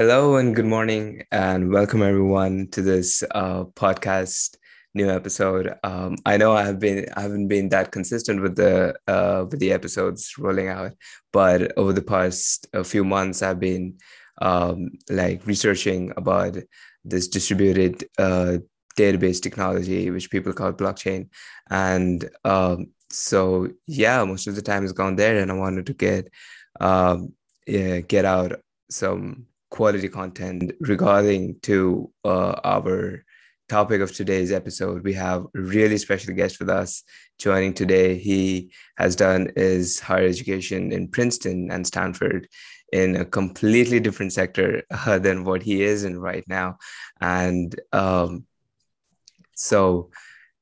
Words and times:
Hello 0.00 0.36
and 0.36 0.56
good 0.56 0.64
morning, 0.64 1.24
and 1.30 1.70
welcome 1.70 2.02
everyone 2.02 2.68
to 2.68 2.80
this 2.80 3.22
uh, 3.32 3.64
podcast 3.64 4.56
new 4.94 5.10
episode. 5.10 5.74
Um, 5.84 6.16
I 6.24 6.38
know 6.38 6.52
I 6.52 6.64
have 6.64 6.78
been 6.78 7.04
I 7.18 7.20
haven't 7.20 7.48
been 7.48 7.68
that 7.68 7.92
consistent 7.92 8.40
with 8.40 8.56
the 8.56 8.94
uh, 9.06 9.44
with 9.50 9.60
the 9.60 9.74
episodes 9.74 10.38
rolling 10.38 10.68
out, 10.68 10.92
but 11.34 11.76
over 11.76 11.92
the 11.92 12.00
past 12.00 12.66
few 12.82 13.04
months, 13.04 13.42
I've 13.42 13.60
been 13.60 13.98
um, 14.40 14.92
like 15.10 15.46
researching 15.46 16.14
about 16.16 16.56
this 17.04 17.28
distributed 17.28 18.08
uh, 18.16 18.56
database 18.96 19.42
technology, 19.42 20.10
which 20.10 20.30
people 20.30 20.54
call 20.54 20.72
blockchain, 20.72 21.28
and 21.68 22.26
um, 22.46 22.86
so 23.10 23.68
yeah, 23.86 24.24
most 24.24 24.46
of 24.46 24.54
the 24.54 24.62
time 24.62 24.80
has 24.80 24.94
gone 24.94 25.16
there, 25.16 25.36
and 25.36 25.52
I 25.52 25.54
wanted 25.56 25.84
to 25.84 25.92
get 25.92 26.32
um, 26.80 27.34
yeah, 27.66 28.00
get 28.00 28.24
out 28.24 28.62
some 28.88 29.46
quality 29.70 30.08
content 30.08 30.72
regarding 30.80 31.58
to 31.62 32.10
uh, 32.24 32.60
our 32.64 33.24
topic 33.68 34.00
of 34.00 34.12
today's 34.12 34.50
episode. 34.50 35.04
We 35.04 35.14
have 35.14 35.44
a 35.44 35.60
really 35.60 35.96
special 35.96 36.34
guest 36.34 36.58
with 36.58 36.68
us 36.68 37.04
joining 37.38 37.72
today. 37.72 38.18
He 38.18 38.72
has 38.98 39.14
done 39.14 39.52
his 39.54 40.00
higher 40.00 40.26
education 40.26 40.90
in 40.92 41.08
princeton 41.08 41.70
and 41.70 41.86
stanford 41.86 42.48
in 42.92 43.14
a 43.14 43.24
completely 43.24 44.00
different 44.00 44.32
sector 44.32 44.82
uh, 44.90 45.18
than 45.26 45.44
what 45.44 45.62
he 45.62 45.82
is 45.82 46.02
in 46.02 46.18
right 46.18 46.44
now. 46.48 46.78
And 47.20 47.78
um, 47.92 48.44
so 49.54 50.10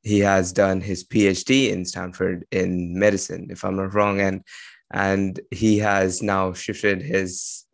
he 0.02 0.20
has 0.20 0.52
done 0.52 0.80
his 0.80 1.04
phd 1.04 1.70
in 1.70 1.84
stanford 1.84 2.46
in 2.50 2.98
medicine 2.98 3.48
if 3.50 3.64
i'm 3.64 3.76
not 3.76 3.94
wrong. 3.94 4.20
And 4.20 4.44
and 4.90 5.38
he 5.50 5.78
has 5.78 6.22
now 6.22 6.52
shifted 6.52 7.02
his 7.02 7.64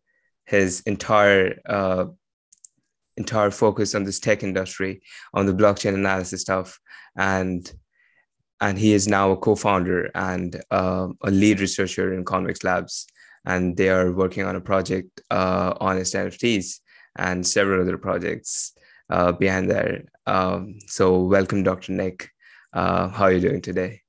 his 0.44 0.80
entire 0.86 1.60
uh, 1.66 2.06
entire 3.16 3.50
focus 3.50 3.94
on 3.94 4.04
this 4.04 4.18
tech 4.18 4.42
industry, 4.42 5.00
on 5.32 5.46
the 5.46 5.52
blockchain 5.52 5.94
analysis 5.94 6.42
stuff, 6.42 6.78
and 7.16 7.72
and 8.60 8.78
he 8.78 8.92
is 8.92 9.08
now 9.08 9.30
a 9.30 9.36
co-founder 9.36 10.10
and 10.14 10.62
uh, 10.70 11.08
a 11.22 11.30
lead 11.30 11.60
researcher 11.60 12.14
in 12.14 12.24
Convex 12.24 12.64
Labs, 12.64 13.06
and 13.44 13.76
they 13.76 13.88
are 13.88 14.12
working 14.12 14.44
on 14.44 14.56
a 14.56 14.60
project 14.60 15.20
uh, 15.30 15.74
on 15.80 15.96
NFTs 15.96 16.80
and 17.16 17.46
several 17.46 17.82
other 17.82 17.98
projects 17.98 18.72
uh, 19.10 19.32
behind 19.32 19.70
there. 19.70 20.04
Um, 20.26 20.78
so 20.86 21.20
welcome, 21.20 21.62
Dr. 21.62 21.92
Nick. 21.92 22.30
Uh, 22.72 23.08
how 23.08 23.24
are 23.24 23.32
you 23.32 23.40
doing 23.40 23.60
today? 23.60 24.03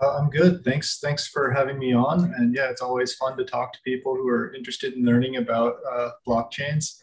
Uh, 0.00 0.16
I'm 0.16 0.30
good. 0.30 0.64
Thanks. 0.64 1.00
Thanks 1.00 1.26
for 1.26 1.50
having 1.50 1.78
me 1.78 1.92
on. 1.92 2.32
And 2.36 2.54
yeah, 2.54 2.70
it's 2.70 2.82
always 2.82 3.14
fun 3.14 3.36
to 3.36 3.44
talk 3.44 3.72
to 3.72 3.78
people 3.84 4.14
who 4.14 4.28
are 4.28 4.54
interested 4.54 4.94
in 4.94 5.04
learning 5.04 5.36
about 5.36 5.76
uh, 5.90 6.10
blockchains. 6.26 7.00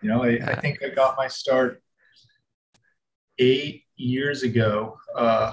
You 0.00 0.08
know, 0.08 0.22
I, 0.22 0.28
yeah. 0.28 0.50
I, 0.50 0.60
think 0.60 0.82
I 0.82 0.88
got 0.88 1.16
my 1.16 1.28
start 1.28 1.82
eight 3.38 3.84
years 3.96 4.42
ago. 4.44 4.98
Uh, 5.14 5.52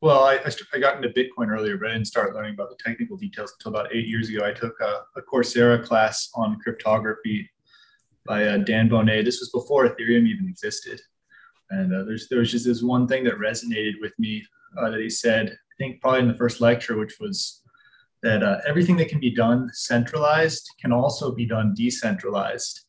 well, 0.00 0.24
I, 0.24 0.34
I, 0.34 0.50
I, 0.74 0.78
got 0.78 0.96
into 0.96 1.08
Bitcoin 1.08 1.48
earlier, 1.48 1.76
but 1.76 1.90
I 1.90 1.92
didn't 1.92 2.06
start 2.06 2.34
learning 2.34 2.54
about 2.54 2.70
the 2.70 2.82
technical 2.82 3.16
details 3.16 3.54
until 3.58 3.78
about 3.78 3.94
eight 3.94 4.06
years 4.06 4.28
ago. 4.28 4.44
I 4.44 4.52
took 4.52 4.78
a, 4.80 5.02
a 5.16 5.22
Coursera 5.22 5.82
class 5.82 6.30
on 6.34 6.58
cryptography 6.60 7.48
by 8.24 8.44
uh, 8.44 8.58
Dan 8.58 8.88
Boneh. 8.88 9.24
This 9.24 9.40
was 9.40 9.50
before 9.50 9.88
Ethereum 9.88 10.26
even 10.26 10.48
existed. 10.48 11.00
And 11.70 11.94
uh, 11.94 12.04
there's 12.04 12.28
there 12.28 12.40
was 12.40 12.50
just 12.50 12.66
this 12.66 12.82
one 12.82 13.06
thing 13.06 13.24
that 13.24 13.34
resonated 13.34 13.94
with 14.00 14.16
me 14.18 14.44
uh, 14.78 14.90
that 14.90 15.00
he 15.00 15.10
said 15.10 15.56
think 15.78 16.00
probably 16.00 16.20
in 16.20 16.28
the 16.28 16.34
first 16.34 16.60
lecture, 16.60 16.96
which 16.96 17.16
was 17.20 17.62
that 18.22 18.42
uh, 18.42 18.58
everything 18.66 18.96
that 18.96 19.08
can 19.08 19.20
be 19.20 19.30
done 19.30 19.70
centralized 19.72 20.68
can 20.80 20.92
also 20.92 21.32
be 21.32 21.46
done 21.46 21.74
decentralized. 21.74 22.86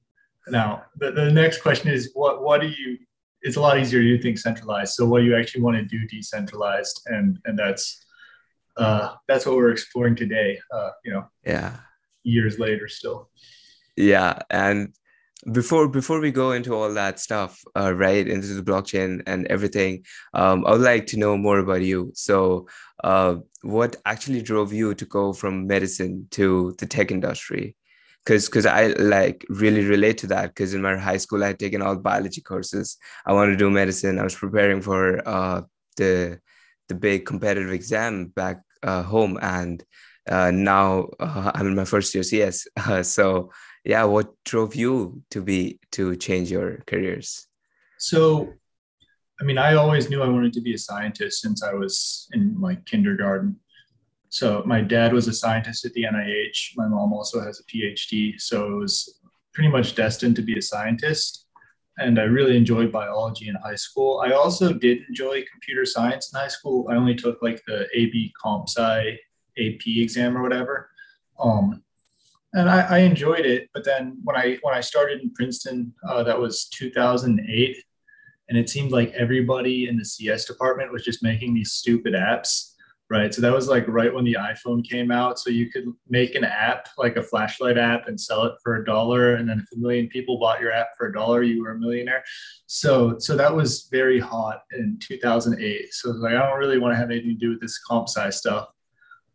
Now, 0.47 0.83
the, 0.97 1.11
the 1.11 1.31
next 1.31 1.61
question 1.61 1.89
is 1.89 2.11
what, 2.13 2.41
what 2.41 2.61
do 2.61 2.67
you, 2.67 2.97
it's 3.41 3.57
a 3.57 3.61
lot 3.61 3.77
easier 3.77 4.01
to 4.01 4.17
do 4.17 4.21
things 4.21 4.41
centralized. 4.41 4.93
So 4.93 5.05
what 5.05 5.19
do 5.19 5.25
you 5.25 5.35
actually 5.35 5.61
want 5.61 5.77
to 5.77 5.83
do 5.83 6.07
decentralized? 6.07 7.01
And, 7.07 7.37
and 7.45 7.59
that's, 7.59 8.05
uh, 8.77 9.15
that's 9.27 9.45
what 9.45 9.55
we're 9.57 9.71
exploring 9.71 10.15
today, 10.15 10.59
uh, 10.71 10.91
you 11.03 11.11
know, 11.11 11.25
yeah, 11.45 11.77
years 12.23 12.57
later 12.59 12.87
still. 12.87 13.29
Yeah. 13.95 14.39
And 14.49 14.93
before 15.51 15.87
before 15.87 16.19
we 16.19 16.31
go 16.31 16.51
into 16.51 16.73
all 16.73 16.93
that 16.93 17.19
stuff 17.19 17.61
uh, 17.75 17.93
right 17.93 18.27
into 18.27 18.47
the 18.47 18.63
blockchain 18.63 19.21
and 19.27 19.45
everything 19.47 20.03
um, 20.33 20.65
i 20.65 20.71
would 20.71 20.81
like 20.81 21.05
to 21.05 21.17
know 21.17 21.37
more 21.37 21.59
about 21.59 21.81
you. 21.81 22.11
So 22.15 22.67
uh, 23.03 23.35
what 23.61 23.95
actually 24.05 24.41
drove 24.41 24.73
you 24.73 24.95
to 24.95 25.05
go 25.05 25.33
from 25.33 25.67
medicine 25.67 26.27
to 26.31 26.75
the 26.79 26.87
tech 26.87 27.11
industry? 27.11 27.75
Because 28.25 28.47
because 28.47 28.65
i 28.65 28.87
like 28.87 29.45
really 29.49 29.85
relate 29.85 30.17
to 30.19 30.27
that 30.27 30.47
because 30.47 30.73
in 30.73 30.81
my 30.81 30.97
high 30.97 31.17
school 31.17 31.43
i 31.43 31.47
had 31.47 31.59
taken 31.59 31.81
all 31.81 31.95
biology 31.95 32.41
courses. 32.41 32.97
I 33.25 33.33
wanted 33.33 33.51
to 33.51 33.57
do 33.57 33.69
medicine. 33.69 34.19
I 34.19 34.23
was 34.23 34.35
preparing 34.35 34.81
for 34.81 35.25
uh, 35.27 35.61
the 35.97 36.39
the 36.89 36.95
big 36.95 37.25
competitive 37.25 37.71
exam 37.71 38.27
back 38.27 38.61
uh, 38.83 39.03
home 39.03 39.37
and 39.41 39.83
uh, 40.29 40.51
now 40.51 41.07
uh, 41.19 41.51
i'm 41.55 41.67
in 41.67 41.75
my 41.75 41.85
first 41.85 42.13
year 42.13 42.23
cs 42.23 42.67
so 43.03 43.51
yeah 43.87 44.03
what 44.03 44.27
drove 44.43 44.75
you 44.75 45.23
to 45.31 45.41
be 45.41 45.79
to 45.91 46.15
change 46.17 46.51
your 46.51 46.83
careers? 46.85 47.47
So 47.97 48.53
i 49.39 49.43
mean 49.43 49.57
i 49.57 49.75
always 49.75 50.09
knew 50.09 50.21
i 50.21 50.27
wanted 50.27 50.53
to 50.53 50.61
be 50.61 50.73
a 50.73 50.77
scientist 50.89 51.41
since 51.41 51.63
i 51.63 51.73
was 51.73 52.27
in 52.33 52.59
like 52.59 52.85
kindergarten. 52.85 53.55
So 54.29 54.61
my 54.65 54.81
dad 54.81 55.13
was 55.13 55.27
a 55.29 55.33
scientist 55.33 55.85
at 55.85 55.93
the 55.93 56.03
nih 56.03 56.51
my 56.75 56.87
mom 56.87 57.13
also 57.13 57.39
has 57.41 57.61
a 57.61 57.65
phd 57.71 58.41
so 58.49 58.57
it 58.71 58.77
was 58.85 59.19
pretty 59.53 59.69
much 59.69 59.95
destined 59.95 60.35
to 60.35 60.43
be 60.43 60.57
a 60.57 60.61
scientist. 60.61 61.45
And 61.97 62.19
i 62.19 62.25
really 62.37 62.57
enjoyed 62.57 62.91
biology 62.91 63.47
in 63.47 63.55
high 63.55 63.81
school. 63.85 64.21
I 64.27 64.33
also 64.33 64.71
did 64.71 64.97
enjoy 65.09 65.35
computer 65.53 65.85
science 65.85 66.29
in 66.29 66.39
high 66.39 66.53
school. 66.57 66.87
I 66.91 66.95
only 66.95 67.15
took 67.15 67.41
like 67.41 67.63
the 67.65 67.79
ab 67.99 68.15
comp 68.41 68.69
sci 68.69 69.17
ap 69.65 69.83
exam 70.03 70.37
or 70.37 70.43
whatever. 70.43 70.91
Um, 71.39 71.83
and 72.57 72.69
I, 72.69 72.81
I, 72.81 72.97
enjoyed 72.99 73.45
it. 73.45 73.69
But 73.73 73.85
then 73.85 74.17
when 74.23 74.35
I 74.35 74.57
when 74.63 74.73
I 74.73 74.81
started 74.81 75.21
in 75.21 75.31
Princeton, 75.31 75.93
uh, 76.07 76.23
that 76.23 76.39
was 76.39 76.67
2008, 76.69 77.77
and 78.49 78.57
it 78.57 78.69
seemed 78.69 78.91
like 78.91 79.11
everybody 79.11 79.87
in 79.87 79.95
the 79.95 80.05
CS 80.05 80.45
department 80.45 80.91
was 80.91 81.03
just 81.03 81.21
making 81.21 81.53
these 81.53 81.73
stupid 81.73 82.15
apps, 82.15 82.73
right? 83.11 83.31
So 83.31 83.41
that 83.41 83.53
was 83.53 83.67
like 83.67 83.87
right 83.87 84.13
when 84.13 84.25
the 84.25 84.37
iPhone 84.39 84.83
came 84.83 85.11
out, 85.11 85.37
so 85.37 85.51
you 85.51 85.69
could 85.69 85.85
make 86.09 86.33
an 86.33 86.43
app 86.43 86.89
like 86.97 87.15
a 87.15 87.23
flashlight 87.23 87.77
app 87.77 88.07
and 88.07 88.19
sell 88.19 88.43
it 88.45 88.55
for 88.63 88.77
a 88.77 88.85
dollar, 88.85 89.35
and 89.35 89.47
then 89.47 89.59
if 89.59 89.77
a 89.77 89.79
million 89.79 90.07
people 90.07 90.39
bought 90.39 90.59
your 90.59 90.71
app 90.71 90.89
for 90.97 91.07
a 91.07 91.13
dollar, 91.13 91.43
you 91.43 91.61
were 91.61 91.71
a 91.71 91.79
millionaire. 91.79 92.23
So 92.65 93.19
so 93.19 93.37
that 93.37 93.55
was 93.55 93.87
very 93.91 94.19
hot 94.19 94.63
in 94.71 94.97
2008. 94.99 95.93
So 95.93 96.09
like 96.09 96.33
I 96.33 96.47
don't 96.47 96.57
really 96.57 96.79
want 96.79 96.93
to 96.93 96.97
have 96.97 97.11
anything 97.11 97.35
to 97.35 97.45
do 97.45 97.49
with 97.51 97.61
this 97.61 97.77
comp 97.77 98.09
sci 98.09 98.31
stuff. 98.31 98.69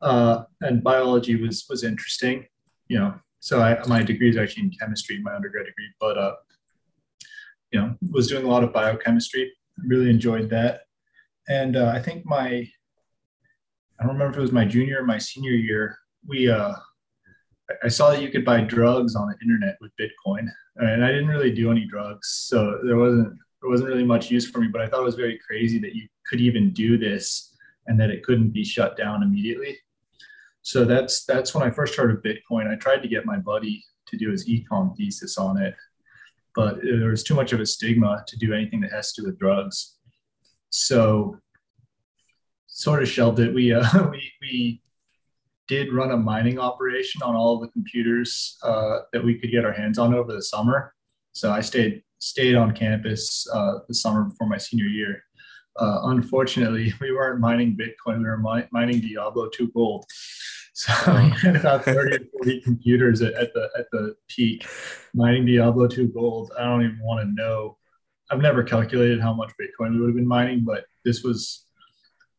Uh, 0.01 0.43
and 0.63 0.83
biology 0.83 1.41
was 1.41 1.65
was 1.71 1.85
interesting 1.85 2.47
you 2.93 2.99
know, 2.99 3.15
so 3.41 3.55
I, 3.63 3.71
my 3.89 4.03
degree 4.03 4.31
is 4.33 4.37
actually 4.37 4.65
in 4.65 4.73
chemistry, 4.79 5.19
my 5.23 5.35
undergrad 5.35 5.67
degree, 5.71 5.91
but, 5.99 6.19
uh, 6.19 6.35
you 7.71 7.81
know, 7.81 7.89
was 8.17 8.29
doing 8.29 8.45
a 8.45 8.49
lot 8.55 8.63
of 8.65 8.73
biochemistry. 8.81 9.51
Really 9.93 10.11
enjoyed 10.11 10.51
that. 10.51 10.83
And 11.49 11.73
uh, 11.83 11.91
I 11.97 12.01
think 12.07 12.27
my, 12.27 12.49
I 13.99 14.01
don't 14.01 14.13
remember 14.13 14.33
if 14.33 14.37
it 14.37 14.47
was 14.49 14.53
my 14.61 14.67
junior 14.67 15.01
or 15.01 15.07
my 15.07 15.17
senior 15.19 15.57
year, 15.69 15.85
we, 16.33 16.51
uh, 16.51 16.75
I 17.83 17.89
saw 17.89 18.11
that 18.11 18.23
you 18.23 18.29
could 18.29 18.45
buy 18.45 18.61
drugs 18.61 19.17
on 19.17 19.27
the 19.29 19.37
internet 19.43 19.77
with 19.81 19.93
Bitcoin, 19.99 20.47
and 20.77 21.03
I 21.03 21.09
didn't 21.09 21.29
really 21.29 21.53
do 21.53 21.71
any 21.71 21.87
drugs, 21.87 22.27
so 22.51 22.79
there 22.85 22.99
wasn't 22.99 23.33
there 23.61 23.71
wasn't 23.71 23.89
really 23.89 24.05
much 24.05 24.31
use 24.31 24.51
for 24.51 24.61
me. 24.61 24.69
But 24.69 24.83
I 24.83 24.89
thought 24.89 25.01
it 25.01 25.11
was 25.13 25.15
very 25.25 25.39
crazy 25.47 25.79
that 25.79 25.95
you 25.95 26.07
could 26.27 26.41
even 26.41 26.75
do 26.85 26.99
this, 26.99 27.57
and 27.87 27.99
that 27.99 28.11
it 28.11 28.25
couldn't 28.25 28.51
be 28.51 28.65
shut 28.65 28.97
down 28.97 29.23
immediately. 29.23 29.79
So 30.63 30.85
that's 30.85 31.25
that's 31.25 31.55
when 31.55 31.65
I 31.65 31.71
first 31.71 31.97
heard 31.97 32.11
of 32.11 32.23
Bitcoin. 32.23 32.71
I 32.71 32.77
tried 32.77 33.03
to 33.03 33.09
get 33.09 33.27
my 33.27 33.39
buddy 33.39 33.85
to 34.09 34.17
do 34.17 34.31
his 34.31 34.49
econ 34.49 34.97
thesis 34.97 35.37
on 35.39 35.61
it, 35.61 35.75
but 36.55 36.81
there 36.83 37.11
was 37.11 37.25
too 37.25 37.35
much 37.35 37.53
of 37.53 37.61
a 37.61 37.67
stigma 37.67 38.25
to 38.27 38.37
do 38.39 38.53
anything 38.53 38.81
that 38.83 38.93
has 38.93 39.13
to 39.13 39.23
do 39.23 39.27
with 39.27 39.39
drugs. 39.39 39.97
So 40.71 41.37
sort 42.67 43.03
of 43.03 43.09
shelved 43.09 43.41
it. 43.41 43.53
We 43.55 43.73
uh, 43.75 44.09
we 44.09 44.33
we 44.41 44.83
did 45.69 45.93
run 45.93 46.11
a 46.11 46.17
mining 46.17 46.59
operation 46.59 47.23
on 47.23 47.35
all 47.35 47.59
the 47.59 47.69
computers 47.69 48.59
uh, 48.63 49.01
that 49.13 49.25
we 49.25 49.39
could 49.39 49.51
get 49.51 49.65
our 49.65 49.73
hands 49.73 49.99
on 49.99 50.15
over 50.15 50.33
the 50.33 50.43
summer. 50.43 50.95
So 51.33 51.51
I 51.51 51.61
stayed 51.61 52.03
stayed 52.19 52.55
on 52.55 52.73
campus 52.73 53.47
uh, 53.53 53.79
the 53.89 53.95
summer 53.95 54.25
before 54.25 54.49
my 54.49 54.59
senior 54.59 54.87
year. 54.87 55.25
Uh, 55.77 56.01
unfortunately, 56.05 56.93
we 57.01 57.13
weren't 57.13 57.41
mining 57.41 57.77
Bitcoin; 57.77 58.19
we 58.19 58.25
were 58.25 58.39
mi- 58.39 58.69
mining 58.73 59.01
Diablo 59.01 59.49
2 59.49 59.71
Gold. 59.73 60.07
So 60.75 60.91
we 61.15 61.29
had 61.29 61.57
about 61.57 61.85
30 61.85 62.17
or 62.17 62.21
40 62.39 62.63
computers 62.63 63.21
at, 63.21 63.35
at, 63.35 63.53
the 63.53 63.69
at 63.79 63.91
the 63.93 64.17
peak 64.27 64.67
mining 65.13 65.45
Diablo 65.45 65.87
2 65.87 66.09
gold. 66.09 66.51
I 66.59 66.65
don't 66.65 66.83
even 66.83 66.99
want 67.03 67.21
to 67.21 67.35
know. 67.35 67.77
I've 68.31 68.41
never 68.41 68.63
calculated 68.63 69.21
how 69.21 69.35
much 69.35 69.53
Bitcoin 69.61 69.93
we 69.93 70.01
would 70.01 70.09
have 70.09 70.17
been 70.17 70.27
mining, 70.27 70.65
but 70.65 70.87
this 71.05 71.23
was 71.23 71.67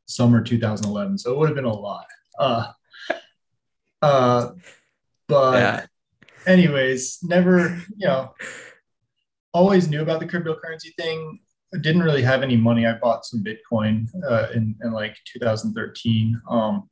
summer 0.07 0.41
2011, 0.41 1.19
so 1.19 1.31
it 1.31 1.37
would 1.37 1.49
have 1.49 1.55
been 1.55 1.65
a 1.65 1.73
lot. 1.73 2.05
Uh, 2.39 2.71
uh, 4.01 4.51
but 5.27 5.59
yeah. 5.59 5.85
anyways, 6.45 7.19
never, 7.23 7.81
you 7.95 8.07
know, 8.07 8.33
always 9.53 9.87
knew 9.87 10.01
about 10.01 10.19
the 10.19 10.25
cryptocurrency 10.25 10.93
thing. 10.97 11.39
I 11.73 11.79
didn't 11.79 12.03
really 12.03 12.21
have 12.21 12.43
any 12.43 12.55
money. 12.55 12.85
I 12.85 12.97
bought 12.97 13.25
some 13.25 13.43
Bitcoin 13.43 14.07
uh, 14.29 14.47
in, 14.53 14.75
in 14.83 14.91
like 14.91 15.17
2013. 15.25 16.39
Um, 16.49 16.89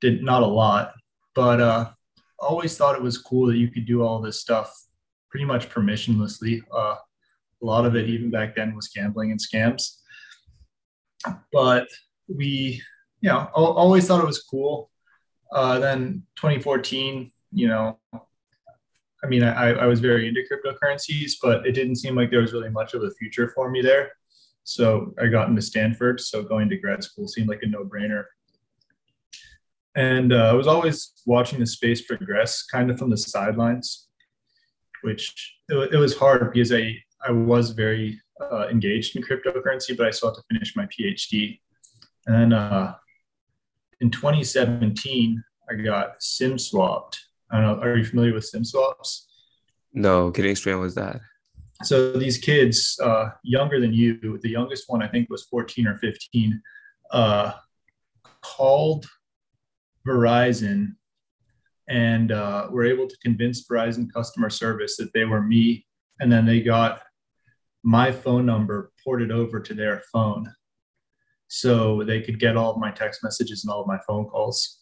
did 0.00 0.22
not 0.22 0.42
a 0.42 0.46
lot, 0.46 0.92
but 1.34 1.60
uh, 1.60 1.90
always 2.38 2.76
thought 2.76 2.96
it 2.96 3.02
was 3.02 3.18
cool 3.18 3.46
that 3.46 3.56
you 3.56 3.68
could 3.68 3.86
do 3.86 4.02
all 4.02 4.20
this 4.20 4.40
stuff 4.40 4.72
pretty 5.30 5.44
much 5.44 5.70
permissionlessly. 5.70 6.60
Uh, 6.74 6.96
a 6.96 7.64
lot 7.64 7.86
of 7.86 7.96
it, 7.96 8.08
even 8.08 8.30
back 8.30 8.54
then, 8.54 8.74
was 8.74 8.88
gambling 8.88 9.30
and 9.30 9.40
scams. 9.40 9.98
But 11.52 11.88
we, 12.28 12.82
you 13.20 13.30
know, 13.30 13.48
always 13.54 14.06
thought 14.06 14.22
it 14.22 14.26
was 14.26 14.42
cool. 14.42 14.90
Uh, 15.52 15.78
then 15.78 16.24
2014, 16.36 17.30
you 17.52 17.68
know, 17.68 17.98
I 19.24 19.28
mean, 19.28 19.44
I, 19.44 19.70
I 19.70 19.86
was 19.86 20.00
very 20.00 20.26
into 20.26 20.42
cryptocurrencies, 20.50 21.34
but 21.40 21.64
it 21.66 21.72
didn't 21.72 21.96
seem 21.96 22.16
like 22.16 22.30
there 22.30 22.40
was 22.40 22.52
really 22.52 22.70
much 22.70 22.94
of 22.94 23.02
a 23.02 23.10
future 23.10 23.48
for 23.54 23.70
me 23.70 23.80
there. 23.80 24.12
So 24.64 25.14
I 25.20 25.26
got 25.28 25.48
into 25.48 25.62
Stanford. 25.62 26.20
So 26.20 26.42
going 26.42 26.68
to 26.70 26.76
grad 26.76 27.04
school 27.04 27.28
seemed 27.28 27.48
like 27.48 27.62
a 27.62 27.66
no 27.66 27.84
brainer. 27.84 28.24
And 29.94 30.32
uh, 30.32 30.50
I 30.50 30.52
was 30.54 30.66
always 30.66 31.12
watching 31.26 31.60
the 31.60 31.66
space 31.66 32.02
progress 32.02 32.64
kind 32.64 32.90
of 32.90 32.98
from 32.98 33.10
the 33.10 33.16
sidelines, 33.16 34.08
which 35.02 35.54
it, 35.68 35.94
it 35.94 35.98
was 35.98 36.16
hard 36.16 36.52
because 36.52 36.72
I, 36.72 36.96
I 37.26 37.30
was 37.30 37.70
very 37.70 38.20
uh, 38.40 38.68
engaged 38.68 39.16
in 39.16 39.22
cryptocurrency, 39.22 39.96
but 39.96 40.06
I 40.06 40.10
still 40.10 40.30
had 40.30 40.36
to 40.36 40.42
finish 40.50 40.74
my 40.74 40.86
PhD. 40.86 41.60
And 42.26 42.34
then 42.34 42.52
uh, 42.52 42.94
in 44.00 44.10
2017, 44.10 45.42
I 45.70 45.74
got 45.74 46.22
SIM 46.22 46.58
swapped 46.58 47.20
I 47.52 47.60
don't 47.60 47.78
know. 47.78 47.82
Are 47.82 47.96
you 47.96 48.04
familiar 48.04 48.34
with 48.34 48.46
sim 48.46 48.64
swaps? 48.64 49.28
No. 49.92 50.30
Can 50.30 50.44
you 50.44 50.50
explain 50.50 50.80
what's 50.80 50.94
that? 50.94 51.20
So 51.84 52.12
these 52.12 52.38
kids, 52.38 52.98
uh, 53.02 53.30
younger 53.42 53.80
than 53.80 53.92
you, 53.92 54.38
the 54.42 54.48
youngest 54.48 54.84
one 54.88 55.02
I 55.02 55.08
think 55.08 55.28
was 55.28 55.44
14 55.44 55.86
or 55.86 55.98
15, 55.98 56.62
uh, 57.10 57.52
called 58.40 59.06
Verizon 60.06 60.94
and 61.88 62.32
uh, 62.32 62.68
were 62.70 62.84
able 62.84 63.06
to 63.08 63.16
convince 63.18 63.66
Verizon 63.66 64.12
customer 64.12 64.50
service 64.50 64.96
that 64.96 65.12
they 65.12 65.24
were 65.24 65.42
me, 65.42 65.86
and 66.20 66.30
then 66.30 66.46
they 66.46 66.60
got 66.60 67.02
my 67.82 68.12
phone 68.12 68.46
number 68.46 68.92
ported 69.02 69.32
over 69.32 69.60
to 69.60 69.74
their 69.74 70.02
phone, 70.12 70.52
so 71.48 72.02
they 72.04 72.20
could 72.20 72.38
get 72.38 72.56
all 72.56 72.70
of 72.70 72.78
my 72.78 72.90
text 72.90 73.22
messages 73.22 73.64
and 73.64 73.72
all 73.72 73.80
of 73.80 73.86
my 73.86 73.98
phone 74.06 74.26
calls. 74.26 74.78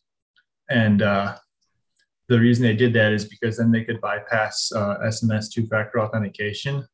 And 0.69 1.02
uh, 1.02 1.37
the 2.31 2.38
reason 2.38 2.62
they 2.62 2.77
did 2.77 2.93
that 2.93 3.12
is 3.12 3.25
because 3.25 3.56
then 3.56 3.73
they 3.73 3.82
could 3.82 4.00
bypass 4.00 4.71
uh, 4.73 4.99
SMS 5.03 5.50
two 5.50 5.67
factor 5.67 6.00
authentication, 6.00 6.87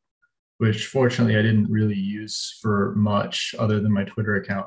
which 0.57 0.87
fortunately 0.87 1.37
I 1.37 1.43
didn't 1.43 1.69
really 1.69 1.95
use 1.95 2.57
for 2.59 2.95
much 2.95 3.53
other 3.59 3.79
than 3.79 3.93
my 3.93 4.03
Twitter 4.03 4.37
account. 4.37 4.65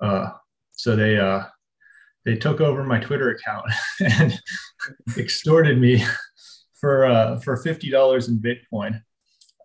Uh, 0.00 0.30
so 0.72 0.96
they 0.96 1.18
uh, 1.18 1.42
they 2.24 2.36
took 2.36 2.62
over 2.62 2.82
my 2.84 3.00
Twitter 3.00 3.32
account 3.32 3.66
and 4.00 4.40
extorted 5.18 5.78
me 5.78 6.02
for 6.80 7.04
uh, 7.04 7.38
for 7.40 7.58
fifty 7.58 7.90
dollars 7.90 8.28
in 8.28 8.38
Bitcoin 8.40 9.02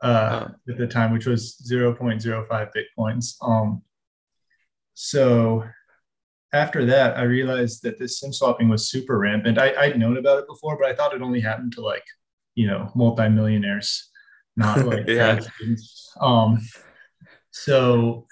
uh, 0.01 0.49
oh. 0.49 0.55
at 0.69 0.77
the 0.77 0.87
time, 0.87 1.13
which 1.13 1.25
was 1.25 1.57
zero 1.63 1.95
point 1.95 2.21
zero 2.21 2.45
five 2.49 2.67
bitcoins. 2.75 3.35
Um, 3.41 3.81
so 4.93 5.63
after 6.53 6.85
that, 6.85 7.17
I 7.17 7.23
realized 7.23 7.83
that 7.83 7.99
this 7.99 8.19
sim 8.19 8.31
swapping 8.31 8.69
was 8.69 8.89
super 8.89 9.17
rampant. 9.19 9.57
I, 9.57 9.73
I'd 9.77 9.99
known 9.99 10.17
about 10.17 10.39
it 10.39 10.47
before, 10.47 10.77
but 10.77 10.89
I 10.89 10.95
thought 10.95 11.13
it 11.13 11.21
only 11.21 11.41
happened 11.41 11.73
to 11.73 11.81
like, 11.81 12.05
you 12.55 12.67
know, 12.67 12.91
multimillionaires, 12.95 14.09
not 14.55 14.85
like 14.85 15.07
yeah. 15.07 15.39
Um, 16.21 16.59
so, 17.51 18.27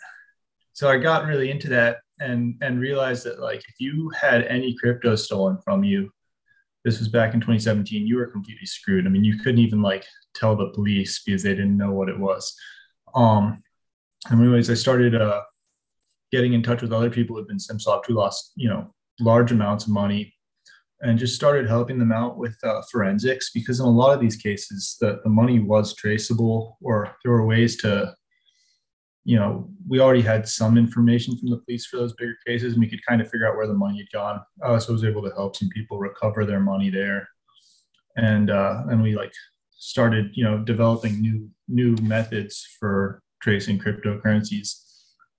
so 0.73 0.89
I 0.89 0.97
got 0.97 1.25
really 1.25 1.51
into 1.51 1.69
that 1.69 1.97
and 2.19 2.55
and 2.61 2.79
realized 2.79 3.25
that 3.25 3.39
like 3.39 3.59
if 3.59 3.75
you 3.79 4.09
had 4.11 4.43
any 4.43 4.75
crypto 4.79 5.15
stolen 5.15 5.57
from 5.63 5.83
you, 5.83 6.09
this 6.85 6.99
was 6.99 7.09
back 7.09 7.33
in 7.33 7.41
2017, 7.41 8.07
you 8.07 8.15
were 8.15 8.27
completely 8.27 8.65
screwed. 8.65 9.05
I 9.05 9.09
mean, 9.09 9.25
you 9.25 9.37
couldn't 9.39 9.59
even 9.59 9.81
like 9.81 10.05
tell 10.33 10.55
the 10.55 10.69
police 10.69 11.21
because 11.23 11.43
they 11.43 11.53
didn't 11.53 11.77
know 11.77 11.91
what 11.91 12.09
it 12.09 12.19
was. 12.19 12.55
Um, 13.13 13.61
and 14.29 14.41
anyways, 14.41 14.69
I 14.69 14.75
started 14.75 15.15
uh 15.15 15.41
getting 16.35 16.51
in 16.51 16.61
touch 16.61 16.81
with 16.81 16.91
other 16.91 17.09
people 17.09 17.33
who've 17.33 17.47
been 17.47 17.57
SIM 17.57 17.79
swapped 17.79 18.07
who 18.07 18.13
lost, 18.13 18.51
you 18.57 18.67
know, 18.67 18.93
large 19.21 19.53
amounts 19.53 19.85
of 19.85 19.93
money 19.93 20.33
and 20.99 21.17
just 21.17 21.33
started 21.33 21.65
helping 21.65 21.97
them 21.97 22.11
out 22.11 22.37
with 22.37 22.57
uh, 22.63 22.81
forensics 22.91 23.51
because 23.53 23.79
in 23.79 23.85
a 23.85 23.89
lot 23.89 24.13
of 24.13 24.19
these 24.19 24.35
cases 24.35 24.97
the, 24.99 25.21
the 25.23 25.29
money 25.29 25.59
was 25.59 25.95
traceable 25.95 26.77
or 26.81 27.15
there 27.23 27.31
were 27.31 27.45
ways 27.45 27.77
to 27.77 28.13
you 29.23 29.37
know 29.37 29.69
we 29.87 30.01
already 30.01 30.21
had 30.21 30.45
some 30.45 30.77
information 30.77 31.37
from 31.37 31.51
the 31.51 31.57
police 31.59 31.85
for 31.85 31.95
those 31.95 32.13
bigger 32.15 32.35
cases 32.45 32.73
and 32.73 32.81
we 32.81 32.89
could 32.89 33.05
kind 33.05 33.21
of 33.21 33.29
figure 33.29 33.47
out 33.47 33.55
where 33.55 33.67
the 33.67 33.73
money 33.73 33.97
had 33.97 34.11
gone. 34.11 34.41
Uh, 34.61 34.77
so 34.77 34.89
i 34.89 34.91
was 34.91 35.05
able 35.05 35.23
to 35.23 35.35
help 35.35 35.55
some 35.55 35.69
people 35.69 35.97
recover 35.97 36.45
their 36.45 36.59
money 36.59 36.89
there. 36.89 37.27
And 38.17 38.49
uh, 38.49 38.83
and 38.89 39.01
we 39.01 39.15
like 39.15 39.33
started 39.71 40.31
you 40.33 40.43
know 40.43 40.57
developing 40.59 41.21
new 41.21 41.49
new 41.67 41.95
methods 42.01 42.67
for 42.79 43.21
tracing 43.41 43.79
cryptocurrencies 43.79 44.84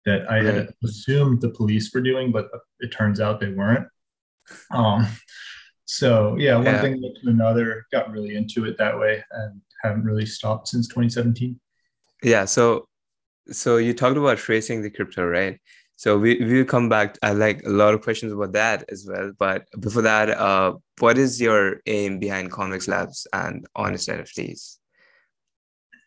that 0.07 0.31
I 0.31 0.43
had 0.43 0.73
assumed 0.83 1.41
the 1.41 1.51
police 1.51 1.93
were 1.93 2.01
doing, 2.01 2.33
but 2.33 2.49
it 2.81 2.93
turns 2.93 3.21
out 3.21 3.41
they 3.41 3.53
weren't. 3.53 3.87
Um, 4.71 5.07
so 5.85 6.37
yeah, 6.37 6.57
one 6.57 6.67
yeah. 6.67 6.81
thing 6.81 7.03
led 7.03 7.13
to 7.23 7.31
another. 7.31 7.85
Got 7.93 8.11
really 8.11 8.37
into 8.37 8.65
it 8.65 8.79
that 8.79 8.99
way, 8.99 9.23
and 9.33 9.61
haven't 9.83 10.05
really 10.05 10.27
stopped 10.27 10.69
since 10.69 10.89
2017. 10.89 11.59
Yeah. 12.23 12.45
So, 12.45 12.87
so 13.51 13.77
you 13.77 13.93
talked 13.93 14.17
about 14.17 14.39
tracing 14.39 14.83
the 14.83 14.91
crypto, 14.91 15.27
right? 15.27 15.61
So 15.97 16.19
we 16.19 16.39
we 16.39 16.59
will 16.59 16.65
come 16.65 16.89
back. 16.89 17.19
I 17.23 17.33
like 17.33 17.63
a 17.65 17.71
lot 17.71 17.95
of 17.95 18.03
questions 18.03 18.33
about 18.33 18.53
that 18.53 18.85
as 18.91 19.07
well. 19.09 19.33
But 19.37 19.65
before 19.81 20.03
that, 20.03 20.31
uh, 20.31 20.75
what 20.99 21.19
is 21.19 21.41
your 21.41 21.81
aim 21.87 22.19
behind 22.19 22.53
Convex 22.53 22.87
Labs 22.87 23.27
and 23.33 23.67
Honest 23.75 24.09
NFTs? 24.09 24.77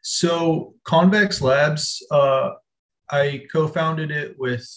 So 0.01 0.75
Convex 0.83 1.41
Labs, 1.41 2.05
uh, 2.11 2.51
I 3.11 3.45
co-founded 3.51 4.11
it 4.11 4.35
with 4.37 4.67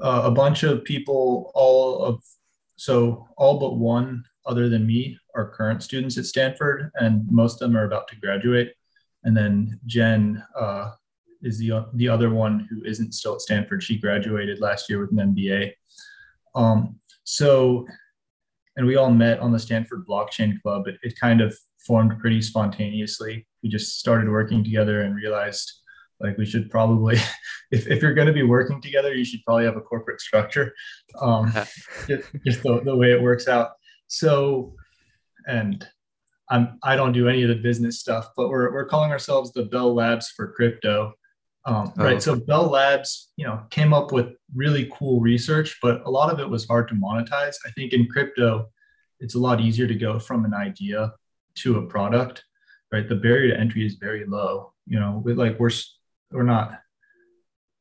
uh, 0.00 0.22
a 0.24 0.30
bunch 0.30 0.62
of 0.62 0.84
people, 0.84 1.50
all 1.54 2.04
of 2.04 2.22
so 2.76 3.26
all 3.36 3.58
but 3.58 3.76
one 3.76 4.24
other 4.46 4.68
than 4.68 4.86
me 4.86 5.18
are 5.34 5.50
current 5.50 5.82
students 5.82 6.16
at 6.16 6.26
Stanford, 6.26 6.90
and 6.94 7.26
most 7.30 7.60
of 7.60 7.68
them 7.68 7.76
are 7.76 7.84
about 7.84 8.08
to 8.08 8.16
graduate. 8.16 8.72
And 9.24 9.36
then 9.36 9.78
Jen 9.86 10.42
uh, 10.58 10.92
is 11.42 11.58
the 11.58 11.86
the 11.94 12.08
other 12.08 12.30
one 12.30 12.66
who 12.70 12.84
isn't 12.84 13.12
still 13.12 13.34
at 13.34 13.40
Stanford. 13.40 13.82
She 13.82 13.98
graduated 13.98 14.60
last 14.60 14.88
year 14.88 15.00
with 15.00 15.10
an 15.10 15.34
MBA. 15.34 15.72
Um, 16.54 17.00
so, 17.24 17.86
and 18.76 18.86
we 18.86 18.96
all 18.96 19.10
met 19.10 19.40
on 19.40 19.52
the 19.52 19.58
Stanford 19.58 20.06
Blockchain 20.06 20.60
Club. 20.62 20.86
It, 20.86 20.98
it 21.02 21.18
kind 21.18 21.40
of 21.40 21.56
formed 21.86 22.18
pretty 22.20 22.40
spontaneously. 22.40 23.46
We 23.62 23.68
just 23.68 23.98
started 23.98 24.30
working 24.30 24.62
together 24.62 25.02
and 25.02 25.14
realized 25.14 25.72
like 26.20 26.36
we 26.36 26.46
should 26.46 26.70
probably 26.70 27.16
if, 27.70 27.86
if 27.86 28.02
you're 28.02 28.14
going 28.14 28.26
to 28.26 28.32
be 28.32 28.42
working 28.42 28.80
together 28.80 29.14
you 29.14 29.24
should 29.24 29.44
probably 29.44 29.64
have 29.64 29.76
a 29.76 29.80
corporate 29.80 30.20
structure 30.20 30.74
um, 31.20 31.52
just, 32.06 32.28
just 32.44 32.62
the, 32.62 32.80
the 32.84 32.96
way 32.96 33.12
it 33.12 33.22
works 33.22 33.48
out. 33.48 33.72
So 34.08 34.74
and 35.48 35.86
i'm 36.50 36.78
i 36.82 36.94
don't 36.94 37.12
do 37.12 37.28
any 37.28 37.42
of 37.42 37.48
the 37.48 37.54
business 37.56 37.98
stuff 37.98 38.28
but 38.36 38.48
we're, 38.48 38.72
we're 38.72 38.86
calling 38.86 39.10
ourselves 39.10 39.52
the 39.52 39.64
bell 39.64 39.92
labs 39.94 40.30
for 40.30 40.52
crypto. 40.52 41.12
Um, 41.64 41.92
oh. 41.98 42.04
right 42.04 42.22
so 42.22 42.36
bell 42.36 42.68
labs 42.68 43.30
you 43.36 43.44
know 43.44 43.62
came 43.70 43.92
up 43.92 44.12
with 44.12 44.28
really 44.54 44.90
cool 44.92 45.20
research 45.20 45.78
but 45.82 46.02
a 46.06 46.10
lot 46.10 46.32
of 46.32 46.38
it 46.38 46.48
was 46.48 46.66
hard 46.66 46.88
to 46.88 46.94
monetize. 46.94 47.56
I 47.66 47.70
think 47.70 47.92
in 47.92 48.06
crypto 48.06 48.68
it's 49.20 49.34
a 49.34 49.38
lot 49.38 49.60
easier 49.60 49.86
to 49.86 49.94
go 49.94 50.18
from 50.18 50.44
an 50.44 50.54
idea 50.54 51.12
to 51.56 51.78
a 51.78 51.86
product 51.86 52.44
right? 52.90 53.06
The 53.06 53.16
barrier 53.16 53.54
to 53.54 53.60
entry 53.60 53.84
is 53.84 53.94
very 53.94 54.24
low 54.24 54.72
you 54.86 55.00
know 55.00 55.20
with 55.24 55.38
like 55.38 55.58
we're 55.58 55.70
we're 56.32 56.42
not 56.42 56.72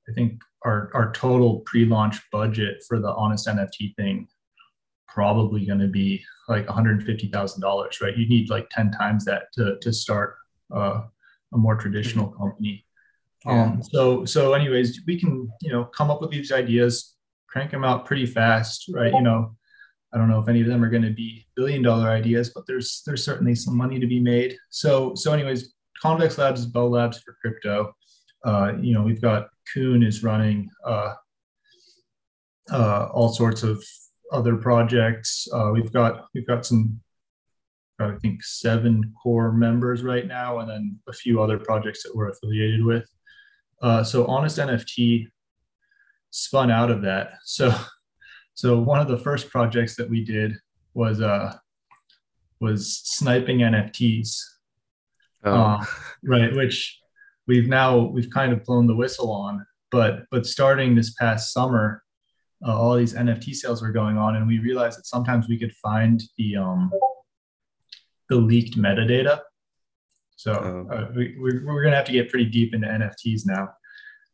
i 0.09 0.13
think 0.13 0.41
our 0.65 0.89
our 0.93 1.11
total 1.11 1.59
pre-launch 1.61 2.17
budget 2.31 2.83
for 2.87 2.99
the 2.99 3.11
honest 3.11 3.47
nft 3.47 3.95
thing 3.95 4.27
probably 5.17 5.65
going 5.65 5.79
to 5.79 5.87
be 5.87 6.23
like 6.47 6.67
$150000 6.67 8.01
right? 8.01 8.17
You 8.17 8.29
need 8.29 8.51
like 8.51 8.69
10 8.69 8.91
times 8.91 9.25
that 9.25 9.51
to, 9.53 9.77
to 9.81 9.91
start 9.91 10.35
uh, 10.75 11.01
a 11.53 11.57
more 11.57 11.75
traditional 11.75 12.27
company. 12.27 12.85
Yeah. 13.45 13.63
um, 13.63 13.81
so 13.83 14.25
so 14.25 14.53
anyways 14.53 15.01
we 15.05 15.19
can 15.19 15.47
you 15.61 15.71
know 15.71 15.85
come 15.85 16.09
up 16.11 16.21
with 16.21 16.31
these 16.31 16.51
ideas 16.51 17.15
crank 17.47 17.71
them 17.71 17.83
out 17.83 18.05
pretty 18.05 18.25
fast 18.25 18.85
right? 18.91 19.13
You 19.13 19.21
know 19.21 19.55
i 20.11 20.17
don't 20.17 20.27
know 20.27 20.39
if 20.39 20.49
any 20.49 20.61
of 20.61 20.67
them 20.67 20.83
are 20.83 20.89
going 20.89 21.03
to 21.03 21.13
be 21.13 21.45
billion 21.55 21.83
dollar 21.83 22.09
ideas 22.09 22.49
but 22.53 22.65
there's 22.65 23.03
there's 23.05 23.23
certainly 23.23 23.55
some 23.55 23.77
money 23.77 23.99
to 23.99 24.07
be 24.07 24.19
made. 24.19 24.57
So 24.69 25.13
so 25.15 25.33
anyways 25.33 25.73
convex 26.01 26.37
labs 26.37 26.61
is 26.61 26.65
bell 26.65 26.89
labs 26.89 27.19
for 27.19 27.37
crypto 27.39 27.93
uh, 28.45 28.73
you 28.79 28.93
know, 28.93 29.03
we've 29.03 29.21
got 29.21 29.49
Kuhn 29.73 30.03
is 30.03 30.23
running 30.23 30.69
uh, 30.85 31.13
uh, 32.71 33.09
all 33.13 33.29
sorts 33.29 33.63
of 33.63 33.83
other 34.31 34.55
projects. 34.55 35.47
Uh, 35.53 35.71
we've 35.73 35.91
got 35.91 36.25
we've 36.33 36.47
got 36.47 36.65
some 36.65 36.99
I 37.99 38.15
think 38.21 38.43
seven 38.43 39.13
core 39.21 39.51
members 39.51 40.03
right 40.03 40.27
now, 40.27 40.59
and 40.59 40.69
then 40.69 40.99
a 41.07 41.13
few 41.13 41.41
other 41.41 41.57
projects 41.57 42.03
that 42.03 42.15
we're 42.15 42.29
affiliated 42.29 42.83
with. 42.83 43.09
Uh, 43.81 44.03
so 44.03 44.25
Honest 44.25 44.57
NFT 44.57 45.27
spun 46.29 46.69
out 46.69 46.91
of 46.91 47.01
that. 47.03 47.33
So, 47.43 47.73
so 48.53 48.79
one 48.79 48.99
of 48.99 49.07
the 49.07 49.17
first 49.17 49.49
projects 49.49 49.95
that 49.95 50.09
we 50.09 50.23
did 50.23 50.53
was 50.93 51.21
uh, 51.21 51.55
was 52.59 53.01
sniping 53.03 53.59
NFTs, 53.59 54.39
oh. 55.45 55.51
uh, 55.51 55.85
right? 56.23 56.55
Which 56.55 56.99
we've 57.47 57.67
now 57.67 57.97
we've 57.97 58.29
kind 58.29 58.53
of 58.53 58.63
blown 58.63 58.87
the 58.87 58.95
whistle 58.95 59.31
on. 59.31 59.65
But 59.89 60.25
but 60.31 60.45
starting 60.45 60.95
this 60.95 61.13
past 61.13 61.53
summer, 61.53 62.03
uh, 62.65 62.77
all 62.77 62.95
these 62.95 63.13
NFT 63.13 63.53
sales 63.55 63.81
were 63.81 63.91
going 63.91 64.17
on, 64.17 64.35
and 64.35 64.47
we 64.47 64.59
realized 64.59 64.97
that 64.99 65.05
sometimes 65.05 65.47
we 65.47 65.57
could 65.57 65.73
find 65.73 66.21
the 66.37 66.57
um, 66.57 66.91
the 68.29 68.35
leaked 68.35 68.77
metadata. 68.77 69.39
So 70.35 70.51
oh. 70.53 70.93
uh, 70.93 71.07
we, 71.15 71.35
we're, 71.39 71.65
we're 71.65 71.83
gonna 71.83 71.95
have 71.95 72.05
to 72.05 72.11
get 72.11 72.29
pretty 72.29 72.45
deep 72.45 72.73
into 72.73 72.87
NFTs 72.87 73.41
now. 73.45 73.69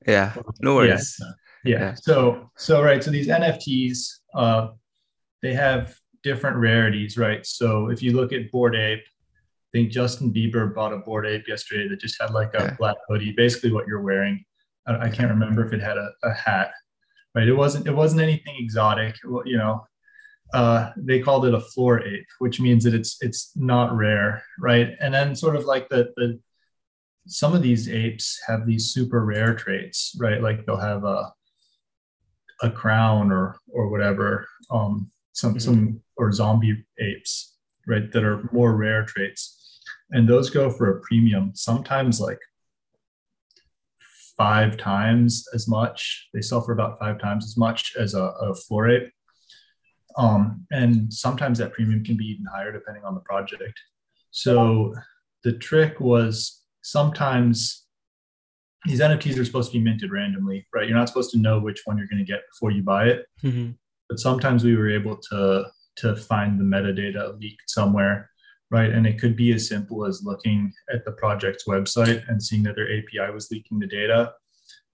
Yeah, 0.07 0.33
no 0.59 0.75
worries. 0.75 1.17
Yeah. 1.19 1.27
yeah. 1.63 1.79
yeah. 1.79 1.93
So 1.93 2.49
so 2.57 2.81
right. 2.81 3.03
So 3.03 3.11
these 3.11 3.27
NFTs, 3.27 4.19
uh, 4.35 4.69
they 5.41 5.53
have 5.53 5.95
different 6.23 6.57
rarities, 6.57 7.17
right? 7.17 7.45
So 7.45 7.89
if 7.89 8.01
you 8.01 8.13
look 8.13 8.33
at 8.33 8.49
Bored 8.51 8.75
Ape, 8.75 9.03
I 9.73 9.79
think 9.79 9.91
Justin 9.91 10.31
Bieber 10.31 10.73
bought 10.73 10.93
a 10.93 10.97
Bored 10.97 11.25
Ape 11.25 11.47
yesterday 11.47 11.87
that 11.89 11.99
just 11.99 12.21
had 12.21 12.31
like 12.31 12.53
a 12.53 12.63
yeah. 12.63 12.75
black 12.77 12.97
hoodie, 13.07 13.33
basically 13.35 13.71
what 13.71 13.87
you're 13.87 14.01
wearing. 14.01 14.45
I, 14.85 15.07
I 15.07 15.09
can't 15.09 15.31
remember 15.31 15.65
if 15.65 15.73
it 15.73 15.81
had 15.81 15.97
a, 15.97 16.11
a 16.23 16.31
hat 16.31 16.71
right? 17.35 17.47
It 17.47 17.53
wasn't 17.53 17.87
it 17.87 17.95
wasn't 17.95 18.21
anything 18.21 18.55
exotic. 18.57 19.15
You 19.23 19.57
know, 19.57 19.85
uh, 20.53 20.91
they 20.97 21.19
called 21.19 21.45
it 21.45 21.53
a 21.53 21.59
floor 21.59 22.01
ape, 22.01 22.27
which 22.39 22.59
means 22.59 22.83
that 22.83 22.93
it's 22.93 23.17
it's 23.21 23.51
not 23.55 23.95
rare, 23.95 24.43
right? 24.59 24.95
And 24.99 25.13
then 25.13 25.35
sort 25.35 25.55
of 25.55 25.65
like 25.65 25.89
the 25.89 26.13
the 26.15 26.39
some 27.27 27.53
of 27.53 27.61
these 27.61 27.89
apes 27.89 28.41
have 28.47 28.65
these 28.65 28.91
super 28.91 29.23
rare 29.23 29.55
traits, 29.55 30.15
right? 30.19 30.41
Like 30.41 30.65
they'll 30.65 30.77
have 30.77 31.03
a 31.03 31.33
a 32.61 32.69
crown 32.71 33.31
or 33.31 33.57
or 33.69 33.89
whatever, 33.89 34.47
um, 34.71 35.11
some 35.33 35.51
mm-hmm. 35.51 35.59
some 35.59 36.01
or 36.17 36.31
zombie 36.31 36.85
apes, 36.99 37.55
right? 37.87 38.11
That 38.11 38.23
are 38.23 38.49
more 38.51 38.75
rare 38.75 39.05
traits, 39.05 39.52
and 40.11 40.27
those 40.27 40.49
go 40.49 40.69
for 40.69 40.89
a 40.89 41.01
premium. 41.01 41.51
Sometimes 41.53 42.19
like 42.19 42.39
five 44.37 44.77
times 44.77 45.47
as 45.53 45.67
much. 45.67 46.29
They 46.33 46.41
sell 46.41 46.61
for 46.61 46.71
about 46.73 46.99
five 46.99 47.19
times 47.19 47.45
as 47.45 47.57
much 47.57 47.95
as 47.97 48.13
a, 48.13 48.23
a. 48.23 48.53
Um, 50.15 50.65
and 50.71 51.11
sometimes 51.11 51.57
that 51.57 51.73
premium 51.73 52.03
can 52.03 52.17
be 52.17 52.25
even 52.25 52.45
higher 52.45 52.71
depending 52.71 53.03
on 53.03 53.15
the 53.15 53.21
project. 53.21 53.79
So 54.31 54.93
the 55.43 55.53
trick 55.53 55.99
was 55.99 56.61
sometimes 56.81 57.85
these 58.85 58.99
NFTs 58.99 59.39
are 59.39 59.45
supposed 59.45 59.71
to 59.71 59.77
be 59.77 59.83
minted 59.83 60.11
randomly, 60.11 60.67
right? 60.73 60.87
You're 60.87 60.97
not 60.97 61.07
supposed 61.07 61.31
to 61.31 61.39
know 61.39 61.59
which 61.59 61.81
one 61.85 61.97
you're 61.97 62.07
going 62.07 62.23
to 62.23 62.31
get 62.31 62.41
before 62.51 62.71
you 62.71 62.83
buy 62.83 63.05
it. 63.05 63.25
Mm-hmm. 63.43 63.71
But 64.09 64.19
sometimes 64.19 64.63
we 64.63 64.75
were 64.75 64.89
able 64.89 65.17
to 65.31 65.65
to 65.95 66.15
find 66.15 66.59
the 66.59 66.63
metadata 66.63 67.39
leaked 67.39 67.69
somewhere 67.69 68.31
right? 68.73 68.89
And 68.89 69.05
it 69.05 69.19
could 69.19 69.35
be 69.35 69.53
as 69.53 69.67
simple 69.67 70.03
as 70.03 70.23
looking 70.23 70.73
at 70.91 71.05
the 71.05 71.11
project's 71.11 71.67
website 71.67 72.27
and 72.27 72.41
seeing 72.41 72.63
that 72.63 72.75
their 72.75 72.91
API 72.91 73.31
was 73.31 73.51
leaking 73.51 73.77
the 73.77 73.85
data. 73.85 74.33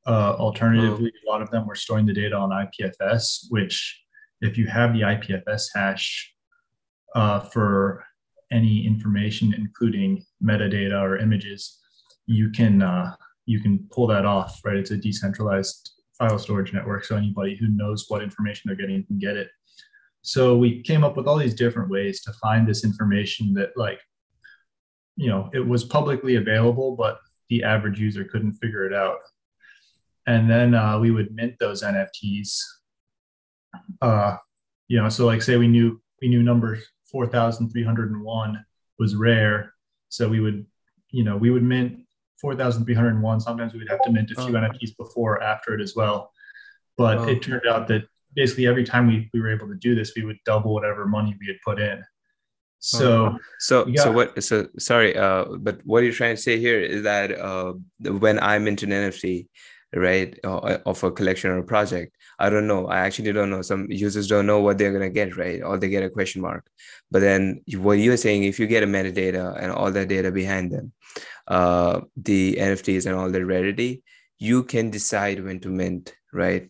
Uh, 0.05 0.33
alternatively, 0.33 1.13
a 1.25 1.29
lot 1.29 1.41
of 1.41 1.49
them 1.49 1.65
were 1.65 1.75
storing 1.75 2.05
the 2.05 2.13
data 2.13 2.35
on 2.35 2.49
IPFS, 2.49 3.45
which, 3.49 4.03
if 4.41 4.57
you 4.57 4.67
have 4.67 4.91
the 4.91 5.01
IPFS 5.01 5.67
hash 5.73 6.33
uh, 7.15 7.39
for 7.39 8.03
any 8.51 8.85
information, 8.85 9.53
including 9.57 10.25
metadata 10.43 11.01
or 11.01 11.17
images, 11.17 11.79
you 12.25 12.49
can 12.49 12.81
uh, 12.81 13.15
you 13.45 13.61
can 13.61 13.87
pull 13.91 14.07
that 14.07 14.25
off, 14.25 14.59
right? 14.65 14.75
It's 14.75 14.91
a 14.91 14.97
decentralized 14.97 15.91
file 16.17 16.37
storage 16.37 16.73
network, 16.73 17.05
so 17.05 17.15
anybody 17.15 17.55
who 17.55 17.69
knows 17.69 18.05
what 18.09 18.21
information 18.21 18.63
they're 18.65 18.75
getting 18.75 19.05
can 19.05 19.19
get 19.19 19.37
it. 19.37 19.49
So 20.29 20.55
we 20.55 20.83
came 20.83 21.03
up 21.03 21.17
with 21.17 21.25
all 21.25 21.37
these 21.37 21.55
different 21.55 21.89
ways 21.89 22.21
to 22.21 22.33
find 22.33 22.67
this 22.67 22.83
information 22.83 23.51
that, 23.55 23.71
like, 23.75 23.99
you 25.15 25.27
know, 25.27 25.49
it 25.53 25.67
was 25.67 25.83
publicly 25.83 26.35
available, 26.35 26.95
but 26.95 27.19
the 27.49 27.63
average 27.63 27.99
user 27.99 28.23
couldn't 28.23 28.53
figure 28.53 28.85
it 28.85 28.93
out. 28.93 29.17
And 30.27 30.47
then 30.47 30.75
uh, 30.75 30.99
we 30.99 31.09
would 31.09 31.33
mint 31.33 31.55
those 31.59 31.81
NFTs. 31.81 32.61
Uh, 34.03 34.37
you 34.87 35.01
know, 35.01 35.09
so 35.09 35.25
like 35.25 35.41
say 35.41 35.57
we 35.57 35.67
knew 35.67 35.99
we 36.21 36.27
knew 36.27 36.43
number 36.43 36.77
four 37.11 37.25
thousand 37.25 37.71
three 37.71 37.83
hundred 37.83 38.11
and 38.11 38.21
one 38.21 38.63
was 38.99 39.15
rare, 39.15 39.73
so 40.09 40.29
we 40.29 40.39
would, 40.39 40.63
you 41.09 41.23
know, 41.23 41.37
we 41.37 41.49
would 41.49 41.63
mint 41.63 42.01
four 42.39 42.55
thousand 42.55 42.85
three 42.85 42.93
hundred 42.93 43.15
and 43.15 43.23
one. 43.23 43.39
Sometimes 43.39 43.73
we 43.73 43.79
would 43.79 43.89
have 43.89 44.03
to 44.03 44.11
mint 44.11 44.29
a 44.29 44.35
few 44.35 44.55
oh. 44.55 44.61
NFTs 44.61 44.95
before 44.95 45.37
or 45.37 45.43
after 45.43 45.73
it 45.73 45.81
as 45.81 45.95
well. 45.95 46.31
But 46.97 47.17
oh. 47.17 47.27
it 47.29 47.41
turned 47.41 47.65
out 47.65 47.87
that 47.87 48.03
basically 48.39 48.67
every 48.67 48.85
time 48.85 49.05
we, 49.05 49.29
we 49.33 49.41
were 49.41 49.51
able 49.51 49.67
to 49.67 49.75
do 49.75 49.91
this, 49.95 50.13
we 50.15 50.23
would 50.23 50.39
double 50.45 50.73
whatever 50.73 51.05
money 51.05 51.35
we 51.41 51.47
had 51.47 51.57
put 51.65 51.77
in. 51.79 52.01
So, 52.79 53.25
uh, 53.25 53.37
so, 53.59 53.85
got, 53.85 54.03
so 54.03 54.11
what, 54.17 54.43
so 54.43 54.67
sorry, 54.77 55.11
uh, 55.17 55.43
but 55.59 55.81
what 55.83 56.03
you're 56.03 56.13
trying 56.13 56.37
to 56.37 56.41
say 56.41 56.57
here 56.57 56.79
is 56.79 57.03
that, 57.03 57.37
uh, 57.37 57.73
when 57.99 58.39
I'm 58.39 58.69
into 58.69 58.85
an 58.85 58.91
NFT, 58.91 59.47
right, 59.93 60.39
uh, 60.45 60.77
of 60.85 61.03
a 61.03 61.11
collection 61.11 61.49
or 61.51 61.57
a 61.57 61.63
project, 61.63 62.15
I 62.39 62.49
don't 62.49 62.67
know. 62.67 62.87
I 62.87 62.99
actually 62.99 63.33
don't 63.33 63.49
know. 63.49 63.61
Some 63.61 63.87
users 63.89 64.27
don't 64.27 64.45
know 64.45 64.61
what 64.61 64.77
they're 64.77 64.95
going 64.97 65.09
to 65.09 65.19
get, 65.21 65.35
right? 65.35 65.61
Or 65.61 65.77
they 65.77 65.89
get 65.89 66.03
a 66.03 66.09
question 66.09 66.41
mark. 66.41 66.65
But 67.11 67.19
then 67.19 67.61
what 67.75 67.99
you're 67.99 68.15
saying, 68.15 68.45
if 68.45 68.59
you 68.59 68.67
get 68.67 68.83
a 68.83 68.87
metadata 68.87 69.61
and 69.61 69.73
all 69.73 69.91
that 69.91 70.07
data 70.07 70.31
behind 70.31 70.71
them, 70.71 70.93
uh, 71.47 72.01
the 72.15 72.55
NFTs 72.55 73.07
and 73.07 73.15
all 73.15 73.29
the 73.29 73.45
rarity, 73.45 74.03
you 74.37 74.63
can 74.63 74.89
decide 74.89 75.43
when 75.43 75.59
to 75.59 75.69
mint, 75.69 76.13
right? 76.31 76.69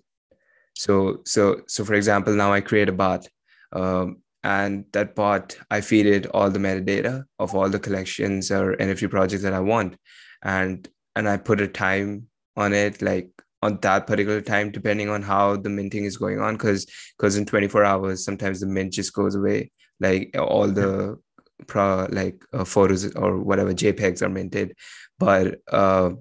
So 0.80 1.20
so 1.26 1.62
so 1.68 1.84
for 1.84 1.94
example, 1.94 2.34
now 2.34 2.54
I 2.54 2.62
create 2.62 2.88
a 2.88 2.94
bot, 2.94 3.28
um, 3.74 4.22
and 4.46 4.86
that 4.94 5.14
bot 5.14 5.58
I 5.70 5.82
feed 5.82 6.06
it 6.06 6.28
all 6.28 6.50
the 6.50 6.60
metadata 6.60 7.26
of 7.38 7.54
all 7.54 7.70
the 7.70 7.80
collections 7.80 8.50
or 8.50 8.78
NFT 8.78 9.10
projects 9.10 9.44
that 9.44 9.54
I 9.54 9.60
want, 9.60 9.98
and 10.42 10.88
and 11.18 11.28
I 11.28 11.36
put 11.36 11.60
a 11.60 11.68
time 11.68 12.28
on 12.56 12.72
it, 12.74 13.02
like 13.02 13.30
on 13.62 13.78
that 13.82 14.08
particular 14.08 14.40
time, 14.40 14.72
depending 14.72 15.10
on 15.10 15.22
how 15.22 15.58
the 15.58 15.70
minting 15.70 16.06
is 16.06 16.16
going 16.16 16.40
on, 16.40 16.56
because 16.56 16.86
because 17.18 17.36
in 17.36 17.46
24 17.46 17.84
hours 17.84 18.24
sometimes 18.24 18.62
the 18.62 18.66
mint 18.66 18.94
just 18.94 19.14
goes 19.14 19.36
away, 19.36 19.72
like 20.00 20.34
all 20.40 20.68
the 20.68 21.18
pro 21.68 22.08
like 22.10 22.42
uh, 22.54 22.64
photos 22.64 23.14
or 23.16 23.38
whatever 23.38 23.74
JPEGs 23.74 24.22
are 24.22 24.30
minted, 24.30 24.76
but 25.20 25.60
uh, 25.70 26.12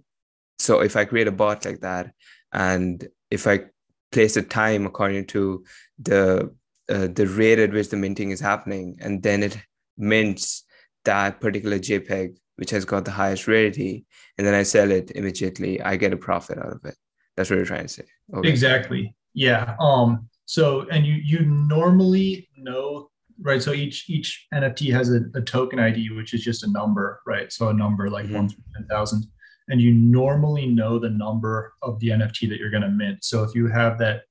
so 0.59 0.81
if 0.81 0.97
I 0.97 1.05
create 1.05 1.29
a 1.29 1.33
bot 1.33 1.65
like 1.65 1.81
that, 1.83 2.11
and 2.53 3.07
if 3.31 3.47
I 3.47 3.67
place 4.13 4.37
a 4.37 4.43
time 4.43 4.87
according 4.87 5.27
to 5.27 5.65
the 5.99 6.55
uh, 6.89 7.09
the 7.09 7.27
rate 7.27 7.59
at 7.59 7.73
which 7.73 7.91
the 7.91 7.97
minting 7.97 8.31
is 8.31 8.41
happening, 8.41 8.97
and 9.01 9.23
then 9.23 9.43
it 9.43 9.59
mints 9.97 10.65
that 11.05 11.41
particular 11.41 11.79
JPEG 11.79 12.37
which 12.57 12.71
has 12.71 12.85
got 12.85 13.05
the 13.05 13.11
highest 13.13 13.47
rarity, 13.47 14.05
and 14.37 14.45
then 14.45 14.53
I 14.53 14.65
sell 14.65 14.91
it 14.91 15.13
immediately. 15.13 15.81
I 15.81 15.95
get 15.95 16.13
a 16.13 16.17
profit 16.17 16.59
out 16.59 16.73
of 16.73 16.85
it. 16.85 16.97
That's 17.37 17.49
what 17.49 17.57
you're 17.57 17.65
trying 17.65 17.87
to 17.87 17.89
say. 17.89 18.03
Okay. 18.35 18.49
Exactly. 18.49 19.15
Yeah. 19.33 19.77
Um. 19.79 20.29
So, 20.45 20.87
and 20.91 21.07
you 21.07 21.15
you 21.15 21.41
normally 21.47 22.49
know 22.57 23.11
right 23.41 23.63
so 23.63 23.73
each 23.73 24.11
each 24.11 24.47
nft 24.53 24.93
has 24.93 25.13
a, 25.13 25.21
a, 25.35 25.41
token 25.41 25.79
id 25.79 26.11
which 26.11 26.35
is 26.35 26.43
just 26.43 26.65
a 26.65 26.71
number 26.73 27.21
right 27.25 27.53
so 27.53 27.69
a 27.69 27.73
number 27.73 28.11
like 28.11 28.25
mm-hmm. 28.25 28.35
1 28.35 28.49
through 28.49 28.65
10000 28.77 29.25
and 29.69 29.81
you 29.81 29.93
normally 29.93 30.67
know 30.67 30.99
the 30.99 31.11
number 31.11 31.75
of 31.83 31.99
the 32.01 32.09
NFT 32.09 32.49
that 32.49 32.59
you're 32.59 32.71
going 32.71 32.83
to 32.83 32.89
mint. 32.89 33.25
So 33.25 33.43
if 33.43 33.55
you 33.55 33.67
have 33.69 33.99
that 33.99 34.23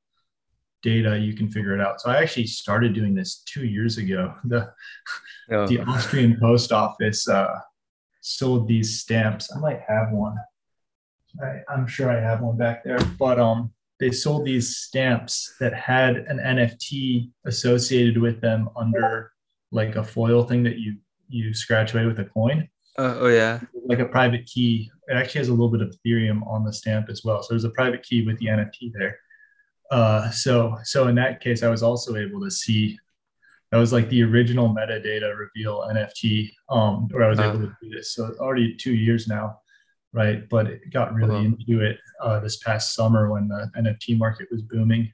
data, 0.81 1.17
you 1.17 1.33
can 1.33 1.49
figure 1.49 1.73
it 1.73 1.81
out. 1.81 2.01
So 2.01 2.09
I 2.09 2.17
actually 2.17 2.47
started 2.47 2.93
doing 2.93 3.13
this 3.13 3.43
two 3.45 3.65
years 3.65 3.97
ago. 3.97 4.33
The, 4.43 4.73
oh. 5.55 5.67
the 5.67 5.79
Austrian 5.79 6.37
post 6.41 6.73
office 6.73 7.27
uh, 7.27 7.59
sold 8.21 8.67
these 8.67 8.99
stamps. 8.99 9.49
I 9.55 9.59
might 9.59 9.79
have 9.87 10.11
one. 10.11 10.35
I, 11.41 11.61
I'm 11.69 11.87
sure 11.87 12.11
I 12.11 12.19
have 12.19 12.41
one 12.41 12.57
back 12.57 12.83
there, 12.83 12.99
but 13.17 13.39
um, 13.39 13.71
they 13.99 14.11
sold 14.11 14.45
these 14.45 14.77
stamps 14.77 15.55
that 15.59 15.73
had 15.73 16.17
an 16.17 16.37
NFT 16.39 17.31
associated 17.45 18.17
with 18.17 18.41
them 18.41 18.69
under 18.75 19.31
like 19.71 19.95
a 19.95 20.03
foil 20.03 20.43
thing 20.43 20.63
that 20.63 20.77
you 20.77 20.97
you 21.29 21.53
scratch 21.53 21.93
away 21.93 22.05
with 22.05 22.19
a 22.19 22.25
coin. 22.25 22.67
Uh, 22.97 23.15
oh 23.19 23.27
yeah, 23.27 23.59
like 23.85 23.99
a 23.99 24.05
private 24.05 24.45
key. 24.45 24.91
It 25.07 25.15
actually 25.15 25.39
has 25.39 25.47
a 25.49 25.53
little 25.53 25.69
bit 25.69 25.81
of 25.81 25.95
Ethereum 25.95 26.45
on 26.47 26.63
the 26.63 26.73
stamp 26.73 27.09
as 27.09 27.23
well. 27.23 27.41
So 27.41 27.53
there's 27.53 27.63
a 27.63 27.69
private 27.69 28.03
key 28.03 28.25
with 28.25 28.37
the 28.39 28.47
NFT 28.47 28.91
there. 28.93 29.19
Uh, 29.89 30.29
so 30.31 30.77
so 30.83 31.07
in 31.07 31.15
that 31.15 31.39
case, 31.41 31.63
I 31.63 31.69
was 31.69 31.83
also 31.83 32.15
able 32.15 32.41
to 32.41 32.51
see 32.51 32.97
that 33.71 33.77
was 33.77 33.91
like 33.91 34.09
the 34.09 34.23
original 34.23 34.69
metadata 34.69 35.37
reveal 35.37 35.81
NFT, 35.81 36.51
um, 36.69 37.07
where 37.09 37.23
I 37.23 37.29
was 37.29 37.39
uh, 37.39 37.49
able 37.49 37.59
to 37.59 37.77
do 37.81 37.89
this. 37.89 38.13
So 38.13 38.27
it's 38.27 38.39
already 38.39 38.75
two 38.75 38.93
years 38.93 39.27
now, 39.27 39.59
right? 40.13 40.47
But 40.49 40.67
it 40.67 40.89
got 40.91 41.13
really 41.13 41.45
into 41.45 41.81
it 41.81 41.97
uh, 42.21 42.39
this 42.39 42.57
past 42.57 42.95
summer 42.95 43.29
when 43.29 43.49
the 43.49 43.69
NFT 43.77 44.17
market 44.17 44.47
was 44.51 44.61
booming. 44.61 45.11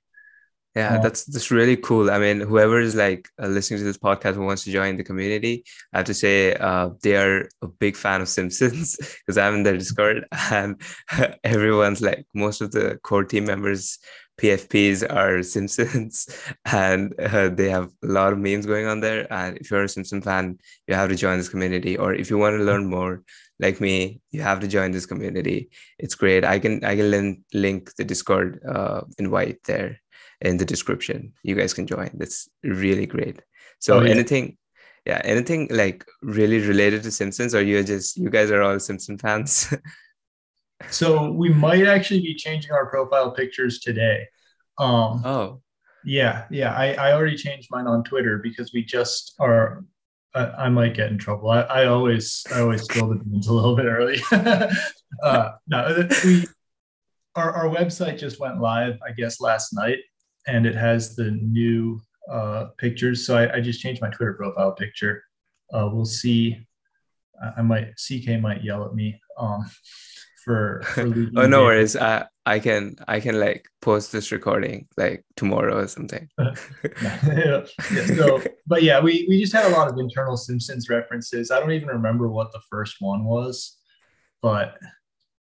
Yeah, 0.75 0.97
that's 0.97 1.25
that's 1.25 1.51
really 1.51 1.77
cool. 1.77 2.09
I 2.09 2.17
mean, 2.17 2.39
whoever 2.39 2.79
is 2.79 2.95
like 2.95 3.29
uh, 3.39 3.45
listening 3.45 3.77
to 3.79 3.83
this 3.83 3.97
podcast 3.97 4.33
who 4.33 4.45
wants 4.45 4.63
to 4.63 4.71
join 4.71 4.97
the 4.97 5.03
community, 5.03 5.65
I 5.93 5.97
have 5.99 6.07
to 6.07 6.15
say 6.15 6.55
uh, 6.55 6.89
they 7.03 7.15
are 7.15 7.47
a 7.61 7.67
big 7.67 7.95
fan 7.95 8.21
of 8.21 8.27
Simpsons 8.29 8.95
because 9.19 9.37
I'm 9.37 9.53
in 9.53 9.63
their 9.63 9.77
Discord 9.77 10.25
and 10.49 10.81
everyone's 11.43 12.01
like 12.01 12.25
most 12.33 12.61
of 12.61 12.71
the 12.71 12.99
core 13.03 13.23
team 13.23 13.45
members 13.45 13.99
PFPs 14.41 15.03
are 15.03 15.43
Simpsons, 15.43 16.27
and 16.65 17.13
uh, 17.19 17.49
they 17.49 17.69
have 17.69 17.91
a 18.03 18.07
lot 18.07 18.33
of 18.33 18.39
memes 18.39 18.65
going 18.65 18.87
on 18.87 18.99
there. 18.99 19.31
And 19.31 19.57
if 19.59 19.69
you're 19.69 19.83
a 19.83 19.89
Simpson 19.89 20.23
fan, 20.23 20.57
you 20.87 20.95
have 20.95 21.09
to 21.09 21.15
join 21.15 21.37
this 21.37 21.49
community. 21.49 21.97
Or 21.97 22.15
if 22.15 22.31
you 22.31 22.39
want 22.39 22.57
to 22.57 22.63
learn 22.63 22.89
more, 22.89 23.21
like 23.59 23.79
me, 23.79 24.21
you 24.31 24.41
have 24.41 24.59
to 24.61 24.67
join 24.67 24.91
this 24.91 25.05
community. 25.05 25.69
It's 25.99 26.15
great. 26.15 26.43
I 26.43 26.57
can 26.57 26.83
I 26.83 26.95
can 26.95 27.11
link 27.11 27.39
link 27.53 27.93
the 27.95 28.03
Discord 28.03 28.59
uh, 28.67 29.01
invite 29.19 29.59
there 29.65 29.99
in 30.43 30.57
the 30.57 30.65
description. 30.65 31.33
You 31.41 31.55
guys 31.55 31.73
can 31.73 31.87
join. 31.87 32.11
That's 32.13 32.49
really 32.63 33.05
great. 33.05 33.41
So 33.79 33.99
oh, 33.99 34.01
yeah. 34.01 34.11
anything, 34.11 34.57
yeah, 35.05 35.21
anything 35.23 35.67
like 35.71 36.05
really 36.21 36.59
related 36.59 37.03
to 37.03 37.11
Simpsons, 37.11 37.55
or 37.55 37.63
you're 37.63 37.83
just 37.83 38.17
you 38.17 38.29
guys 38.29 38.51
are 38.51 38.61
all 38.61 38.79
Simpson 38.79 39.17
fans? 39.17 39.73
so 40.89 41.31
we 41.31 41.49
might 41.49 41.87
actually 41.87 42.21
be 42.21 42.35
changing 42.35 42.71
our 42.71 42.85
profile 42.89 43.31
pictures 43.31 43.79
today. 43.79 44.27
Um, 44.77 45.25
oh, 45.25 45.61
yeah, 46.05 46.45
yeah. 46.51 46.73
I 46.73 46.93
I 46.93 47.13
already 47.13 47.37
changed 47.37 47.69
mine 47.71 47.87
on 47.87 48.03
Twitter 48.03 48.37
because 48.37 48.71
we 48.73 48.83
just 48.83 49.33
are. 49.39 49.83
I, 50.35 50.65
I 50.65 50.69
might 50.69 50.95
get 50.95 51.11
in 51.11 51.19
trouble. 51.19 51.51
I, 51.51 51.61
I 51.61 51.85
always 51.85 52.43
I 52.53 52.61
always 52.61 52.83
spill 52.83 53.09
the 53.09 53.15
beans 53.15 53.47
a 53.47 53.53
little 53.53 53.75
bit 53.75 53.85
early. 53.85 54.19
uh, 55.23 55.51
no, 55.67 56.07
we 56.25 56.47
our, 57.35 57.51
our 57.51 57.65
website 57.65 58.19
just 58.19 58.39
went 58.39 58.59
live, 58.59 58.97
I 59.07 59.11
guess, 59.11 59.41
last 59.41 59.73
night 59.73 59.99
and 60.47 60.65
it 60.65 60.75
has 60.75 61.15
the 61.15 61.31
new 61.31 62.01
uh, 62.31 62.65
pictures. 62.77 63.25
So 63.25 63.37
I, 63.37 63.55
I, 63.55 63.61
just 63.61 63.81
changed 63.81 64.01
my 64.01 64.09
Twitter 64.09 64.33
profile 64.33 64.71
picture. 64.71 65.23
Uh, 65.73 65.89
we'll 65.91 66.05
see. 66.05 66.65
I 67.57 67.61
might 67.61 67.95
CK 67.95 68.39
might 68.39 68.63
yell 68.63 68.85
at 68.85 68.93
me 68.93 69.19
um, 69.37 69.65
for. 70.45 70.81
for 70.93 71.01
oh 71.35 71.47
no 71.47 71.63
worries. 71.63 71.95
I 71.95 72.25
I 72.45 72.59
can 72.59 72.95
I 73.07 73.19
can 73.19 73.39
like 73.39 73.65
post 73.81 74.11
this 74.11 74.31
recording 74.31 74.87
like 74.97 75.25
tomorrow 75.35 75.79
or 75.79 75.87
something. 75.87 76.27
yeah. 76.39 77.17
yeah. 77.23 77.65
So, 78.05 78.41
but 78.67 78.83
yeah, 78.83 78.99
we 78.99 79.25
we 79.29 79.39
just 79.39 79.53
had 79.53 79.65
a 79.65 79.75
lot 79.75 79.89
of 79.89 79.97
internal 79.97 80.37
Simpsons 80.37 80.89
references. 80.89 81.51
I 81.51 81.59
don't 81.59 81.71
even 81.71 81.89
remember 81.89 82.27
what 82.29 82.51
the 82.51 82.61
first 82.69 82.97
one 82.99 83.25
was, 83.25 83.77
but 84.41 84.77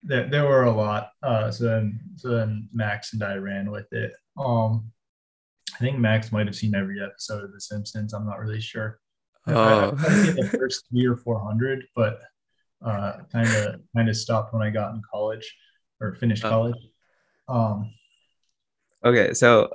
there, 0.03 0.29
there 0.29 0.47
were 0.47 0.65
a 0.65 0.73
lot. 0.73 1.11
Uh, 1.23 1.51
so 1.51 1.65
then 1.65 2.01
so 2.17 2.29
then 2.29 2.69
Max 2.73 3.13
and 3.13 3.23
I 3.23 3.37
ran 3.37 3.71
with 3.71 3.93
it. 3.93 4.13
Um, 4.41 4.91
I 5.75 5.79
think 5.79 5.99
Max 5.99 6.33
might 6.33 6.47
have 6.47 6.57
seen 6.57 6.75
every 6.75 7.03
episode 7.03 7.45
of 7.45 7.53
The 7.53 7.61
Simpsons. 7.61 8.13
I'm 8.13 8.27
not 8.27 8.39
really 8.39 8.61
sure. 8.61 8.99
Oh. 9.47 9.55
I, 9.55 9.85
I 9.87 10.31
the 10.33 10.49
first 10.53 10.87
three 10.91 11.07
or 11.07 11.17
four 11.17 11.39
hundred, 11.41 11.85
but 11.95 12.21
kind 12.83 13.49
of 13.49 13.81
kind 13.95 14.09
of 14.09 14.17
stopped 14.17 14.53
when 14.53 14.63
I 14.63 14.71
got 14.71 14.95
in 14.95 15.03
college 15.11 15.57
or 16.01 16.15
finished 16.15 16.45
oh. 16.45 16.51
college. 16.51 16.83
Um, 17.49 17.91
okay, 19.05 19.33
so 19.35 19.71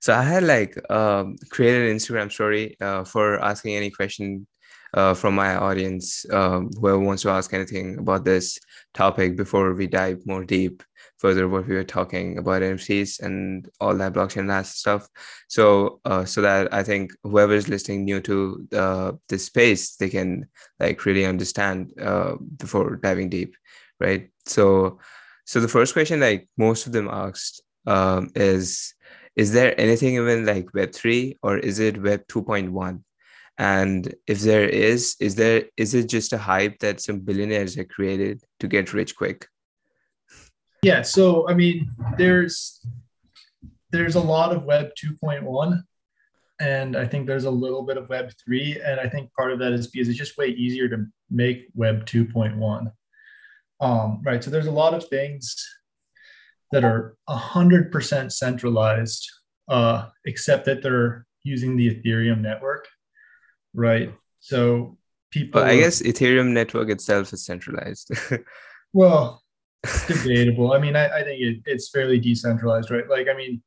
so 0.00 0.14
I 0.14 0.22
had 0.22 0.42
like 0.42 0.78
um, 0.90 1.36
created 1.50 1.90
an 1.90 1.96
Instagram 1.96 2.30
story 2.30 2.76
uh, 2.80 3.04
for 3.04 3.42
asking 3.42 3.76
any 3.76 3.90
question 3.90 4.46
uh, 4.94 5.14
from 5.14 5.34
my 5.34 5.56
audience, 5.56 6.24
um, 6.30 6.70
whoever 6.80 7.00
wants 7.00 7.22
to 7.22 7.30
ask 7.30 7.52
anything 7.52 7.98
about 7.98 8.24
this 8.24 8.58
topic 8.94 9.36
before 9.36 9.74
we 9.74 9.86
dive 9.86 10.24
more 10.24 10.44
deep 10.44 10.82
further 11.24 11.48
what 11.48 11.66
we 11.66 11.74
were 11.74 11.90
talking 11.98 12.36
about 12.36 12.60
NFTs 12.60 13.18
and 13.20 13.66
all 13.80 13.96
that 13.96 14.12
blockchain 14.12 14.46
stuff. 14.66 15.08
So 15.48 16.00
uh, 16.04 16.26
so 16.26 16.42
that 16.42 16.68
I 16.70 16.82
think 16.82 17.12
whoever 17.22 17.54
is 17.54 17.66
listening 17.66 18.04
new 18.04 18.20
to 18.28 18.36
uh, 18.76 19.12
this 19.30 19.46
space, 19.46 19.96
they 19.96 20.10
can 20.10 20.46
like 20.78 21.06
really 21.06 21.24
understand 21.24 21.94
uh, 21.98 22.34
before 22.58 22.96
diving 22.96 23.30
deep, 23.30 23.56
right? 23.98 24.28
So 24.44 24.98
so 25.46 25.60
the 25.60 25.74
first 25.76 25.94
question, 25.94 26.20
like 26.20 26.46
most 26.58 26.86
of 26.86 26.92
them 26.92 27.08
asked, 27.08 27.62
um, 27.86 28.28
is 28.34 28.92
is 29.34 29.50
there 29.56 29.72
anything 29.80 30.16
even 30.16 30.44
like 30.44 30.74
Web 30.74 30.92
three 30.92 31.38
or 31.42 31.56
is 31.56 31.78
it 31.78 32.02
Web 32.02 32.20
two 32.28 32.42
point 32.42 32.70
one? 32.70 33.02
And 33.56 34.12
if 34.26 34.40
there 34.40 34.68
is, 34.68 35.16
is 35.20 35.36
there 35.36 35.64
is 35.78 35.94
it 35.94 36.06
just 36.16 36.34
a 36.34 36.44
hype 36.52 36.80
that 36.80 37.00
some 37.00 37.20
billionaires 37.20 37.76
have 37.76 37.88
created 37.88 38.42
to 38.60 38.68
get 38.68 38.92
rich 38.92 39.16
quick? 39.16 39.48
Yeah, 40.84 41.02
so 41.02 41.48
I 41.48 41.54
mean, 41.54 41.90
there's 42.18 42.84
there's 43.90 44.16
a 44.16 44.20
lot 44.20 44.54
of 44.54 44.64
Web 44.64 44.90
2.1, 45.02 45.82
and 46.60 46.96
I 46.96 47.06
think 47.06 47.26
there's 47.26 47.44
a 47.44 47.50
little 47.50 47.82
bit 47.82 47.96
of 47.96 48.08
Web 48.08 48.30
3, 48.44 48.80
and 48.84 49.00
I 49.00 49.08
think 49.08 49.32
part 49.34 49.52
of 49.52 49.58
that 49.60 49.72
is 49.72 49.86
because 49.88 50.08
it's 50.08 50.18
just 50.18 50.36
way 50.36 50.48
easier 50.48 50.88
to 50.88 51.06
make 51.30 51.68
Web 51.74 52.06
2.1. 52.06 52.92
Um, 53.80 54.20
right, 54.24 54.42
so 54.42 54.50
there's 54.50 54.66
a 54.66 54.72
lot 54.72 54.94
of 54.94 55.08
things 55.08 55.66
that 56.72 56.84
are 56.84 57.16
100% 57.28 58.32
centralized, 58.32 59.30
uh, 59.68 60.08
except 60.24 60.64
that 60.64 60.82
they're 60.82 61.26
using 61.44 61.76
the 61.76 61.94
Ethereum 61.94 62.40
network 62.40 62.88
right? 63.74 64.14
So 64.40 64.96
people. 65.30 65.60
Well, 65.60 65.70
I 65.70 65.76
guess 65.76 66.00
Ethereum 66.00 66.52
network 66.52 66.88
itself 66.88 67.32
is 67.32 67.44
centralized. 67.44 68.10
well, 68.92 69.42
debatable. 70.06 70.72
I 70.72 70.78
mean, 70.78 70.96
I, 70.96 71.06
I 71.06 71.22
think 71.22 71.40
it, 71.40 71.58
it's 71.66 71.90
fairly 71.90 72.18
decentralized, 72.18 72.90
right? 72.90 73.08
Like, 73.08 73.28
I 73.28 73.34
mean, 73.34 73.62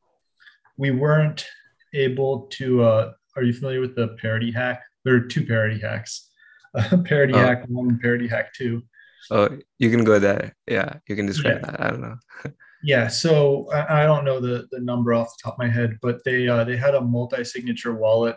we 0.77 0.91
weren't 0.91 1.45
able 1.93 2.47
to. 2.51 2.83
Uh, 2.83 3.11
are 3.35 3.43
you 3.43 3.53
familiar 3.53 3.81
with 3.81 3.95
the 3.95 4.09
parity 4.21 4.51
hack? 4.51 4.81
There 5.03 5.15
are 5.15 5.21
two 5.21 5.45
parity 5.45 5.79
hacks. 5.79 6.23
Uh, 6.75 6.97
parity 6.97 7.33
oh. 7.33 7.37
hack 7.37 7.63
one, 7.69 7.97
parity 7.97 8.27
hack 8.27 8.53
two. 8.53 8.83
Oh, 9.31 9.49
you 9.79 9.89
can 9.89 10.03
go 10.03 10.19
there. 10.19 10.55
Yeah, 10.67 10.97
you 11.07 11.15
can 11.15 11.25
describe 11.25 11.61
yeah. 11.63 11.71
that. 11.71 11.81
I 11.81 11.89
don't 11.89 12.01
know. 12.01 12.15
yeah, 12.83 13.07
so 13.07 13.71
I, 13.71 14.03
I, 14.03 14.05
don't 14.05 14.25
know 14.25 14.39
the 14.39 14.67
the 14.69 14.79
number 14.81 15.13
off 15.13 15.29
the 15.29 15.43
top 15.43 15.53
of 15.53 15.59
my 15.59 15.69
head, 15.69 15.97
but 16.01 16.23
they 16.23 16.47
uh, 16.47 16.65
they 16.65 16.77
had 16.77 16.93
a 16.93 17.01
multi-signature 17.01 17.95
wallet 17.95 18.35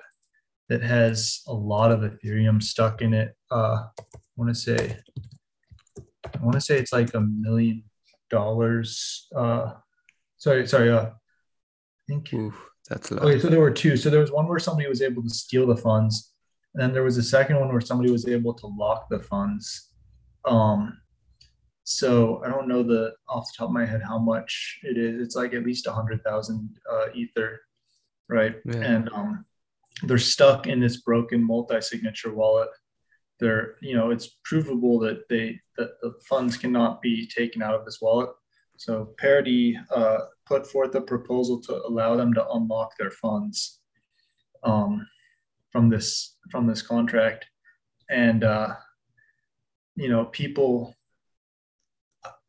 that 0.69 0.81
has 0.81 1.43
a 1.49 1.53
lot 1.53 1.91
of 1.91 2.01
Ethereum 2.01 2.63
stuck 2.63 3.03
in 3.03 3.13
it. 3.13 3.37
Uh, 3.51 3.83
I 3.99 4.05
want 4.37 4.49
to 4.49 4.55
say, 4.55 4.97
I 6.37 6.45
want 6.45 6.55
to 6.55 6.61
say 6.61 6.79
it's 6.79 6.93
like 6.93 7.15
a 7.15 7.21
million 7.21 7.85
dollars. 8.31 9.29
Uh, 9.35 9.73
sorry, 10.39 10.67
sorry. 10.67 10.91
Uh, 10.91 11.07
I 11.07 11.13
think. 12.09 12.33
Oof, 12.33 12.55
that's 12.89 13.11
a 13.11 13.15
lot. 13.15 13.25
Okay, 13.25 13.39
so 13.39 13.49
there 13.49 13.61
were 13.61 13.71
two. 13.71 13.97
So 13.97 14.11
there 14.11 14.21
was 14.21 14.33
one 14.33 14.49
where 14.49 14.59
somebody 14.59 14.89
was 14.89 15.03
able 15.03 15.23
to 15.23 15.31
steal 15.31 15.67
the 15.67 15.77
funds, 15.77 16.33
and 16.75 16.83
then 16.83 16.93
there 16.93 17.05
was 17.05 17.17
a 17.17 17.23
second 17.23 17.59
one 17.59 17.71
where 17.71 17.81
somebody 17.81 18.11
was 18.11 18.27
able 18.27 18.55
to 18.55 18.67
lock 18.67 19.09
the 19.11 19.21
funds. 19.21 19.91
Um, 20.45 20.99
so 21.85 22.43
I 22.45 22.49
don't 22.49 22.69
know 22.69 22.83
the 22.83 23.15
off 23.29 23.47
the 23.47 23.59
top 23.59 23.69
of 23.69 23.75
my 23.75 23.85
head 23.85 24.03
how 24.03 24.19
much 24.19 24.79
it 24.83 24.97
is. 24.97 25.21
It's 25.21 25.37
like 25.37 25.55
at 25.55 25.65
least 25.65 25.87
a 25.87 25.93
hundred 25.93 26.23
thousand 26.23 26.77
uh, 26.91 27.07
ether, 27.15 27.61
right? 28.29 28.57
Yeah. 28.65 28.77
And 28.77 29.09
um, 29.13 29.45
they're 30.05 30.19
stuck 30.19 30.67
in 30.67 30.81
this 30.81 30.99
broken 30.99 31.43
multi-signature 31.43 32.33
wallet 32.33 32.69
they're 33.41 33.75
you 33.81 33.97
know 33.97 34.11
it's 34.11 34.39
provable 34.45 34.99
that 34.99 35.29
they 35.29 35.59
that 35.77 36.01
the 36.03 36.13
funds 36.29 36.57
cannot 36.57 37.01
be 37.03 37.27
taken 37.27 37.63
out 37.63 37.75
of 37.75 37.85
this 37.85 38.01
wallet 38.01 38.31
so 38.77 39.15
parity 39.19 39.79
uh, 39.95 40.19
put 40.47 40.67
forth 40.67 40.95
a 40.95 41.01
proposal 41.01 41.61
to 41.61 41.75
allow 41.87 42.17
them 42.17 42.33
to 42.33 42.49
unlock 42.53 42.97
their 42.99 43.11
funds 43.11 43.81
um, 44.63 45.07
from 45.71 45.89
this 45.89 46.37
from 46.51 46.67
this 46.67 46.83
contract 46.83 47.47
and 48.11 48.45
uh, 48.45 48.69
you 49.97 50.09
know 50.09 50.27
people 50.27 50.95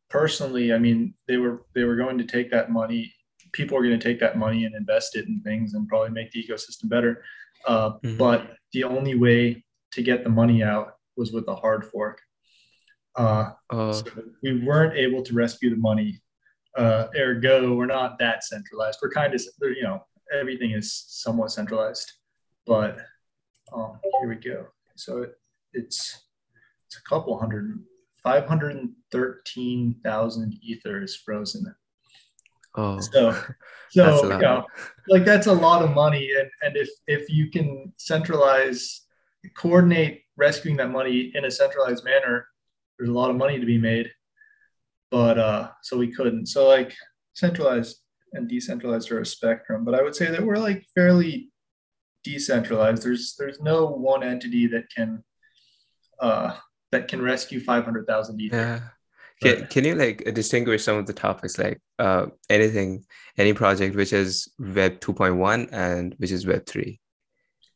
personally 0.09 0.73
i 0.73 0.77
mean 0.77 1.13
they 1.27 1.37
were 1.37 1.65
they 1.73 1.85
were 1.85 1.95
going 1.95 2.17
to 2.17 2.25
take 2.25 2.51
that 2.51 2.69
money 2.69 3.13
people 3.53 3.77
are 3.77 3.83
going 3.83 3.99
to 3.99 4.03
take 4.03 4.19
that 4.19 4.37
money 4.37 4.65
and 4.65 4.75
invest 4.75 5.15
it 5.15 5.27
in 5.27 5.41
things 5.41 5.73
and 5.73 5.87
probably 5.87 6.09
make 6.09 6.31
the 6.31 6.43
ecosystem 6.43 6.89
better. 6.89 7.23
Uh, 7.67 7.91
mm-hmm. 7.91 8.17
But 8.17 8.57
the 8.73 8.83
only 8.83 9.15
way 9.15 9.63
to 9.91 10.01
get 10.01 10.23
the 10.23 10.29
money 10.29 10.63
out 10.63 10.95
was 11.17 11.31
with 11.31 11.47
a 11.47 11.55
hard 11.55 11.85
fork. 11.85 12.21
Uh, 13.15 13.51
uh, 13.69 13.91
so 13.91 14.05
we 14.41 14.63
weren't 14.63 14.95
able 14.95 15.21
to 15.23 15.33
rescue 15.33 15.69
the 15.69 15.75
money. 15.75 16.21
Uh, 16.77 17.07
ergo, 17.17 17.73
we're 17.73 17.85
not 17.85 18.17
that 18.19 18.43
centralized. 18.43 18.99
We're 19.01 19.11
kind 19.11 19.33
of, 19.33 19.41
you 19.61 19.83
know, 19.83 20.05
everything 20.33 20.71
is 20.71 21.05
somewhat 21.07 21.51
centralized. 21.51 22.11
But 22.65 22.97
um, 23.73 23.99
here 24.19 24.29
we 24.29 24.35
go. 24.35 24.67
So 24.95 25.23
it, 25.23 25.31
it's 25.73 26.23
it's 26.87 26.97
a 26.97 27.09
couple 27.09 27.37
hundred, 27.37 27.83
five 28.23 28.45
hundred 28.45 28.77
thirteen 29.11 29.95
thousand 30.03 30.51
513,000 30.51 30.59
ether 30.61 31.03
is 31.03 31.15
frozen 31.15 31.73
Oh, 32.75 32.99
so 32.99 33.33
so 33.89 34.23
you 34.23 34.39
know, 34.39 34.65
like 35.09 35.25
that's 35.25 35.47
a 35.47 35.53
lot 35.53 35.83
of 35.83 35.91
money, 35.91 36.31
and 36.37 36.49
and 36.61 36.77
if 36.77 36.89
if 37.07 37.29
you 37.29 37.49
can 37.49 37.91
centralize, 37.97 39.01
coordinate 39.55 40.21
rescuing 40.37 40.77
that 40.77 40.91
money 40.91 41.31
in 41.33 41.45
a 41.45 41.51
centralized 41.51 42.03
manner, 42.03 42.47
there's 42.97 43.09
a 43.09 43.13
lot 43.13 43.29
of 43.29 43.35
money 43.35 43.59
to 43.59 43.65
be 43.65 43.77
made. 43.77 44.11
But 45.09 45.37
uh, 45.37 45.71
so 45.81 45.97
we 45.97 46.13
couldn't. 46.13 46.47
So 46.47 46.67
like 46.67 46.93
centralized 47.33 47.97
and 48.33 48.47
decentralized 48.47 49.11
are 49.11 49.21
a 49.21 49.25
spectrum, 49.25 49.83
but 49.83 49.95
I 49.95 50.01
would 50.01 50.15
say 50.15 50.31
that 50.31 50.43
we're 50.43 50.57
like 50.57 50.85
fairly 50.95 51.51
decentralized. 52.23 53.03
There's 53.03 53.35
there's 53.37 53.59
no 53.59 53.87
one 53.87 54.23
entity 54.23 54.67
that 54.67 54.85
can 54.95 55.23
uh, 56.19 56.55
that 56.91 57.07
can 57.07 57.21
rescue 57.21 57.59
500,000 57.59 58.41
ether. 58.41 58.55
Yeah. 58.55 58.79
Can, 59.41 59.65
can 59.67 59.85
you 59.85 59.95
like 59.95 60.23
distinguish 60.35 60.83
some 60.83 60.97
of 60.97 61.07
the 61.07 61.13
topics 61.13 61.57
like 61.57 61.81
uh, 61.97 62.27
anything, 62.49 63.03
any 63.39 63.53
project 63.53 63.95
which 63.95 64.13
is 64.13 64.47
Web 64.59 64.99
2.1 64.99 65.69
and 65.71 66.13
which 66.19 66.31
is 66.31 66.45
Web 66.45 66.67
3? 66.67 66.99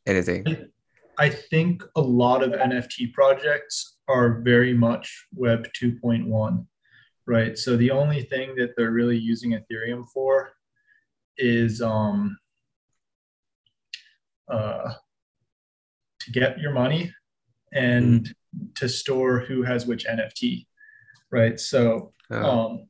Anything? 0.06 0.68
I 1.18 1.30
think 1.30 1.82
a 1.96 2.00
lot 2.00 2.42
of 2.42 2.52
NFT 2.52 3.12
projects 3.12 3.96
are 4.08 4.40
very 4.42 4.74
much 4.74 5.26
Web 5.34 5.66
2.1, 5.80 6.66
right? 7.26 7.56
So 7.56 7.76
the 7.76 7.90
only 7.90 8.22
thing 8.22 8.54
that 8.56 8.74
they're 8.76 8.90
really 8.90 9.18
using 9.18 9.52
Ethereum 9.52 10.04
for 10.12 10.52
is 11.38 11.80
um, 11.80 12.36
uh, 14.48 14.92
to 16.20 16.30
get 16.32 16.58
your 16.58 16.72
money 16.72 17.12
and 17.72 18.24
mm-hmm. 18.24 18.66
to 18.76 18.88
store 18.88 19.40
who 19.40 19.62
has 19.62 19.86
which 19.86 20.06
NFT, 20.06 20.66
right? 21.30 21.58
So, 21.58 22.12
oh. 22.30 22.42
um, 22.42 22.88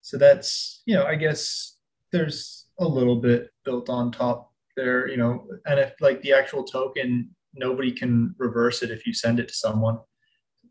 so 0.00 0.18
that's 0.18 0.82
you 0.86 0.94
know, 0.94 1.04
I 1.04 1.14
guess 1.14 1.76
there's 2.10 2.66
a 2.78 2.86
little 2.86 3.16
bit 3.16 3.50
built 3.64 3.88
on 3.88 4.10
top 4.10 4.51
there, 4.76 5.08
you 5.08 5.16
know, 5.16 5.46
and 5.66 5.78
if 5.78 5.92
like 6.00 6.22
the 6.22 6.32
actual 6.32 6.64
token, 6.64 7.34
nobody 7.54 7.92
can 7.92 8.34
reverse 8.38 8.82
it 8.82 8.90
if 8.90 9.06
you 9.06 9.12
send 9.12 9.40
it 9.40 9.48
to 9.48 9.54
someone, 9.54 9.98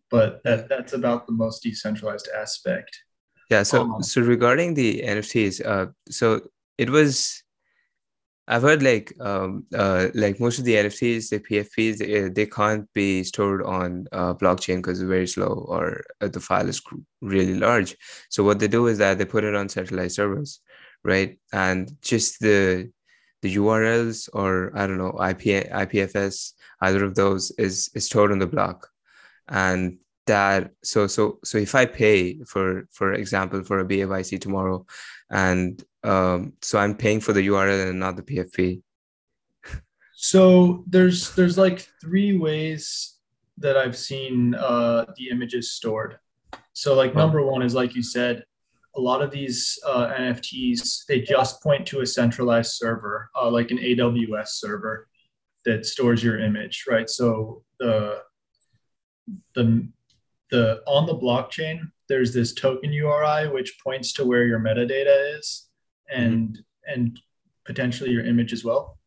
but 0.10 0.42
that 0.44 0.70
that's 0.70 0.94
about 0.94 1.28
the 1.28 1.34
most 1.34 1.64
decentralized 1.64 2.30
aspect. 2.36 2.98
Yeah. 3.50 3.64
So 3.64 3.82
um, 3.82 4.04
so 4.04 4.22
regarding 4.22 4.74
the 4.74 5.02
NFTs, 5.02 5.66
uh, 5.66 5.88
so 6.10 6.42
it 6.78 6.90
was 6.90 7.44
I've 8.48 8.64
heard 8.64 8.84
like 8.84 9.14
um, 9.22 9.66
uh, 9.74 10.08
like 10.14 10.40
most 10.40 10.60
of 10.60 10.66
the 10.66 10.76
NFTs, 10.76 11.30
the 11.30 11.40
PFPs, 11.40 11.98
they, 12.00 12.30
they 12.30 12.46
can't 12.46 12.92
be 12.94 13.24
stored 13.24 13.64
on 13.64 14.08
uh, 14.12 14.34
blockchain 14.34 14.78
because 14.78 15.00
it's 15.00 15.08
very 15.08 15.28
slow 15.28 15.66
or 15.70 16.04
uh, 16.20 16.28
the 16.28 16.40
file 16.40 16.68
is 16.68 16.82
really 17.22 17.58
large. 17.58 17.96
So 18.30 18.44
what 18.44 18.60
they 18.60 18.68
do 18.68 18.88
is 18.88 18.98
that 18.98 19.18
they 19.18 19.26
put 19.26 19.44
it 19.44 19.56
on 19.56 19.70
centralized 19.70 20.16
servers, 20.16 20.60
right? 21.04 21.40
And 21.54 21.92
just 22.02 22.40
the 22.42 22.92
the 23.42 23.56
URLs 23.56 24.30
or 24.34 24.72
I 24.76 24.88
don't 24.88 24.98
know 24.98 25.18
IP 25.24 25.66
IPFS, 25.70 26.54
either 26.82 27.04
of 27.04 27.16
those 27.16 27.52
is 27.58 27.90
is 27.96 28.06
stored 28.06 28.32
on 28.32 28.40
the 28.40 28.48
block, 28.48 28.90
and 29.48 29.98
that 30.28 30.72
so 30.84 31.08
so 31.08 31.40
so 31.44 31.58
if 31.58 31.74
I 31.76 31.86
pay 31.86 32.40
for 32.44 32.88
for 32.92 33.14
example 33.14 33.64
for 33.64 33.80
a 33.80 33.86
BAYC 33.86 34.40
tomorrow, 34.40 34.86
and 35.30 35.84
um, 36.04 36.54
so 36.62 36.80
I'm 36.80 36.96
paying 36.96 37.20
for 37.20 37.34
the 37.34 37.48
URL 37.48 37.90
and 37.90 38.00
not 38.00 38.16
the 38.16 38.24
PFP. 38.24 38.82
So 40.16 40.84
there's 40.88 41.34
there's 41.36 41.58
like 41.58 41.88
three 42.00 42.38
ways 42.38 43.18
that 43.58 43.78
I've 43.78 43.98
seen 43.98 44.54
uh, 44.56 45.06
the 45.18 45.30
images 45.30 45.72
stored. 45.72 46.20
So 46.74 46.94
like 46.94 47.16
number 47.16 47.44
one 47.46 47.62
is 47.62 47.74
like 47.74 47.96
you 47.96 48.04
said, 48.04 48.44
a 48.96 49.02
lot 49.02 49.22
of 49.22 49.32
these 49.32 49.80
uh, 49.86 50.14
NFTs 50.18 51.06
they 51.08 51.22
just 51.22 51.64
point 51.64 51.86
to 51.88 52.02
a 52.02 52.06
centralized 52.06 52.74
server, 52.74 53.30
uh, 53.40 53.50
like 53.50 53.72
an 53.72 53.78
AWS 53.78 54.48
server 54.48 55.08
that 55.66 55.86
stores 55.86 56.24
your 56.24 56.40
image, 56.40 56.86
right? 56.90 57.10
So 57.10 57.64
the 57.80 58.20
the 59.56 59.88
the 60.50 60.82
on 60.86 61.06
the 61.06 61.18
blockchain 61.18 61.92
there's 62.12 62.34
this 62.34 62.54
token 62.54 62.92
URI 62.92 63.48
which 63.48 63.80
points 63.82 64.12
to 64.14 64.26
where 64.26 64.44
your 64.44 64.60
metadata 64.60 65.38
is 65.38 65.70
and 66.12 66.50
mm-hmm. 66.50 66.94
and 66.94 67.18
potentially 67.66 68.12
your 68.12 68.26
image 68.26 68.52
as 68.52 68.66
well. 68.66 68.98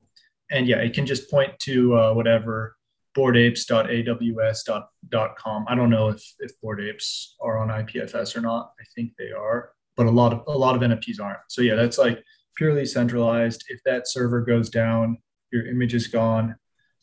And 0.51 0.67
yeah, 0.67 0.79
it 0.79 0.95
can 0.95 1.05
just 1.05 1.31
point 1.31 1.59
to 1.61 1.99
uh, 1.99 2.15
whatever 2.15 2.79
boardapes.aws.com. 3.15 5.65
I 5.69 5.75
don't 5.75 5.91
know 5.91 6.09
if 6.09 6.35
if 6.41 6.59
bored 6.63 6.81
apes 6.81 7.37
are 7.43 7.59
on 7.59 7.69
IPFS 7.69 8.35
or 8.37 8.41
not. 8.41 8.73
I 8.81 8.85
think 8.95 9.13
they 9.19 9.33
are, 9.33 9.73
but 9.97 10.07
a 10.07 10.11
lot 10.11 10.33
of 10.33 10.43
a 10.47 10.59
lot 10.59 10.75
of 10.75 10.83
NFTs 10.83 11.21
aren't. 11.21 11.39
So 11.49 11.63
yeah, 11.63 11.75
that's 11.75 11.99
like 11.99 12.23
purely 12.57 12.87
centralized. 12.87 13.65
If 13.69 13.81
that 13.85 14.09
server 14.09 14.41
goes 14.43 14.71
down, 14.71 15.19
your 15.53 15.67
image 15.67 15.95
is 15.95 16.07
gone. 16.07 16.57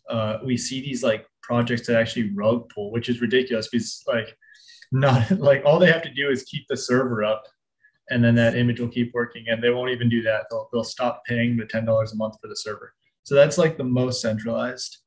Uh, 0.10 0.40
we 0.46 0.58
see 0.58 0.82
these 0.82 1.04
like 1.04 1.26
projects 1.42 1.88
that 1.88 1.98
actually 1.98 2.32
rug 2.34 2.70
pull, 2.70 2.92
which 2.92 3.10
is 3.10 3.22
ridiculous 3.22 3.70
because 3.70 4.04
like 4.08 4.36
not 4.92 5.32
like 5.40 5.64
all 5.66 5.80
they 5.80 5.92
have 5.92 6.04
to 6.04 6.14
do 6.14 6.30
is 6.30 6.44
keep 6.44 6.68
the 6.68 6.78
server 6.78 7.24
up 7.24 7.44
and 8.10 8.24
then 8.24 8.36
that 8.36 8.56
image 8.56 8.80
will 8.80 8.90
keep 8.90 9.14
working 9.14 9.46
and 9.48 9.64
they 9.64 9.70
won't 9.70 9.92
even 9.92 10.10
do 10.10 10.22
that 10.22 10.46
they'll, 10.50 10.70
they'll 10.72 10.84
stop 10.84 11.24
paying 11.26 11.58
the 11.58 11.64
$10 11.64 11.86
a 11.86 12.16
month 12.16 12.36
for 12.42 12.48
the 12.48 12.56
server 12.56 12.94
so 13.24 13.36
that's 13.36 13.58
like 13.58 13.78
the 13.78 13.84
most 13.84 14.22
centralized 14.22 14.98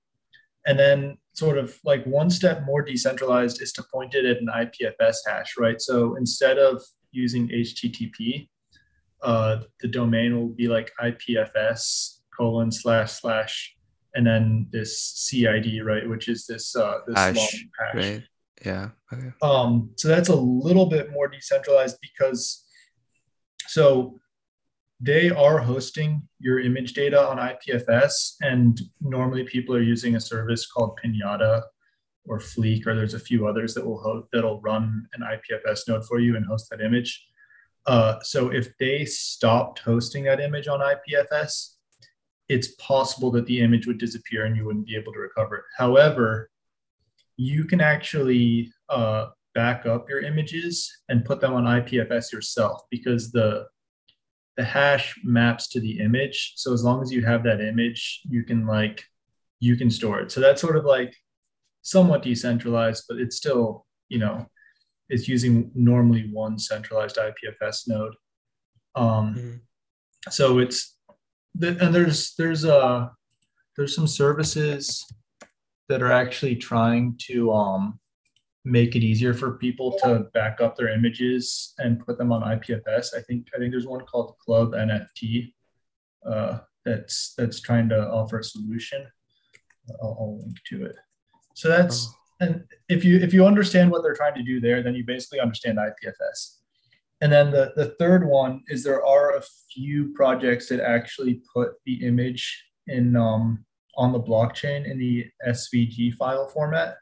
and 0.66 0.78
then 0.78 1.18
sort 1.34 1.58
of 1.58 1.78
like 1.84 2.04
one 2.06 2.30
step 2.30 2.62
more 2.64 2.82
decentralized 2.82 3.60
is 3.60 3.72
to 3.72 3.84
point 3.92 4.14
it 4.14 4.24
at 4.24 4.38
an 4.38 4.48
ipfs 4.56 5.18
hash 5.26 5.54
right 5.58 5.80
so 5.80 6.16
instead 6.16 6.58
of 6.58 6.82
using 7.14 7.48
http 7.48 8.48
uh, 9.22 9.60
the 9.80 9.88
domain 9.88 10.36
will 10.36 10.48
be 10.48 10.68
like 10.68 10.92
ipfs 11.02 12.18
colon 12.36 12.70
slash 12.70 13.12
slash 13.12 13.76
and 14.14 14.26
then 14.26 14.66
this 14.70 15.00
cid 15.00 15.66
right 15.84 16.08
which 16.08 16.28
is 16.28 16.46
this 16.46 16.76
uh 16.76 16.98
this 17.06 17.16
hash, 17.16 17.36
long 17.36 17.48
hash. 17.80 17.94
right? 17.94 18.22
Yeah 18.64 18.90
okay. 19.12 19.32
um 19.42 19.90
so 19.96 20.08
that's 20.08 20.28
a 20.28 20.36
little 20.36 20.86
bit 20.86 21.10
more 21.12 21.28
decentralized 21.28 21.96
because 22.00 22.64
so 23.66 24.18
they 25.00 25.30
are 25.30 25.58
hosting 25.58 26.22
your 26.38 26.60
image 26.60 26.94
data 26.94 27.20
on 27.20 27.36
IPFS, 27.36 28.36
and 28.40 28.80
normally 29.00 29.44
people 29.44 29.74
are 29.74 29.82
using 29.82 30.16
a 30.16 30.20
service 30.20 30.66
called 30.66 30.98
Pinata 31.02 31.62
or 32.26 32.38
Fleek, 32.38 32.86
or 32.86 32.94
there's 32.94 33.14
a 33.14 33.18
few 33.18 33.46
others 33.46 33.74
that 33.74 33.84
will 33.84 34.26
that'll 34.32 34.60
run 34.60 35.06
an 35.14 35.22
IPFS 35.22 35.88
node 35.88 36.06
for 36.06 36.18
you 36.18 36.36
and 36.36 36.46
host 36.46 36.68
that 36.70 36.80
image. 36.80 37.26
Uh, 37.86 38.18
so 38.22 38.50
if 38.50 38.76
they 38.78 39.04
stopped 39.04 39.80
hosting 39.80 40.24
that 40.24 40.40
image 40.40 40.68
on 40.68 40.80
IPFS, 40.80 41.74
it's 42.48 42.68
possible 42.76 43.30
that 43.32 43.46
the 43.46 43.60
image 43.60 43.86
would 43.86 43.98
disappear 43.98 44.44
and 44.44 44.56
you 44.56 44.64
wouldn't 44.64 44.86
be 44.86 44.96
able 44.96 45.12
to 45.12 45.18
recover 45.18 45.56
it. 45.56 45.64
However, 45.76 46.50
you 47.36 47.64
can 47.64 47.80
actually 47.80 48.72
uh, 48.88 49.26
back 49.54 49.86
up 49.86 50.08
your 50.08 50.20
images 50.20 51.02
and 51.08 51.24
put 51.24 51.40
them 51.40 51.54
on 51.54 51.64
IPFS 51.64 52.32
yourself 52.32 52.82
because 52.90 53.30
the 53.32 53.66
the 54.56 54.64
hash 54.64 55.16
maps 55.24 55.66
to 55.68 55.80
the 55.80 55.98
image. 55.98 56.52
So 56.56 56.72
as 56.72 56.84
long 56.84 57.02
as 57.02 57.12
you 57.12 57.24
have 57.24 57.42
that 57.42 57.60
image, 57.60 58.20
you 58.28 58.44
can 58.44 58.66
like 58.66 59.04
you 59.58 59.76
can 59.76 59.90
store 59.90 60.20
it. 60.20 60.30
So 60.30 60.40
that's 60.40 60.60
sort 60.60 60.76
of 60.76 60.84
like 60.84 61.14
somewhat 61.84 62.22
decentralized, 62.22 63.04
but 63.08 63.18
it's 63.18 63.36
still, 63.36 63.86
you 64.08 64.18
know, 64.18 64.46
it's 65.08 65.28
using 65.28 65.70
normally 65.74 66.28
one 66.32 66.58
centralized 66.58 67.16
IPFS 67.16 67.86
node. 67.86 68.14
Um, 68.96 69.34
mm-hmm. 69.34 69.56
So 70.30 70.58
it's 70.58 70.96
and 71.60 71.94
there's 71.94 72.34
there's 72.36 72.64
uh 72.64 73.08
there's 73.76 73.94
some 73.94 74.06
services 74.06 75.06
that 75.88 76.02
are 76.02 76.10
actually 76.10 76.56
trying 76.56 77.16
to 77.26 77.52
um 77.52 78.00
make 78.64 78.96
it 78.96 79.04
easier 79.04 79.34
for 79.34 79.58
people 79.58 79.98
to 80.02 80.26
back 80.32 80.60
up 80.60 80.74
their 80.76 80.88
images 80.88 81.74
and 81.78 82.04
put 82.04 82.16
them 82.16 82.32
on 82.32 82.42
IPFS. 82.42 83.14
I 83.16 83.20
think 83.20 83.48
I 83.54 83.58
think 83.58 83.70
there's 83.70 83.86
one 83.86 84.04
called 84.06 84.36
Club 84.38 84.72
NFT 84.72 85.52
uh, 86.26 86.60
that's 86.84 87.34
that's 87.36 87.60
trying 87.60 87.88
to 87.90 88.08
offer 88.08 88.38
a 88.38 88.44
solution. 88.44 89.06
I'll, 90.02 90.16
I'll, 90.18 90.38
link 90.40 90.56
to 90.70 90.86
it. 90.86 90.96
So 91.54 91.68
that's 91.68 92.08
oh. 92.08 92.46
and 92.46 92.64
if 92.88 93.04
you 93.04 93.18
if 93.18 93.32
you 93.32 93.46
understand 93.46 93.90
what 93.90 94.02
they're 94.02 94.14
trying 94.14 94.34
to 94.34 94.42
do 94.42 94.60
there, 94.60 94.82
then 94.82 94.94
you 94.94 95.04
basically 95.04 95.40
understand 95.40 95.78
IPFS. 95.78 96.58
And 97.20 97.32
then 97.32 97.50
the, 97.50 97.72
the 97.76 97.94
third 97.98 98.26
one 98.26 98.62
is 98.68 98.82
there 98.82 99.04
are 99.04 99.36
a 99.36 99.42
few 99.72 100.12
projects 100.14 100.68
that 100.68 100.80
actually 100.80 101.40
put 101.54 101.70
the 101.86 102.04
image 102.06 102.64
in 102.86 103.16
um, 103.16 103.64
on 103.96 104.12
the 104.12 104.20
blockchain 104.20 104.90
in 104.90 104.98
the 104.98 105.26
SVG 105.46 106.14
file 106.14 106.48
format. 106.48 106.96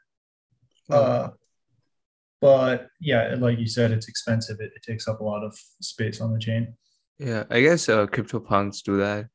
Oh. 0.89 0.97
Uh, 0.97 1.29
but 2.39 2.87
yeah, 2.99 3.35
like 3.37 3.57
you 3.57 3.67
said, 3.67 3.91
it's 3.91 4.07
expensive. 4.07 4.57
It, 4.59 4.71
it 4.75 4.83
takes 4.83 5.07
up 5.07 5.21
a 5.21 5.23
lot 5.23 5.43
of 5.43 5.57
space 5.81 6.21
on 6.21 6.33
the 6.33 6.39
chain. 6.39 6.73
Yeah, 7.17 7.43
I 7.49 7.61
guess 7.61 7.87
uh, 7.89 8.05
CryptoPunks 8.07 8.83
do 8.83 8.97
that. 8.97 9.27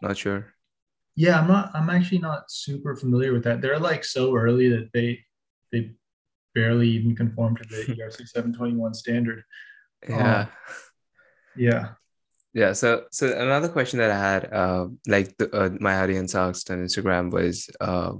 Not 0.00 0.16
sure. 0.16 0.51
Yeah, 1.14 1.40
I'm 1.40 1.48
not. 1.48 1.70
I'm 1.74 1.90
actually 1.90 2.18
not 2.18 2.50
super 2.50 2.96
familiar 2.96 3.32
with 3.32 3.44
that. 3.44 3.60
They're 3.60 3.78
like 3.78 4.04
so 4.04 4.34
early 4.34 4.68
that 4.70 4.90
they 4.92 5.20
they 5.70 5.92
barely 6.54 6.88
even 6.88 7.14
conform 7.16 7.56
to 7.56 7.64
the 7.64 7.94
ERC 7.98 8.28
721 8.28 8.94
standard. 8.94 9.44
Yeah. 10.08 10.40
Um, 10.40 10.48
yeah. 11.56 11.88
Yeah. 12.54 12.72
So 12.72 13.04
so 13.10 13.32
another 13.32 13.68
question 13.68 13.98
that 13.98 14.10
I 14.10 14.18
had, 14.18 14.52
uh, 14.52 14.88
like 15.06 15.36
the, 15.36 15.54
uh, 15.54 15.70
my 15.80 15.96
audience 15.96 16.34
asked 16.34 16.70
on 16.70 16.84
Instagram 16.84 17.30
was, 17.30 17.68
uh, 17.80 18.12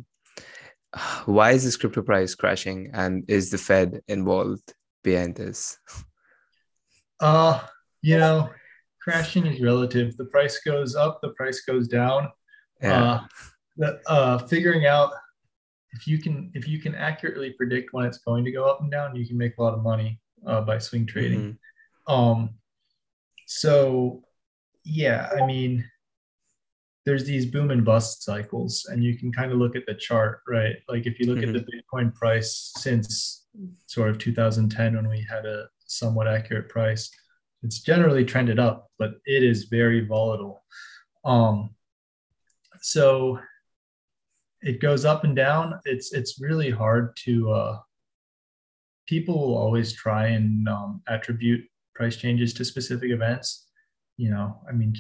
why 1.25 1.53
is 1.53 1.65
this 1.65 1.77
crypto 1.77 2.03
price 2.03 2.35
crashing 2.35 2.91
and 2.93 3.25
is 3.29 3.51
the 3.51 3.59
fed 3.59 4.03
involved 4.09 4.75
behind 5.03 5.35
this 5.35 5.79
uh 7.21 7.59
you 8.03 8.19
know 8.19 8.51
crashing 9.03 9.47
is 9.47 9.61
relative. 9.61 10.17
The 10.17 10.27
price 10.27 10.61
goes 10.61 10.95
up, 10.95 11.21
the 11.23 11.31
price 11.31 11.63
goes 11.63 11.89
down. 11.89 12.29
Yeah. 12.83 13.03
Uh, 13.03 13.21
the, 13.77 14.01
uh, 14.07 14.39
figuring 14.39 14.87
out 14.87 15.13
if 15.93 16.07
you 16.07 16.19
can 16.19 16.51
if 16.55 16.67
you 16.67 16.79
can 16.79 16.95
accurately 16.95 17.51
predict 17.51 17.93
when 17.93 18.07
it's 18.07 18.19
going 18.19 18.45
to 18.45 18.53
go 18.53 18.65
up 18.65 18.81
and 18.81 18.91
down, 18.91 19.17
you 19.17 19.27
can 19.27 19.37
make 19.39 19.57
a 19.59 19.63
lot 19.63 19.75
of 19.75 19.83
money 19.83 20.21
uh, 20.47 20.61
by 20.63 20.79
swing 20.79 21.07
trading. 21.07 21.59
Mhm. 22.09 22.13
Um, 22.13 22.51
so 23.47 24.23
yeah, 24.85 25.31
I 25.41 25.47
mean, 25.47 25.89
there's 27.05 27.25
these 27.25 27.47
boom 27.47 27.71
and 27.71 27.85
bust 27.85 28.23
cycles, 28.23 28.87
and 28.91 29.03
you 29.03 29.17
can 29.17 29.33
kind 29.33 29.53
of 29.53 29.59
look 29.59 29.77
at 29.77 29.87
the 29.87 29.95
chart, 29.95 30.41
right? 30.49 30.77
Like 30.89 31.07
if 31.07 31.19
you 31.21 31.27
look 31.27 31.43
at 31.43 31.53
the 31.53 31.61
Bitcoin 31.61 32.15
price 32.15 32.73
since 32.79 33.47
sort 33.87 34.09
of 34.09 34.19
2010 34.19 34.97
when 34.97 35.09
we 35.09 35.25
had 35.29 35.45
a 35.47 35.67
somewhat 35.87 36.27
accurate 36.27 36.69
price, 36.69 37.11
it's 37.63 37.81
generally 37.81 38.25
trended 38.25 38.59
up, 38.59 38.91
but 38.99 39.15
it 39.27 39.43
is 39.43 39.65
very 39.65 40.07
volatile. 40.07 40.65
Um, 41.25 41.71
so 42.83 43.39
it 44.61 44.81
goes 44.81 45.05
up 45.05 45.25
and 45.25 45.35
down. 45.35 45.81
It's 45.85 46.13
it's 46.13 46.41
really 46.41 46.71
hard 46.71 47.17
to 47.25 47.51
uh, 47.51 47.79
people 49.07 49.39
will 49.39 49.57
always 49.57 49.93
try 49.93 50.29
and 50.29 50.69
um, 50.69 51.03
attribute 51.09 51.65
price 51.95 52.17
changes 52.17 52.55
to 52.55 52.65
specific 52.65 53.11
events. 53.11 53.69
You 54.17 54.31
know, 54.31 54.61
I 54.69 54.73
mean, 54.73 54.95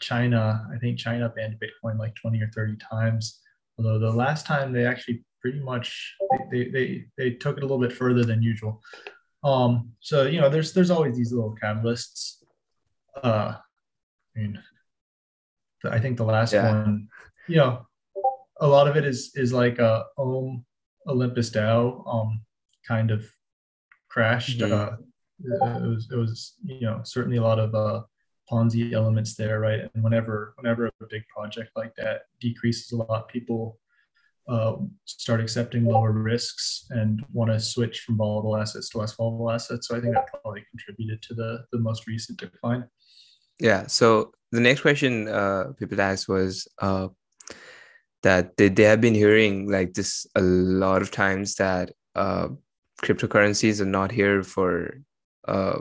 China, 0.00 0.66
I 0.74 0.78
think 0.78 0.98
China 0.98 1.28
banned 1.28 1.60
Bitcoin 1.60 1.98
like 1.98 2.14
20 2.16 2.40
or 2.40 2.50
30 2.54 2.76
times. 2.76 3.40
Although 3.78 3.98
the 3.98 4.10
last 4.10 4.46
time 4.46 4.72
they 4.72 4.86
actually 4.86 5.24
pretty 5.40 5.60
much 5.60 6.14
they 6.50 6.68
they, 6.70 7.04
they 7.16 7.30
took 7.30 7.56
it 7.56 7.62
a 7.62 7.66
little 7.66 7.80
bit 7.80 7.92
further 7.92 8.24
than 8.24 8.42
usual. 8.42 8.80
Um, 9.42 9.90
so 10.00 10.24
you 10.24 10.40
know, 10.40 10.48
there's 10.48 10.72
there's 10.72 10.90
always 10.90 11.16
these 11.16 11.32
little 11.32 11.56
catalysts. 11.62 12.42
Uh, 13.22 13.54
I 14.36 14.40
mean, 14.40 14.60
I 15.86 15.98
think 16.00 16.16
the 16.16 16.24
last 16.24 16.52
Yeah. 16.52 16.72
one, 16.72 17.08
you 17.48 17.56
know, 17.56 17.86
a 18.60 18.66
lot 18.66 18.88
of 18.88 18.96
it 18.96 19.04
is 19.04 19.32
is 19.34 19.52
like 19.52 19.78
a 19.78 20.04
Ohm 20.16 20.64
Olympus 21.06 21.50
DAO 21.50 22.02
um 22.06 22.40
kind 22.86 23.10
of 23.10 23.24
crashed. 24.08 24.60
Mhm. 24.60 24.72
Uh, 24.72 24.96
it 25.84 25.88
was 25.88 26.08
it 26.12 26.16
was 26.16 26.54
you 26.64 26.82
know 26.86 27.00
certainly 27.04 27.38
a 27.38 27.42
lot 27.42 27.58
of 27.58 27.74
uh, 27.74 28.02
Ponzi 28.50 28.92
elements 28.92 29.34
there, 29.34 29.58
right? 29.60 29.80
And 29.94 30.04
whenever 30.04 30.54
whenever 30.56 30.86
a 30.86 31.06
big 31.10 31.24
project 31.28 31.70
like 31.76 31.94
that 31.96 32.22
decreases 32.40 32.92
a 32.92 32.96
lot, 32.96 33.28
people 33.28 33.78
uh, 34.46 34.76
start 35.06 35.40
accepting 35.40 35.84
lower 35.86 36.12
risks 36.12 36.86
and 36.90 37.24
want 37.32 37.50
to 37.50 37.58
switch 37.58 38.00
from 38.02 38.16
volatile 38.18 38.56
assets 38.58 38.90
to 38.90 38.98
less 38.98 39.14
volatile 39.14 39.50
assets. 39.50 39.88
So 39.88 39.96
I 39.96 40.00
think 40.00 40.14
that 40.14 40.26
probably 40.28 40.62
contributed 40.70 41.22
to 41.22 41.34
the 41.34 41.64
the 41.72 41.78
most 41.78 42.06
recent 42.06 42.38
decline. 42.38 42.84
Yeah. 43.60 43.86
So 43.86 44.32
the 44.52 44.60
next 44.60 44.80
question 44.82 45.28
uh, 45.28 45.72
people 45.78 46.00
asked 46.00 46.28
was 46.28 46.68
uh, 46.80 47.08
that 48.22 48.56
they, 48.56 48.68
they 48.68 48.84
have 48.84 49.00
been 49.00 49.14
hearing 49.14 49.70
like 49.70 49.94
this 49.94 50.26
a 50.34 50.40
lot 50.40 51.02
of 51.02 51.10
times 51.10 51.56
that 51.56 51.92
uh, 52.14 52.48
cryptocurrencies 53.02 53.80
are 53.80 53.86
not 53.86 54.10
here 54.10 54.42
for 54.42 55.00
uh, 55.46 55.78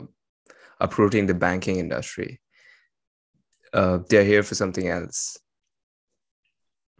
uprooting 0.80 1.26
the 1.26 1.34
banking 1.34 1.78
industry. 1.78 2.40
Uh, 3.74 4.00
they're 4.10 4.26
here 4.26 4.44
for 4.44 4.56
something 4.56 4.88
else. 4.88 5.38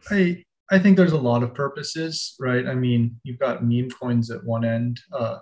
I 0.10 0.44
I 0.72 0.80
think 0.80 0.98
there's 0.98 1.12
a 1.12 1.18
lot 1.18 1.44
of 1.44 1.54
purposes, 1.54 2.36
right? 2.40 2.66
I 2.66 2.74
mean, 2.74 3.20
you've 3.24 3.40
got 3.40 3.64
meme 3.64 3.90
coins 3.90 4.32
at 4.32 4.44
one 4.44 4.66
end, 4.66 5.00
uh, 5.12 5.40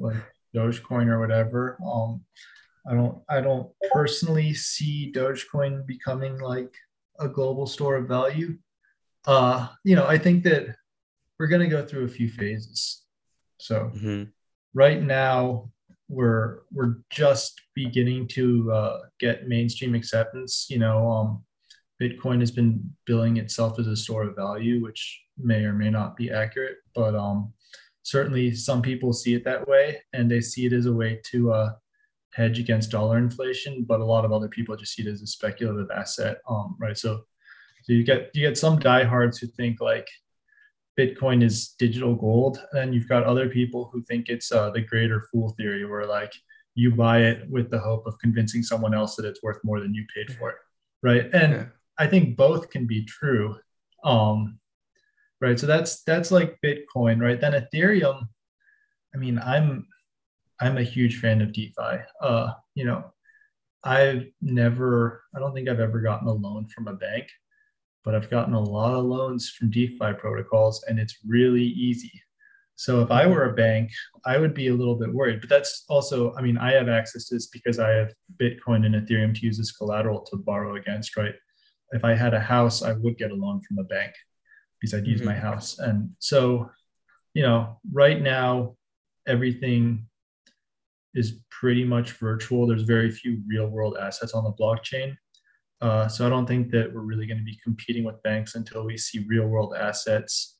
like 0.00 0.16
Dogecoin 0.54 1.08
or 1.08 1.20
whatever. 1.20 1.76
Um, 1.84 2.22
I 2.88 2.94
don't 2.94 3.22
I 3.28 3.40
don't 3.40 3.70
personally 3.92 4.54
see 4.54 5.12
Dogecoin 5.14 5.86
becoming 5.86 6.38
like 6.40 6.74
a 7.18 7.28
global 7.28 7.66
store 7.66 7.96
of 7.96 8.08
value. 8.08 8.58
Uh, 9.24 9.68
you 9.84 9.94
know, 9.94 10.06
I 10.06 10.18
think 10.18 10.42
that 10.44 10.74
we're 11.38 11.46
going 11.46 11.62
to 11.62 11.68
go 11.76 11.84
through 11.86 12.04
a 12.04 12.08
few 12.08 12.28
phases. 12.28 13.02
So 13.58 13.90
Mhm. 13.94 14.32
right 14.74 15.00
now 15.02 15.70
we're 16.08 16.60
we're 16.72 16.96
just 17.10 17.60
beginning 17.74 18.26
to 18.28 18.70
uh, 18.72 19.00
get 19.20 19.48
mainstream 19.48 19.94
acceptance. 19.94 20.66
You 20.68 20.78
know, 20.78 21.08
um, 21.10 21.44
Bitcoin 22.00 22.40
has 22.40 22.50
been 22.50 22.94
billing 23.06 23.36
itself 23.36 23.78
as 23.78 23.86
a 23.86 23.96
store 23.96 24.24
of 24.24 24.34
value, 24.36 24.82
which 24.82 25.22
may 25.38 25.64
or 25.64 25.72
may 25.72 25.88
not 25.88 26.16
be 26.16 26.30
accurate, 26.30 26.78
but 26.94 27.14
um, 27.14 27.52
certainly 28.02 28.54
some 28.54 28.82
people 28.82 29.12
see 29.12 29.34
it 29.34 29.44
that 29.44 29.66
way, 29.68 30.02
and 30.12 30.28
they 30.28 30.40
see 30.40 30.66
it 30.66 30.72
as 30.72 30.86
a 30.86 30.92
way 30.92 31.20
to 31.30 31.52
uh, 31.52 31.72
hedge 32.34 32.58
against 32.58 32.90
dollar 32.90 33.18
inflation. 33.18 33.84
But 33.84 34.00
a 34.00 34.04
lot 34.04 34.24
of 34.24 34.32
other 34.32 34.48
people 34.48 34.76
just 34.76 34.94
see 34.94 35.02
it 35.02 35.08
as 35.08 35.22
a 35.22 35.26
speculative 35.26 35.90
asset, 35.90 36.38
um, 36.48 36.76
right? 36.80 36.96
So, 36.96 37.24
so 37.84 37.92
you 37.92 38.04
get 38.04 38.30
you 38.34 38.46
get 38.46 38.58
some 38.58 38.78
diehards 38.78 39.38
who 39.38 39.46
think 39.48 39.80
like 39.80 40.08
Bitcoin 40.98 41.42
is 41.42 41.74
digital 41.78 42.14
gold, 42.14 42.58
and 42.72 42.80
then 42.80 42.92
you've 42.92 43.08
got 43.08 43.24
other 43.24 43.48
people 43.48 43.90
who 43.92 44.02
think 44.02 44.28
it's 44.28 44.52
uh, 44.52 44.70
the 44.70 44.80
greater 44.80 45.26
fool 45.32 45.50
theory, 45.56 45.84
where 45.84 46.06
like 46.06 46.32
you 46.74 46.94
buy 46.94 47.22
it 47.22 47.50
with 47.50 47.70
the 47.70 47.78
hope 47.78 48.06
of 48.06 48.18
convincing 48.18 48.62
someone 48.62 48.94
else 48.94 49.16
that 49.16 49.26
it's 49.26 49.42
worth 49.42 49.58
more 49.64 49.80
than 49.80 49.94
you 49.94 50.06
paid 50.14 50.34
for 50.36 50.50
it, 50.50 50.56
right? 51.02 51.30
And 51.34 51.52
Yeah. 51.52 51.66
I 51.98 52.06
think 52.06 52.36
both 52.36 52.70
can 52.70 52.86
be 52.86 53.04
true. 53.04 53.56
Um, 54.04 54.58
right. 55.40 55.58
So 55.58 55.66
that's 55.66 56.02
that's 56.04 56.30
like 56.30 56.58
Bitcoin, 56.64 57.20
right? 57.20 57.40
Then 57.40 57.52
Ethereum, 57.52 58.28
I 59.14 59.18
mean, 59.18 59.38
I'm 59.38 59.86
I'm 60.62 60.78
a 60.78 60.82
huge 60.82 61.18
fan 61.18 61.42
of 61.42 61.52
DeFi. 61.52 62.04
Uh, 62.20 62.52
you 62.74 62.84
know, 62.84 63.12
I've 63.82 64.26
never, 64.40 65.24
I 65.34 65.40
don't 65.40 65.54
think 65.54 65.68
I've 65.68 65.80
ever 65.80 66.00
gotten 66.00 66.28
a 66.28 66.32
loan 66.32 66.68
from 66.68 66.86
a 66.86 66.92
bank, 66.94 67.26
but 68.04 68.14
I've 68.14 68.30
gotten 68.30 68.54
a 68.54 68.60
lot 68.60 68.94
of 68.94 69.04
loans 69.04 69.50
from 69.50 69.70
DeFi 69.70 70.12
protocols 70.18 70.84
and 70.86 71.00
it's 71.00 71.18
really 71.26 71.64
easy. 71.64 72.12
So 72.76 73.02
if 73.02 73.10
I 73.10 73.26
were 73.26 73.50
a 73.50 73.54
bank, 73.54 73.90
I 74.24 74.38
would 74.38 74.54
be 74.54 74.68
a 74.68 74.74
little 74.74 74.94
bit 74.94 75.12
worried. 75.12 75.40
But 75.40 75.50
that's 75.50 75.84
also, 75.88 76.32
I 76.36 76.42
mean, 76.42 76.56
I 76.58 76.72
have 76.72 76.88
access 76.88 77.26
to 77.28 77.34
this 77.34 77.48
because 77.48 77.80
I 77.80 77.90
have 77.90 78.12
Bitcoin 78.40 78.86
and 78.86 78.94
Ethereum 78.94 79.34
to 79.34 79.46
use 79.46 79.58
as 79.58 79.72
collateral 79.72 80.20
to 80.26 80.36
borrow 80.36 80.76
against, 80.76 81.16
right? 81.16 81.34
If 81.90 82.04
I 82.04 82.14
had 82.14 82.34
a 82.34 82.40
house, 82.40 82.82
I 82.82 82.92
would 82.92 83.18
get 83.18 83.32
a 83.32 83.34
loan 83.34 83.60
from 83.66 83.78
a 83.78 83.84
bank 83.84 84.12
because 84.80 84.94
I'd 84.94 85.06
use 85.08 85.22
my 85.22 85.34
Mhm. 85.34 85.40
house. 85.40 85.78
And 85.78 86.10
so, 86.20 86.70
you 87.34 87.42
know, 87.42 87.80
right 87.92 88.20
now, 88.20 88.76
everything 89.26 90.08
is 91.14 91.40
pretty 91.50 91.84
much 91.84 92.12
virtual. 92.12 92.66
There's 92.66 92.82
very 92.82 93.10
few 93.10 93.42
real 93.46 93.66
world 93.68 93.96
assets 94.00 94.32
on 94.34 94.44
the 94.44 94.52
blockchain. 94.52 95.16
Uh, 95.80 96.06
so 96.08 96.26
I 96.26 96.30
don't 96.30 96.46
think 96.46 96.70
that 96.70 96.92
we're 96.92 97.00
really 97.00 97.26
going 97.26 97.38
to 97.38 97.44
be 97.44 97.58
competing 97.62 98.04
with 98.04 98.22
banks 98.22 98.54
until 98.54 98.84
we 98.84 98.96
see 98.96 99.26
real 99.28 99.46
world 99.46 99.74
assets 99.78 100.58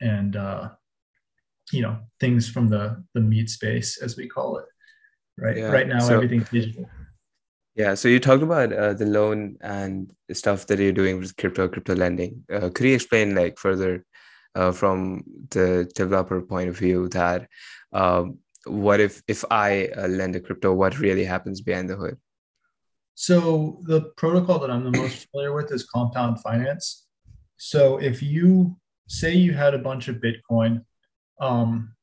and 0.00 0.36
uh, 0.36 0.70
you 1.72 1.82
know 1.82 1.98
things 2.20 2.48
from 2.48 2.68
the 2.68 3.02
the 3.14 3.20
meat 3.20 3.50
space 3.50 3.98
as 4.02 4.16
we 4.16 4.26
call 4.28 4.58
it. 4.58 4.66
Right. 5.38 5.56
Yeah. 5.56 5.70
Right 5.70 5.86
now 5.88 6.00
So- 6.00 6.14
everything's 6.14 6.50
digital. 6.50 6.88
Yeah, 7.74 7.94
so 7.94 8.08
you 8.08 8.18
talked 8.18 8.42
about 8.42 8.72
uh, 8.72 8.92
the 8.94 9.06
loan 9.06 9.56
and 9.60 10.10
stuff 10.32 10.66
that 10.66 10.80
you're 10.80 10.90
doing 10.90 11.20
with 11.20 11.36
crypto, 11.36 11.68
crypto 11.68 11.94
lending. 11.94 12.42
Uh, 12.52 12.70
could 12.74 12.86
you 12.86 12.94
explain 12.96 13.36
like 13.36 13.56
further 13.56 14.04
uh, 14.56 14.72
from 14.72 15.22
the 15.50 15.88
developer 15.94 16.40
point 16.40 16.70
of 16.70 16.76
view 16.76 17.08
that 17.10 17.48
um, 17.92 18.38
what 18.68 19.00
if 19.00 19.22
if 19.28 19.44
I 19.50 19.88
uh, 19.96 20.08
lend 20.08 20.36
a 20.36 20.40
crypto, 20.40 20.72
what 20.72 20.98
really 20.98 21.24
happens 21.24 21.60
behind 21.60 21.88
the 21.90 21.96
hood? 21.96 22.16
So 23.14 23.80
the 23.82 24.12
protocol 24.16 24.60
that 24.60 24.70
I'm 24.70 24.84
the 24.84 24.96
most 24.96 25.26
familiar 25.30 25.52
with 25.52 25.72
is 25.72 25.84
compound 25.86 26.40
finance. 26.40 27.06
So 27.56 27.98
if 27.98 28.22
you 28.22 28.76
say 29.08 29.34
you 29.34 29.52
had 29.52 29.74
a 29.74 29.78
bunch 29.78 30.08
of 30.08 30.16
Bitcoin, 30.16 30.84
um, 31.40 31.94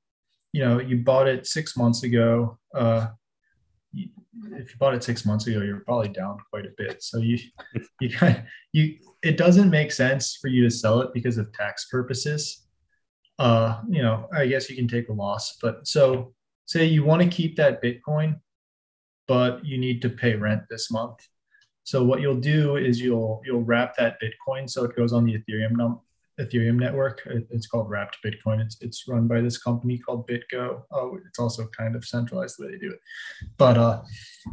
you 0.51 0.61
know, 0.63 0.79
you 0.79 0.97
bought 0.97 1.27
it 1.27 1.47
six 1.47 1.77
months 1.77 2.03
ago. 2.03 2.57
Uh, 2.73 3.07
if 3.93 4.71
you 4.71 4.77
bought 4.77 4.93
it 4.93 5.03
six 5.03 5.25
months 5.25 5.47
ago, 5.47 5.61
you're 5.61 5.81
probably 5.81 6.09
down 6.09 6.37
quite 6.49 6.65
a 6.65 6.73
bit. 6.77 7.01
So 7.01 7.19
you, 7.19 7.39
you 8.01 8.09
kind 8.09 8.43
you, 8.73 8.97
it 9.23 9.37
doesn't 9.37 9.69
make 9.69 9.91
sense 9.91 10.37
for 10.41 10.49
you 10.49 10.63
to 10.63 10.69
sell 10.69 11.01
it 11.01 11.13
because 11.13 11.37
of 11.37 11.51
tax 11.53 11.87
purposes. 11.89 12.67
Uh, 13.39 13.81
you 13.89 14.01
know, 14.01 14.27
I 14.33 14.47
guess 14.47 14.69
you 14.69 14.75
can 14.75 14.87
take 14.87 15.09
a 15.09 15.13
loss, 15.13 15.57
but 15.61 15.87
so 15.87 16.33
say 16.65 16.85
you 16.85 17.03
want 17.03 17.21
to 17.21 17.27
keep 17.27 17.55
that 17.57 17.81
Bitcoin, 17.81 18.39
but 19.27 19.65
you 19.65 19.77
need 19.77 20.01
to 20.01 20.09
pay 20.09 20.35
rent 20.35 20.63
this 20.69 20.91
month. 20.91 21.19
So 21.83 22.03
what 22.03 22.19
you'll 22.21 22.39
do 22.39 22.77
is 22.77 22.99
you'll 22.99 23.41
you'll 23.45 23.63
wrap 23.63 23.95
that 23.97 24.17
Bitcoin 24.21 24.69
so 24.69 24.83
it 24.85 24.95
goes 24.95 25.13
on 25.13 25.25
the 25.25 25.35
Ethereum 25.37 25.71
num- 25.73 26.01
Ethereum 26.39 26.77
network. 26.79 27.21
It- 27.27 27.47
It's 27.51 27.67
called 27.67 27.89
Wrapped 27.89 28.17
Bitcoin. 28.25 28.59
It's 28.59 28.77
it's 28.81 29.07
run 29.07 29.27
by 29.27 29.41
this 29.41 29.57
company 29.57 29.97
called 29.99 30.27
BitGo. 30.27 30.83
Oh, 30.91 31.17
it's 31.27 31.39
also 31.39 31.67
kind 31.77 31.95
of 31.95 32.03
centralized 32.03 32.57
the 32.57 32.65
way 32.65 32.71
they 32.71 32.79
do 32.79 32.91
it. 32.91 32.99
But 33.57 33.77
uh, 33.77 34.01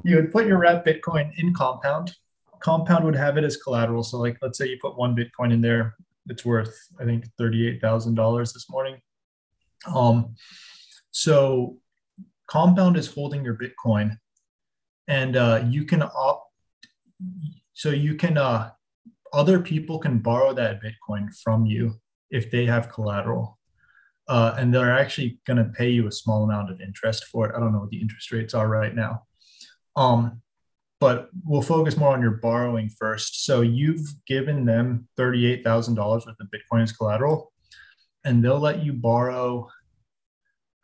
you 0.04 0.16
would 0.16 0.30
put 0.30 0.46
your 0.46 0.58
wrapped 0.58 0.86
Bitcoin 0.86 1.32
in 1.38 1.54
Compound. 1.54 2.14
Compound 2.60 3.04
would 3.04 3.16
have 3.16 3.36
it 3.38 3.44
as 3.44 3.56
collateral. 3.56 4.02
So 4.04 4.18
like 4.18 4.36
let's 4.42 4.58
say 4.58 4.68
you 4.68 4.78
put 4.80 4.96
one 4.98 5.16
Bitcoin 5.16 5.52
in 5.52 5.60
there, 5.62 5.96
it's 6.28 6.44
worth 6.44 6.76
I 7.00 7.04
think 7.04 7.24
thirty 7.38 7.66
eight 7.66 7.80
thousand 7.80 8.14
dollars 8.14 8.52
this 8.52 8.68
morning. 8.70 9.00
Um, 9.92 10.36
so 11.10 11.78
Compound 12.52 12.98
is 12.98 13.06
holding 13.06 13.42
your 13.42 13.56
Bitcoin, 13.56 14.18
and 15.08 15.36
uh, 15.36 15.64
you 15.66 15.86
can 15.86 16.02
opt 16.02 16.52
so 17.72 17.88
you 17.88 18.14
can 18.14 18.36
uh 18.36 18.70
other 19.32 19.58
people 19.58 19.98
can 19.98 20.18
borrow 20.18 20.52
that 20.52 20.80
bitcoin 20.82 21.28
from 21.42 21.64
you 21.64 21.94
if 22.30 22.50
they 22.50 22.66
have 22.66 22.92
collateral. 22.92 23.58
Uh, 24.28 24.54
and 24.58 24.72
they're 24.72 24.92
actually 24.92 25.38
going 25.46 25.56
to 25.56 25.72
pay 25.76 25.88
you 25.88 26.06
a 26.06 26.12
small 26.12 26.44
amount 26.44 26.70
of 26.70 26.80
interest 26.82 27.24
for 27.24 27.48
it. 27.48 27.54
I 27.56 27.60
don't 27.60 27.72
know 27.72 27.80
what 27.80 27.90
the 27.90 28.00
interest 28.00 28.30
rates 28.30 28.52
are 28.52 28.68
right 28.68 28.94
now. 28.94 29.22
Um 29.96 30.42
but 31.00 31.30
we'll 31.44 31.62
focus 31.62 31.96
more 31.96 32.12
on 32.12 32.20
your 32.20 32.38
borrowing 32.42 32.88
first. 32.88 33.44
So 33.44 33.62
you've 33.62 34.06
given 34.26 34.64
them 34.64 35.08
$38000 35.18 35.96
worth 35.96 36.26
of 36.28 36.48
bitcoin 36.54 36.82
as 36.82 36.92
collateral 36.92 37.52
and 38.24 38.44
they'll 38.44 38.60
let 38.60 38.84
you 38.84 38.92
borrow 38.92 39.68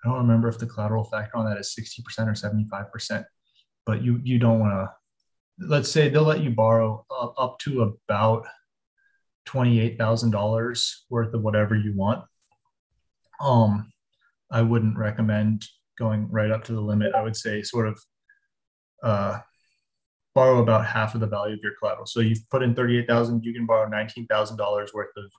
I 0.05 0.09
don't 0.09 0.19
remember 0.19 0.49
if 0.49 0.59
the 0.59 0.67
collateral 0.67 1.05
factor 1.05 1.37
on 1.37 1.47
that 1.47 1.59
is 1.59 1.75
60% 1.79 2.29
or 2.29 2.33
75%, 2.33 3.25
but 3.85 4.03
you 4.03 4.21
you 4.23 4.39
don't 4.39 4.61
want 4.61 4.73
to 4.73 4.91
let's 5.67 5.91
say 5.91 6.09
they'll 6.09 6.23
let 6.23 6.41
you 6.41 6.51
borrow 6.51 7.05
up, 7.11 7.35
up 7.37 7.59
to 7.59 7.83
about 7.83 8.47
$28,000 9.49 10.95
worth 11.11 11.35
of 11.35 11.43
whatever 11.43 11.75
you 11.75 11.95
want. 11.97 12.25
Um 13.41 13.93
I 14.51 14.63
wouldn't 14.63 14.97
recommend 14.97 15.67
going 15.99 16.31
right 16.31 16.51
up 16.51 16.65
to 16.65 16.73
the 16.73 16.81
limit. 16.81 17.15
I 17.15 17.23
would 17.23 17.37
say 17.37 17.63
sort 17.63 17.89
of 17.89 18.01
uh 19.03 19.39
borrow 20.35 20.63
about 20.63 20.87
half 20.87 21.15
of 21.15 21.21
the 21.21 21.27
value 21.27 21.55
of 21.55 21.61
your 21.63 21.73
collateral. 21.81 22.07
So 22.07 22.21
you've 22.21 22.49
put 22.51 22.63
in 22.63 22.73
38,000, 22.73 23.45
you 23.45 23.53
can 23.53 23.67
borrow 23.67 23.91
$19,000 23.91 24.95
worth 24.95 25.09
of 25.17 25.33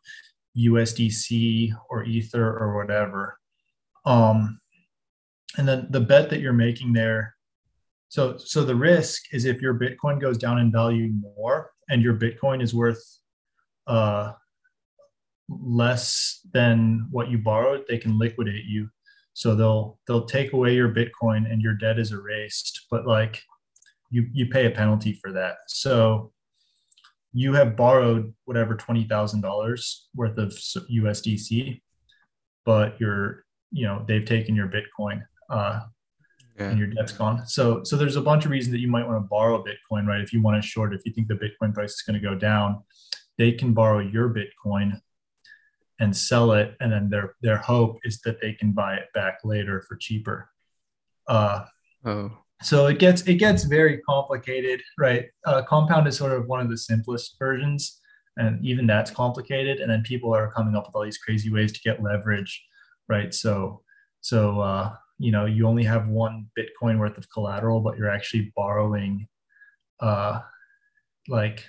USDC 0.58 1.72
or 1.90 2.04
Ether 2.04 2.58
or 2.58 2.76
whatever 2.76 3.39
um, 4.06 4.60
and 5.58 5.68
then 5.68 5.88
the 5.90 6.00
bet 6.00 6.30
that 6.30 6.40
you're 6.40 6.54
making 6.54 6.94
there. 6.94 7.36
So, 8.10 8.38
so 8.38 8.64
the 8.64 8.76
risk 8.76 9.34
is 9.34 9.46
if 9.46 9.62
your 9.62 9.76
Bitcoin 9.76 10.20
goes 10.20 10.38
down 10.38 10.60
in 10.60 10.72
value 10.72 11.12
more 11.38 11.72
and 11.90 12.02
your 12.02 12.16
Bitcoin 12.16 12.62
is 12.62 12.74
worth 12.74 13.04
uh, 13.88 14.34
less 15.50 16.42
than 16.54 17.08
what 17.12 17.30
you 17.30 17.38
borrowed, 17.38 17.86
they 17.88 17.98
can 17.98 18.18
liquidate 18.18 18.66
you. 18.66 18.90
So 19.34 19.56
they'll 19.56 20.00
they'll 20.08 20.26
take 20.26 20.54
away 20.54 20.76
your 20.76 20.90
Bitcoin 20.90 21.50
and 21.52 21.62
your 21.62 21.74
debt 21.76 22.00
is 22.00 22.12
erased. 22.12 22.88
But 22.92 23.08
like 23.08 23.42
you 24.10 24.28
you 24.34 24.48
pay 24.48 24.66
a 24.66 24.72
penalty 24.72 25.14
for 25.14 25.32
that. 25.34 25.58
So 25.68 26.32
you 27.32 27.54
have 27.54 27.76
borrowed 27.76 28.34
whatever 28.46 28.76
twenty 28.76 29.06
thousand 29.06 29.42
dollars 29.42 30.08
worth 30.16 30.38
of 30.38 30.50
USDC, 30.52 31.82
but 32.66 33.00
your 33.00 33.46
you 33.72 33.86
know 33.86 34.04
they've 34.08 34.26
taken 34.26 34.56
your 34.56 34.68
bitcoin 34.68 35.22
uh, 35.50 35.82
yeah. 36.58 36.70
and 36.70 36.80
your 36.80 36.88
debt's 36.88 37.12
gone. 37.12 37.48
So 37.48 37.84
so 37.84 37.98
there's 37.98 38.16
a 38.16 38.22
bunch 38.22 38.46
of 38.46 38.52
reasons 38.52 38.72
that 38.74 38.80
you 38.80 38.88
might 38.88 39.08
want 39.08 39.24
to 39.24 39.28
borrow 39.28 39.64
bitcoin 39.64 40.06
right? 40.06 40.22
If 40.22 40.34
you 40.34 40.42
want 40.42 40.62
to 40.62 40.68
short 40.68 40.94
if 40.94 41.02
you 41.06 41.14
think 41.14 41.28
the 41.28 41.36
bitcoin 41.36 41.74
price 41.74 41.94
is 41.94 42.02
going 42.02 42.20
to 42.20 42.28
go 42.28 42.36
down 42.36 42.84
they 43.40 43.54
can 43.54 43.74
borrow 43.74 44.00
your 44.00 44.30
bitcoin 44.30 45.02
and 46.00 46.16
sell 46.16 46.52
it 46.52 46.76
and 46.80 46.92
then 46.92 47.10
their 47.10 47.36
their 47.42 47.58
hope 47.58 47.98
is 48.04 48.20
that 48.22 48.40
they 48.42 48.54
can 48.54 48.74
buy 48.74 48.96
it 48.96 49.08
back 49.16 49.40
later 49.44 49.84
for 49.88 49.96
cheaper. 49.96 50.50
Uh, 51.28 51.66
oh. 52.06 52.32
so 52.62 52.88
it 52.88 53.00
gets 53.00 53.22
it 53.24 53.36
gets 53.36 53.64
very 53.64 54.00
complicated 54.00 54.82
right? 55.00 55.26
Uh, 55.46 55.62
compound 55.64 56.08
is 56.08 56.18
sort 56.18 56.34
of 56.34 56.48
one 56.48 56.60
of 56.60 56.70
the 56.70 56.78
simplest 56.78 57.38
versions 57.40 58.02
and 58.38 58.64
even 58.64 58.86
that's 58.86 59.12
complicated 59.12 59.80
and 59.80 59.90
then 59.90 60.02
people 60.04 60.34
are 60.36 60.52
coming 60.52 60.76
up 60.76 60.86
with 60.86 60.96
all 60.96 61.04
these 61.04 61.18
crazy 61.18 61.52
ways 61.52 61.72
to 61.72 61.80
get 61.82 62.04
leverage 62.04 62.62
right? 63.10 63.34
So, 63.34 63.82
so 64.22 64.62
uh, 64.62 64.94
you 65.18 65.32
know, 65.32 65.46
you 65.46 65.68
only 65.68 65.84
have 65.84 66.08
one 66.08 66.48
Bitcoin 66.58 67.00
worth 67.00 67.18
of 67.18 67.30
collateral, 67.30 67.82
but 67.82 67.98
you're 67.98 68.10
actually 68.10 68.54
borrowing, 68.56 69.28
uh, 70.00 70.40
like, 71.28 71.66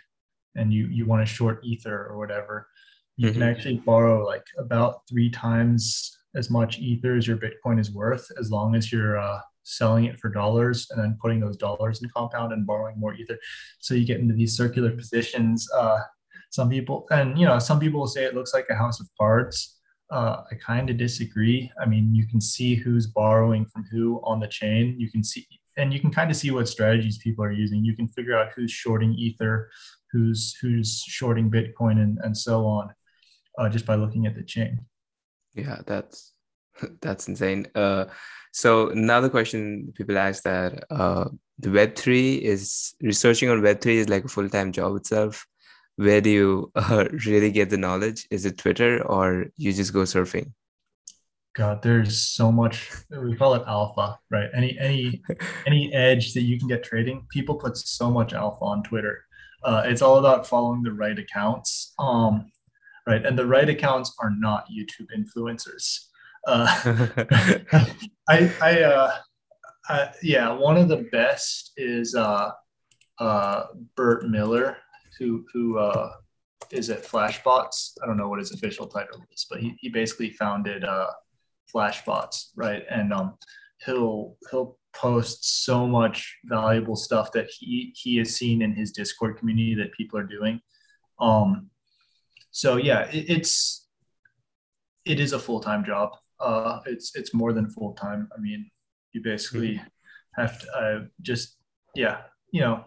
and 0.55 0.73
you 0.73 0.87
you 0.87 1.07
want 1.07 1.27
to 1.27 1.33
short 1.33 1.65
Ether 1.65 2.07
or 2.07 2.19
whatever, 2.19 2.69
you 3.17 3.29
mm-hmm. 3.29 3.41
can 3.41 3.49
actually 3.49 3.77
borrow 3.79 4.25
like 4.25 4.45
about 4.59 5.01
three 5.09 5.31
times 5.31 6.17
as 6.37 6.51
much 6.51 6.79
Ether 6.79 7.17
as 7.17 7.27
your 7.27 7.39
Bitcoin 7.39 7.81
is 7.81 7.91
worth, 7.91 8.27
as 8.39 8.51
long 8.51 8.75
as 8.75 8.93
you're 8.93 9.19
uh, 9.19 9.41
selling 9.71 10.05
it 10.05 10.19
for 10.19 10.29
dollars 10.29 10.89
and 10.91 11.03
then 11.03 11.17
putting 11.21 11.41
those 11.41 11.57
dollars 11.57 12.03
in 12.03 12.11
compound 12.11 12.53
and 12.53 12.67
borrowing 12.67 12.99
more 12.99 13.15
ether 13.15 13.39
so 13.79 13.95
you 13.95 14.05
get 14.05 14.21
into 14.21 14.35
these 14.35 14.57
circular 14.57 14.91
positions 14.91 15.69
uh, 15.77 16.01
some 16.51 16.69
people 16.69 17.07
and 17.11 17.39
you 17.39 17.47
know 17.47 17.59
some 17.59 17.79
people 17.79 18.01
will 18.01 18.07
say 18.07 18.25
it 18.25 18.35
looks 18.35 18.55
like 18.55 18.67
a 18.71 18.75
house 18.75 19.01
of 19.01 19.09
cards 19.19 19.80
uh, 20.11 20.43
I 20.51 20.55
kind 20.57 20.91
of 20.91 20.97
disagree. 20.97 21.71
I 21.81 21.87
mean, 21.87 22.15
you 22.15 22.27
can 22.27 22.41
see 22.41 22.75
who's 22.75 23.07
borrowing 23.07 23.65
from 23.67 23.85
who 23.91 24.21
on 24.25 24.41
the 24.41 24.49
chain. 24.49 24.97
You 24.99 25.11
can 25.11 25.23
see, 25.23 25.47
and 25.77 25.93
you 25.93 26.01
can 26.01 26.11
kind 26.11 26.31
of 26.31 26.37
see 26.37 26.51
what 26.51 26.69
strategies 26.69 27.19
people 27.19 27.45
are 27.45 27.53
using. 27.53 27.85
You 27.85 27.95
can 27.95 28.09
figure 28.09 28.37
out 28.37 28.49
who's 28.55 28.73
shorting 28.73 29.15
Ether, 29.15 29.71
who's 30.13 30.57
who's 30.61 31.03
shorting 31.07 31.51
Bitcoin, 31.51 32.03
and 32.03 32.19
and 32.23 32.37
so 32.37 32.67
on, 32.67 32.91
uh, 33.59 33.69
just 33.69 33.87
by 33.87 33.95
looking 33.95 34.27
at 34.27 34.35
the 34.35 34.43
chain. 34.43 34.81
Yeah, 35.55 35.79
that's 35.87 36.33
that's 37.01 37.29
insane. 37.29 37.69
Uh, 37.75 38.07
so 38.53 38.91
another 38.91 39.29
question 39.29 39.93
people 39.95 40.19
ask 40.19 40.43
that 40.43 40.85
uh, 40.91 41.27
the 41.61 41.71
Web 41.71 41.95
three 41.95 42.35
is 42.35 42.95
researching 43.01 43.49
on 43.49 43.63
Web 43.63 43.81
three 43.81 43.99
is 43.99 44.09
like 44.09 44.25
a 44.25 44.29
full 44.29 44.49
time 44.49 44.73
job 44.73 44.97
itself 44.97 45.47
where 46.01 46.23
do 46.23 46.31
you 46.31 46.73
uh, 46.75 47.05
really 47.27 47.51
get 47.51 47.69
the 47.69 47.77
knowledge? 47.77 48.27
Is 48.31 48.47
it 48.47 48.57
Twitter 48.57 49.05
or 49.07 49.47
you 49.57 49.73
just 49.73 49.93
go 49.93 50.01
surfing? 50.01 50.53
God, 51.55 51.83
there's 51.83 52.23
so 52.23 52.51
much. 52.51 52.91
We 53.11 53.37
call 53.37 53.55
it 53.55 53.65
alpha, 53.67 54.19
right? 54.31 54.49
Any 54.55 54.79
any 54.79 55.21
any 55.67 55.93
edge 55.93 56.33
that 56.35 56.43
you 56.43 56.59
can 56.59 56.69
get 56.69 56.85
trading, 56.85 57.27
people 57.31 57.57
put 57.57 57.77
so 57.77 58.11
much 58.11 58.33
alpha 58.33 58.65
on 58.65 58.83
Twitter. 58.83 59.25
Uh, 59.63 59.83
it's 59.85 60.01
all 60.01 60.17
about 60.17 60.47
following 60.47 60.83
the 60.83 60.93
right 60.93 61.19
accounts, 61.19 61.93
um, 61.99 62.51
right? 63.07 63.27
And 63.27 63.39
the 63.39 63.47
right 63.47 63.69
accounts 63.69 64.15
are 64.21 64.31
not 64.31 64.69
YouTube 64.71 65.09
influencers. 65.15 66.07
Uh, 66.47 66.67
I, 68.29 68.51
I, 68.63 68.83
uh, 68.83 69.13
I, 69.89 70.11
yeah, 70.23 70.51
one 70.53 70.79
of 70.79 70.89
the 70.89 71.09
best 71.13 71.73
is 71.77 72.15
uh, 72.15 72.53
uh, 73.19 73.65
Bert 73.97 74.31
Miller 74.31 74.79
who 75.21 75.45
who 75.53 75.79
uh, 75.79 76.11
is 76.73 76.91
at 76.91 77.05
Flashbots. 77.05 77.93
I 78.03 78.07
don't 78.07 78.17
know 78.17 78.29
what 78.29 78.41
his 78.41 78.53
official 78.53 78.87
title 78.87 79.23
is, 79.33 79.47
but 79.49 79.61
he, 79.61 79.77
he 79.79 79.89
basically 79.89 80.31
founded 80.31 80.83
uh, 80.83 81.11
Flashbots, 81.73 82.47
right? 82.57 82.83
And 82.91 83.13
um, 83.13 83.37
he'll 83.85 84.37
he'll 84.51 84.79
post 84.93 85.65
so 85.65 85.87
much 85.87 86.39
valuable 86.45 86.97
stuff 86.97 87.31
that 87.33 87.49
he 87.57 87.95
he 87.95 88.17
has 88.17 88.35
seen 88.35 88.63
in 88.63 88.75
his 88.75 88.91
Discord 88.91 89.37
community 89.39 89.75
that 89.77 89.93
people 89.93 90.19
are 90.19 90.25
doing. 90.25 90.61
Um, 91.21 91.71
so 92.51 92.77
yeah, 92.77 93.09
it, 93.11 93.27
it's 93.29 93.87
it 95.05 95.21
is 95.21 95.33
a 95.33 95.39
full 95.39 95.61
time 95.61 95.85
job. 95.85 96.17
Uh, 96.41 96.81
it's 96.87 97.15
it's 97.15 97.35
more 97.35 97.53
than 97.53 97.71
full 97.71 97.93
time. 97.93 98.29
I 98.37 98.41
mean, 98.41 98.71
you 99.13 99.23
basically 99.23 99.75
mm-hmm. 99.75 100.41
have 100.41 100.59
to 100.61 100.77
uh, 100.77 101.01
just 101.21 101.59
yeah, 101.95 102.23
you 102.53 102.63
know, 102.63 102.85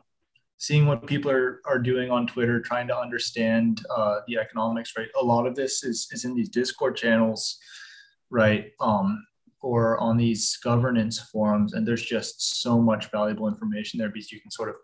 seeing 0.57 0.85
what 0.85 1.05
people 1.05 1.29
are, 1.29 1.61
are 1.65 1.79
doing 1.79 2.09
on 2.09 2.27
Twitter, 2.27 2.61
trying 2.61 2.87
to 2.87 2.97
understand 2.97 3.81
uh, 3.89 4.19
the 4.27 4.37
economics, 4.37 4.93
right? 4.97 5.09
A 5.19 5.23
lot 5.23 5.45
of 5.45 5.55
this 5.55 5.83
is, 5.83 6.07
is 6.11 6.25
in 6.25 6.35
these 6.35 6.49
Discord 6.49 6.95
channels, 6.95 7.57
right? 8.29 8.71
Um, 8.79 9.25
or 9.61 9.97
on 9.99 10.17
these 10.17 10.57
governance 10.57 11.19
forums. 11.19 11.73
And 11.73 11.87
there's 11.87 12.05
just 12.05 12.61
so 12.61 12.79
much 12.79 13.11
valuable 13.11 13.47
information 13.47 13.97
there 13.97 14.09
because 14.09 14.31
you 14.31 14.41
can 14.41 14.51
sort 14.51 14.69
of, 14.69 14.75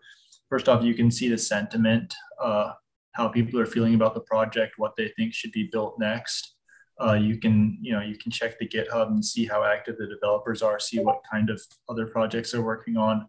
first 0.48 0.68
off, 0.68 0.82
you 0.82 0.94
can 0.94 1.10
see 1.10 1.28
the 1.28 1.38
sentiment, 1.38 2.14
uh, 2.42 2.72
how 3.12 3.28
people 3.28 3.60
are 3.60 3.66
feeling 3.66 3.94
about 3.94 4.14
the 4.14 4.20
project, 4.20 4.74
what 4.78 4.96
they 4.96 5.08
think 5.16 5.34
should 5.34 5.52
be 5.52 5.68
built 5.70 5.98
next. 5.98 6.56
Uh, 7.02 7.14
you 7.14 7.38
can, 7.38 7.78
you 7.80 7.92
know, 7.92 8.00
you 8.00 8.16
can 8.16 8.30
check 8.30 8.58
the 8.58 8.68
GitHub 8.68 9.08
and 9.08 9.24
see 9.24 9.46
how 9.46 9.64
active 9.64 9.96
the 9.98 10.06
developers 10.06 10.62
are, 10.62 10.78
see 10.78 10.98
what 10.98 11.20
kind 11.30 11.48
of 11.48 11.60
other 11.88 12.06
projects 12.06 12.52
they're 12.52 12.62
working 12.62 12.96
on. 12.96 13.26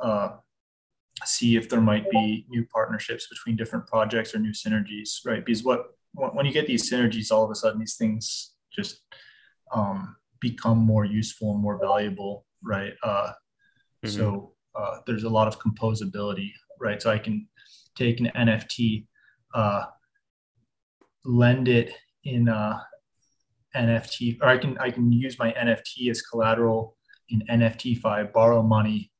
Uh, 0.00 0.30
see 1.24 1.56
if 1.56 1.68
there 1.68 1.80
might 1.80 2.10
be 2.10 2.46
new 2.48 2.64
partnerships 2.66 3.28
between 3.28 3.56
different 3.56 3.86
projects 3.86 4.34
or 4.34 4.38
new 4.38 4.52
synergies, 4.52 5.20
right? 5.24 5.44
Because 5.44 5.62
what 5.62 5.84
when 6.12 6.46
you 6.46 6.52
get 6.52 6.66
these 6.66 6.90
synergies, 6.90 7.30
all 7.30 7.44
of 7.44 7.50
a 7.50 7.54
sudden 7.54 7.78
these 7.78 7.96
things 7.96 8.54
just 8.74 9.02
um, 9.72 10.16
become 10.40 10.78
more 10.78 11.04
useful 11.04 11.52
and 11.52 11.60
more 11.60 11.78
valuable, 11.78 12.44
right? 12.62 12.94
Uh, 13.02 13.32
mm-hmm. 14.04 14.08
So 14.08 14.54
uh, 14.74 14.98
there's 15.06 15.24
a 15.24 15.28
lot 15.28 15.48
of 15.48 15.58
composability, 15.58 16.52
right? 16.80 17.00
So 17.00 17.10
I 17.10 17.18
can 17.18 17.48
take 17.94 18.20
an 18.20 18.30
NFT, 18.36 19.06
uh, 19.54 19.84
lend 21.24 21.68
it 21.68 21.92
in 22.24 22.48
a 22.48 22.84
NFT, 23.76 24.38
or 24.42 24.48
I 24.48 24.58
can 24.58 24.78
I 24.78 24.90
can 24.90 25.12
use 25.12 25.38
my 25.38 25.52
NFT 25.52 26.10
as 26.10 26.22
collateral 26.22 26.96
in 27.28 27.42
NFT 27.48 28.00
NFTFi, 28.00 28.32
borrow 28.32 28.62
money, 28.62 29.12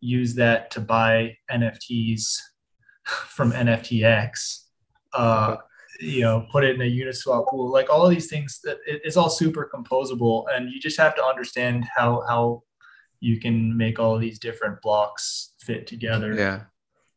use 0.00 0.34
that 0.36 0.70
to 0.72 0.80
buy 0.80 1.36
NFTs 1.50 2.38
from 3.04 3.52
NFTX. 3.52 4.64
Uh, 5.12 5.56
you 6.00 6.20
know, 6.20 6.46
put 6.52 6.64
it 6.64 6.76
in 6.76 6.80
a 6.80 6.84
Uniswap 6.84 7.48
pool, 7.48 7.72
like 7.72 7.90
all 7.90 8.04
of 8.04 8.10
these 8.10 8.28
things 8.28 8.60
that 8.62 8.78
it, 8.86 9.00
it's 9.04 9.16
all 9.16 9.30
super 9.30 9.68
composable, 9.72 10.44
and 10.52 10.70
you 10.70 10.80
just 10.80 10.98
have 10.98 11.16
to 11.16 11.24
understand 11.24 11.86
how 11.96 12.22
how 12.28 12.62
you 13.20 13.40
can 13.40 13.76
make 13.76 13.98
all 13.98 14.14
of 14.14 14.20
these 14.20 14.38
different 14.38 14.80
blocks 14.80 15.54
fit 15.60 15.86
together. 15.86 16.34
Yeah. 16.34 16.62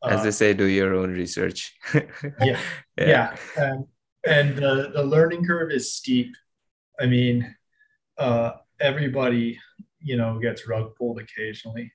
As 0.04 0.20
uh, 0.20 0.24
they 0.24 0.30
say, 0.32 0.52
do 0.52 0.64
your 0.64 0.94
own 0.94 1.12
research. 1.12 1.76
yeah, 1.94 2.58
yeah, 2.98 3.36
yeah. 3.56 3.62
Um, 3.62 3.86
and 4.26 4.56
the 4.56 4.90
the 4.94 5.04
learning 5.04 5.44
curve 5.44 5.70
is 5.70 5.94
steep. 5.94 6.34
I 6.98 7.06
mean, 7.06 7.54
uh, 8.18 8.52
everybody, 8.80 9.60
you 10.00 10.16
know, 10.16 10.40
gets 10.40 10.66
rug 10.66 10.96
pulled 10.96 11.20
occasionally. 11.20 11.92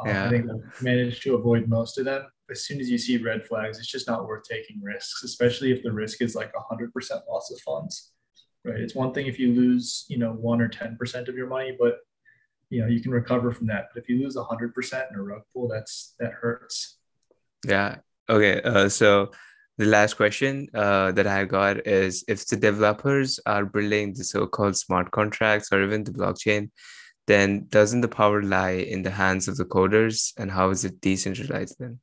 Um, 0.00 0.08
yeah. 0.08 0.26
I 0.26 0.30
think 0.30 0.46
I've 0.50 0.82
managed 0.82 1.22
to 1.22 1.34
avoid 1.34 1.68
most 1.68 1.98
of 1.98 2.04
them. 2.04 2.24
As 2.50 2.64
soon 2.64 2.80
as 2.80 2.90
you 2.90 2.98
see 2.98 3.16
red 3.16 3.46
flags, 3.46 3.78
it's 3.78 3.86
just 3.86 4.08
not 4.08 4.26
worth 4.26 4.44
taking 4.44 4.82
risks, 4.82 5.22
especially 5.22 5.70
if 5.70 5.82
the 5.82 5.92
risk 5.92 6.20
is 6.22 6.34
like 6.34 6.52
a 6.56 6.60
hundred 6.60 6.92
percent 6.92 7.22
loss 7.28 7.50
of 7.50 7.60
funds. 7.60 8.12
Right? 8.64 8.80
It's 8.80 8.94
one 8.94 9.14
thing 9.14 9.26
if 9.26 9.38
you 9.38 9.52
lose, 9.52 10.06
you 10.08 10.18
know, 10.18 10.32
one 10.32 10.60
or 10.60 10.68
ten 10.68 10.96
percent 10.96 11.28
of 11.28 11.36
your 11.36 11.46
money, 11.46 11.76
but 11.78 11.98
you 12.70 12.80
know 12.80 12.88
you 12.88 13.00
can 13.00 13.12
recover 13.12 13.52
from 13.52 13.66
that. 13.68 13.88
But 13.92 14.02
if 14.02 14.08
you 14.08 14.22
lose 14.22 14.36
a 14.36 14.44
hundred 14.44 14.74
percent 14.74 15.06
in 15.10 15.18
a 15.18 15.22
rug 15.22 15.42
pull, 15.52 15.68
that's 15.68 16.14
that 16.18 16.32
hurts. 16.32 16.98
Yeah. 17.66 17.96
Okay. 18.28 18.60
Uh, 18.62 18.88
so 18.88 19.30
the 19.78 19.86
last 19.86 20.14
question 20.14 20.68
uh, 20.74 21.10
that 21.12 21.26
I 21.26 21.44
got 21.44 21.86
is 21.86 22.24
if 22.28 22.46
the 22.46 22.56
developers 22.56 23.40
are 23.46 23.64
building 23.64 24.12
the 24.12 24.24
so-called 24.24 24.76
smart 24.76 25.10
contracts 25.10 25.72
or 25.72 25.82
even 25.82 26.04
the 26.04 26.12
blockchain, 26.12 26.70
then 27.30 27.66
doesn't 27.70 28.00
the 28.00 28.08
power 28.08 28.42
lie 28.42 28.82
in 28.92 29.02
the 29.02 29.10
hands 29.10 29.46
of 29.46 29.56
the 29.56 29.64
coders 29.64 30.32
and 30.36 30.50
how 30.50 30.70
is 30.70 30.84
it 30.84 31.00
decentralized 31.00 31.76
then? 31.78 32.00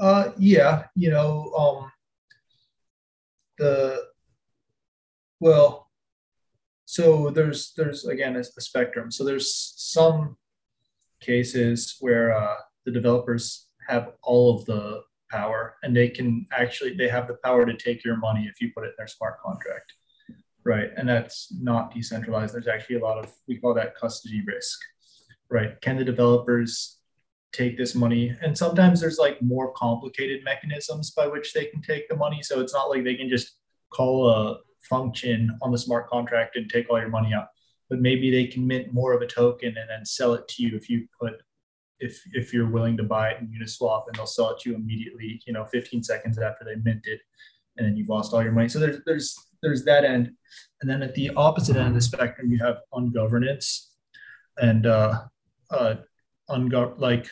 Uh, 0.00 0.32
yeah, 0.36 0.86
you 0.96 1.10
know, 1.10 1.52
um, 1.56 1.92
the 3.58 4.02
well, 5.38 5.90
so 6.86 7.30
there's 7.30 7.72
there's 7.76 8.04
again 8.04 8.34
a, 8.34 8.40
a 8.40 8.60
spectrum. 8.60 9.12
So 9.12 9.24
there's 9.24 9.74
some 9.76 10.36
cases 11.20 11.96
where 12.00 12.36
uh, 12.36 12.56
the 12.84 12.90
developers 12.90 13.68
have 13.88 14.12
all 14.22 14.56
of 14.56 14.64
the 14.64 15.02
power 15.30 15.76
and 15.82 15.94
they 15.94 16.08
can 16.08 16.46
actually 16.52 16.94
they 16.96 17.08
have 17.08 17.28
the 17.28 17.38
power 17.44 17.64
to 17.64 17.76
take 17.76 18.04
your 18.04 18.16
money 18.16 18.48
if 18.50 18.60
you 18.60 18.72
put 18.74 18.84
it 18.84 18.88
in 18.88 18.94
their 18.98 19.06
smart 19.06 19.40
contract 19.40 19.92
right 20.64 20.90
and 20.96 21.08
that's 21.08 21.52
not 21.60 21.94
decentralized. 21.94 22.54
There's 22.54 22.68
actually 22.68 22.96
a 22.96 23.04
lot 23.04 23.18
of 23.18 23.32
we 23.46 23.58
call 23.58 23.74
that 23.74 23.96
custody 23.96 24.42
risk 24.46 24.78
right? 25.50 25.80
Can 25.80 25.96
the 25.96 26.04
developers 26.04 26.98
take 27.54 27.78
this 27.78 27.94
money? 27.94 28.36
And 28.42 28.56
sometimes 28.56 29.00
there's 29.00 29.16
like 29.16 29.40
more 29.40 29.72
complicated 29.72 30.44
mechanisms 30.44 31.10
by 31.12 31.26
which 31.26 31.54
they 31.54 31.64
can 31.64 31.80
take 31.80 32.06
the 32.06 32.16
money. 32.16 32.42
So 32.42 32.60
it's 32.60 32.74
not 32.74 32.90
like 32.90 33.02
they 33.02 33.14
can 33.14 33.30
just 33.30 33.56
call 33.88 34.28
a 34.28 34.58
function 34.80 35.56
on 35.62 35.72
the 35.72 35.78
smart 35.78 36.06
contract 36.10 36.56
and 36.56 36.68
take 36.68 36.90
all 36.90 37.00
your 37.00 37.08
money 37.08 37.32
out 37.32 37.46
but 37.88 38.00
maybe 38.00 38.30
they 38.30 38.46
can 38.46 38.66
mint 38.66 38.92
more 38.92 39.12
of 39.12 39.22
a 39.22 39.26
token 39.26 39.68
and 39.68 39.88
then 39.88 40.04
sell 40.04 40.34
it 40.34 40.46
to 40.48 40.62
you 40.62 40.76
if 40.76 40.88
you 40.88 41.06
put 41.18 41.34
if 42.00 42.22
if 42.32 42.52
you're 42.52 42.70
willing 42.70 42.96
to 42.96 43.02
buy 43.02 43.30
it 43.30 43.40
in 43.40 43.48
Uniswap 43.48 44.04
and 44.06 44.16
they'll 44.16 44.26
sell 44.26 44.50
it 44.50 44.60
to 44.60 44.70
you 44.70 44.76
immediately, 44.76 45.40
you 45.46 45.52
know, 45.52 45.64
15 45.64 46.02
seconds 46.04 46.38
after 46.38 46.64
they 46.64 46.76
mint 46.76 47.06
it, 47.06 47.20
and 47.78 47.86
then 47.86 47.96
you've 47.96 48.08
lost 48.08 48.34
all 48.34 48.42
your 48.42 48.52
money. 48.52 48.68
So 48.68 48.78
there's 48.78 48.98
there's 49.06 49.36
there's 49.62 49.84
that 49.84 50.04
end, 50.04 50.32
and 50.80 50.90
then 50.90 51.02
at 51.02 51.14
the 51.14 51.30
opposite 51.36 51.76
end 51.76 51.88
of 51.88 51.94
the 51.94 52.00
spectrum, 52.00 52.52
you 52.52 52.58
have 52.58 52.78
ungovernance, 52.92 53.94
and 54.58 54.86
uh, 54.86 55.22
uh, 55.70 55.94
ungo- 56.50 56.98
like 56.98 57.28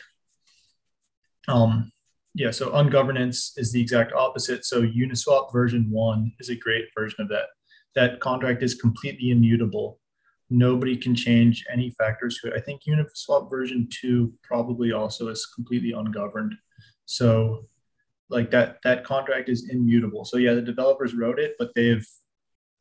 um 1.47 1.91
yeah, 2.33 2.51
so 2.51 2.71
ungovernance 2.71 3.53
is 3.57 3.71
the 3.71 3.81
exact 3.81 4.13
opposite. 4.13 4.63
So 4.65 4.81
Uniswap 4.81 5.51
version 5.51 5.89
one 5.89 6.33
is 6.39 6.49
a 6.49 6.55
great 6.55 6.85
version 6.95 7.21
of 7.21 7.29
that. 7.29 7.47
That 7.95 8.19
contract 8.19 8.61
is 8.61 8.75
completely 8.75 9.31
immutable 9.31 9.99
nobody 10.49 10.95
can 10.95 11.15
change 11.15 11.65
any 11.71 11.89
factors 11.91 12.39
to 12.39 12.47
it. 12.47 12.53
I 12.55 12.61
think 12.61 12.81
Uniswap 12.83 13.49
version 13.49 13.87
two 13.91 14.33
probably 14.43 14.91
also 14.91 15.27
is 15.27 15.45
completely 15.45 15.91
ungoverned. 15.91 16.55
So 17.05 17.65
like 18.29 18.51
that 18.51 18.77
that 18.83 19.03
contract 19.03 19.49
is 19.49 19.69
immutable. 19.69 20.25
So 20.25 20.37
yeah, 20.37 20.53
the 20.53 20.61
developers 20.61 21.13
wrote 21.13 21.39
it, 21.39 21.55
but 21.57 21.71
they've 21.75 22.05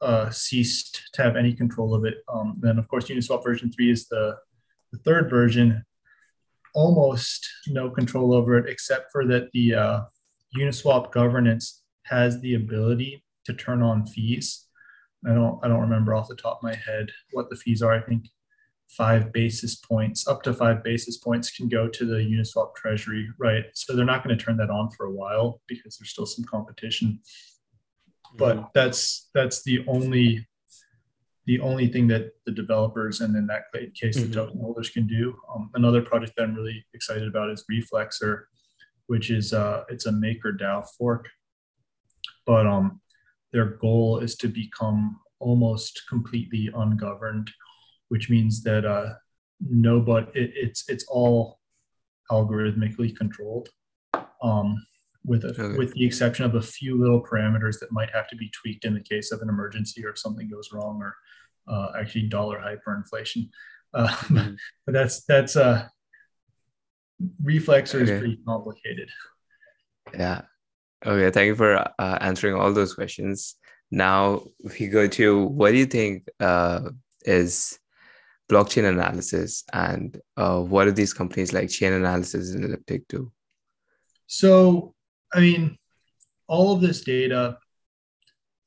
uh, 0.01 0.31
ceased 0.31 1.11
to 1.15 1.23
have 1.23 1.37
any 1.37 1.55
control 1.55 1.95
of 1.95 2.05
it. 2.05 2.19
Um, 2.29 2.55
then 2.61 2.79
of 2.79 2.89
course 2.89 3.07
Uniswap 3.07 3.45
version 3.45 3.71
three 3.73 3.91
is 3.91 4.09
the, 4.09 4.37
the 4.93 4.99
third 4.99 5.31
version, 5.31 5.85
almost 6.75 7.49
no 7.69 7.91
control 7.91 8.35
over 8.35 8.59
it, 8.59 8.69
except 8.69 9.11
for 9.13 9.27
that 9.27 9.51
the 9.53 9.75
uh, 9.75 10.01
Uniswap 10.59 11.13
governance 11.13 11.83
has 12.05 12.41
the 12.41 12.55
ability 12.55 13.25
to 13.45 13.53
turn 13.53 13.83
on 13.83 14.07
fees. 14.07 14.67
I 15.27 15.35
don't 15.35 15.59
I 15.65 15.69
don't 15.69 15.81
remember 15.81 16.15
off 16.15 16.29
the 16.29 16.37
top 16.37 16.59
of 16.59 16.63
my 16.63 16.75
head 16.75 17.11
what 17.33 17.51
the 17.51 17.57
fees 17.57 17.83
are. 17.83 17.93
I 17.93 18.01
think 18.01 18.29
five 18.89 19.33
basis 19.33 19.77
points, 19.77 20.27
up 20.27 20.43
to 20.43 20.53
five 20.53 20.83
basis 20.83 21.17
points, 21.19 21.51
can 21.51 21.69
go 21.69 21.89
to 21.89 22.05
the 22.05 22.17
Uniswap 22.17 22.75
treasury, 22.75 23.29
right? 23.39 23.65
So 23.75 23.95
they're 23.95 24.05
not 24.05 24.25
going 24.25 24.37
to 24.37 24.43
turn 24.43 24.57
that 24.59 24.71
on 24.71 24.91
for 24.91 25.07
a 25.07 25.13
while 25.13 25.61
because 25.67 25.97
there's 25.97 26.11
still 26.11 26.27
some 26.27 26.45
competition. 26.45 27.21
But 28.37 28.57
mm-hmm. 28.57 28.67
that's 28.75 29.29
that's 29.35 29.63
the 29.63 29.85
only 29.87 30.47
the 31.47 31.61
only 31.61 31.87
thing 31.87 32.09
that 32.09 32.33
the 32.45 32.53
developers 32.53 33.21
and 33.21 33.37
in 33.37 33.47
that 33.47 33.65
case 33.95 34.19
mm-hmm. 34.19 34.29
the 34.31 34.35
token 34.35 34.61
holders 34.61 34.91
can 34.91 35.07
do. 35.07 35.37
Um, 35.55 35.71
another 35.75 36.03
project 36.03 36.35
that 36.37 36.45
I'm 36.45 36.55
really 36.55 36.85
excited 36.93 37.29
about 37.29 37.51
is 37.51 37.65
Reflexer, 37.71 38.45
which 39.07 39.31
is 39.31 39.53
uh, 39.53 39.85
it's 39.89 40.07
a 40.07 40.13
MakerDAO 40.13 40.87
fork. 40.99 41.29
But 42.47 42.67
um, 42.67 43.01
their 43.53 43.65
goal 43.65 44.19
is 44.19 44.37
to 44.37 44.49
become 44.49 45.19
almost 45.39 46.03
completely 46.09 46.71
ungoverned, 46.75 47.51
which 48.09 48.31
means 48.31 48.63
that 48.63 48.85
uh, 48.85 49.15
but 50.01 50.31
it, 50.35 50.51
it's 50.55 50.89
it's 50.89 51.05
all 51.09 51.61
algorithmically 52.31 53.17
controlled, 53.17 53.69
um, 54.43 54.85
with 55.25 55.45
a, 55.45 55.49
okay. 55.49 55.79
with 55.79 55.93
the 55.95 56.05
exception 56.05 56.45
of 56.45 56.55
a 56.55 56.63
few 56.63 56.99
little 56.99 57.23
parameters 57.23 57.79
that 57.81 57.93
might 57.93 58.11
have 58.11 58.29
to 58.29 58.37
be 58.37 58.51
tweaked 58.51 58.85
in 58.85 58.95
the 58.95 59.01
case 59.01 59.33
of 59.33 59.41
an 59.43 59.49
emergency 59.49 60.05
or 60.05 60.11
if 60.11 60.19
something 60.19 60.49
goes 60.49 60.71
wrong 60.73 61.01
or 61.03 61.15
uh, 61.69 61.93
actually 61.99 62.23
dollar 62.23 62.59
hyperinflation. 62.59 63.49
Uh, 63.95 64.09
mm-hmm. 64.09 64.55
but 64.85 64.93
that's 64.93 65.25
that's 65.25 65.57
uh, 65.57 65.87
reflexer 67.43 68.03
okay. 68.03 68.13
is 68.13 68.19
pretty 68.19 68.39
complicated. 68.47 69.09
Yeah, 70.13 70.43
Okay, 71.05 71.31
thank 71.31 71.47
you 71.47 71.55
for 71.55 71.77
uh, 71.77 72.19
answering 72.21 72.55
all 72.55 72.73
those 72.73 72.95
questions. 72.95 73.57
Now 73.91 74.43
we 74.79 74.89
go 74.89 75.07
to 75.07 75.45
what 75.45 75.71
do 75.71 75.77
you 75.77 75.87
think 75.87 76.29
uh, 76.41 76.91
is 77.23 77.79
blockchain 78.49 78.89
analysis 78.89 79.65
and 79.73 80.21
uh, 80.37 80.61
what 80.61 80.85
do 80.85 80.93
these 80.93 81.13
companies 81.13 81.53
like 81.53 81.69
Chainalysis 81.69 82.55
and 82.55 82.65
Elliptic 82.65 83.09
do? 83.09 83.33
So, 84.27 84.95
I 85.33 85.41
mean, 85.41 85.77
all 86.47 86.73
of 86.73 86.81
this 86.81 87.03
data 87.03 87.59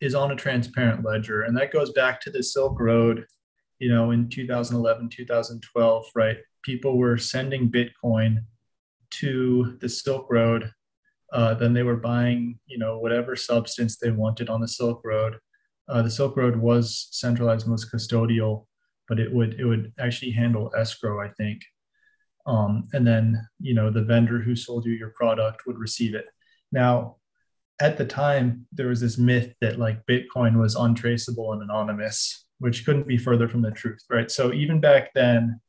is 0.01 0.15
on 0.15 0.31
a 0.31 0.35
transparent 0.35 1.03
ledger, 1.03 1.41
and 1.41 1.57
that 1.57 1.71
goes 1.71 1.91
back 1.91 2.21
to 2.21 2.31
the 2.31 2.43
Silk 2.43 2.79
Road, 2.79 3.25
you 3.79 3.89
know, 3.89 4.11
in 4.11 4.29
2011, 4.29 5.09
2012, 5.09 6.05
right? 6.15 6.37
People 6.63 6.97
were 6.97 7.17
sending 7.17 7.71
Bitcoin 7.71 8.43
to 9.11 9.77
the 9.81 9.89
Silk 9.89 10.27
Road 10.29 10.71
uh, 11.31 11.53
then 11.53 11.73
they 11.73 11.83
were 11.83 11.97
buying, 11.97 12.59
you 12.65 12.77
know, 12.77 12.97
whatever 12.97 13.35
substance 13.35 13.97
they 13.97 14.11
wanted 14.11 14.49
on 14.49 14.61
the 14.61 14.67
Silk 14.67 15.01
Road. 15.03 15.37
Uh, 15.87 16.01
the 16.01 16.09
Silk 16.09 16.35
Road 16.37 16.55
was 16.55 17.07
centralized, 17.11 17.67
most 17.67 17.91
custodial, 17.91 18.65
but 19.09 19.19
it 19.19 19.33
would 19.33 19.59
it 19.59 19.65
would 19.65 19.91
actually 19.99 20.31
handle 20.31 20.71
escrow, 20.77 21.19
I 21.19 21.29
think. 21.29 21.63
Um, 22.45 22.87
and 22.93 23.05
then 23.05 23.45
you 23.59 23.73
know 23.73 23.89
the 23.89 24.03
vendor 24.03 24.39
who 24.39 24.55
sold 24.55 24.85
you 24.85 24.93
your 24.93 25.13
product 25.15 25.63
would 25.67 25.77
receive 25.77 26.15
it. 26.15 26.25
Now, 26.71 27.17
at 27.81 27.97
the 27.97 28.05
time, 28.05 28.67
there 28.71 28.87
was 28.87 29.01
this 29.01 29.17
myth 29.17 29.53
that 29.61 29.79
like 29.79 30.05
Bitcoin 30.05 30.59
was 30.59 30.75
untraceable 30.75 31.53
and 31.53 31.63
anonymous, 31.63 32.45
which 32.59 32.85
couldn't 32.85 33.07
be 33.07 33.17
further 33.17 33.47
from 33.49 33.61
the 33.61 33.71
truth, 33.71 34.03
right? 34.09 34.29
So 34.29 34.53
even 34.53 34.79
back 34.79 35.13
then, 35.13 35.59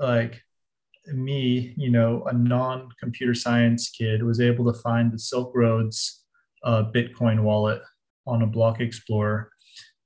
like 0.00 0.42
me, 1.06 1.74
you 1.76 1.90
know, 1.90 2.24
a 2.24 2.32
non 2.32 2.88
computer 3.00 3.34
science 3.34 3.90
kid, 3.90 4.22
was 4.22 4.40
able 4.40 4.72
to 4.72 4.78
find 4.80 5.12
the 5.12 5.18
Silk 5.18 5.52
Road's 5.54 6.24
uh, 6.64 6.84
Bitcoin 6.94 7.42
wallet 7.42 7.80
on 8.26 8.42
a 8.42 8.46
block 8.46 8.80
explorer. 8.80 9.50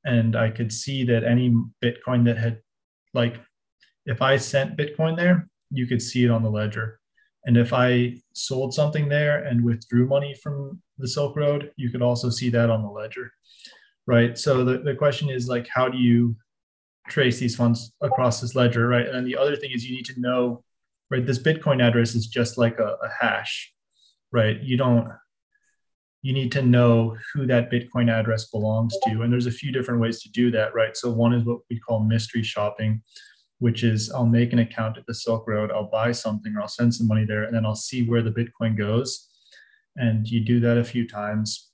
And 0.04 0.36
I 0.36 0.50
could 0.50 0.72
see 0.72 1.04
that 1.04 1.24
any 1.24 1.54
Bitcoin 1.82 2.24
that 2.24 2.38
had, 2.38 2.60
like, 3.14 3.40
if 4.06 4.20
I 4.20 4.36
sent 4.36 4.76
Bitcoin 4.76 5.16
there, 5.16 5.48
you 5.70 5.86
could 5.86 6.02
see 6.02 6.24
it 6.24 6.30
on 6.30 6.42
the 6.42 6.50
ledger. 6.50 6.98
And 7.44 7.56
if 7.56 7.72
I 7.72 8.16
sold 8.34 8.74
something 8.74 9.08
there 9.08 9.44
and 9.44 9.64
withdrew 9.64 10.06
money 10.06 10.34
from 10.34 10.80
the 10.98 11.08
Silk 11.08 11.36
Road, 11.36 11.72
you 11.76 11.90
could 11.90 12.02
also 12.02 12.30
see 12.30 12.50
that 12.50 12.70
on 12.70 12.82
the 12.82 12.88
ledger. 12.88 13.32
Right. 14.06 14.36
So 14.36 14.64
the, 14.64 14.78
the 14.78 14.94
question 14.94 15.30
is 15.30 15.48
like, 15.48 15.68
how 15.72 15.88
do 15.88 15.98
you 15.98 16.36
trace 17.08 17.38
these 17.38 17.56
funds 17.56 17.92
across 18.00 18.40
this 18.40 18.54
ledger? 18.54 18.88
Right. 18.88 19.06
And 19.06 19.14
then 19.14 19.24
the 19.24 19.36
other 19.36 19.56
thing 19.56 19.70
is 19.72 19.84
you 19.84 19.96
need 19.96 20.06
to 20.06 20.20
know 20.20 20.64
right? 21.12 21.26
This 21.26 21.38
Bitcoin 21.38 21.86
address 21.86 22.14
is 22.14 22.26
just 22.26 22.56
like 22.56 22.78
a, 22.78 22.96
a 23.04 23.08
hash, 23.20 23.72
right? 24.32 24.58
You 24.62 24.78
don't, 24.78 25.08
you 26.22 26.32
need 26.32 26.52
to 26.52 26.62
know 26.62 27.16
who 27.34 27.46
that 27.46 27.70
Bitcoin 27.70 28.10
address 28.10 28.46
belongs 28.46 28.96
to. 29.04 29.22
And 29.22 29.32
there's 29.32 29.46
a 29.46 29.50
few 29.50 29.72
different 29.72 30.00
ways 30.00 30.22
to 30.22 30.30
do 30.30 30.52
that, 30.52 30.72
right? 30.72 30.96
So 30.96 31.10
one 31.10 31.34
is 31.34 31.44
what 31.44 31.58
we 31.68 31.80
call 31.80 32.04
mystery 32.04 32.44
shopping, 32.44 33.02
which 33.58 33.82
is 33.82 34.10
I'll 34.12 34.26
make 34.26 34.52
an 34.52 34.60
account 34.60 34.96
at 34.96 35.06
the 35.06 35.14
Silk 35.14 35.48
Road, 35.48 35.72
I'll 35.72 35.90
buy 35.90 36.12
something 36.12 36.54
or 36.54 36.62
I'll 36.62 36.68
send 36.68 36.94
some 36.94 37.08
money 37.08 37.24
there, 37.24 37.42
and 37.42 37.54
then 37.54 37.66
I'll 37.66 37.74
see 37.74 38.08
where 38.08 38.22
the 38.22 38.30
Bitcoin 38.30 38.78
goes. 38.78 39.28
And 39.96 40.26
you 40.26 40.40
do 40.40 40.60
that 40.60 40.78
a 40.78 40.84
few 40.84 41.08
times, 41.08 41.70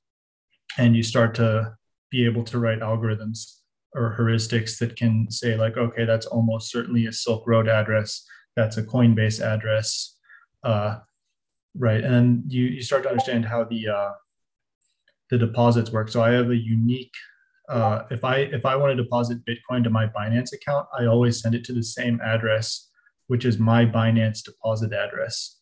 and 0.78 0.96
you 0.96 1.02
start 1.02 1.34
to 1.36 1.76
be 2.10 2.24
able 2.24 2.44
to 2.44 2.58
write 2.58 2.80
algorithms 2.80 3.58
or 3.94 4.16
heuristics 4.18 4.78
that 4.78 4.96
can 4.96 5.30
say, 5.30 5.56
like, 5.56 5.76
okay, 5.76 6.06
that's 6.06 6.26
almost 6.26 6.70
certainly 6.70 7.06
a 7.06 7.12
Silk 7.12 7.46
Road 7.46 7.68
address, 7.68 8.24
that's 8.56 8.78
a 8.78 8.82
Coinbase 8.82 9.40
address, 9.42 10.16
uh, 10.64 10.98
right? 11.76 12.02
And 12.02 12.14
then 12.14 12.44
you, 12.48 12.64
you 12.64 12.82
start 12.82 13.02
to 13.02 13.10
understand 13.10 13.44
how 13.44 13.64
the 13.64 13.88
uh, 13.88 14.10
the 15.30 15.38
deposits 15.38 15.90
work. 15.90 16.08
So 16.08 16.22
I 16.22 16.30
have 16.30 16.50
a 16.50 16.56
unique 16.56 17.12
uh, 17.68 18.04
if 18.10 18.24
I 18.24 18.36
if 18.36 18.64
I 18.64 18.76
want 18.76 18.96
to 18.96 19.02
deposit 19.02 19.44
Bitcoin 19.44 19.84
to 19.84 19.90
my 19.90 20.06
Binance 20.06 20.52
account, 20.52 20.86
I 20.98 21.06
always 21.06 21.40
send 21.40 21.54
it 21.54 21.64
to 21.64 21.72
the 21.72 21.82
same 21.82 22.20
address, 22.22 22.88
which 23.26 23.44
is 23.44 23.58
my 23.58 23.84
Binance 23.84 24.42
deposit 24.42 24.92
address, 24.92 25.60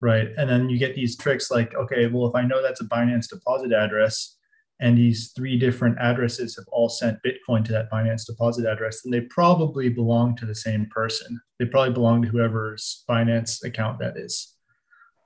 right? 0.00 0.28
And 0.36 0.50
then 0.50 0.68
you 0.68 0.78
get 0.78 0.96
these 0.96 1.16
tricks 1.16 1.50
like, 1.50 1.74
okay, 1.74 2.08
well, 2.08 2.26
if 2.26 2.34
I 2.34 2.42
know 2.42 2.62
that's 2.62 2.80
a 2.80 2.84
Binance 2.84 3.28
deposit 3.28 3.72
address, 3.72 4.36
and 4.80 4.98
these 4.98 5.32
three 5.36 5.56
different 5.56 5.96
addresses 6.00 6.56
have 6.56 6.66
all 6.72 6.88
sent 6.88 7.18
Bitcoin 7.24 7.64
to 7.64 7.72
that 7.72 7.90
Binance 7.92 8.26
deposit 8.26 8.66
address, 8.66 9.02
then 9.02 9.12
they 9.12 9.20
probably 9.20 9.88
belong 9.88 10.36
to 10.36 10.46
the 10.46 10.54
same 10.54 10.86
person. 10.90 11.40
They 11.60 11.66
probably 11.66 11.94
belong 11.94 12.22
to 12.22 12.28
whoever's 12.28 13.04
Binance 13.08 13.64
account 13.64 14.00
that 14.00 14.16
is. 14.16 14.55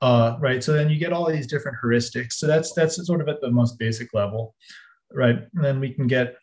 Uh, 0.00 0.36
right. 0.40 0.64
So 0.64 0.72
then 0.72 0.88
you 0.88 0.98
get 0.98 1.12
all 1.12 1.30
these 1.30 1.46
different 1.46 1.76
heuristics. 1.84 2.34
So 2.34 2.46
that's 2.46 2.72
that's 2.72 3.04
sort 3.06 3.20
of 3.20 3.28
at 3.28 3.40
the 3.40 3.50
most 3.50 3.78
basic 3.78 4.14
level 4.14 4.54
right? 5.12 5.38
And 5.54 5.64
then 5.64 5.80
we 5.80 5.92
can 5.92 6.06
get 6.06 6.36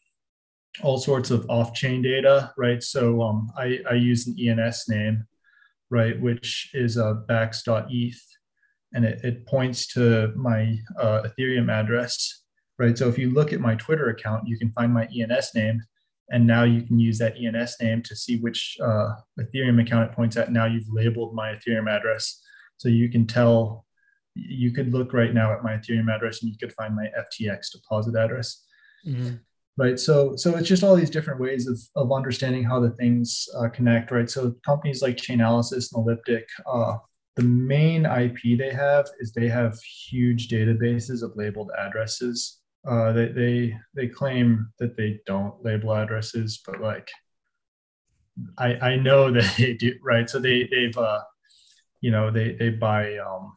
all 0.84 0.98
sorts 0.98 1.32
of 1.32 1.50
off-chain 1.50 2.02
data, 2.02 2.54
right? 2.58 2.84
So 2.84 3.22
um, 3.22 3.52
I, 3.58 3.80
I 3.90 3.94
use 3.94 4.28
an 4.28 4.36
ENS 4.40 4.86
name, 4.88 5.26
right, 5.90 6.20
which 6.20 6.72
is 6.74 6.98
a 6.98 7.16
backs.eth, 7.28 8.22
and 8.94 9.06
it, 9.06 9.22
it 9.24 9.48
points 9.48 9.88
to 9.94 10.34
my 10.36 10.78
uh, 11.00 11.24
Ethereum 11.24 11.72
address, 11.72 12.44
right? 12.78 12.98
So 12.98 13.10
if 13.10 13.18
you 13.18 13.32
look 13.32 13.54
at 13.54 13.60
my 13.60 13.76
Twitter 13.76 14.10
account, 14.10 14.48
you 14.48 14.58
can 14.58 14.72
find 14.72 14.94
my 14.94 15.08
ENS 15.08 15.56
name, 15.56 15.82
and 16.30 16.46
now 16.46 16.64
you 16.64 16.84
can 16.84 17.00
use 17.00 17.18
that 17.20 17.36
ENS 17.38 17.78
name 17.82 18.04
to 18.04 18.16
see 18.16 18.38
which 18.40 18.78
uh, 18.84 19.14
Ethereum 19.40 19.82
account 19.82 20.12
it 20.12 20.16
points 20.16 20.38
at. 20.38 20.52
Now 20.52 20.66
you've 20.66 20.92
labeled 20.92 21.34
my 21.34 21.54
Ethereum 21.54 21.90
address, 21.90 22.44
so 22.78 22.90
you 22.90 23.10
can 23.10 23.28
tell 23.28 23.86
you 24.38 24.72
could 24.72 24.94
look 24.94 25.14
right 25.14 25.34
now 25.34 25.52
at 25.52 25.64
my 25.64 25.74
Ethereum 25.74 26.14
address 26.14 26.42
and 26.42 26.52
you 26.52 26.58
could 26.58 26.74
find 26.74 26.96
my 26.96 27.10
FTX 27.18 27.72
deposit 27.72 28.16
address. 28.16 28.64
Mm-hmm. 29.06 29.36
Right. 29.78 30.00
So, 30.00 30.36
so 30.36 30.56
it's 30.56 30.68
just 30.68 30.84
all 30.84 30.96
these 30.96 31.12
different 31.12 31.40
ways 31.40 31.68
of, 31.68 31.80
of 31.96 32.12
understanding 32.12 32.64
how 32.64 32.80
the 32.80 32.90
things 32.92 33.48
uh, 33.56 33.70
connect. 33.70 34.12
Right. 34.12 34.30
So 34.30 34.56
companies 34.66 35.02
like 35.02 35.18
Chainalysis 35.18 35.94
and 35.94 36.04
Elliptic, 36.04 36.48
uh, 36.66 36.98
the 37.36 37.44
main 37.44 38.06
IP 38.06 38.58
they 38.58 38.72
have 38.74 39.08
is 39.20 39.32
they 39.32 39.48
have 39.48 39.80
huge 39.80 40.50
databases 40.50 41.22
of 41.22 41.34
labeled 41.36 41.70
addresses. 41.78 42.60
Uh, 42.88 43.12
they, 43.12 43.28
they 43.28 43.78
they 43.94 44.08
claim 44.08 44.72
that 44.80 44.98
they 44.98 45.20
don't 45.28 45.64
label 45.64 45.94
addresses, 45.94 46.60
but 46.66 46.82
like 46.82 47.08
I 48.58 48.76
I 48.76 48.96
know 48.96 49.32
that 49.32 49.54
they 49.58 49.74
do. 49.76 49.94
Right. 50.04 50.28
So 50.28 50.40
they 50.40 50.68
they've 50.72 50.98
uh, 50.98 51.22
you 52.02 52.12
know 52.12 52.32
they 52.32 52.54
they 52.54 52.70
buy 52.70 53.18
um, 53.18 53.54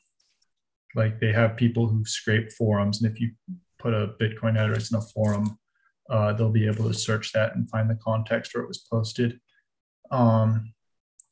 like 0.95 1.21
they 1.21 1.33
have 1.33 1.57
people 1.57 1.87
who 1.87 2.05
scrape 2.05 2.53
forums 2.53 3.03
and 3.03 3.11
if 3.11 3.21
you 3.21 3.31
put 3.79 3.95
a 3.95 4.15
bitcoin 4.21 4.59
address 4.59 4.91
in 4.91 4.99
a 4.99 5.03
forum 5.03 5.59
uh, 6.11 6.33
they'll 6.33 6.51
be 6.51 6.67
able 6.67 6.89
to 6.89 6.95
search 6.95 7.33
that 7.33 7.55
and 7.55 7.71
find 7.71 7.89
the 7.89 7.99
context 8.03 8.53
where 8.53 8.65
it 8.65 8.69
was 8.69 8.85
posted. 8.91 9.39
Um, 10.11 10.73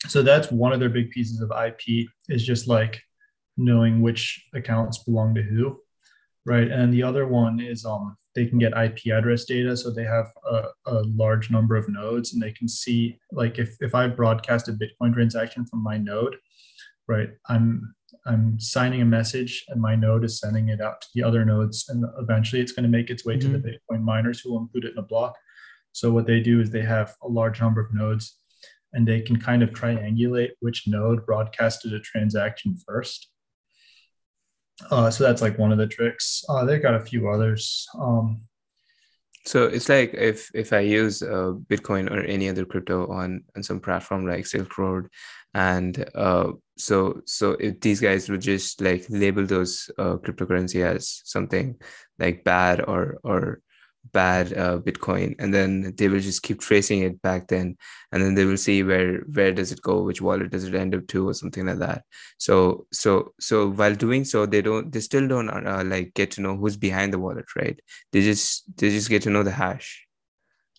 so 0.07 0.23
that's 0.23 0.53
one 0.53 0.73
of 0.73 0.79
their 0.79 0.89
big 0.89 1.11
pieces 1.11 1.41
of 1.41 1.51
ip 1.67 2.07
is 2.29 2.47
just 2.47 2.69
like 2.69 3.03
knowing 3.57 4.01
which 4.01 4.47
accounts 4.55 4.99
belong 4.99 5.35
to 5.35 5.43
who 5.43 5.81
right? 6.49 6.71
And 6.71 6.93
the 6.93 7.03
other 7.03 7.29
one 7.29 7.61
is 7.61 7.85
um, 7.85 8.17
they 8.35 8.47
can 8.47 8.59
get 8.59 8.73
ip 8.77 8.99
address 9.13 9.45
data 9.45 9.77
so 9.77 9.91
they 9.91 10.05
have 10.05 10.33
a, 10.51 10.63
a 10.87 11.03
large 11.15 11.51
number 11.51 11.77
of 11.77 11.89
nodes 11.89 12.33
and 12.33 12.43
they 12.43 12.53
can 12.53 12.69
see 12.69 13.19
like 13.33 13.59
if, 13.59 13.77
if 13.81 13.95
i 13.95 14.07
broadcast 14.07 14.69
a 14.69 14.73
bitcoin 14.73 15.13
transaction 15.13 15.67
from 15.67 15.83
my 15.83 15.99
node 15.99 16.37
right 17.09 17.31
i'm 17.49 17.95
I'm 18.27 18.61
signing 18.61 19.01
a 19.01 19.07
message 19.07 19.65
and 19.69 19.81
my 19.81 19.95
node 19.95 20.25
is 20.25 20.39
sending 20.39 20.69
it 20.69 20.81
out 20.81 21.01
to 21.01 21.09
the 21.15 21.23
other 21.23 21.45
nodes. 21.47 21.87
And 21.89 22.05
eventually 22.19 22.61
it's 22.61 22.73
going 22.73 22.85
to 22.85 22.91
make 22.91 23.09
its 23.09 23.25
way 23.25 23.39
mm-hmm. 23.39 23.53
to 23.53 23.59
the 23.59 23.69
mm-hmm. 23.69 23.95
Bitcoin 23.95 24.03
miners 24.03 24.41
who 24.41 24.53
will 24.53 24.61
include 24.61 24.85
it 24.85 24.93
in 24.93 24.99
a 24.99 25.03
block. 25.03 25.35
So 25.93 26.13
what 26.13 26.27
they 26.27 26.41
do 26.41 26.61
is 26.61 26.71
they 26.71 26.83
have 26.83 27.15
a 27.23 27.29
large 27.29 27.61
number 27.61 27.81
of 27.81 27.93
nodes 27.95 28.37
and 28.93 29.07
they 29.07 29.21
can 29.21 29.41
kind 29.41 29.63
of 29.63 29.71
triangulate 29.71 30.51
which 30.61 30.87
node 30.87 31.25
broadcasted 31.27 31.93
a 31.93 32.01
transaction 32.01 32.77
first. 32.87 33.29
Uh, 34.91 35.11
so 35.11 35.25
that's 35.25 35.43
like 35.43 35.59
one 35.59 35.73
of 35.73 35.79
the 35.79 35.87
tricks. 35.87 36.45
Uh, 36.49 36.65
they 36.65 36.79
got 36.79 36.95
a 36.95 37.01
few 37.01 37.29
others. 37.29 37.87
Um, 37.99 38.43
so 39.45 39.65
it's 39.65 39.89
like 39.89 40.15
if 40.15 40.51
if 40.55 40.73
I 40.73 40.81
use 40.81 41.23
uh, 41.23 41.55
Bitcoin 41.69 42.11
or 42.11 42.21
any 42.21 42.49
other 42.49 42.65
crypto 42.65 43.11
on 43.11 43.45
on 43.57 43.63
some 43.63 43.81
platform 43.81 44.27
like 44.27 44.47
Silk 44.47 44.77
Road, 44.77 45.09
and 45.55 46.05
uh, 46.15 46.53
so 46.79 47.21
so 47.25 47.53
if 47.53 47.81
these 47.81 48.01
guys 48.01 48.29
would 48.29 48.41
just 48.41 48.81
like 48.81 49.05
label 49.09 49.45
those 49.45 49.91
uh, 49.99 50.17
cryptocurrency 50.17 50.85
as 50.85 51.23
something 51.25 51.77
like 52.19 52.45
bad 52.45 52.81
or 52.87 53.19
or 53.25 53.61
bad 54.13 54.57
uh, 54.57 54.79
bitcoin 54.79 55.35
and 55.39 55.53
then 55.53 55.93
they 55.97 56.09
will 56.09 56.21
just 56.21 56.43
keep 56.43 56.61
tracing 56.61 57.03
it 57.03 57.21
back 57.21 57.49
then 57.49 57.77
and 58.13 58.23
then 58.23 58.35
they 58.35 58.45
will 58.45 58.57
see 58.57 58.83
where 58.83 59.19
where 59.35 59.53
does 59.53 59.73
it 59.73 59.83
go 59.83 60.03
which 60.03 60.23
wallet 60.23 60.51
does 60.51 60.65
it 60.65 60.75
end 60.75 60.95
up 60.95 61.07
to 61.09 61.29
or 61.29 61.35
something 61.35 61.67
like 61.67 61.79
that. 61.79 62.05
So 62.39 62.87
so 62.93 63.35
so 63.41 63.71
while 63.71 63.95
doing 63.95 64.25
so 64.25 64.47
they 64.47 64.63
don't 64.63 64.93
they 64.93 65.01
still 65.01 65.27
don't 65.29 65.51
uh, 65.51 65.85
like 65.85 66.15
get 66.15 66.31
to 66.33 66.41
know 66.41 66.57
who's 66.57 66.77
behind 66.77 67.13
the 67.13 67.19
wallet 67.19 67.47
right? 67.57 67.79
They 68.13 68.23
just 68.23 68.65
they 68.77 68.91
just 68.91 69.11
get 69.11 69.23
to 69.23 69.31
know 69.31 69.43
the 69.43 69.51
hash. 69.51 70.07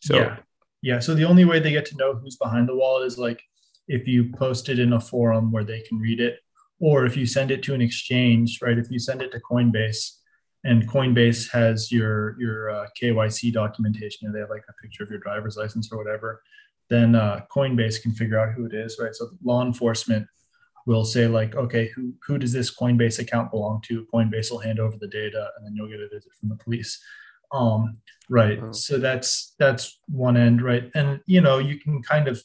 So 0.02 0.16
yeah. 0.16 0.38
Yeah 0.82 1.00
so 1.00 1.14
the 1.14 1.26
only 1.26 1.46
way 1.46 1.60
they 1.60 1.72
get 1.72 1.86
to 1.88 1.98
know 1.98 2.16
who's 2.16 2.38
behind 2.38 2.68
the 2.68 2.76
wallet 2.76 3.06
is 3.06 3.18
like 3.18 3.44
if 3.90 4.08
you 4.08 4.32
post 4.32 4.70
it 4.70 4.80
in 4.80 4.94
a 4.94 5.02
forum 5.02 5.52
where 5.52 5.66
they 5.66 5.82
can 5.82 6.00
read 6.00 6.22
it, 6.22 6.40
or 6.80 7.06
if 7.06 7.18
you 7.18 7.26
send 7.26 7.52
it 7.52 7.62
to 7.64 7.74
an 7.74 7.82
exchange, 7.82 8.60
right? 8.62 8.78
If 8.78 8.90
you 8.90 9.00
send 9.00 9.22
it 9.22 9.34
to 9.34 9.42
Coinbase 9.42 10.20
and 10.64 10.88
Coinbase 10.90 11.50
has 11.52 11.92
your 11.92 12.40
your 12.40 12.70
uh, 12.70 12.86
KYC 13.02 13.54
documentation, 13.54 14.28
and 14.28 14.36
they 14.36 14.40
have 14.40 14.50
like 14.50 14.66
a 14.70 14.82
picture 14.82 15.04
of 15.04 15.10
your 15.10 15.20
driver's 15.20 15.58
license 15.58 15.90
or 15.92 15.98
whatever, 15.98 16.42
then 16.90 17.16
uh, 17.16 17.42
Coinbase 17.54 18.02
can 18.02 18.12
figure 18.12 18.40
out 18.40 18.54
who 18.54 18.66
it 18.66 18.74
is, 18.74 18.98
right? 19.00 19.16
So 19.16 19.30
law 19.44 19.66
enforcement 19.66 20.28
will 20.86 21.06
say 21.06 21.28
like, 21.28 21.56
okay, 21.56 21.90
who 21.96 22.14
who 22.26 22.38
does 22.38 22.52
this 22.52 22.76
Coinbase 22.76 23.20
account 23.20 23.52
belong 23.52 23.82
to? 23.88 24.06
Coinbase 24.14 24.52
will 24.52 24.60
hand 24.60 24.80
over 24.80 24.98
the 24.98 25.08
data, 25.08 25.50
and 25.58 25.66
then 25.66 25.76
you'll 25.76 25.90
get 25.90 26.02
a 26.02 26.10
visit 26.10 26.32
from 26.40 26.50
the 26.50 26.58
police. 26.58 27.02
Um, 27.52 27.98
right. 28.30 28.62
Wow. 28.62 28.72
So 28.72 28.98
that's 28.98 29.56
that's 29.60 30.00
one 30.08 30.36
end, 30.36 30.62
right? 30.62 30.92
And 30.94 31.22
you 31.26 31.42
know, 31.42 31.60
you 31.60 31.80
can 31.80 32.04
kind 32.04 32.28
of 32.28 32.44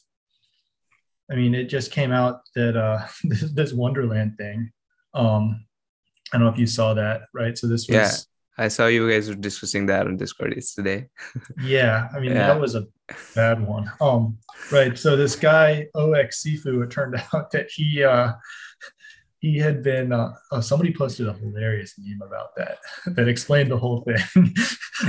I 1.31 1.35
mean, 1.35 1.55
it 1.55 1.65
just 1.65 1.91
came 1.91 2.11
out 2.11 2.41
that 2.55 2.77
uh, 2.77 3.05
this, 3.23 3.51
this 3.51 3.73
Wonderland 3.73 4.37
thing. 4.37 4.71
Um, 5.13 5.65
I 6.33 6.37
don't 6.37 6.47
know 6.47 6.53
if 6.53 6.59
you 6.59 6.67
saw 6.67 6.93
that, 6.93 7.21
right? 7.33 7.57
So 7.57 7.67
this 7.67 7.87
was. 7.87 7.95
Yeah, 7.95 8.11
I 8.57 8.67
saw 8.67 8.87
you 8.87 9.09
guys 9.09 9.29
were 9.29 9.35
discussing 9.35 9.85
that 9.87 10.07
on 10.07 10.17
Discord 10.17 10.53
yesterday. 10.55 11.09
yeah, 11.61 12.07
I 12.15 12.19
mean 12.19 12.31
yeah. 12.31 12.47
that 12.47 12.59
was 12.59 12.75
a 12.75 12.87
bad 13.35 13.65
one. 13.65 13.91
Um, 14.01 14.37
right. 14.71 14.97
So 14.97 15.15
this 15.15 15.35
guy 15.35 15.87
0xSifu, 15.95 16.83
it 16.83 16.91
turned 16.91 17.15
out 17.33 17.51
that 17.51 17.69
he 17.69 18.03
uh, 18.03 18.33
he 19.39 19.57
had 19.57 19.83
been 19.83 20.11
uh, 20.11 20.33
uh, 20.51 20.61
somebody 20.61 20.93
posted 20.93 21.27
a 21.27 21.33
hilarious 21.33 21.95
meme 21.97 22.21
about 22.25 22.55
that 22.55 22.79
that 23.07 23.27
explained 23.27 23.71
the 23.71 23.77
whole 23.77 24.01
thing. 24.01 24.53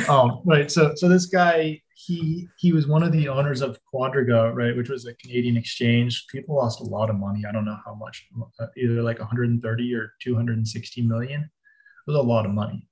um, 0.09 0.43
right. 0.45 0.71
So 0.71 0.93
so 0.97 1.09
this 1.09 1.27
guy 1.27 1.81
he 2.07 2.49
he 2.59 2.73
was 2.73 2.87
one 2.87 3.03
of 3.03 3.13
the 3.13 3.29
owners 3.29 3.63
of 3.63 3.79
Quadriga, 3.93 4.55
right, 4.55 4.77
which 4.77 4.89
was 4.89 5.07
a 5.07 5.15
Canadian 5.15 5.57
exchange. 5.57 6.27
People 6.31 6.57
lost 6.57 6.81
a 6.81 6.85
lot 6.85 7.11
of 7.11 7.17
money. 7.17 7.45
I 7.49 7.53
don't 7.53 7.65
know 7.65 7.79
how 7.85 7.95
much, 7.95 8.27
uh, 8.61 8.67
either 8.77 9.03
like 9.03 9.19
130 9.19 9.95
or 9.95 10.13
260 10.21 11.03
million. 11.03 11.43
It 11.43 12.11
was 12.11 12.17
a 12.17 12.23
lot 12.23 12.47
of 12.47 12.53
money. 12.53 12.89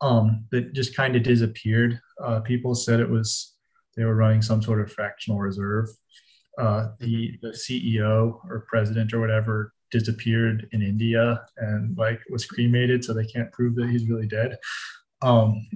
Um, 0.00 0.46
that 0.50 0.72
just 0.72 0.96
kind 0.96 1.16
of 1.16 1.22
disappeared. 1.22 2.00
Uh, 2.22 2.40
people 2.40 2.74
said 2.74 3.00
it 3.00 3.08
was 3.08 3.54
they 3.96 4.04
were 4.04 4.14
running 4.16 4.42
some 4.42 4.62
sort 4.62 4.80
of 4.80 4.92
fractional 4.92 5.38
reserve. 5.38 5.88
Uh, 6.58 6.88
the 7.00 7.38
the 7.42 7.48
CEO 7.48 8.38
or 8.48 8.66
president 8.68 9.12
or 9.12 9.20
whatever 9.20 9.72
disappeared 9.90 10.68
in 10.72 10.82
India 10.82 11.44
and 11.58 11.96
like 11.96 12.20
was 12.30 12.46
cremated, 12.46 13.04
so 13.04 13.12
they 13.12 13.26
can't 13.26 13.52
prove 13.52 13.74
that 13.76 13.90
he's 13.90 14.08
really 14.08 14.26
dead. 14.26 14.56
Um, 15.22 15.66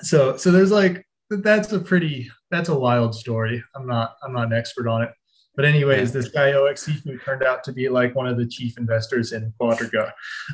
so 0.00 0.36
so 0.36 0.50
there's 0.50 0.72
like 0.72 1.05
that's 1.30 1.72
a 1.72 1.80
pretty 1.80 2.30
that's 2.50 2.68
a 2.68 2.78
wild 2.78 3.14
story. 3.14 3.62
I'm 3.74 3.86
not 3.86 4.16
I'm 4.22 4.32
not 4.32 4.46
an 4.46 4.52
expert 4.52 4.88
on 4.88 5.02
it. 5.02 5.10
But 5.56 5.64
anyways, 5.64 6.12
this 6.12 6.28
guy 6.28 6.52
0xSifu 6.52 7.24
turned 7.24 7.42
out 7.42 7.64
to 7.64 7.72
be 7.72 7.88
like 7.88 8.14
one 8.14 8.26
of 8.26 8.36
the 8.36 8.46
chief 8.46 8.76
investors 8.76 9.32
in 9.32 9.54
Quadriga, 9.58 10.12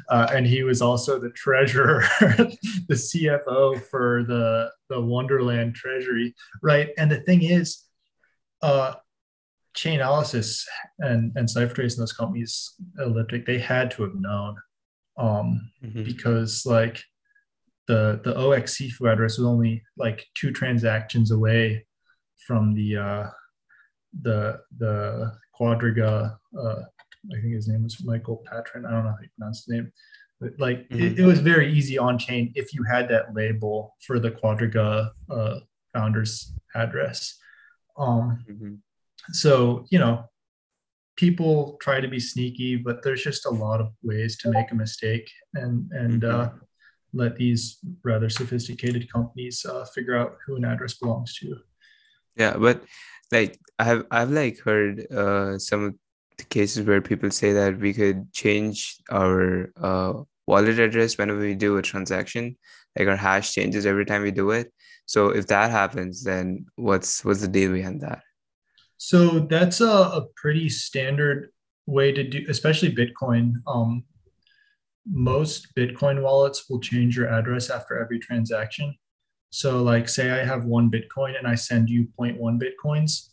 uh, 0.08 0.28
and 0.32 0.46
he 0.46 0.62
was 0.62 0.80
also 0.80 1.18
the 1.18 1.30
treasurer, 1.30 2.04
the 2.20 2.94
CFO 2.94 3.82
for 3.82 4.22
the 4.22 4.70
the 4.88 5.00
Wonderland 5.00 5.74
Treasury, 5.74 6.34
right? 6.62 6.90
And 6.96 7.10
the 7.10 7.20
thing 7.20 7.42
is, 7.42 7.82
uh, 8.62 8.94
Chainalysis 9.76 10.64
and 11.00 11.32
and 11.34 11.48
Ciphertrace 11.48 11.94
and 11.94 12.02
those 12.02 12.12
companies, 12.12 12.74
Elliptic, 13.00 13.44
they 13.44 13.58
had 13.58 13.90
to 13.92 14.02
have 14.04 14.14
known, 14.14 14.56
um, 15.18 15.72
mm-hmm. 15.84 16.04
because 16.04 16.64
like 16.64 17.02
the 17.88 18.20
the 18.24 18.32
0xSifu 18.34 19.12
address 19.12 19.38
was 19.38 19.46
only 19.46 19.82
like 19.96 20.26
two 20.34 20.52
transactions 20.52 21.30
away 21.30 21.86
from 22.46 22.74
the 22.74 22.96
uh, 22.96 23.30
the 24.22 24.60
the 24.78 25.32
Quadriga. 25.58 26.36
Uh, 26.58 26.82
I 27.30 27.40
think 27.40 27.54
his 27.54 27.68
name 27.68 27.84
was 27.84 28.04
Michael 28.04 28.42
Patryn. 28.50 28.86
I 28.86 28.90
don't 28.90 29.04
know 29.04 29.10
how 29.10 29.22
you 29.22 29.28
pronounce 29.38 29.64
his 29.64 29.74
name. 29.74 29.92
But 30.40 30.52
like 30.58 30.88
mm-hmm. 30.88 31.02
it, 31.02 31.20
it, 31.20 31.24
was 31.24 31.38
very 31.38 31.72
easy 31.72 31.98
on 31.98 32.18
chain 32.18 32.52
if 32.56 32.74
you 32.74 32.82
had 32.82 33.08
that 33.10 33.32
label 33.32 33.94
for 34.04 34.18
the 34.18 34.32
Quadriga 34.32 35.10
uh, 35.30 35.60
founder's 35.94 36.52
address. 36.74 37.38
Um, 37.96 38.44
mm-hmm. 38.50 38.74
So 39.32 39.86
you 39.90 40.00
know, 40.00 40.24
people 41.16 41.76
try 41.80 42.00
to 42.00 42.08
be 42.08 42.18
sneaky, 42.18 42.76
but 42.76 43.02
there's 43.02 43.22
just 43.22 43.46
a 43.46 43.50
lot 43.50 43.80
of 43.80 43.92
ways 44.02 44.36
to 44.38 44.50
make 44.50 44.72
a 44.72 44.74
mistake, 44.74 45.30
and 45.54 45.90
and 45.92 46.22
mm-hmm. 46.22 46.40
uh, 46.40 46.48
let 47.12 47.36
these 47.36 47.78
rather 48.02 48.28
sophisticated 48.28 49.12
companies 49.12 49.64
uh, 49.64 49.84
figure 49.94 50.16
out 50.16 50.36
who 50.46 50.56
an 50.56 50.64
address 50.64 50.94
belongs 50.94 51.34
to. 51.38 51.56
Yeah, 52.36 52.56
but 52.56 52.82
like 53.30 53.58
I've 53.78 54.04
I've 54.10 54.30
like 54.30 54.58
heard 54.60 55.06
uh, 55.12 55.58
some 55.58 55.84
of 55.84 55.94
the 56.38 56.44
cases 56.44 56.86
where 56.86 57.00
people 57.00 57.30
say 57.30 57.52
that 57.52 57.78
we 57.78 57.92
could 57.92 58.32
change 58.32 58.96
our 59.10 59.70
uh, 59.80 60.22
wallet 60.46 60.78
address 60.78 61.18
whenever 61.18 61.40
we 61.40 61.54
do 61.54 61.76
a 61.76 61.82
transaction, 61.82 62.56
like 62.98 63.08
our 63.08 63.16
hash 63.16 63.52
changes 63.52 63.86
every 63.86 64.06
time 64.06 64.22
we 64.22 64.30
do 64.30 64.50
it. 64.50 64.72
So 65.06 65.28
if 65.28 65.46
that 65.48 65.70
happens, 65.70 66.24
then 66.24 66.66
what's 66.76 67.24
what's 67.24 67.42
the 67.42 67.48
deal 67.48 67.72
behind 67.72 68.00
that? 68.00 68.22
So 68.96 69.40
that's 69.40 69.80
a, 69.80 69.90
a 69.90 70.26
pretty 70.36 70.68
standard 70.68 71.50
way 71.86 72.12
to 72.12 72.22
do, 72.22 72.44
especially 72.48 72.94
Bitcoin. 72.94 73.54
Um, 73.66 74.04
most 75.10 75.74
Bitcoin 75.74 76.22
wallets 76.22 76.68
will 76.68 76.80
change 76.80 77.16
your 77.16 77.28
address 77.28 77.70
after 77.70 77.98
every 77.98 78.18
transaction. 78.18 78.94
So, 79.50 79.82
like, 79.82 80.08
say 80.08 80.30
I 80.30 80.44
have 80.44 80.64
one 80.64 80.90
Bitcoin 80.90 81.38
and 81.38 81.46
I 81.46 81.54
send 81.54 81.90
you 81.90 82.08
0.1 82.18 82.60
Bitcoins, 82.60 83.28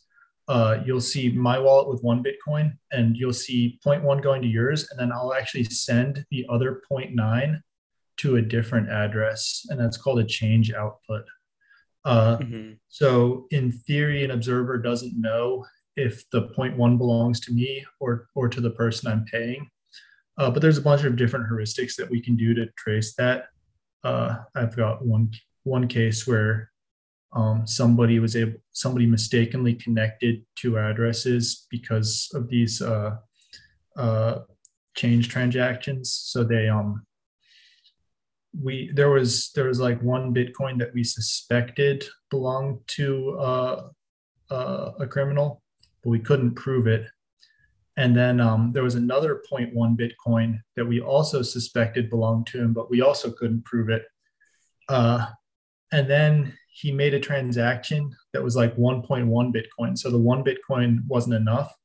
uh, 0.49 0.81
you'll 0.83 0.99
see 0.99 1.29
my 1.31 1.59
wallet 1.59 1.87
with 1.87 2.01
one 2.01 2.23
Bitcoin 2.23 2.73
and 2.91 3.15
you'll 3.15 3.31
see 3.31 3.79
0.1 3.85 4.21
going 4.21 4.41
to 4.41 4.47
yours. 4.47 4.89
And 4.89 4.99
then 4.99 5.11
I'll 5.11 5.33
actually 5.33 5.65
send 5.65 6.25
the 6.31 6.45
other 6.49 6.81
0.9 6.91 7.61
to 8.17 8.35
a 8.37 8.41
different 8.41 8.89
address. 8.89 9.65
And 9.69 9.79
that's 9.79 9.95
called 9.95 10.19
a 10.19 10.25
change 10.25 10.73
output. 10.73 11.23
Uh, 12.03 12.37
mm-hmm. 12.37 12.71
So, 12.87 13.45
in 13.51 13.71
theory, 13.71 14.23
an 14.23 14.31
observer 14.31 14.79
doesn't 14.79 15.21
know 15.21 15.65
if 15.95 16.27
the 16.31 16.49
0.1 16.57 16.97
belongs 16.97 17.39
to 17.41 17.53
me 17.53 17.85
or, 17.99 18.27
or 18.33 18.49
to 18.49 18.59
the 18.59 18.71
person 18.71 19.11
I'm 19.11 19.25
paying. 19.25 19.69
Uh, 20.39 20.49
but 20.49 20.61
there's 20.61 20.77
a 20.77 20.81
bunch 20.81 21.03
of 21.03 21.17
different 21.17 21.49
heuristics 21.49 21.95
that 21.97 22.09
we 22.09 22.21
can 22.21 22.37
do 22.37 22.53
to 22.53 22.65
trace 22.77 23.13
that. 23.15 23.47
Uh, 24.03 24.37
I've 24.55 24.75
got 24.75 25.05
one 25.05 25.31
one 25.63 25.87
case 25.87 26.25
where 26.25 26.71
um, 27.33 27.67
somebody 27.67 28.19
was 28.19 28.35
able 28.35 28.57
somebody 28.71 29.05
mistakenly 29.05 29.75
connected 29.75 30.45
two 30.55 30.79
addresses 30.79 31.67
because 31.69 32.29
of 32.33 32.47
these 32.47 32.81
uh, 32.81 33.17
uh, 33.97 34.39
change 34.95 35.27
transactions. 35.29 36.11
So 36.11 36.43
they 36.43 36.69
um 36.69 37.05
we 38.59 38.91
there 38.93 39.09
was 39.09 39.51
there 39.55 39.67
was 39.67 39.79
like 39.79 40.01
one 40.01 40.33
Bitcoin 40.33 40.79
that 40.79 40.93
we 40.93 41.03
suspected 41.03 42.05
belonged 42.31 42.79
to 42.87 43.37
uh, 43.39 43.89
uh, 44.49 44.91
a 44.99 45.05
criminal, 45.05 45.61
but 46.01 46.09
we 46.09 46.19
couldn't 46.19 46.55
prove 46.55 46.87
it. 46.87 47.05
And 47.99 48.15
then 48.15 48.39
um, 48.39 48.71
there 48.71 48.83
was 48.83 48.95
another 48.95 49.43
0.1 49.51 49.73
Bitcoin 49.99 50.61
that 50.77 50.85
we 50.85 51.01
also 51.01 51.41
suspected 51.41 52.09
belonged 52.09 52.47
to 52.47 52.57
him, 52.57 52.71
but 52.71 52.89
we 52.89 53.01
also 53.01 53.29
couldn't 53.29 53.65
prove 53.65 53.89
it. 53.89 54.05
Uh, 54.87 55.25
and 55.91 56.09
then 56.09 56.57
he 56.71 56.93
made 56.93 57.13
a 57.13 57.19
transaction 57.19 58.09
that 58.31 58.41
was 58.41 58.55
like 58.55 58.73
1.1 58.77 59.53
Bitcoin. 59.53 59.97
So 59.97 60.09
the 60.09 60.17
one 60.17 60.45
Bitcoin 60.45 60.99
wasn't 61.07 61.35
enough. 61.35 61.75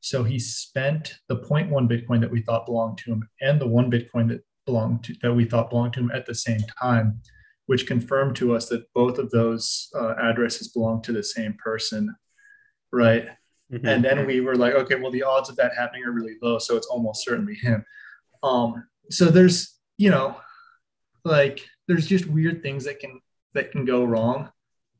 So 0.00 0.22
he 0.22 0.38
spent 0.38 1.16
the 1.28 1.38
0.1 1.38 1.70
Bitcoin 1.90 2.20
that 2.20 2.30
we 2.30 2.42
thought 2.42 2.66
belonged 2.66 2.98
to 2.98 3.10
him 3.10 3.28
and 3.40 3.60
the 3.60 3.66
one 3.66 3.90
Bitcoin 3.90 4.28
that 4.28 4.44
belonged 4.66 5.02
to 5.04 5.14
that 5.22 5.34
we 5.34 5.44
thought 5.44 5.70
belonged 5.70 5.94
to 5.94 6.00
him 6.00 6.12
at 6.14 6.24
the 6.24 6.36
same 6.36 6.60
time, 6.80 7.20
which 7.66 7.88
confirmed 7.88 8.36
to 8.36 8.54
us 8.54 8.68
that 8.68 8.86
both 8.94 9.18
of 9.18 9.32
those 9.32 9.88
uh, 9.96 10.14
addresses 10.22 10.68
belonged 10.68 11.02
to 11.02 11.12
the 11.12 11.24
same 11.24 11.54
person, 11.54 12.14
right? 12.92 13.28
Mm-hmm. 13.74 13.86
And 13.86 14.04
then 14.04 14.26
we 14.26 14.40
were 14.40 14.56
like, 14.56 14.74
okay, 14.74 14.94
well, 14.94 15.10
the 15.10 15.24
odds 15.24 15.50
of 15.50 15.56
that 15.56 15.72
happening 15.76 16.04
are 16.04 16.12
really 16.12 16.36
low, 16.40 16.58
so 16.58 16.76
it's 16.76 16.86
almost 16.86 17.24
certainly 17.24 17.54
him. 17.54 17.84
Um, 18.42 18.84
so 19.10 19.26
there's, 19.26 19.78
you 19.98 20.10
know, 20.10 20.36
like 21.24 21.66
there's 21.88 22.06
just 22.06 22.26
weird 22.26 22.62
things 22.62 22.84
that 22.84 23.00
can 23.00 23.20
that 23.54 23.72
can 23.72 23.84
go 23.84 24.04
wrong, 24.04 24.50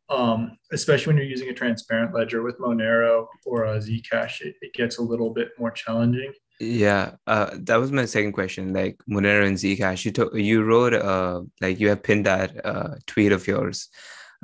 um, 0.09 0.59
especially 0.73 1.13
when 1.13 1.17
you're 1.19 1.27
using 1.27 1.51
a 1.51 1.55
transparent 1.55 2.15
ledger 2.15 2.43
with 2.43 2.59
Monero 2.59 3.27
or 3.47 3.65
a 3.65 3.79
Zcash. 3.79 4.41
It, 4.41 4.57
it 4.61 4.73
gets 4.75 4.99
a 4.99 5.03
little 5.03 5.31
bit 5.31 5.51
more 5.59 5.71
challenging. 5.71 6.33
Yeah, 6.59 7.13
uh, 7.27 7.51
that 7.53 7.77
was 7.77 7.93
my 7.93 8.07
second 8.07 8.33
question. 8.33 8.73
Like 8.73 8.99
Monero 9.09 9.47
and 9.47 9.57
Zcash, 9.57 10.05
you 10.05 10.11
took 10.11 10.35
you 10.35 10.65
wrote 10.65 10.95
uh 10.95 11.43
like 11.61 11.79
you 11.79 11.91
have 11.91 12.03
pinned 12.03 12.27
that 12.27 12.65
uh, 12.65 12.95
tweet 13.07 13.33
of 13.33 13.47
yours 13.47 13.89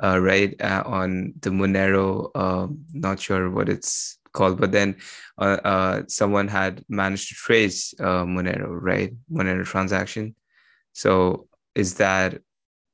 uh, 0.03 0.19
right 0.19 0.59
uh, 0.61 0.83
on 0.85 1.33
the 1.41 1.49
Monero. 1.49 2.31
Uh, 2.35 2.67
not 2.93 3.19
sure 3.19 3.49
what 3.49 3.69
it's 3.69 4.17
called, 4.33 4.59
but 4.59 4.71
then 4.71 4.95
uh, 5.37 5.57
uh, 5.63 6.01
someone 6.07 6.47
had 6.47 6.83
managed 6.89 7.29
to 7.29 7.35
trace 7.35 7.93
uh, 7.99 8.25
Monero, 8.25 8.69
right? 8.69 9.13
Monero 9.31 9.65
transaction. 9.65 10.35
So 10.93 11.47
is 11.75 11.95
that 11.95 12.39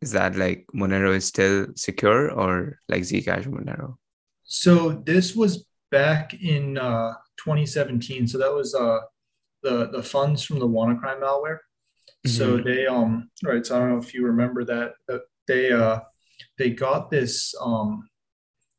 is 0.02 0.12
that 0.12 0.36
like 0.36 0.66
Monero 0.76 1.16
is 1.16 1.26
still 1.26 1.68
secure 1.76 2.32
or 2.32 2.80
like 2.88 3.02
Zcash 3.02 3.46
Monero? 3.46 3.98
So 4.44 5.02
this 5.06 5.36
was 5.36 5.66
back 5.92 6.34
in 6.34 6.78
uh, 6.78 7.14
2017. 7.38 8.28
So 8.28 8.38
that 8.38 8.54
was 8.54 8.76
uh, 8.76 9.00
the 9.64 9.90
the 9.92 10.04
funds 10.04 10.44
from 10.44 10.60
the 10.60 10.68
WannaCry 10.68 11.20
malware. 11.20 11.60
Mm-hmm. 12.26 12.30
So 12.30 12.58
they 12.58 12.86
um 12.86 13.30
right. 13.44 13.66
So 13.66 13.76
I 13.76 13.80
don't 13.80 13.92
know 13.92 13.98
if 13.98 14.14
you 14.14 14.26
remember 14.26 14.64
that, 14.66 14.94
that 15.08 15.22
they 15.48 15.72
uh 15.72 16.00
they 16.58 16.72
got 16.72 17.10
this. 17.10 17.54
Um, 17.62 18.08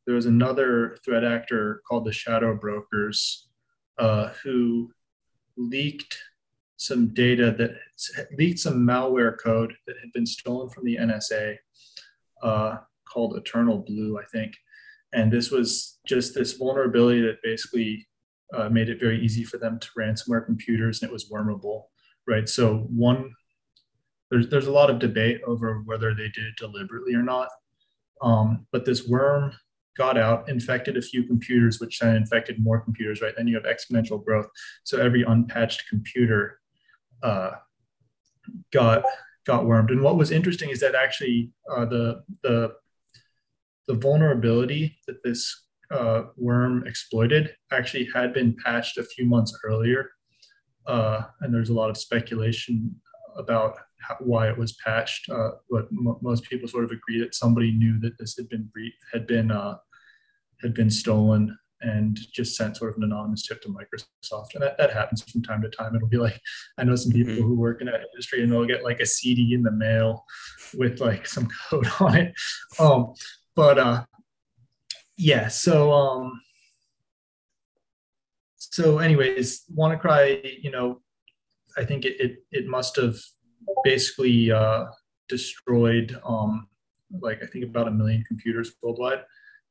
there 0.08 0.14
was 0.14 0.24
another 0.24 0.96
threat 1.04 1.22
actor 1.22 1.82
called 1.86 2.06
the 2.06 2.12
Shadow 2.12 2.54
Brokers 2.54 3.48
uh, 3.98 4.30
who 4.42 4.90
leaked 5.58 6.16
some 6.78 7.12
data 7.12 7.54
that 7.58 7.72
leaked 8.38 8.58
some 8.58 8.86
malware 8.86 9.36
code 9.38 9.74
that 9.86 9.96
had 10.00 10.10
been 10.14 10.24
stolen 10.24 10.70
from 10.70 10.86
the 10.86 10.96
NSA 10.96 11.56
uh, 12.42 12.76
called 13.06 13.36
Eternal 13.36 13.84
Blue, 13.86 14.18
I 14.18 14.24
think. 14.32 14.54
And 15.12 15.30
this 15.30 15.50
was 15.50 15.98
just 16.06 16.34
this 16.34 16.54
vulnerability 16.54 17.20
that 17.20 17.42
basically 17.42 18.08
uh, 18.54 18.70
made 18.70 18.88
it 18.88 19.00
very 19.00 19.22
easy 19.22 19.44
for 19.44 19.58
them 19.58 19.78
to 19.78 19.88
ransomware 19.98 20.46
computers 20.46 21.02
and 21.02 21.10
it 21.10 21.12
was 21.12 21.30
wormable, 21.30 21.82
right? 22.26 22.48
So 22.48 22.86
one 22.88 23.34
there's 24.30 24.48
there's 24.48 24.68
a 24.68 24.72
lot 24.72 24.88
of 24.88 25.00
debate 25.00 25.42
over 25.46 25.82
whether 25.84 26.14
they 26.14 26.30
did 26.30 26.46
it 26.46 26.56
deliberately 26.56 27.14
or 27.14 27.22
not. 27.22 27.50
Um, 28.22 28.66
but 28.72 28.86
this 28.86 29.06
worm 29.06 29.52
got 29.98 30.16
out, 30.16 30.48
infected 30.48 30.96
a 30.96 31.02
few 31.02 31.24
computers, 31.24 31.80
which 31.80 31.98
then 31.98 32.16
infected 32.16 32.62
more 32.62 32.80
computers, 32.80 33.20
right? 33.20 33.34
Then 33.36 33.48
you 33.48 33.56
have 33.56 33.64
exponential 33.64 34.24
growth. 34.24 34.46
So 34.84 34.98
every 34.98 35.24
unpatched 35.24 35.82
computer 35.90 36.60
uh, 37.22 37.50
got 38.72 39.02
got 39.44 39.66
wormed. 39.66 39.90
And 39.90 40.02
what 40.02 40.16
was 40.16 40.30
interesting 40.30 40.70
is 40.70 40.80
that 40.80 40.94
actually 40.94 41.50
uh, 41.70 41.84
the 41.84 42.22
the 42.42 42.72
the 43.88 43.94
vulnerability 43.94 44.98
that 45.06 45.22
this 45.24 45.40
uh, 45.90 46.24
worm 46.36 46.86
exploited 46.86 47.54
actually 47.72 48.08
had 48.14 48.32
been 48.32 48.54
patched 48.64 48.98
a 48.98 49.02
few 49.02 49.26
months 49.26 49.58
earlier. 49.64 50.10
Uh, 50.86 51.22
and 51.40 51.52
there's 51.52 51.70
a 51.70 51.74
lot 51.74 51.90
of 51.90 51.96
speculation 51.96 52.94
about 53.36 53.74
how, 54.00 54.16
why 54.20 54.48
it 54.48 54.56
was 54.56 54.72
patched. 54.84 55.28
Uh, 55.30 55.50
but 55.70 55.88
most 56.22 56.44
people 56.44 56.68
sort 56.68 56.84
of 56.84 56.90
agree 56.90 57.18
that 57.20 57.34
somebody 57.34 57.72
knew 57.72 57.98
that 58.00 58.16
this 58.18 58.36
had 58.36 58.48
been 58.48 58.70
had 59.12 59.26
been 59.26 59.50
uh, 59.50 59.76
had 60.62 60.74
been 60.74 60.90
stolen 60.90 61.56
and 61.80 62.18
just 62.32 62.56
sent 62.56 62.76
sort 62.76 62.90
of 62.90 62.96
an 62.96 63.04
anonymous 63.04 63.46
tip 63.46 63.62
to 63.62 63.68
Microsoft. 63.68 64.54
And 64.54 64.62
that, 64.62 64.76
that 64.78 64.92
happens 64.92 65.22
from 65.22 65.42
time 65.42 65.62
to 65.62 65.68
time. 65.68 65.94
It'll 65.94 66.08
be 66.08 66.16
like, 66.16 66.40
I 66.76 66.84
know 66.84 66.96
some 66.96 67.12
people 67.12 67.34
mm-hmm. 67.34 67.42
who 67.42 67.54
work 67.54 67.80
in 67.80 67.86
that 67.86 68.00
industry 68.12 68.42
and 68.42 68.50
they'll 68.50 68.64
get 68.64 68.82
like 68.82 69.00
a 69.00 69.06
CD 69.06 69.54
in 69.54 69.62
the 69.62 69.70
mail 69.70 70.24
with 70.74 71.00
like 71.00 71.26
some 71.26 71.48
code 71.70 71.88
on 72.00 72.16
it. 72.16 72.34
Um, 72.80 73.14
but 73.54 73.78
uh, 73.78 74.04
yeah, 75.16 75.48
so 75.48 75.92
um, 75.92 76.40
so 78.56 78.98
anyways, 78.98 79.64
WannaCry, 79.76 80.62
you 80.62 80.70
know, 80.70 81.00
I 81.76 81.84
think 81.84 82.04
it, 82.04 82.20
it, 82.20 82.36
it 82.50 82.66
must 82.66 82.96
have 82.96 83.16
basically 83.84 84.50
uh, 84.50 84.86
destroyed 85.28 86.18
um, 86.26 86.68
like 87.20 87.42
I 87.42 87.46
think 87.46 87.64
about 87.64 87.88
a 87.88 87.90
million 87.90 88.24
computers 88.26 88.72
worldwide, 88.82 89.24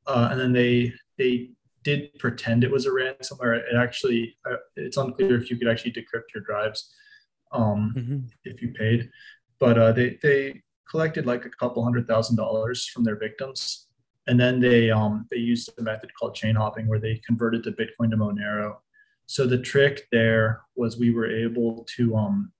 uh, 0.07 0.29
and 0.31 0.39
then 0.39 0.53
they 0.53 0.93
they 1.17 1.49
did 1.83 2.13
pretend 2.19 2.63
it 2.63 2.71
was 2.71 2.85
a 2.85 2.89
ransomware. 2.89 3.57
It 3.59 3.75
actually, 3.77 4.35
uh, 4.49 4.57
it's 4.75 4.97
unclear 4.97 5.39
if 5.39 5.49
you 5.49 5.57
could 5.57 5.69
actually 5.69 5.93
decrypt 5.93 6.33
your 6.35 6.43
drives 6.43 6.93
um, 7.51 7.93
mm-hmm. 7.95 8.19
if 8.43 8.61
you 8.61 8.73
paid, 8.73 9.09
but 9.59 9.77
uh, 9.77 9.91
they 9.91 10.17
they 10.21 10.61
collected 10.89 11.25
like 11.25 11.45
a 11.45 11.49
couple 11.49 11.83
hundred 11.83 12.07
thousand 12.07 12.35
dollars 12.35 12.87
from 12.87 13.03
their 13.03 13.17
victims, 13.17 13.87
and 14.27 14.39
then 14.39 14.59
they 14.59 14.91
um, 14.91 15.27
they 15.31 15.37
used 15.37 15.69
a 15.77 15.81
method 15.81 16.09
called 16.19 16.35
chain 16.35 16.55
hopping 16.55 16.87
where 16.87 16.99
they 16.99 17.21
converted 17.25 17.63
the 17.63 17.71
Bitcoin 17.71 18.09
to 18.11 18.17
Monero. 18.17 18.77
So 19.25 19.45
the 19.45 19.57
trick 19.57 20.07
there 20.11 20.61
was 20.75 20.97
we 20.97 21.11
were 21.11 21.29
able 21.29 21.85
to 21.95 22.15
um, 22.15 22.51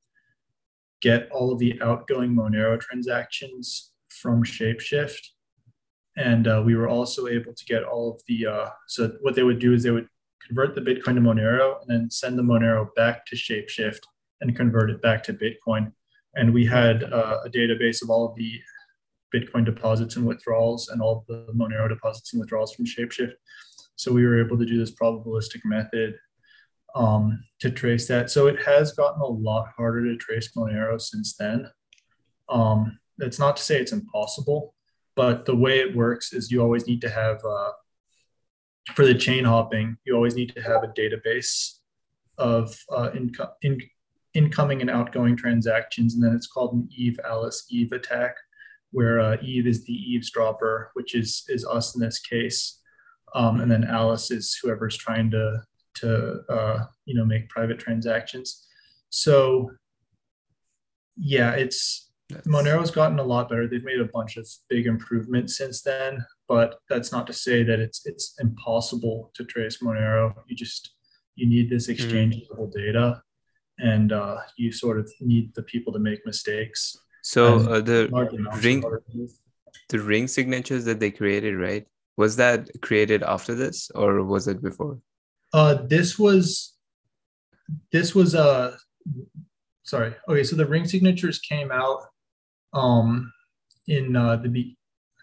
get 1.01 1.29
all 1.31 1.51
of 1.51 1.59
the 1.59 1.81
outgoing 1.81 2.33
Monero 2.33 2.79
transactions 2.79 3.91
from 4.09 4.43
Shapeshift. 4.43 5.29
And 6.17 6.47
uh, 6.47 6.63
we 6.65 6.75
were 6.75 6.89
also 6.89 7.27
able 7.27 7.53
to 7.53 7.65
get 7.65 7.83
all 7.83 8.15
of 8.15 8.21
the, 8.27 8.47
uh, 8.47 8.69
so 8.87 9.13
what 9.21 9.35
they 9.35 9.43
would 9.43 9.59
do 9.59 9.73
is 9.73 9.83
they 9.83 9.91
would 9.91 10.09
convert 10.45 10.75
the 10.75 10.81
Bitcoin 10.81 11.15
to 11.15 11.21
Monero 11.21 11.79
and 11.81 11.89
then 11.89 12.09
send 12.09 12.37
the 12.37 12.43
Monero 12.43 12.87
back 12.95 13.25
to 13.27 13.35
Shapeshift 13.35 13.99
and 14.41 14.55
convert 14.55 14.89
it 14.89 15.01
back 15.01 15.23
to 15.23 15.33
Bitcoin. 15.33 15.91
And 16.35 16.53
we 16.53 16.65
had 16.65 17.03
uh, 17.03 17.39
a 17.45 17.49
database 17.49 18.01
of 18.01 18.09
all 18.09 18.27
of 18.27 18.35
the 18.35 18.59
Bitcoin 19.33 19.65
deposits 19.65 20.15
and 20.15 20.25
withdrawals 20.25 20.89
and 20.89 21.01
all 21.01 21.25
the 21.27 21.47
Monero 21.55 21.87
deposits 21.87 22.33
and 22.33 22.39
withdrawals 22.39 22.73
from 22.73 22.85
Shapeshift. 22.85 23.33
So 23.95 24.11
we 24.11 24.25
were 24.25 24.43
able 24.43 24.57
to 24.57 24.65
do 24.65 24.77
this 24.77 24.95
probabilistic 24.95 25.61
method 25.65 26.15
um, 26.95 27.43
to 27.59 27.69
trace 27.69 28.07
that. 28.07 28.29
So 28.31 28.47
it 28.47 28.61
has 28.63 28.93
gotten 28.93 29.21
a 29.21 29.25
lot 29.25 29.69
harder 29.75 30.05
to 30.05 30.17
trace 30.17 30.51
Monero 30.55 30.99
since 30.99 31.35
then. 31.35 31.69
Um, 32.49 32.99
that's 33.17 33.39
not 33.39 33.57
to 33.57 33.63
say 33.63 33.79
it's 33.79 33.91
impossible, 33.91 34.75
but 35.17 35.45
the 35.45 35.55
way 35.55 35.79
it 35.79 35.95
works 35.95 36.31
is 36.31 36.51
you 36.51 36.61
always 36.61 36.85
need 36.85 37.01
to 37.01 37.09
have, 37.09 37.43
uh, 37.43 37.71
for 38.93 39.03
the 39.03 39.15
chain 39.15 39.43
hopping, 39.43 39.97
you 40.05 40.15
always 40.15 40.35
need 40.35 40.53
to 40.55 40.61
have 40.61 40.83
a 40.83 40.89
database 40.89 41.79
of 42.37 42.77
uh, 42.91 43.09
in- 43.63 43.81
incoming 44.35 44.79
and 44.81 44.91
outgoing 44.91 45.35
transactions. 45.35 46.13
And 46.13 46.23
then 46.23 46.35
it's 46.35 46.45
called 46.45 46.73
an 46.73 46.87
Eve 46.95 47.19
Alice 47.25 47.65
Eve 47.71 47.93
attack, 47.93 48.35
where 48.91 49.19
uh, 49.19 49.37
Eve 49.41 49.65
is 49.65 49.83
the 49.85 49.93
eavesdropper, 49.93 50.91
which 50.93 51.15
is, 51.15 51.43
is 51.49 51.65
us 51.65 51.95
in 51.95 52.01
this 52.01 52.19
case. 52.19 52.79
Um, 53.33 53.59
and 53.59 53.71
then 53.71 53.83
Alice 53.83 54.29
is 54.29 54.57
whoever's 54.61 54.95
trying 54.95 55.31
to 55.31 55.63
to 55.95 56.41
uh, 56.47 56.85
you 57.05 57.15
know 57.15 57.25
make 57.25 57.49
private 57.49 57.79
transactions. 57.79 58.67
So 59.09 59.71
yeah, 61.17 61.51
it's 61.53 62.06
that's... 62.29 62.47
Monero's 62.47 62.91
gotten 62.91 63.19
a 63.19 63.23
lot 63.23 63.49
better. 63.49 63.67
They've 63.67 63.83
made 63.83 64.01
a 64.01 64.09
bunch 64.13 64.37
of 64.37 64.47
big 64.69 64.85
improvements 64.85 65.57
since 65.57 65.81
then, 65.81 66.25
but 66.47 66.75
that's 66.89 67.11
not 67.11 67.25
to 67.27 67.33
say 67.33 67.63
that 67.63 67.79
it's 67.79 68.05
it's 68.05 68.35
impossible 68.39 69.31
to 69.35 69.45
trace 69.45 69.77
Monero. 69.81 70.33
You 70.47 70.55
just 70.55 70.91
you 71.35 71.47
need 71.47 71.69
this 71.69 71.85
hmm. 71.85 71.93
exchangeable 71.93 72.67
mm. 72.67 72.73
data, 72.73 73.21
and 73.79 74.11
uh, 74.11 74.37
you 74.57 74.71
sort 74.71 74.99
of 74.99 75.09
need 75.21 75.53
the 75.55 75.63
people 75.63 75.93
to 75.93 75.99
make 75.99 76.25
mistakes. 76.25 76.97
So 77.21 77.57
uh, 77.57 77.81
the 77.81 78.09
ring, 78.61 78.83
the 79.89 79.99
ring 79.99 80.27
signatures 80.27 80.85
that 80.85 80.99
they 80.99 81.11
created, 81.11 81.55
right? 81.55 81.85
Was 82.17 82.35
that 82.37 82.69
created 82.81 83.23
after 83.23 83.53
this, 83.53 83.89
or 83.95 84.23
was 84.23 84.47
it 84.47 84.61
before? 84.61 84.99
Uh, 85.53 85.75
this 85.75 86.19
was 86.19 86.75
this 87.91 88.13
was 88.13 88.35
uh 88.35 88.75
sorry. 89.83 90.13
Okay, 90.27 90.43
so 90.43 90.55
the 90.55 90.65
ring 90.65 90.85
signatures 90.85 91.39
came 91.39 91.71
out 91.71 92.01
um 92.73 93.31
in 93.87 94.15
uh 94.15 94.35
the 94.37 94.75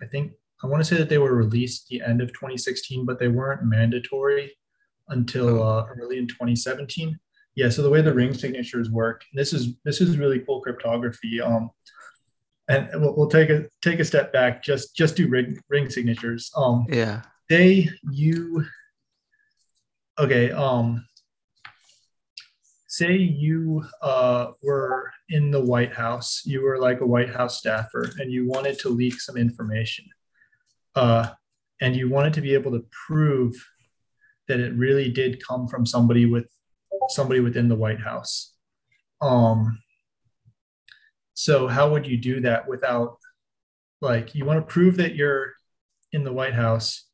I 0.02 0.06
think 0.06 0.32
I 0.62 0.66
want 0.66 0.82
to 0.82 0.88
say 0.88 0.96
that 0.96 1.08
they 1.08 1.18
were 1.18 1.34
released 1.34 1.88
the 1.88 2.00
end 2.00 2.22
of 2.22 2.28
2016, 2.28 3.04
but 3.04 3.18
they 3.18 3.28
weren't 3.28 3.64
mandatory 3.64 4.56
until 5.08 5.62
oh. 5.62 5.78
uh, 5.78 5.86
early 6.00 6.18
in 6.18 6.26
2017. 6.26 7.18
Yeah, 7.54 7.68
so 7.68 7.82
the 7.82 7.90
way 7.90 8.00
the 8.00 8.14
ring 8.14 8.34
signatures 8.34 8.90
work, 8.90 9.22
this 9.32 9.52
is 9.52 9.74
this 9.84 10.00
is 10.00 10.18
really 10.18 10.40
cool 10.40 10.60
cryptography. 10.60 11.40
Um, 11.40 11.70
and 12.68 12.88
we'll, 12.94 13.14
we'll 13.14 13.28
take 13.28 13.50
a 13.50 13.66
take 13.82 14.00
a 14.00 14.04
step 14.04 14.32
back. 14.32 14.62
Just 14.62 14.96
just 14.96 15.16
do 15.16 15.28
ring 15.28 15.58
ring 15.68 15.88
signatures. 15.88 16.50
Um, 16.56 16.86
yeah, 16.88 17.22
they 17.48 17.90
you 18.10 18.64
okay 20.18 20.50
um 20.52 21.04
say 22.96 23.16
you 23.16 23.84
uh, 24.02 24.52
were 24.62 25.10
in 25.30 25.50
the 25.50 25.60
white 25.60 25.92
house 25.92 26.42
you 26.44 26.62
were 26.62 26.78
like 26.78 27.00
a 27.00 27.06
white 27.06 27.32
house 27.34 27.58
staffer 27.58 28.10
and 28.18 28.30
you 28.30 28.46
wanted 28.46 28.78
to 28.78 28.88
leak 28.88 29.20
some 29.20 29.36
information 29.36 30.04
uh, 30.94 31.28
and 31.80 31.96
you 31.96 32.08
wanted 32.08 32.32
to 32.32 32.40
be 32.40 32.54
able 32.54 32.70
to 32.70 32.84
prove 33.06 33.52
that 34.46 34.60
it 34.60 34.72
really 34.74 35.10
did 35.10 35.44
come 35.44 35.66
from 35.66 35.84
somebody 35.84 36.24
with 36.26 36.46
somebody 37.08 37.40
within 37.40 37.68
the 37.68 37.74
white 37.74 38.00
house. 38.00 38.54
Um 39.20 39.78
so 41.34 41.66
how 41.66 41.90
would 41.90 42.06
you 42.06 42.16
do 42.16 42.40
that 42.42 42.68
without 42.68 43.18
like 44.00 44.36
you 44.36 44.44
want 44.44 44.60
to 44.60 44.72
prove 44.72 44.96
that 44.98 45.16
you're 45.16 45.54
in 46.12 46.22
the 46.22 46.32
white 46.32 46.54
house 46.54 47.08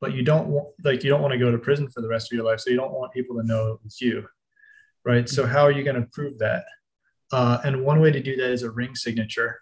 but 0.00 0.12
you 0.12 0.22
don't 0.22 0.48
want 0.48 0.68
like 0.82 1.04
you 1.04 1.10
don't 1.10 1.22
want 1.22 1.32
to 1.32 1.38
go 1.38 1.52
to 1.52 1.58
prison 1.58 1.88
for 1.88 2.00
the 2.00 2.08
rest 2.08 2.32
of 2.32 2.36
your 2.36 2.44
life 2.44 2.58
so 2.58 2.70
you 2.70 2.76
don't 2.76 2.92
want 2.92 3.12
people 3.12 3.36
to 3.36 3.46
know 3.46 3.74
it 3.74 3.80
was 3.84 4.00
you 4.00 4.26
right? 5.04 5.28
So 5.28 5.46
how 5.46 5.62
are 5.62 5.72
you 5.72 5.82
going 5.82 6.00
to 6.00 6.08
prove 6.12 6.38
that? 6.38 6.64
Uh, 7.32 7.58
and 7.64 7.84
one 7.84 8.00
way 8.00 8.10
to 8.10 8.22
do 8.22 8.36
that 8.36 8.50
is 8.50 8.62
a 8.62 8.70
ring 8.70 8.94
signature. 8.94 9.60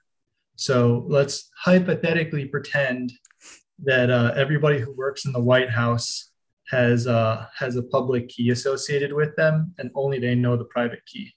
So 0.56 1.04
let's 1.08 1.50
hypothetically 1.56 2.46
pretend 2.46 3.12
that 3.84 4.10
uh, 4.10 4.32
everybody 4.36 4.80
who 4.80 4.92
works 4.92 5.24
in 5.24 5.32
the 5.32 5.40
white 5.40 5.70
house 5.70 6.30
has 6.70 7.06
uh, 7.06 7.46
has 7.56 7.76
a 7.76 7.82
public 7.82 8.28
key 8.28 8.50
associated 8.50 9.12
with 9.12 9.34
them 9.36 9.74
and 9.78 9.90
only 9.94 10.18
they 10.18 10.34
know 10.34 10.56
the 10.56 10.64
private 10.64 11.00
key. 11.06 11.32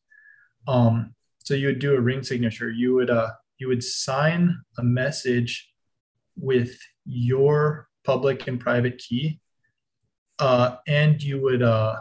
Um, 0.67 1.13
so 1.43 1.53
you 1.53 1.67
would 1.67 1.79
do 1.79 1.95
a 1.95 2.01
ring 2.01 2.23
signature. 2.23 2.71
You 2.71 2.95
would 2.95 3.09
uh, 3.09 3.31
you 3.57 3.67
would 3.67 3.83
sign 3.83 4.59
a 4.77 4.83
message 4.83 5.71
with 6.35 6.77
your 7.05 7.87
public 8.03 8.47
and 8.47 8.59
private 8.59 8.97
key. 8.97 9.39
Uh, 10.39 10.77
and 10.87 11.21
you 11.21 11.39
would 11.39 11.61
uh, 11.61 11.97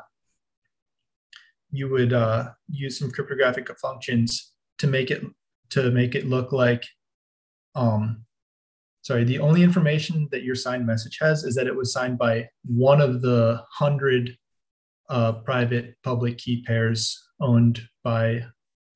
you 1.72 1.88
would 1.88 2.12
uh, 2.12 2.50
use 2.68 2.98
some 2.98 3.10
cryptographic 3.10 3.68
functions 3.78 4.52
to 4.78 4.86
make 4.86 5.10
it 5.10 5.24
to 5.70 5.90
make 5.90 6.14
it 6.14 6.26
look 6.26 6.52
like 6.52 6.84
um, 7.74 8.24
sorry 9.02 9.24
the 9.24 9.38
only 9.38 9.62
information 9.62 10.28
that 10.30 10.42
your 10.42 10.54
signed 10.54 10.86
message 10.86 11.18
has 11.20 11.44
is 11.44 11.54
that 11.54 11.66
it 11.66 11.74
was 11.74 11.92
signed 11.92 12.18
by 12.18 12.48
one 12.64 13.00
of 13.00 13.22
the 13.22 13.62
hundred 13.72 14.36
uh, 15.08 15.32
private 15.32 15.96
public 16.02 16.38
key 16.38 16.62
pairs 16.62 17.20
owned 17.40 17.80
by 18.04 18.44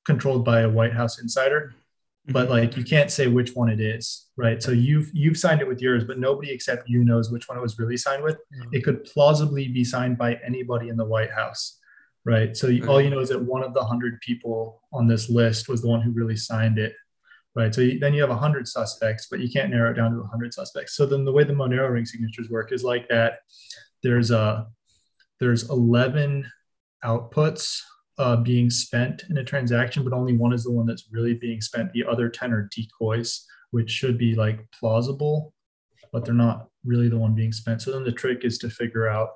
controlled 0.05 0.45
by 0.45 0.61
a 0.61 0.69
white 0.69 0.93
house 0.93 1.21
insider 1.21 1.75
but 2.29 2.45
mm-hmm. 2.45 2.53
like 2.53 2.77
you 2.77 2.85
can't 2.85 3.11
say 3.11 3.27
which 3.27 3.55
one 3.55 3.69
it 3.69 3.81
is 3.81 4.29
right 4.37 4.63
so 4.63 4.71
you've 4.71 5.11
you've 5.13 5.37
signed 5.37 5.61
it 5.61 5.69
with 5.69 5.81
yours 5.81 6.05
but 6.05 6.19
nobody 6.19 6.51
except 6.51 6.89
you 6.89 7.05
knows 7.05 7.31
which 7.31 7.49
one 7.49 7.59
it 7.59 7.63
was 7.63 7.79
really 7.79 7.97
signed 7.97 8.23
with 8.23 8.37
mm-hmm. 8.37 8.69
it 8.73 8.85
could 8.85 9.05
plausibly 9.05 9.69
be 9.69 9.85
signed 9.85 10.17
by 10.17 10.39
anybody 10.47 10.89
in 10.89 10.97
the 10.97 11.05
white 11.05 11.31
house 11.31 11.79
right? 12.25 12.57
So 12.57 12.69
all 12.89 13.01
you 13.01 13.11
know 13.11 13.21
is 13.21 13.29
that 13.29 13.43
one 13.43 13.63
of 13.63 13.75
the 13.75 13.81
100 13.81 14.21
people 14.21 14.83
on 14.93 15.07
this 15.07 15.29
list 15.29 15.69
was 15.69 15.83
the 15.83 15.89
one 15.89 16.01
who 16.01 16.11
really 16.11 16.37
signed 16.37 16.79
it 16.79 16.95
right? 17.55 17.75
So 17.75 17.83
you, 17.83 17.99
then 17.99 18.15
you 18.15 18.21
have 18.21 18.31
100 18.31 18.67
suspects 18.67 19.27
but 19.31 19.41
you 19.41 19.51
can't 19.51 19.71
narrow 19.71 19.91
it 19.91 19.95
down 19.95 20.13
to 20.13 20.19
100 20.19 20.53
suspects. 20.53 20.97
So 20.97 21.07
then 21.07 21.25
the 21.25 21.33
way 21.33 21.45
the 21.45 21.53
monero 21.53 21.91
ring 21.91 22.05
signatures 22.05 22.51
work 22.51 22.73
is 22.73 22.83
like 22.85 23.09
that. 23.09 23.41
There's 24.03 24.31
a 24.31 24.67
there's 25.41 25.69
11 25.71 26.51
outputs 27.05 27.81
uh, 28.19 28.37
being 28.37 28.71
spent 28.71 29.25
in 29.29 29.39
a 29.39 29.45
transaction, 29.45 30.05
but 30.05 30.13
only 30.13 30.37
one 30.37 30.53
is 30.53 30.65
the 30.65 30.71
one 30.71 30.87
that's 30.87 31.09
really 31.11 31.35
being 31.35 31.61
spent. 31.61 31.93
The 31.93 32.05
other 32.05 32.29
10 32.29 32.53
are 32.53 32.69
decoys, 32.75 33.45
which 33.73 33.91
should 33.91 34.17
be 34.17 34.35
like 34.35 34.61
plausible, 34.79 35.53
but 36.13 36.25
they're 36.25 36.35
not 36.35 36.69
really 36.85 37.09
the 37.09 37.19
one 37.19 37.35
being 37.35 37.53
spent. 37.53 37.83
So 37.83 37.91
then 37.91 38.05
the 38.05 38.13
trick 38.13 38.45
is 38.45 38.59
to 38.59 38.71
figure 38.71 39.09
out 39.09 39.31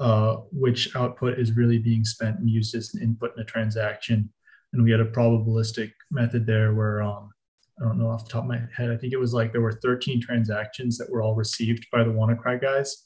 uh, 0.00 0.36
which 0.50 0.96
output 0.96 1.38
is 1.38 1.56
really 1.56 1.78
being 1.78 2.04
spent 2.04 2.38
and 2.38 2.48
used 2.48 2.74
as 2.74 2.94
an 2.94 3.02
input 3.02 3.32
in 3.36 3.42
a 3.42 3.44
transaction. 3.44 4.32
And 4.72 4.82
we 4.82 4.90
had 4.90 5.00
a 5.00 5.04
probabilistic 5.04 5.92
method 6.10 6.46
there 6.46 6.74
where 6.74 7.02
um, 7.02 7.30
I 7.78 7.84
don't 7.84 7.98
know 7.98 8.08
off 8.08 8.24
the 8.24 8.30
top 8.30 8.44
of 8.44 8.48
my 8.48 8.62
head, 8.74 8.90
I 8.90 8.96
think 8.96 9.12
it 9.12 9.20
was 9.20 9.34
like 9.34 9.52
there 9.52 9.60
were 9.60 9.78
13 9.82 10.22
transactions 10.22 10.96
that 10.96 11.10
were 11.10 11.20
all 11.20 11.34
received 11.34 11.86
by 11.92 12.02
the 12.02 12.10
WannaCry 12.10 12.62
guys. 12.62 13.04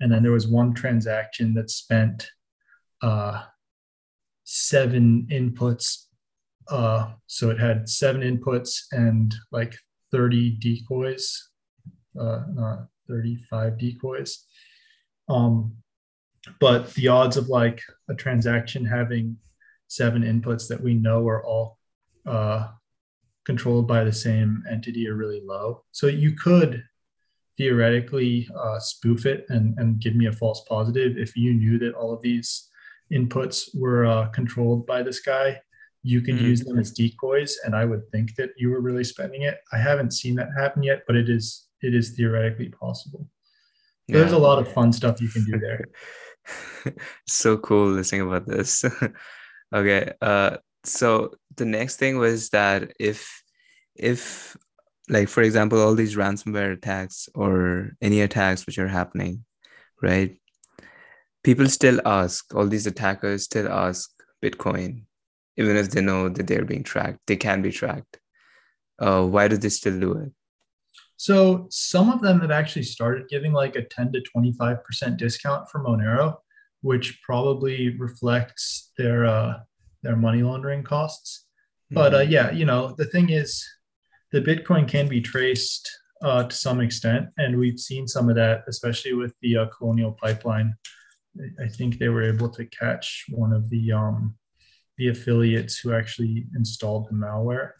And 0.00 0.12
then 0.12 0.22
there 0.22 0.32
was 0.32 0.46
one 0.46 0.74
transaction 0.74 1.54
that 1.54 1.70
spent 1.70 2.30
uh, 3.02 3.44
seven 4.44 5.26
inputs. 5.30 6.04
Uh, 6.68 7.12
so 7.26 7.48
it 7.48 7.58
had 7.58 7.88
seven 7.88 8.20
inputs 8.20 8.82
and 8.92 9.34
like 9.52 9.74
30 10.12 10.58
decoys, 10.58 11.50
uh, 12.20 12.42
not 12.52 12.88
35 13.08 13.78
decoys. 13.78 14.44
Um, 15.30 15.76
but 16.60 16.92
the 16.94 17.08
odds 17.08 17.36
of 17.36 17.48
like 17.48 17.80
a 18.08 18.14
transaction 18.14 18.84
having 18.84 19.36
seven 19.88 20.22
inputs 20.22 20.68
that 20.68 20.82
we 20.82 20.94
know 20.94 21.26
are 21.28 21.44
all 21.44 21.78
uh, 22.26 22.68
controlled 23.44 23.86
by 23.86 24.04
the 24.04 24.12
same 24.12 24.62
entity 24.70 25.08
are 25.08 25.14
really 25.14 25.40
low. 25.44 25.84
So 25.92 26.08
you 26.08 26.32
could 26.32 26.82
theoretically 27.56 28.48
uh, 28.58 28.78
spoof 28.78 29.26
it 29.26 29.46
and, 29.48 29.78
and 29.78 30.00
give 30.00 30.14
me 30.14 30.26
a 30.26 30.32
false 30.32 30.64
positive 30.68 31.16
if 31.16 31.36
you 31.36 31.54
knew 31.54 31.78
that 31.78 31.94
all 31.94 32.12
of 32.12 32.20
these 32.20 32.68
inputs 33.12 33.68
were 33.74 34.04
uh, 34.04 34.26
controlled 34.28 34.86
by 34.86 35.02
this 35.02 35.20
guy 35.20 35.60
you 36.02 36.20
could 36.20 36.36
mm-hmm. 36.36 36.46
use 36.46 36.60
them 36.60 36.78
as 36.78 36.92
decoys 36.92 37.56
and 37.64 37.74
i 37.74 37.84
would 37.84 38.06
think 38.10 38.34
that 38.36 38.50
you 38.56 38.70
were 38.70 38.80
really 38.80 39.04
spending 39.04 39.42
it 39.42 39.58
i 39.72 39.78
haven't 39.78 40.12
seen 40.12 40.34
that 40.34 40.48
happen 40.56 40.82
yet 40.82 41.02
but 41.06 41.16
it 41.16 41.28
is 41.28 41.68
it 41.82 41.94
is 41.94 42.10
theoretically 42.10 42.68
possible 42.68 43.28
yeah. 44.06 44.18
there's 44.18 44.32
a 44.32 44.38
lot 44.38 44.58
of 44.58 44.72
fun 44.72 44.92
stuff 44.92 45.20
you 45.20 45.28
can 45.28 45.44
do 45.44 45.58
there 45.58 45.84
so 47.26 47.56
cool 47.58 47.88
listening 47.88 48.22
about 48.22 48.46
this. 48.46 48.84
Okay 49.74 50.12
uh 50.22 50.58
so 50.84 51.32
the 51.56 51.64
next 51.64 51.96
thing 51.96 52.18
was 52.18 52.50
that 52.50 52.92
if 53.00 53.42
if 53.96 54.56
like 55.08 55.28
for 55.28 55.42
example 55.42 55.80
all 55.80 55.96
these 55.96 56.14
ransomware 56.14 56.72
attacks 56.72 57.28
or 57.34 57.90
any 58.00 58.20
attacks 58.20 58.64
which 58.64 58.78
are 58.78 58.86
happening 58.86 59.44
right? 60.00 60.38
People 61.42 61.68
still 61.68 62.00
ask 62.06 62.54
all 62.54 62.68
these 62.68 62.86
attackers 62.86 63.42
still 63.42 63.68
ask 63.68 64.08
bitcoin 64.40 65.02
even 65.56 65.76
if 65.76 65.90
they 65.90 66.00
know 66.00 66.28
that 66.28 66.46
they're 66.46 66.64
being 66.64 66.84
tracked 66.84 67.18
they 67.26 67.36
can 67.36 67.60
be 67.60 67.72
tracked. 67.72 68.20
Uh, 69.00 69.26
why 69.26 69.48
do 69.48 69.56
they 69.56 69.68
still 69.68 69.98
do 69.98 70.12
it 70.12 70.32
so 71.16 71.66
some 71.70 72.10
of 72.10 72.20
them 72.20 72.40
have 72.40 72.50
actually 72.50 72.82
started 72.82 73.28
giving 73.28 73.52
like 73.52 73.76
a 73.76 73.82
10 73.82 74.12
to 74.12 74.22
25% 74.36 75.16
discount 75.16 75.68
for 75.70 75.82
monero 75.82 76.36
which 76.82 77.20
probably 77.22 77.96
reflects 77.98 78.92
their 78.98 79.24
uh, 79.26 79.54
their 80.02 80.16
money 80.16 80.42
laundering 80.42 80.82
costs 80.82 81.46
but 81.90 82.14
uh, 82.14 82.18
mm-hmm. 82.18 82.32
yeah 82.32 82.50
you 82.50 82.64
know 82.64 82.94
the 82.98 83.06
thing 83.06 83.30
is 83.30 83.64
the 84.32 84.40
Bitcoin 84.40 84.88
can 84.88 85.08
be 85.08 85.20
traced 85.20 85.88
uh, 86.22 86.44
to 86.44 86.54
some 86.54 86.80
extent, 86.80 87.28
and 87.38 87.58
we've 87.58 87.78
seen 87.78 88.06
some 88.08 88.28
of 88.28 88.36
that, 88.36 88.64
especially 88.68 89.14
with 89.14 89.34
the 89.42 89.56
uh, 89.56 89.66
Colonial 89.66 90.12
Pipeline. 90.12 90.74
I 91.62 91.68
think 91.68 91.98
they 91.98 92.08
were 92.08 92.22
able 92.22 92.48
to 92.50 92.64
catch 92.66 93.24
one 93.30 93.52
of 93.52 93.68
the 93.70 93.92
um, 93.92 94.34
the 94.96 95.08
affiliates 95.08 95.78
who 95.78 95.92
actually 95.92 96.46
installed 96.56 97.08
the 97.08 97.14
malware 97.14 97.72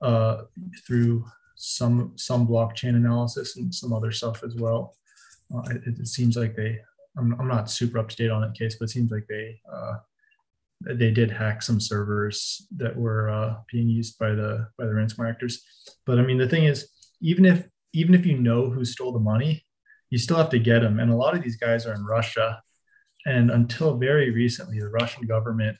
uh, 0.00 0.42
through 0.86 1.24
some 1.58 2.12
some 2.16 2.46
blockchain 2.46 2.94
analysis 2.94 3.56
and 3.56 3.74
some 3.74 3.92
other 3.92 4.12
stuff 4.12 4.42
as 4.44 4.54
well. 4.54 4.94
Uh, 5.54 5.62
it, 5.70 5.98
it, 5.98 6.06
seems 6.06 6.36
like 6.36 6.54
they. 6.54 6.78
I'm, 7.18 7.38
I'm 7.40 7.48
not 7.48 7.68
super 7.70 7.98
up 7.98 8.08
to 8.10 8.16
date 8.16 8.30
on 8.30 8.42
that 8.42 8.54
case, 8.54 8.76
but 8.78 8.84
it 8.84 8.92
seems 8.92 9.10
like 9.10 9.26
they 9.28 9.60
uh, 9.70 9.96
they 10.82 11.10
did 11.10 11.32
hack 11.32 11.62
some 11.62 11.80
servers 11.80 12.66
that 12.76 12.96
were 12.96 13.28
uh, 13.28 13.56
being 13.72 13.88
used 13.88 14.18
by 14.18 14.30
the 14.30 14.68
by 14.78 14.86
the 14.86 14.92
ransomware 14.92 15.30
actors. 15.30 15.64
But 16.06 16.18
I 16.18 16.22
mean, 16.22 16.38
the 16.38 16.48
thing 16.48 16.64
is, 16.64 16.88
even 17.20 17.44
if 17.44 17.66
even 17.92 18.14
if 18.14 18.24
you 18.24 18.38
know 18.38 18.70
who 18.70 18.84
stole 18.84 19.12
the 19.12 19.18
money, 19.18 19.64
you 20.10 20.18
still 20.18 20.36
have 20.36 20.50
to 20.50 20.60
get 20.60 20.80
them. 20.80 21.00
And 21.00 21.10
a 21.10 21.16
lot 21.16 21.36
of 21.36 21.42
these 21.42 21.56
guys 21.56 21.86
are 21.86 21.94
in 21.94 22.04
Russia, 22.04 22.62
and 23.26 23.50
until 23.50 23.96
very 23.96 24.30
recently, 24.30 24.78
the 24.78 24.90
Russian 24.90 25.26
government 25.26 25.76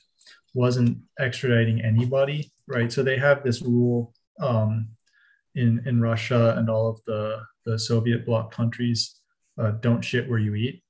wasn't 0.53 0.97
extraditing 1.21 1.85
anybody, 1.85 2.51
right? 2.67 2.91
So 2.91 3.01
they 3.01 3.17
have 3.17 3.43
this 3.43 3.61
rule 3.61 4.13
um, 4.41 4.89
in 5.55 5.81
in 5.85 6.01
Russia 6.01 6.55
and 6.57 6.69
all 6.69 6.89
of 6.89 7.01
the 7.05 7.41
the 7.65 7.77
Soviet 7.77 8.25
bloc 8.25 8.51
countries: 8.53 9.21
uh, 9.57 9.71
don't 9.71 10.01
shit 10.01 10.29
where 10.29 10.39
you 10.39 10.55
eat. 10.55 10.83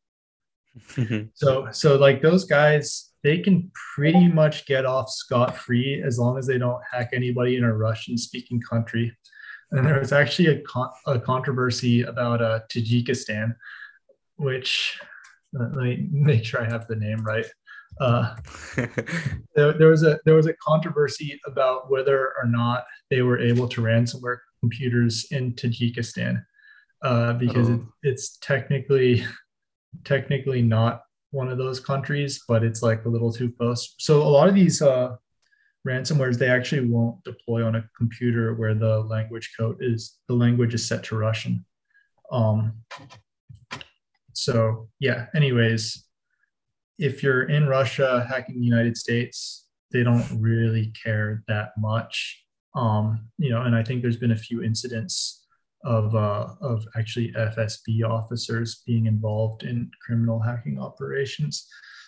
so 1.34 1.68
so 1.72 1.97
like 1.97 2.22
those 2.22 2.45
guys 2.45 3.10
they 3.24 3.39
can 3.39 3.72
pretty 3.95 4.28
much 4.28 4.66
get 4.66 4.86
off 4.86 5.10
scot 5.10 5.57
free 5.57 6.01
as 6.05 6.18
long 6.18 6.38
as 6.38 6.47
they 6.47 6.57
don't 6.57 6.82
hack 6.89 7.10
anybody 7.14 7.57
in 7.57 7.64
a 7.64 7.74
Russian 7.74 8.18
speaking 8.18 8.62
country. 8.62 9.16
And 9.72 9.86
there 9.86 9.99
was 9.99 10.14
actually 10.14 10.47
a, 10.47 10.62
con- 10.62 10.91
a 11.05 11.20
controversy 11.20 12.03
about 12.03 12.41
uh, 12.41 12.62
Tajikistan, 12.72 13.55
which 14.38 14.99
uh, 15.60 15.66
let 15.76 15.84
me 15.84 16.07
make 16.12 16.45
sure 16.45 16.62
I 16.62 16.70
have 16.70 16.88
the 16.88 16.95
name 16.95 17.24
right. 17.24 17.45
Uh, 18.00 18.36
there, 19.56 19.74
there, 19.74 19.89
was 19.89 20.04
a 20.04 20.20
there 20.26 20.36
was 20.36 20.47
a 20.47 20.54
controversy 20.54 21.39
about 21.45 21.91
whether 21.91 22.34
or 22.41 22.45
not 22.45 22.86
they 23.10 23.22
were 23.22 23.39
able 23.39 23.68
to 23.68 23.82
ransomware 23.82 24.38
computers 24.62 25.28
in 25.32 25.54
Tajikistan 25.54 26.43
uh, 27.04 27.34
because 27.34 27.70
oh. 27.70 27.74
it, 27.74 27.82
it's 28.04 28.38
technically 28.38 29.26
technically 30.04 30.62
not 30.62 31.04
one 31.32 31.50
of 31.50 31.58
those 31.58 31.80
countries, 31.80 32.43
but 32.47 32.64
it's 32.64 32.82
like 32.82 33.06
a 33.06 33.10
little 33.10 33.32
too 33.32 33.52
close. 33.52 33.95
So 34.00 34.22
a 34.22 34.24
lot 34.24 34.47
of 34.47 34.56
these 34.56 34.82
uh, 34.82 35.16
ransomwares 35.88 36.38
they 36.38 36.50
actually 36.50 36.88
won't 36.88 37.24
deploy 37.24 37.66
on 37.66 37.76
a 37.76 37.89
computer 37.97 38.54
where 38.56 38.74
the 38.74 39.00
language 39.02 39.54
code 39.58 39.78
is 39.80 40.18
the 40.28 40.34
language 40.34 40.74
is 40.74 40.88
set 40.88 41.04
to 41.06 41.18
Russian. 41.18 41.66
Um, 42.32 42.74
so 44.34 44.89
yeah. 45.00 45.28
Anyways, 45.36 46.06
if 47.00 47.24
you're 47.24 47.43
in 47.43 47.68
Russia 47.68 48.26
hacking 48.30 48.60
the 48.60 48.66
United 48.66 48.97
States, 48.97 49.66
they 49.91 50.04
don't 50.04 50.26
really 50.39 50.93
care 51.04 51.43
that 51.47 51.72
much. 51.78 52.45
Um, 52.76 53.28
you 53.38 53.50
know, 53.50 53.64
and 53.64 53.76
I 53.76 53.84
think 53.84 54.02
there's 54.02 54.18
been 54.18 54.32
a 54.32 54.38
few 54.38 54.62
incidents 54.62 55.47
of 55.86 56.14
uh, 56.14 56.50
of 56.62 56.86
actually 56.95 57.32
FSB 57.32 58.04
officers 58.08 58.84
being 58.86 59.06
involved 59.06 59.64
in 59.64 59.89
criminal 60.06 60.39
hacking 60.39 60.80
operations. 60.80 61.68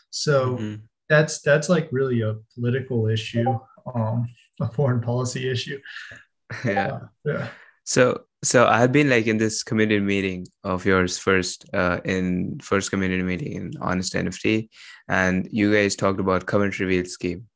So 0.09 0.57
mm-hmm. 0.57 0.75
that's 1.09 1.41
that's 1.41 1.69
like 1.69 1.87
really 1.91 2.21
a 2.21 2.35
political 2.53 3.07
issue, 3.07 3.57
um, 3.95 4.27
a 4.59 4.69
foreign 4.71 5.01
policy 5.01 5.49
issue. 5.49 5.79
Yeah. 6.65 6.87
Uh, 6.87 6.99
yeah. 7.23 7.47
So 7.85 8.25
so 8.43 8.65
I 8.65 8.79
have 8.79 8.91
been 8.91 9.09
like 9.09 9.27
in 9.27 9.37
this 9.37 9.63
community 9.63 9.99
meeting 9.99 10.47
of 10.63 10.85
yours 10.85 11.17
first 11.17 11.65
uh, 11.73 11.99
in 12.03 12.59
first 12.59 12.89
community 12.89 13.21
meeting 13.21 13.53
in 13.53 13.73
Honest 13.79 14.13
NFT, 14.13 14.69
and 15.07 15.47
you 15.51 15.73
guys 15.73 15.95
talked 15.95 16.19
about 16.19 16.47
commit 16.47 16.79
reveal 16.79 17.05
scheme. 17.05 17.47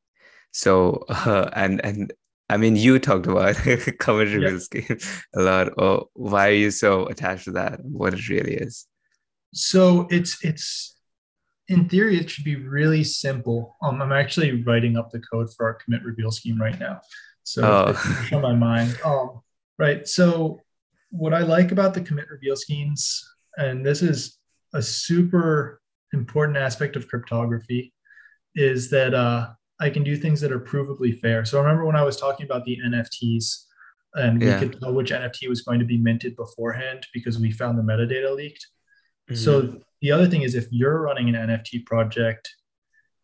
So 0.51 1.03
uh, 1.09 1.49
and 1.53 1.83
and 1.83 2.13
I 2.49 2.57
mean, 2.57 2.75
you 2.75 2.99
talked 2.99 3.25
about 3.25 3.55
yep. 3.65 4.07
reveal 4.07 4.59
scheme 4.59 4.99
a 5.35 5.41
lot. 5.41 5.69
Oh, 5.79 6.09
why 6.13 6.49
are 6.49 6.53
you 6.53 6.69
so 6.69 7.07
attached 7.07 7.45
to 7.45 7.51
that? 7.53 7.83
What 7.83 8.13
it 8.13 8.29
really 8.29 8.53
is? 8.53 8.85
So 9.53 10.07
it's 10.11 10.43
it's 10.43 10.95
in 11.67 11.89
theory 11.89 12.19
it 12.19 12.29
should 12.29 12.45
be 12.45 12.57
really 12.57 13.03
simple. 13.03 13.75
Um, 13.81 14.01
I'm 14.01 14.11
actually 14.11 14.63
writing 14.63 14.97
up 14.97 15.09
the 15.09 15.19
code 15.19 15.47
for 15.55 15.65
our 15.65 15.73
commit 15.73 16.03
reveal 16.03 16.29
scheme 16.29 16.61
right 16.61 16.79
now. 16.79 17.01
So 17.43 17.63
oh. 17.63 18.21
it's 18.21 18.31
on 18.31 18.41
my 18.41 18.53
mind. 18.53 18.99
Um, 19.03 19.41
right. 19.79 20.07
So 20.07 20.61
what 21.17 21.33
I 21.33 21.39
like 21.39 21.71
about 21.71 21.93
the 21.93 22.01
commit 22.01 22.29
reveal 22.29 22.55
schemes, 22.55 23.23
and 23.57 23.85
this 23.85 24.01
is 24.01 24.37
a 24.73 24.81
super 24.81 25.81
important 26.13 26.57
aspect 26.57 26.95
of 26.95 27.07
cryptography, 27.07 27.93
is 28.55 28.89
that 28.89 29.13
uh, 29.13 29.49
I 29.79 29.89
can 29.89 30.03
do 30.03 30.15
things 30.15 30.41
that 30.41 30.51
are 30.51 30.59
provably 30.59 31.19
fair. 31.19 31.45
So 31.45 31.59
remember 31.59 31.85
when 31.85 31.95
I 31.95 32.03
was 32.03 32.17
talking 32.17 32.45
about 32.45 32.65
the 32.65 32.77
NFTs 32.85 33.65
and 34.13 34.39
we 34.39 34.47
yeah. 34.47 34.59
could 34.59 34.79
tell 34.79 34.93
which 34.93 35.11
NFT 35.11 35.49
was 35.49 35.61
going 35.61 35.79
to 35.79 35.85
be 35.85 35.97
minted 35.97 36.35
beforehand 36.35 37.05
because 37.13 37.37
we 37.37 37.51
found 37.51 37.77
the 37.77 37.83
metadata 37.83 38.33
leaked. 38.33 38.65
Mm-hmm. 39.29 39.35
So 39.35 39.79
the 40.01 40.11
other 40.11 40.27
thing 40.27 40.43
is 40.43 40.55
if 40.55 40.67
you're 40.71 41.01
running 41.01 41.33
an 41.33 41.35
NFT 41.35 41.85
project, 41.85 42.49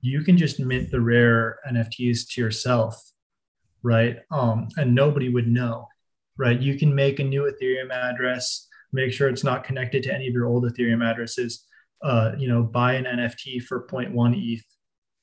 you 0.02 0.22
can 0.24 0.38
just 0.38 0.60
mint 0.60 0.92
the 0.92 1.00
rare 1.00 1.60
NFTs 1.70 2.28
to 2.32 2.42
yourself, 2.42 3.02
right? 3.84 4.18
Um, 4.32 4.68
and 4.76 4.94
nobody 4.94 5.30
would 5.30 5.48
know, 5.48 5.88
right? 6.38 6.60
You 6.60 6.78
can 6.78 6.94
make 6.94 7.20
a 7.20 7.24
new 7.24 7.52
Ethereum 7.52 7.92
address, 7.92 8.68
make 8.94 9.14
sure 9.14 9.30
it's 9.30 9.44
not 9.44 9.64
connected 9.64 10.04
to 10.04 10.14
any 10.14 10.28
of 10.28 10.34
your 10.34 10.48
old 10.48 10.66
Ethereum 10.66 11.04
addresses. 11.04 11.66
Uh, 12.02 12.32
you 12.38 12.48
know, 12.48 12.64
buy 12.64 12.94
an 12.94 13.06
NFT 13.06 13.62
for 13.64 13.86
0.1 13.88 14.34
ETH 14.36 14.66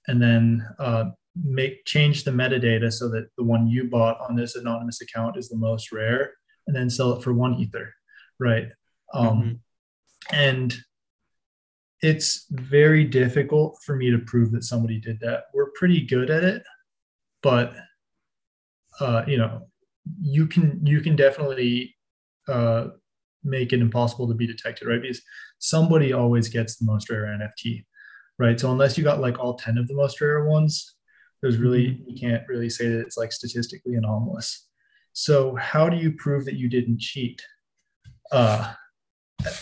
and 0.07 0.23
then 0.23 0.67
uh, 0.79 1.07
make 1.45 1.85
change 1.85 2.25
the 2.25 2.31
metadata 2.31 2.93
so 2.93 3.09
that 3.11 3.29
the 3.37 3.45
one 3.45 3.69
you 3.69 3.85
bought 3.85 4.19
on 4.21 4.37
this 4.37 4.57
anonymous 4.57 5.01
account 5.01 5.37
is 5.37 5.49
the 5.49 5.57
most 5.57 5.93
rare, 5.93 6.33
and 6.67 6.75
then 6.75 6.91
sell 6.91 7.13
it 7.13 7.23
for 7.23 7.33
one 7.33 7.55
ether, 7.55 7.93
right? 8.39 8.69
Um, 9.15 9.29
mm-hmm. 9.29 9.53
And 10.33 10.77
it's 12.03 12.47
very 12.51 13.05
difficult 13.05 13.79
for 13.85 13.97
me 13.97 14.11
to 14.11 14.19
prove 14.19 14.53
that 14.53 14.65
somebody 14.65 15.01
did 15.01 15.21
that. 15.21 15.45
We're 15.55 15.71
pretty 15.75 16.07
good 16.07 16.31
at 16.31 16.45
it, 16.45 16.63
but 17.43 17.75
uh, 19.01 19.25
you 19.27 19.37
know, 19.37 19.69
you 20.21 20.47
can 20.47 20.81
you 20.85 21.01
can 21.01 21.17
definitely 21.17 21.97
uh, 22.49 22.89
make 23.45 23.73
it 23.73 23.81
impossible 23.81 24.29
to 24.29 24.35
be 24.35 24.47
detected, 24.47 24.89
right? 24.89 25.03
Because 25.03 25.23
somebody 25.59 26.13
always 26.13 26.49
gets 26.49 26.77
the 26.77 26.87
most 26.87 27.11
rare 27.11 27.25
NFT 27.27 27.85
right? 28.39 28.59
So 28.59 28.71
unless 28.71 28.97
you 28.97 29.05
got 29.05 29.21
like 29.21 29.39
all 29.39 29.55
10 29.55 29.79
of 29.79 29.89
the 29.89 29.95
most 29.95 30.21
rare 30.21 30.45
ones, 30.45 30.95
there's 31.43 31.59
really, 31.59 31.89
mm-hmm. 31.89 32.11
you 32.11 32.19
can't 32.19 32.49
really 32.49 32.71
say 32.71 32.89
that 32.89 33.01
it's 33.01 33.17
like 33.17 33.33
statistically 33.33 33.95
anomalous. 33.95 34.67
So 35.13 35.57
how 35.57 35.89
do 35.89 35.97
you 35.97 36.13
prove 36.13 36.45
that 36.45 36.55
you 36.55 36.69
didn't 36.69 37.01
cheat? 37.01 37.43
Uh, 38.31 38.73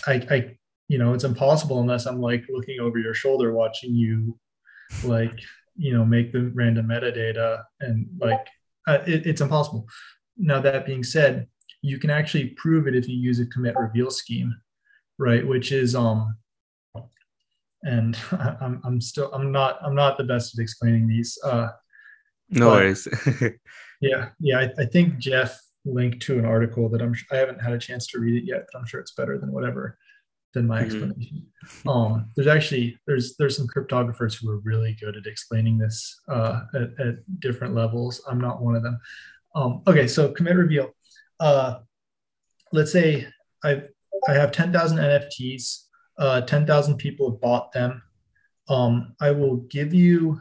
I, 0.06 0.26
I, 0.30 0.56
you 0.88 0.98
know, 0.98 1.14
it's 1.14 1.24
impossible 1.24 1.80
unless 1.80 2.06
I'm 2.06 2.20
like 2.20 2.44
looking 2.48 2.80
over 2.80 2.98
your 2.98 3.14
shoulder, 3.14 3.52
watching 3.52 3.94
you 3.94 4.38
like, 5.04 5.38
you 5.76 5.92
know, 5.92 6.04
make 6.04 6.32
the 6.32 6.50
random 6.54 6.88
metadata 6.88 7.62
and 7.80 8.06
like, 8.20 8.46
uh, 8.86 8.98
it, 9.06 9.26
it's 9.26 9.40
impossible. 9.40 9.86
Now, 10.36 10.60
that 10.60 10.86
being 10.86 11.04
said, 11.04 11.48
you 11.82 11.98
can 11.98 12.10
actually 12.10 12.48
prove 12.50 12.86
it 12.86 12.96
if 12.96 13.08
you 13.08 13.16
use 13.16 13.40
a 13.40 13.46
commit 13.46 13.76
reveal 13.76 14.10
scheme, 14.10 14.54
right? 15.18 15.46
Which 15.46 15.72
is 15.72 15.94
um, 15.94 16.36
and 17.82 18.16
I'm 18.60 18.80
I'm 18.84 19.00
still 19.00 19.32
I'm 19.32 19.50
not 19.50 19.78
I'm 19.82 19.94
not 19.94 20.18
the 20.18 20.24
best 20.24 20.58
at 20.58 20.62
explaining 20.62 21.06
these. 21.06 21.38
Uh, 21.42 21.68
no 22.50 22.70
worries. 22.70 23.08
yeah, 24.00 24.28
yeah. 24.40 24.58
I, 24.58 24.82
I 24.82 24.86
think 24.86 25.18
Jeff 25.18 25.58
linked 25.84 26.20
to 26.22 26.38
an 26.38 26.44
article 26.44 26.88
that 26.90 27.00
I'm 27.00 27.14
I 27.30 27.36
haven't 27.36 27.62
had 27.62 27.72
a 27.72 27.78
chance 27.78 28.06
to 28.08 28.18
read 28.18 28.42
it 28.42 28.46
yet, 28.46 28.66
but 28.72 28.78
I'm 28.78 28.86
sure 28.86 29.00
it's 29.00 29.14
better 29.14 29.38
than 29.38 29.52
whatever 29.52 29.98
than 30.54 30.66
my 30.66 30.82
mm-hmm. 30.82 30.86
explanation. 30.86 31.46
Um, 31.86 32.30
there's 32.34 32.48
actually 32.48 32.98
there's 33.06 33.36
there's 33.36 33.56
some 33.56 33.66
cryptographers 33.66 34.34
who 34.34 34.50
are 34.50 34.58
really 34.58 34.96
good 35.00 35.16
at 35.16 35.26
explaining 35.26 35.78
this 35.78 36.20
uh, 36.28 36.62
at, 36.74 37.06
at 37.06 37.40
different 37.40 37.74
levels. 37.74 38.20
I'm 38.28 38.40
not 38.40 38.62
one 38.62 38.76
of 38.76 38.82
them. 38.82 38.98
Um, 39.56 39.82
okay, 39.86 40.06
so 40.06 40.30
commit 40.32 40.54
reveal. 40.54 40.94
Uh, 41.40 41.78
let's 42.72 42.92
say 42.92 43.26
I 43.64 43.82
I 44.28 44.34
have 44.34 44.52
10,000 44.52 44.98
NFTs. 44.98 45.84
Uh, 46.18 46.40
10,000 46.42 46.96
people 46.98 47.30
have 47.30 47.40
bought 47.40 47.72
them. 47.72 48.02
Um, 48.68 49.14
I 49.20 49.30
will 49.30 49.56
give 49.56 49.94
you. 49.94 50.40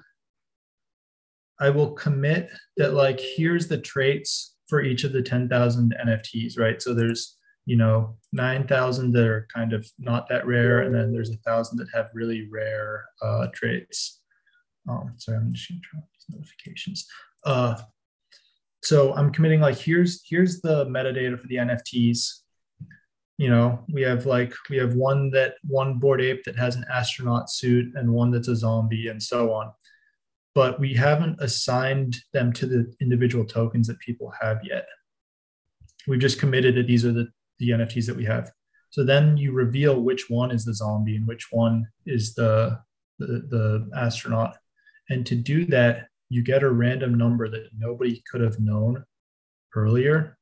I 1.59 1.69
will 1.69 1.91
commit 1.93 2.49
that 2.75 2.93
like 2.93 3.19
here's 3.19 3.67
the 3.69 3.77
traits 3.77 4.55
for 4.67 4.81
each 4.81 5.05
of 5.05 5.13
the 5.13 5.21
10,000 5.21 5.95
NFTs, 6.05 6.59
right? 6.59 6.81
So 6.81 6.93
there's 6.93 7.37
you 7.65 7.77
know 7.77 8.17
9,000 8.33 9.13
that 9.13 9.25
are 9.25 9.47
kind 9.53 9.71
of 9.71 9.89
not 9.97 10.27
that 10.27 10.45
rare, 10.45 10.81
and 10.81 10.93
then 10.93 11.13
there's 11.13 11.29
a 11.29 11.37
thousand 11.37 11.77
that 11.77 11.87
have 11.93 12.09
really 12.13 12.49
rare 12.51 13.05
uh, 13.21 13.47
traits. 13.53 14.21
Um, 14.89 15.13
sorry, 15.17 15.37
I'm 15.37 15.53
just 15.53 15.67
to 15.67 15.73
turn 15.73 16.03
these 16.13 16.35
notifications. 16.37 17.07
Uh, 17.45 17.75
so 18.85 19.15
I'm 19.15 19.31
committing 19.31 19.61
like 19.61 19.77
here's 19.77 20.21
here's 20.27 20.61
the 20.61 20.85
metadata 20.85 21.39
for 21.39 21.47
the 21.47 21.55
NFTs. 21.55 22.41
You 23.37 23.49
know, 23.49 23.83
we 23.91 24.03
have 24.03 24.25
like 24.25 24.53
we 24.69 24.77
have 24.77 24.93
one 24.93 25.31
that 25.31 25.55
one 25.67 25.97
Bored 25.97 26.21
Ape 26.21 26.43
that 26.45 26.55
has 26.55 26.75
an 26.75 26.85
astronaut 26.91 27.49
suit 27.49 27.93
and 27.95 28.13
one 28.13 28.31
that's 28.31 28.47
a 28.47 28.55
zombie 28.55 29.07
and 29.07 29.21
so 29.21 29.51
on. 29.51 29.71
But 30.53 30.79
we 30.79 30.93
haven't 30.93 31.41
assigned 31.41 32.15
them 32.31 32.53
to 32.53 32.65
the 32.67 32.93
individual 33.01 33.43
tokens 33.43 33.87
that 33.87 33.99
people 33.99 34.31
have 34.39 34.59
yet. 34.63 34.85
We've 36.07 36.19
just 36.19 36.39
committed 36.39 36.75
that 36.75 36.87
these 36.87 37.03
are 37.05 37.11
the, 37.11 37.27
the 37.57 37.71
NFTs 37.71 38.05
that 38.05 38.15
we 38.15 38.23
have. 38.25 38.51
So 38.91 39.03
then 39.03 39.35
you 39.35 39.51
reveal 39.51 39.99
which 39.99 40.29
one 40.29 40.51
is 40.51 40.63
the 40.63 40.73
zombie 40.73 41.17
and 41.17 41.27
which 41.27 41.47
one 41.51 41.85
is 42.05 42.35
the, 42.35 42.79
the, 43.19 43.25
the 43.49 43.89
astronaut. 43.97 44.55
And 45.09 45.25
to 45.25 45.35
do 45.35 45.65
that, 45.65 46.07
you 46.29 46.41
get 46.43 46.63
a 46.63 46.69
random 46.69 47.15
number 47.15 47.49
that 47.49 47.69
nobody 47.77 48.21
could 48.29 48.41
have 48.41 48.59
known 48.59 49.03
earlier 49.75 50.37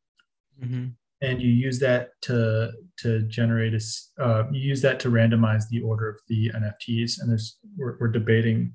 mm-hmm. 0.63 0.87
and 1.21 1.41
you 1.41 1.49
use 1.49 1.79
that 1.79 2.09
to 2.21 2.71
to 2.97 3.23
generate 3.23 3.73
a 3.73 4.23
uh, 4.23 4.43
you 4.51 4.61
use 4.61 4.81
that 4.81 4.99
to 4.99 5.09
randomize 5.09 5.63
the 5.69 5.81
order 5.81 6.09
of 6.09 6.19
the 6.27 6.51
nfts 6.51 7.19
and 7.19 7.29
there's 7.29 7.57
we're, 7.77 7.97
we're 7.99 8.07
debating 8.07 8.73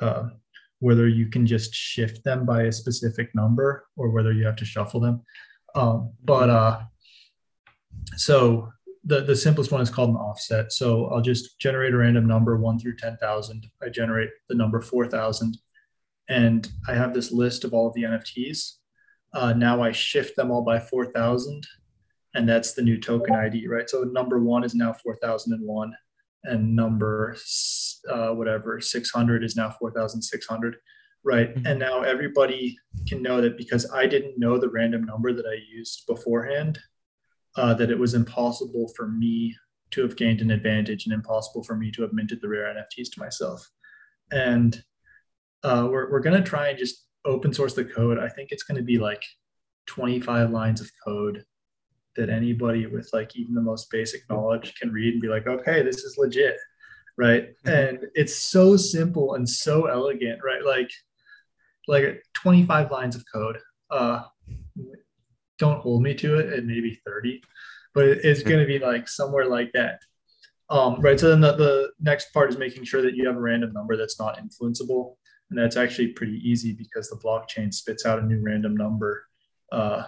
uh, 0.00 0.28
whether 0.80 1.08
you 1.08 1.28
can 1.28 1.46
just 1.46 1.74
shift 1.74 2.22
them 2.24 2.46
by 2.46 2.62
a 2.62 2.72
specific 2.72 3.34
number 3.34 3.86
or 3.96 4.10
whether 4.10 4.32
you 4.32 4.46
have 4.46 4.56
to 4.56 4.64
shuffle 4.64 5.00
them 5.00 5.22
um, 5.74 6.12
but 6.24 6.48
uh, 6.48 6.80
so 8.16 8.68
the, 9.04 9.22
the 9.22 9.36
simplest 9.36 9.72
one 9.72 9.80
is 9.80 9.90
called 9.90 10.10
an 10.10 10.16
offset. 10.16 10.72
So 10.72 11.06
I'll 11.06 11.22
just 11.22 11.58
generate 11.58 11.94
a 11.94 11.96
random 11.96 12.26
number 12.26 12.56
one 12.56 12.78
through 12.78 12.96
10,000. 12.96 13.66
I 13.82 13.88
generate 13.88 14.30
the 14.48 14.54
number 14.54 14.80
4,000 14.80 15.56
and 16.28 16.68
I 16.88 16.94
have 16.94 17.14
this 17.14 17.32
list 17.32 17.64
of 17.64 17.72
all 17.72 17.88
of 17.88 17.94
the 17.94 18.02
NFTs. 18.02 18.74
Uh, 19.34 19.52
now 19.52 19.82
I 19.82 19.92
shift 19.92 20.36
them 20.36 20.50
all 20.50 20.62
by 20.62 20.78
4,000, 20.78 21.66
and 22.34 22.48
that's 22.48 22.74
the 22.74 22.82
new 22.82 22.98
token 22.98 23.34
ID, 23.34 23.66
right? 23.68 23.88
So 23.88 24.02
number 24.02 24.38
one 24.38 24.64
is 24.64 24.74
now 24.74 24.92
4,001, 24.92 25.92
and 26.44 26.76
number 26.76 27.36
uh, 28.10 28.30
whatever 28.30 28.80
600 28.80 29.44
is 29.44 29.56
now 29.56 29.70
4,600, 29.78 30.76
right? 31.24 31.54
Mm-hmm. 31.54 31.66
And 31.66 31.78
now 31.78 32.02
everybody 32.02 32.78
can 33.06 33.22
know 33.22 33.40
that 33.40 33.58
because 33.58 33.90
I 33.92 34.06
didn't 34.06 34.38
know 34.38 34.58
the 34.58 34.70
random 34.70 35.04
number 35.04 35.32
that 35.32 35.46
I 35.46 35.58
used 35.70 36.06
beforehand, 36.06 36.78
uh, 37.56 37.74
that 37.74 37.90
it 37.90 37.98
was 37.98 38.14
impossible 38.14 38.90
for 38.96 39.08
me 39.08 39.56
to 39.90 40.02
have 40.02 40.16
gained 40.16 40.40
an 40.40 40.50
advantage 40.50 41.06
and 41.06 41.14
impossible 41.14 41.64
for 41.64 41.74
me 41.74 41.90
to 41.92 42.02
have 42.02 42.12
minted 42.12 42.40
the 42.40 42.48
rare 42.48 42.74
NFTs 42.74 43.10
to 43.12 43.20
myself. 43.20 43.68
And 44.30 44.82
uh, 45.64 45.88
we're, 45.90 46.10
we're 46.10 46.20
going 46.20 46.42
to 46.42 46.48
try 46.48 46.68
and 46.68 46.78
just 46.78 47.06
open 47.24 47.52
source 47.52 47.74
the 47.74 47.84
code. 47.84 48.18
I 48.18 48.28
think 48.28 48.52
it's 48.52 48.62
going 48.62 48.78
to 48.78 48.84
be 48.84 48.98
like 48.98 49.22
25 49.86 50.50
lines 50.50 50.80
of 50.80 50.90
code 51.04 51.44
that 52.16 52.30
anybody 52.30 52.86
with 52.86 53.08
like 53.12 53.36
even 53.36 53.54
the 53.54 53.60
most 53.60 53.90
basic 53.90 54.28
knowledge 54.28 54.74
can 54.74 54.92
read 54.92 55.14
and 55.14 55.22
be 55.22 55.28
like, 55.28 55.46
okay, 55.46 55.82
this 55.82 55.98
is 55.98 56.18
legit. 56.18 56.56
Right. 57.16 57.50
Mm-hmm. 57.64 57.68
And 57.68 57.98
it's 58.14 58.36
so 58.36 58.76
simple 58.76 59.34
and 59.34 59.48
so 59.48 59.86
elegant, 59.86 60.40
right? 60.44 60.64
Like, 60.64 60.90
like 61.86 62.22
25 62.34 62.90
lines 62.90 63.16
of 63.16 63.24
code. 63.32 63.58
Uh, 63.90 64.22
don't 65.58 65.80
hold 65.80 66.02
me 66.02 66.14
to 66.14 66.38
it 66.38 66.52
It 66.52 66.66
may 66.66 66.80
be 66.80 67.00
30, 67.04 67.42
but 67.94 68.06
it's 68.06 68.42
going 68.42 68.60
to 68.60 68.66
be 68.66 68.78
like 68.78 69.08
somewhere 69.08 69.46
like 69.46 69.72
that. 69.72 70.00
Um, 70.70 71.00
right. 71.00 71.18
So 71.18 71.30
then 71.30 71.40
the, 71.40 71.56
the 71.56 71.90
next 72.00 72.32
part 72.32 72.50
is 72.50 72.58
making 72.58 72.84
sure 72.84 73.02
that 73.02 73.14
you 73.14 73.26
have 73.26 73.36
a 73.36 73.40
random 73.40 73.72
number 73.72 73.96
that's 73.96 74.20
not 74.20 74.38
influenceable. 74.38 75.16
And 75.50 75.58
that's 75.58 75.76
actually 75.76 76.08
pretty 76.08 76.40
easy 76.48 76.72
because 76.72 77.08
the 77.08 77.16
blockchain 77.16 77.72
spits 77.72 78.04
out 78.04 78.18
a 78.18 78.22
new 78.22 78.40
random 78.42 78.76
number. 78.76 79.24
Uh, 79.72 80.04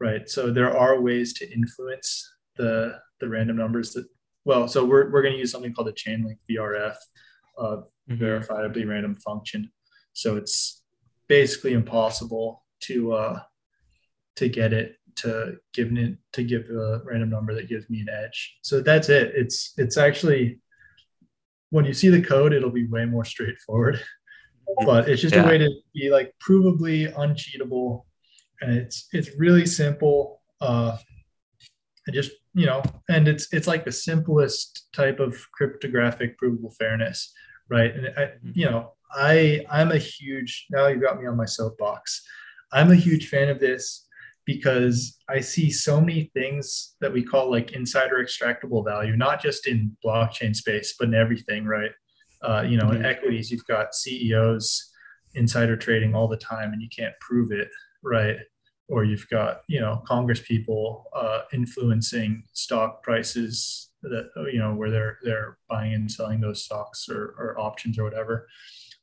right. 0.00 0.28
So 0.28 0.50
there 0.50 0.76
are 0.76 1.00
ways 1.00 1.34
to 1.34 1.52
influence 1.52 2.28
the, 2.56 2.98
the 3.20 3.28
random 3.28 3.56
numbers 3.56 3.92
that, 3.92 4.06
well, 4.44 4.66
so 4.66 4.84
we're, 4.84 5.10
we're 5.10 5.22
going 5.22 5.34
to 5.34 5.38
use 5.38 5.52
something 5.52 5.74
called 5.74 5.88
a 5.88 5.92
Chainlink 5.92 6.38
VRF, 6.50 6.96
uh, 7.58 7.76
mm-hmm. 8.10 8.14
verifiably 8.14 8.88
random 8.88 9.14
function. 9.14 9.70
So 10.14 10.36
it's 10.36 10.82
basically 11.28 11.74
impossible 11.74 12.64
to, 12.84 13.12
uh, 13.12 13.40
to 14.36 14.48
get 14.48 14.72
it 14.72 14.94
to 15.16 15.56
give 15.74 15.92
it 15.96 16.16
to 16.32 16.44
give 16.44 16.70
a 16.70 17.02
random 17.04 17.30
number 17.30 17.52
that 17.54 17.68
gives 17.68 17.90
me 17.90 18.00
an 18.00 18.08
edge. 18.08 18.58
So 18.62 18.80
that's 18.80 19.08
it. 19.08 19.32
It's 19.34 19.74
it's 19.76 19.96
actually 19.96 20.60
when 21.70 21.84
you 21.84 21.92
see 21.92 22.08
the 22.08 22.22
code, 22.22 22.52
it'll 22.52 22.70
be 22.70 22.86
way 22.86 23.04
more 23.04 23.24
straightforward 23.24 24.00
but 24.84 25.08
it's 25.08 25.22
just 25.22 25.34
yeah. 25.34 25.44
a 25.44 25.46
way 25.46 25.58
to 25.58 25.70
be 25.94 26.10
like 26.10 26.32
provably 26.46 27.12
uncheatable. 27.16 28.06
And 28.60 28.76
it's 28.76 29.08
it's 29.12 29.30
really 29.38 29.66
simple 29.66 30.40
uh 30.60 30.96
and 32.06 32.14
just 32.14 32.32
you 32.54 32.66
know 32.66 32.82
and 33.08 33.28
it's 33.28 33.46
it's 33.52 33.68
like 33.68 33.84
the 33.84 33.92
simplest 33.92 34.88
type 34.92 35.20
of 35.20 35.36
cryptographic 35.52 36.36
provable 36.36 36.70
fairness 36.70 37.32
right? 37.70 37.94
And 37.94 38.06
I, 38.16 38.20
mm-hmm. 38.22 38.50
you 38.54 38.70
know 38.70 38.92
i 39.14 39.64
i'm 39.70 39.90
a 39.90 39.98
huge 39.98 40.66
now 40.70 40.86
you've 40.86 41.00
got 41.02 41.20
me 41.20 41.26
on 41.26 41.36
my 41.36 41.46
soapbox. 41.46 42.22
I'm 42.72 42.90
a 42.90 42.96
huge 42.96 43.28
fan 43.28 43.48
of 43.48 43.58
this 43.58 44.06
because 44.44 45.18
i 45.28 45.40
see 45.40 45.70
so 45.70 46.00
many 46.00 46.30
things 46.34 46.94
that 47.00 47.12
we 47.12 47.22
call 47.22 47.50
like 47.50 47.72
insider 47.72 48.16
extractable 48.16 48.84
value 48.84 49.16
not 49.16 49.40
just 49.40 49.66
in 49.66 49.96
blockchain 50.04 50.54
space 50.54 50.94
but 50.98 51.08
in 51.08 51.14
everything 51.14 51.64
right 51.64 51.92
uh, 52.42 52.62
you 52.62 52.76
know, 52.76 52.84
mm-hmm. 52.84 52.96
in 52.96 53.04
equities, 53.04 53.50
you've 53.50 53.66
got 53.66 53.94
CEOs 53.94 54.92
insider 55.34 55.76
trading 55.76 56.14
all 56.14 56.28
the 56.28 56.36
time, 56.36 56.72
and 56.72 56.82
you 56.82 56.88
can't 56.94 57.14
prove 57.20 57.52
it, 57.52 57.68
right? 58.02 58.36
Or 58.88 59.04
you've 59.04 59.28
got 59.28 59.62
you 59.68 59.80
know 59.80 60.02
Congress 60.06 60.40
people 60.40 61.04
uh, 61.14 61.40
influencing 61.52 62.44
stock 62.52 63.02
prices 63.02 63.90
that 64.02 64.30
you 64.52 64.58
know 64.58 64.74
where 64.74 64.90
they're 64.90 65.18
they're 65.22 65.58
buying 65.68 65.94
and 65.94 66.10
selling 66.10 66.40
those 66.40 66.64
stocks 66.64 67.08
or, 67.08 67.34
or 67.38 67.58
options 67.58 67.98
or 67.98 68.04
whatever, 68.04 68.46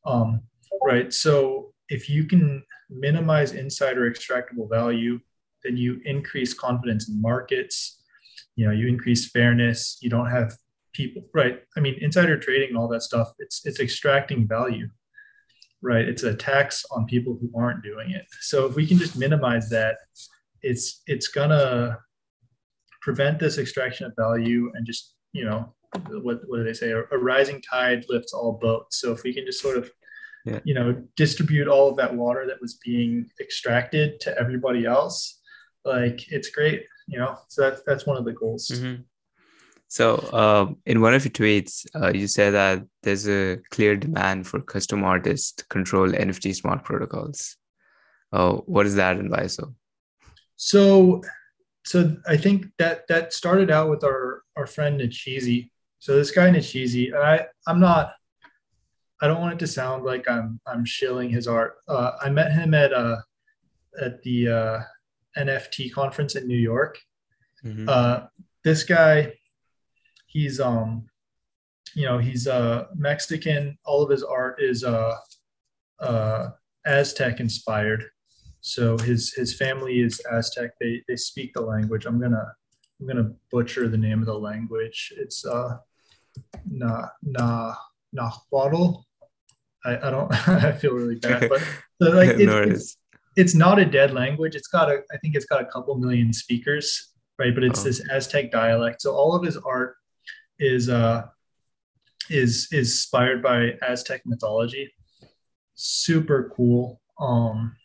um, 0.05 0.41
right? 0.83 1.11
So 1.13 1.73
if 1.89 2.09
you 2.09 2.25
can 2.25 2.63
minimize 2.89 3.51
insider 3.51 4.09
extractable 4.09 4.69
value, 4.69 5.19
then 5.63 5.77
you 5.77 5.99
increase 6.05 6.53
confidence 6.53 7.09
in 7.09 7.21
markets. 7.21 8.01
You 8.55 8.67
know, 8.67 8.71
you 8.71 8.88
increase 8.88 9.29
fairness. 9.29 9.97
You 10.01 10.09
don't 10.09 10.29
have 10.29 10.55
people 10.96 11.24
right? 11.34 11.62
I 11.76 11.80
mean 11.80 11.96
insider 12.02 12.38
trading 12.38 12.70
and 12.70 12.78
all 12.78 12.88
that 12.89 13.04
stuff 13.04 13.32
it's 13.39 13.66
it's 13.66 13.80
extracting 13.80 14.48
value 14.48 14.88
right? 15.82 16.08
It's 16.08 16.24
a 16.24 16.34
tax 16.34 16.84
on 16.89 17.06
people 17.06 17.38
who 17.39 17.52
aren't 17.56 17.84
doing 17.84 18.10
it. 18.10 18.26
So 18.41 18.66
if 18.66 18.76
we 18.76 18.88
can 18.88 18.98
just 18.98 19.18
minimize 19.18 19.70
that 19.70 19.98
it's 20.62 21.04
it's 21.06 21.28
gonna 21.28 22.00
prevent 23.02 23.38
this 23.39 23.60
extraction 23.60 24.08
of 24.08 24.14
value 24.18 24.72
and 24.74 24.86
just 24.86 25.14
you 25.34 25.46
know 25.46 25.74
what, 26.10 26.39
what 26.48 26.58
do 26.58 26.64
they 26.64 26.74
say? 26.74 26.91
A, 26.91 27.04
a 27.12 27.18
rising 27.18 27.62
tide 27.62 28.06
lifts 28.10 28.34
all 28.34 28.60
boats. 28.60 29.00
So 29.00 29.12
if 29.12 29.24
we 29.24 29.34
can 29.34 29.46
just 29.46 29.62
sort 29.62 29.78
of 29.78 29.91
yeah. 30.46 30.60
you 30.64 30.74
know 30.74 31.04
distribute 31.16 31.68
all 31.68 31.89
of 31.89 31.98
that 31.98 32.16
water 32.16 32.48
that 32.48 32.62
was 32.62 32.80
being 32.84 33.30
extracted 33.39 34.20
to 34.22 34.38
everybody 34.39 34.86
else 34.86 35.41
like 35.84 36.32
it's 36.32 36.50
great 36.50 36.84
you 37.08 37.20
know? 37.20 37.38
So 37.48 37.62
that's 37.62 37.82
that's 37.86 38.06
one 38.06 38.18
of 38.18 38.26
the 38.26 38.34
goals. 38.34 38.72
Mm-hmm. 38.74 39.02
So, 39.88 40.15
uh, 40.15 40.73
in 40.86 41.01
one 41.01 41.13
of 41.13 41.23
your 41.23 41.31
tweets, 41.31 41.86
uh, 41.95 42.11
you 42.11 42.27
said 42.27 42.51
that 42.51 42.83
there's 43.03 43.27
a 43.27 43.59
clear 43.71 43.95
demand 43.95 44.47
for 44.47 44.59
custom 44.59 45.03
artist 45.03 45.65
control 45.69 46.09
NFT 46.09 46.55
smart 46.55 46.83
protocols. 46.83 47.57
Uh, 48.33 48.53
what 48.53 48.86
is 48.86 48.95
that 48.95 49.17
and 49.17 49.31
why 49.31 49.47
so? 49.47 49.73
So, 50.57 51.21
so 51.86 52.17
I 52.27 52.38
think 52.38 52.67
that 52.79 53.07
that 53.07 53.33
started 53.33 53.69
out 53.69 53.89
with 53.89 54.03
our 54.03 54.43
our 54.57 54.65
friend 54.65 54.99
Nichizi. 54.99 55.69
So 55.99 56.15
this 56.15 56.31
guy 56.31 56.49
Nichizi, 56.49 57.13
I 57.13 57.45
I'm 57.67 57.79
not. 57.79 58.13
I 59.21 59.27
don't 59.27 59.39
want 59.39 59.53
it 59.53 59.59
to 59.59 59.67
sound 59.67 60.03
like 60.03 60.29
I'm 60.29 60.59
I'm 60.67 60.83
shilling 60.83 61.29
his 61.29 61.47
art. 61.47 61.75
Uh, 61.88 62.11
I 62.21 62.29
met 62.29 62.51
him 62.51 62.73
at 62.73 62.91
uh 62.91 63.17
at 64.01 64.21
the 64.23 64.47
uh, 64.49 64.79
NFT 65.38 65.91
conference 65.91 66.36
in 66.36 66.47
New 66.47 66.57
York. 66.57 66.99
Mm-hmm. 67.63 67.88
Uh, 67.88 68.21
this 68.63 68.83
guy, 68.83 69.33
he's 70.36 70.59
um, 70.59 71.05
you 71.93 72.05
know, 72.05 72.17
he's 72.17 72.45
uh 72.45 72.86
Mexican. 72.93 73.77
All 73.86 74.03
of 74.03 74.09
his 74.09 74.21
art 74.21 74.61
is 74.61 74.83
uh, 74.83 75.15
uh 75.99 76.49
Aztec 76.86 77.39
inspired. 77.39 78.03
So 78.59 78.97
his 78.97 79.33
his 79.33 79.55
family 79.55 80.01
is 80.01 80.21
Aztec. 80.31 80.71
They 80.79 81.01
they 81.07 81.15
speak 81.15 81.53
the 81.53 81.61
language. 81.61 82.05
I'm 82.05 82.19
gonna 82.19 82.45
I'm 82.99 83.07
gonna 83.07 83.31
butcher 83.49 83.88
the 83.88 83.97
name 83.97 84.19
of 84.19 84.25
the 84.25 84.38
language. 84.38 85.13
It's 85.17 85.45
uh 85.45 85.77
na 86.69 87.07
na 87.23 87.75
nahuatl. 88.11 89.05
I, 89.86 90.07
I 90.07 90.09
don't 90.09 90.31
I 90.49 90.73
feel 90.73 90.91
really 90.91 91.15
bad, 91.15 91.47
but 91.47 91.61
like 92.01 92.31
it's, 92.31 92.43
no, 92.43 92.61
it's, 92.61 92.97
it's, 93.38 93.55
not 93.55 93.79
a 93.79 93.86
dead 93.86 94.13
language. 94.13 94.55
It's 94.55 94.67
got 94.67 94.89
a 94.89 95.01
I 95.13 95.17
think 95.19 95.36
it's 95.36 95.45
got 95.45 95.61
a 95.61 95.65
couple 95.65 95.95
million 95.95 96.33
speakers, 96.33 97.13
right? 97.39 97.55
But 97.55 97.63
it's 97.63 97.79
oh. 97.79 97.83
this 97.83 98.01
Aztec 98.11 98.51
dialect. 98.51 99.01
So 99.01 99.13
all 99.15 99.33
of 99.33 99.45
his 99.45 99.55
art 99.55 99.95
is 100.60 100.89
uh 100.89 101.26
is 102.30 102.68
is 102.72 102.88
inspired 102.88 103.41
by 103.41 103.74
Aztec 103.82 104.22
mythology. 104.26 104.91
Super 105.76 106.51
cool. 106.56 107.01
Um 107.20 107.76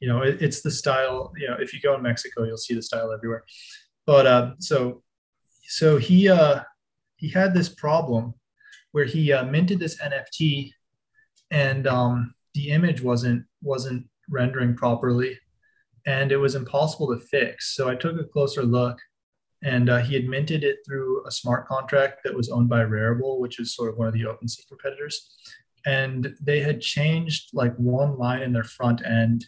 you 0.00 0.08
know 0.08 0.22
it, 0.22 0.40
it's 0.40 0.60
the 0.60 0.70
style 0.70 1.32
you 1.36 1.48
know 1.48 1.56
if 1.58 1.72
you 1.72 1.80
go 1.80 1.94
in 1.94 2.02
mexico 2.02 2.44
you'll 2.44 2.56
see 2.56 2.74
the 2.74 2.82
style 2.82 3.12
everywhere 3.12 3.44
but 4.06 4.26
uh, 4.26 4.52
so 4.58 5.02
so 5.64 5.98
he 5.98 6.28
uh, 6.28 6.60
he 7.16 7.28
had 7.28 7.52
this 7.52 7.68
problem 7.68 8.32
where 8.92 9.04
he 9.04 9.32
uh, 9.32 9.44
minted 9.44 9.78
this 9.78 10.00
nft 10.00 10.72
and 11.50 11.86
um, 11.86 12.34
the 12.54 12.70
image 12.70 13.02
wasn't 13.02 13.44
wasn't 13.62 14.06
rendering 14.30 14.74
properly 14.74 15.38
and 16.06 16.32
it 16.32 16.36
was 16.36 16.54
impossible 16.54 17.08
to 17.08 17.24
fix 17.26 17.74
so 17.74 17.88
i 17.88 17.94
took 17.94 18.18
a 18.20 18.24
closer 18.24 18.62
look 18.62 18.98
and 19.62 19.90
uh, 19.90 19.98
he 19.98 20.14
had 20.14 20.26
minted 20.26 20.62
it 20.62 20.78
through 20.86 21.26
a 21.26 21.30
smart 21.30 21.66
contract 21.66 22.20
that 22.24 22.34
was 22.34 22.48
owned 22.48 22.68
by 22.68 22.84
Rarible, 22.84 23.40
which 23.40 23.58
is 23.58 23.74
sort 23.74 23.90
of 23.90 23.98
one 23.98 24.06
of 24.06 24.14
the 24.14 24.22
OpenSea 24.22 24.68
competitors. 24.68 25.36
And 25.86 26.34
they 26.40 26.60
had 26.60 26.80
changed 26.80 27.50
like 27.52 27.74
one 27.76 28.18
line 28.18 28.42
in 28.42 28.52
their 28.52 28.64
front 28.64 29.04
end 29.04 29.46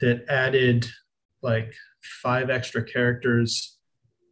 that 0.00 0.24
added 0.28 0.86
like 1.42 1.74
five 2.22 2.50
extra 2.50 2.82
characters 2.82 3.78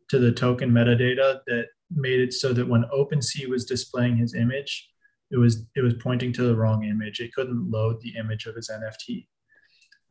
to 0.08 0.18
the 0.18 0.32
token 0.32 0.70
metadata 0.70 1.40
that 1.46 1.66
made 1.90 2.20
it 2.20 2.32
so 2.32 2.52
that 2.52 2.68
when 2.68 2.84
OpenSea 2.94 3.48
was 3.48 3.64
displaying 3.64 4.16
his 4.16 4.34
image, 4.34 4.88
it 5.30 5.36
was 5.36 5.66
it 5.76 5.82
was 5.82 5.94
pointing 5.94 6.32
to 6.32 6.42
the 6.42 6.56
wrong 6.56 6.84
image. 6.84 7.20
It 7.20 7.32
couldn't 7.32 7.70
load 7.70 8.00
the 8.00 8.16
image 8.18 8.46
of 8.46 8.56
his 8.56 8.70
NFT, 8.70 9.26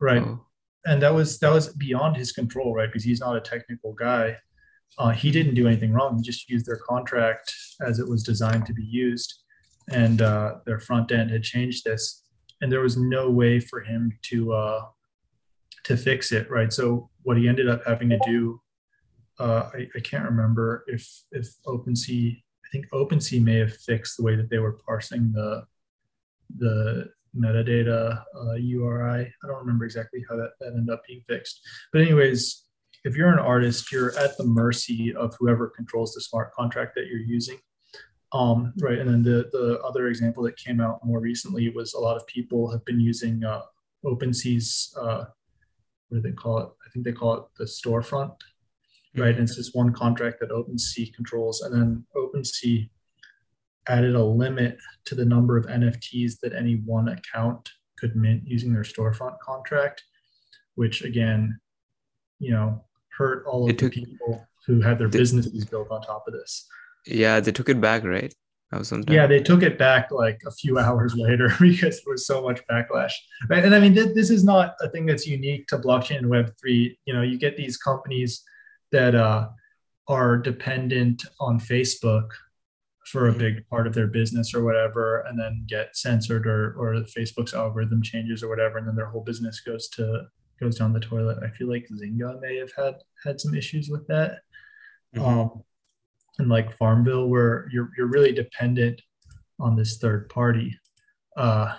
right? 0.00 0.22
Oh. 0.22 0.46
And 0.86 1.02
that 1.02 1.12
was 1.12 1.38
that 1.40 1.52
was 1.52 1.68
beyond 1.74 2.16
his 2.16 2.32
control, 2.32 2.74
right? 2.74 2.88
Because 2.88 3.04
he's 3.04 3.20
not 3.20 3.36
a 3.36 3.40
technical 3.40 3.92
guy. 3.92 4.36
Uh, 4.98 5.10
he 5.10 5.30
didn't 5.30 5.54
do 5.54 5.66
anything 5.66 5.92
wrong. 5.92 6.16
He 6.16 6.22
just 6.22 6.48
used 6.48 6.66
their 6.66 6.80
contract 6.88 7.54
as 7.80 7.98
it 7.98 8.08
was 8.08 8.22
designed 8.22 8.66
to 8.66 8.74
be 8.74 8.84
used, 8.84 9.42
and 9.90 10.20
uh, 10.20 10.56
their 10.66 10.80
front 10.80 11.12
end 11.12 11.30
had 11.30 11.42
changed 11.42 11.84
this, 11.84 12.24
and 12.60 12.70
there 12.70 12.80
was 12.80 12.96
no 12.96 13.30
way 13.30 13.60
for 13.60 13.80
him 13.80 14.18
to 14.22 14.52
uh, 14.52 14.82
to 15.84 15.96
fix 15.96 16.32
it, 16.32 16.50
right? 16.50 16.72
So 16.72 17.08
what 17.22 17.36
he 17.36 17.48
ended 17.48 17.68
up 17.68 17.82
having 17.86 18.10
to 18.10 18.18
do, 18.24 18.60
uh, 19.38 19.70
I, 19.74 19.86
I, 19.96 20.00
can't 20.00 20.24
remember 20.24 20.84
if 20.86 21.08
if 21.32 21.48
OpenSea, 21.66 22.36
I 22.36 22.68
think 22.70 22.86
OpenSea 22.90 23.42
may 23.42 23.56
have 23.56 23.74
fixed 23.74 24.16
the 24.16 24.22
way 24.22 24.36
that 24.36 24.50
they 24.50 24.58
were 24.58 24.78
parsing 24.86 25.32
the 25.32 25.64
the 26.58 27.10
metadata 27.36 28.22
uh, 28.36 28.54
URI. 28.54 29.32
I 29.42 29.46
don't 29.46 29.58
remember 29.58 29.84
exactly 29.84 30.24
how 30.28 30.36
that, 30.36 30.50
that 30.60 30.72
ended 30.74 30.92
up 30.92 31.02
being 31.06 31.22
fixed. 31.28 31.60
But 31.92 32.02
anyways, 32.02 32.64
if 33.04 33.16
you're 33.16 33.32
an 33.32 33.38
artist, 33.38 33.90
you're 33.90 34.16
at 34.18 34.36
the 34.36 34.44
mercy 34.44 35.14
of 35.14 35.34
whoever 35.38 35.68
controls 35.68 36.14
the 36.14 36.20
smart 36.20 36.52
contract 36.52 36.94
that 36.96 37.06
you're 37.06 37.20
using. 37.20 37.58
Um, 38.32 38.72
right. 38.80 38.98
And 38.98 39.08
then 39.10 39.22
the, 39.22 39.48
the 39.52 39.80
other 39.80 40.08
example 40.08 40.42
that 40.44 40.56
came 40.56 40.80
out 40.80 41.04
more 41.04 41.20
recently 41.20 41.68
was 41.70 41.94
a 41.94 42.00
lot 42.00 42.16
of 42.16 42.26
people 42.26 42.70
have 42.70 42.84
been 42.84 43.00
using 43.00 43.42
uh, 43.44 43.62
OpenSea's 44.04 44.94
uh, 45.00 45.24
what 46.08 46.22
do 46.22 46.28
they 46.28 46.34
call 46.34 46.58
it? 46.58 46.68
I 46.86 46.90
think 46.90 47.04
they 47.04 47.12
call 47.12 47.34
it 47.34 47.44
the 47.56 47.64
storefront, 47.64 48.34
right? 49.16 49.30
Mm-hmm. 49.30 49.38
And 49.38 49.38
it's 49.40 49.56
just 49.56 49.76
one 49.76 49.92
contract 49.92 50.40
that 50.40 50.50
OpenSea 50.50 51.14
controls. 51.14 51.62
And 51.62 51.74
then 51.74 52.04
OpenSea 52.16 52.90
added 53.88 54.14
a 54.14 54.24
limit 54.24 54.78
to 55.06 55.14
the 55.14 55.24
number 55.24 55.56
of 55.56 55.66
NFTs 55.66 56.40
that 56.42 56.52
any 56.52 56.82
one 56.84 57.08
account 57.08 57.70
could 57.98 58.16
mint 58.16 58.42
using 58.44 58.72
their 58.72 58.82
storefront 58.82 59.38
contract, 59.40 60.02
which 60.74 61.02
again, 61.02 61.60
you 62.38 62.52
know, 62.52 62.84
hurt 63.20 63.46
all 63.46 63.68
of 63.68 63.76
took, 63.76 63.92
the 63.92 64.04
people 64.04 64.48
who 64.66 64.80
had 64.80 64.98
their 64.98 65.08
businesses 65.08 65.64
built 65.66 65.90
on 65.90 66.00
top 66.00 66.24
of 66.26 66.32
this. 66.32 66.66
Yeah, 67.06 67.40
they 67.40 67.52
took 67.52 67.68
it 67.68 67.80
back, 67.80 68.04
right? 68.04 68.32
Yeah, 69.08 69.26
they 69.26 69.42
took 69.42 69.64
it 69.64 69.78
back 69.78 70.12
like 70.12 70.40
a 70.46 70.50
few 70.52 70.78
hours 70.78 71.14
later 71.16 71.52
because 71.60 72.02
there 72.02 72.12
was 72.12 72.26
so 72.26 72.42
much 72.42 72.64
backlash. 72.68 73.12
Right? 73.48 73.64
And 73.64 73.74
I 73.74 73.80
mean, 73.80 73.94
th- 73.94 74.14
this 74.14 74.30
is 74.30 74.44
not 74.44 74.74
a 74.80 74.88
thing 74.88 75.06
that's 75.06 75.26
unique 75.26 75.66
to 75.68 75.78
blockchain 75.78 76.18
and 76.18 76.30
Web 76.30 76.52
three. 76.60 76.98
You 77.04 77.14
know, 77.14 77.22
you 77.22 77.36
get 77.36 77.56
these 77.56 77.76
companies 77.76 78.42
that 78.92 79.14
uh, 79.14 79.48
are 80.06 80.36
dependent 80.38 81.24
on 81.40 81.58
Facebook 81.58 82.28
for 83.06 83.26
a 83.26 83.30
mm-hmm. 83.30 83.38
big 83.40 83.68
part 83.68 83.88
of 83.88 83.94
their 83.94 84.06
business 84.06 84.54
or 84.54 84.62
whatever, 84.62 85.22
and 85.22 85.36
then 85.38 85.64
get 85.68 85.96
censored 85.96 86.46
or 86.46 86.74
or 86.78 86.94
Facebook's 87.16 87.54
algorithm 87.54 88.02
changes 88.02 88.42
or 88.42 88.48
whatever, 88.48 88.78
and 88.78 88.86
then 88.86 88.94
their 88.94 89.10
whole 89.10 89.24
business 89.24 89.60
goes 89.60 89.88
to 89.88 90.26
goes 90.60 90.78
down 90.78 90.92
the 90.92 91.00
toilet. 91.00 91.38
I 91.42 91.50
feel 91.50 91.68
like 91.68 91.88
Zynga 91.92 92.40
may 92.40 92.56
have 92.56 92.72
had 92.76 92.96
had 93.24 93.40
some 93.40 93.54
issues 93.54 93.88
with 93.88 94.06
that. 94.08 94.40
Mm-hmm. 95.16 95.24
Um, 95.24 95.64
and 96.38 96.48
like 96.48 96.76
Farmville, 96.76 97.28
where 97.28 97.68
you're 97.72 97.90
you're 97.96 98.06
really 98.06 98.32
dependent 98.32 99.00
on 99.58 99.76
this 99.76 99.98
third 99.98 100.28
party. 100.28 100.78
Uh, 101.36 101.74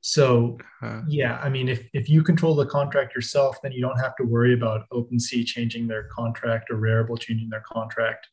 so 0.00 0.56
uh-huh. 0.82 1.02
yeah, 1.08 1.40
I 1.42 1.48
mean, 1.48 1.68
if 1.68 1.88
if 1.92 2.08
you 2.08 2.22
control 2.22 2.54
the 2.54 2.66
contract 2.66 3.14
yourself, 3.14 3.60
then 3.62 3.72
you 3.72 3.80
don't 3.80 3.98
have 3.98 4.14
to 4.16 4.24
worry 4.24 4.54
about 4.54 4.88
OpenSea 4.92 5.44
changing 5.44 5.88
their 5.88 6.04
contract 6.04 6.70
or 6.70 6.76
Rarible 6.76 7.18
changing 7.18 7.48
their 7.50 7.64
contract, 7.66 8.28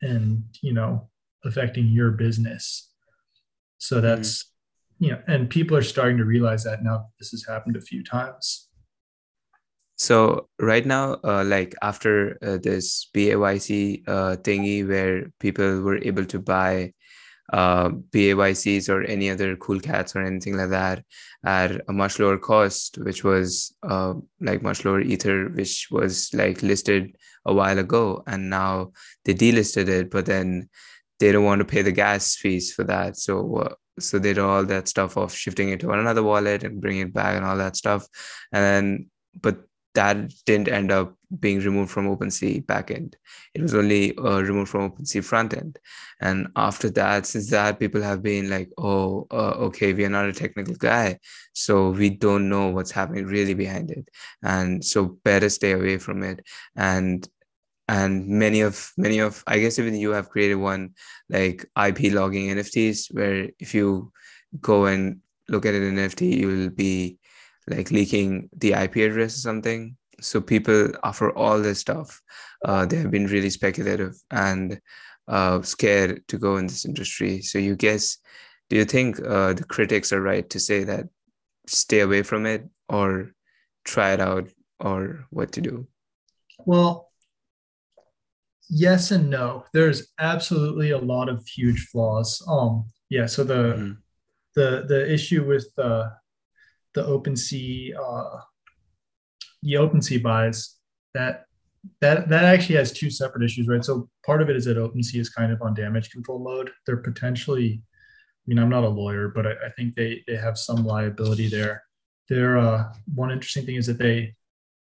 and 0.00 0.42
you 0.62 0.72
know 0.72 1.10
affecting 1.44 1.88
your 1.88 2.12
business. 2.12 2.90
So 3.78 3.96
mm-hmm. 3.96 4.06
that's 4.06 4.44
mm-hmm. 4.44 5.04
you 5.04 5.10
know, 5.12 5.22
and 5.26 5.50
people 5.50 5.76
are 5.76 5.82
starting 5.82 6.16
to 6.16 6.24
realize 6.24 6.64
that 6.64 6.82
now. 6.82 7.08
This 7.18 7.32
has 7.32 7.44
happened 7.46 7.76
a 7.76 7.82
few 7.82 8.02
times. 8.02 8.69
So 10.00 10.48
right 10.58 10.86
now, 10.86 11.18
uh, 11.22 11.44
like 11.44 11.74
after 11.82 12.38
uh, 12.40 12.56
this 12.56 13.10
BAYC 13.14 14.08
uh, 14.08 14.36
thingy 14.36 14.88
where 14.88 15.30
people 15.40 15.82
were 15.82 15.98
able 15.98 16.24
to 16.24 16.38
buy 16.38 16.94
uh, 17.52 17.90
BAYCs 17.90 18.88
or 18.88 19.02
any 19.02 19.28
other 19.28 19.56
cool 19.56 19.78
cats 19.78 20.16
or 20.16 20.22
anything 20.22 20.56
like 20.56 20.70
that 20.70 21.04
at 21.44 21.82
a 21.86 21.92
much 21.92 22.18
lower 22.18 22.38
cost, 22.38 22.96
which 22.96 23.24
was 23.24 23.76
uh, 23.82 24.14
like 24.40 24.62
much 24.62 24.86
lower 24.86 25.02
ether, 25.02 25.50
which 25.50 25.88
was 25.90 26.32
like 26.32 26.62
listed 26.62 27.14
a 27.44 27.52
while 27.52 27.78
ago, 27.78 28.22
and 28.26 28.48
now 28.48 28.92
they 29.26 29.34
delisted 29.34 29.88
it, 29.88 30.10
but 30.10 30.24
then 30.24 30.70
they 31.18 31.30
don't 31.30 31.44
want 31.44 31.58
to 31.58 31.66
pay 31.66 31.82
the 31.82 31.92
gas 31.92 32.36
fees 32.36 32.72
for 32.72 32.84
that, 32.84 33.18
so. 33.18 33.56
Uh, 33.56 33.74
so 33.98 34.18
they 34.18 34.32
do 34.32 34.46
all 34.46 34.64
that 34.64 34.88
stuff 34.88 35.18
of 35.18 35.34
shifting 35.34 35.68
it 35.68 35.80
to 35.80 35.90
another 35.90 36.22
wallet 36.22 36.64
and 36.64 36.80
bring 36.80 37.00
it 37.00 37.12
back 37.12 37.36
and 37.36 37.44
all 37.44 37.58
that 37.58 37.76
stuff, 37.76 38.06
and 38.50 38.64
then 38.64 39.10
but 39.42 39.58
that 39.94 40.32
didn't 40.46 40.68
end 40.68 40.92
up 40.92 41.16
being 41.38 41.60
removed 41.60 41.90
from 41.90 42.08
OpenSea 42.08 42.64
backend. 42.64 43.14
It 43.54 43.62
was 43.62 43.74
only 43.74 44.16
uh, 44.18 44.40
removed 44.40 44.70
from 44.70 44.90
OpenSea 44.90 45.22
frontend. 45.22 45.76
And 46.20 46.48
after 46.56 46.90
that, 46.90 47.26
since 47.26 47.50
that, 47.50 47.78
people 47.78 48.02
have 48.02 48.22
been 48.22 48.50
like, 48.50 48.70
oh, 48.78 49.26
uh, 49.30 49.54
okay, 49.66 49.92
we 49.92 50.04
are 50.04 50.10
not 50.10 50.28
a 50.28 50.32
technical 50.32 50.74
guy. 50.74 51.18
So 51.52 51.90
we 51.90 52.10
don't 52.10 52.48
know 52.48 52.68
what's 52.68 52.90
happening 52.90 53.26
really 53.26 53.54
behind 53.54 53.90
it. 53.90 54.08
And 54.42 54.84
so 54.84 55.18
better 55.24 55.48
stay 55.48 55.72
away 55.72 55.98
from 55.98 56.22
it. 56.22 56.46
And 56.76 57.28
and 57.90 58.28
many 58.28 58.60
of 58.60 58.92
many 58.96 59.18
of 59.18 59.42
i 59.48 59.58
guess 59.58 59.76
even 59.80 59.96
you 59.96 60.10
have 60.10 60.30
created 60.30 60.54
one 60.54 60.90
like 61.28 61.66
ip 61.86 61.98
logging 62.12 62.48
nfts 62.50 63.12
where 63.12 63.48
if 63.58 63.74
you 63.74 64.12
go 64.60 64.86
and 64.86 65.18
look 65.48 65.66
at 65.66 65.74
an 65.74 65.96
nft 65.96 66.22
you 66.22 66.46
will 66.46 66.70
be 66.70 67.18
like 67.70 67.90
leaking 67.90 68.48
the 68.56 68.72
IP 68.72 68.96
address 68.96 69.36
or 69.36 69.40
something. 69.40 69.96
So 70.20 70.40
people 70.40 70.92
offer 71.02 71.30
all 71.30 71.60
this 71.60 71.78
stuff. 71.78 72.20
Uh, 72.64 72.84
they 72.84 72.96
have 72.96 73.10
been 73.10 73.26
really 73.26 73.50
speculative 73.50 74.14
and 74.30 74.80
uh, 75.28 75.62
scared 75.62 76.26
to 76.28 76.38
go 76.38 76.56
in 76.56 76.66
this 76.66 76.84
industry. 76.84 77.40
So 77.40 77.58
you 77.58 77.76
guess, 77.76 78.18
do 78.68 78.76
you 78.76 78.84
think 78.84 79.18
uh, 79.20 79.54
the 79.54 79.64
critics 79.64 80.12
are 80.12 80.20
right 80.20 80.48
to 80.50 80.60
say 80.60 80.84
that 80.84 81.06
stay 81.66 82.00
away 82.00 82.22
from 82.22 82.46
it 82.46 82.68
or 82.88 83.32
try 83.84 84.12
it 84.12 84.20
out 84.20 84.48
or 84.78 85.26
what 85.30 85.52
to 85.52 85.60
do? 85.60 85.86
Well, 86.66 87.10
yes 88.68 89.10
and 89.10 89.30
no. 89.30 89.64
There's 89.72 90.08
absolutely 90.18 90.90
a 90.90 90.98
lot 90.98 91.28
of 91.28 91.46
huge 91.46 91.88
flaws. 91.88 92.42
Um, 92.48 92.86
yeah. 93.08 93.26
So 93.26 93.44
the 93.44 93.54
mm-hmm. 93.54 93.92
the 94.54 94.84
the 94.86 95.12
issue 95.12 95.44
with 95.44 95.68
the 95.76 96.12
the 96.94 97.02
OpenSea 97.02 97.94
uh, 97.96 98.40
the 99.62 99.74
OpenSea 99.74 100.22
buys 100.22 100.76
that 101.14 101.44
that 102.00 102.28
that 102.28 102.44
actually 102.44 102.76
has 102.76 102.92
two 102.92 103.10
separate 103.10 103.44
issues, 103.44 103.66
right? 103.66 103.84
So 103.84 104.08
part 104.24 104.42
of 104.42 104.50
it 104.50 104.56
is 104.56 104.64
that 104.66 104.76
OpenSea 104.76 105.20
is 105.20 105.30
kind 105.30 105.52
of 105.52 105.62
on 105.62 105.74
damage 105.74 106.10
control 106.10 106.38
mode. 106.38 106.70
They're 106.86 106.98
potentially, 106.98 107.82
I 107.82 108.44
mean, 108.46 108.58
I'm 108.58 108.68
not 108.68 108.84
a 108.84 108.88
lawyer, 108.88 109.28
but 109.28 109.46
I, 109.46 109.52
I 109.66 109.70
think 109.76 109.94
they 109.94 110.22
they 110.26 110.36
have 110.36 110.58
some 110.58 110.84
liability 110.84 111.48
there. 111.48 111.82
There, 112.28 112.58
uh, 112.58 112.92
one 113.14 113.32
interesting 113.32 113.66
thing 113.66 113.74
is 113.76 113.86
that 113.86 113.98
they, 113.98 114.36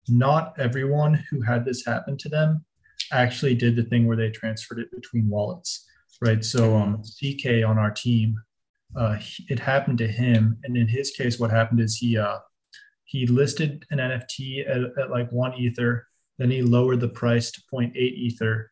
not 0.08 0.54
everyone 0.60 1.16
who 1.30 1.42
had 1.42 1.66
this 1.66 1.84
happen 1.84 2.16
to 2.18 2.30
them, 2.30 2.64
actually 3.12 3.56
did 3.56 3.76
the 3.76 3.84
thing 3.84 4.06
where 4.06 4.18
they 4.18 4.30
transferred 4.30 4.80
it 4.80 4.92
between 4.92 5.28
wallets, 5.28 5.88
right? 6.22 6.44
So 6.44 6.76
um, 6.76 7.02
CK 7.02 7.66
on 7.66 7.80
our 7.80 7.90
team, 7.90 8.40
uh, 8.96 9.18
it 9.50 9.60
happened 9.60 9.98
to 10.00 10.08
him, 10.08 10.58
and 10.64 10.76
in 10.76 10.88
his 10.88 11.12
case, 11.12 11.40
what 11.40 11.52
happened 11.52 11.80
is 11.80 11.98
he 11.98 12.18
uh, 12.18 12.40
he 13.06 13.26
listed 13.28 13.86
an 13.92 14.00
NFT 14.00 14.70
at, 14.70 15.04
at 15.04 15.10
like 15.10 15.32
one 15.32 15.54
ether 15.56 16.08
then 16.40 16.50
he 16.50 16.64
lowered 16.64 17.02
the 17.02 17.10
price 17.10 17.52
to 17.52 17.62
0.8 17.72 17.96
Ether. 17.96 18.72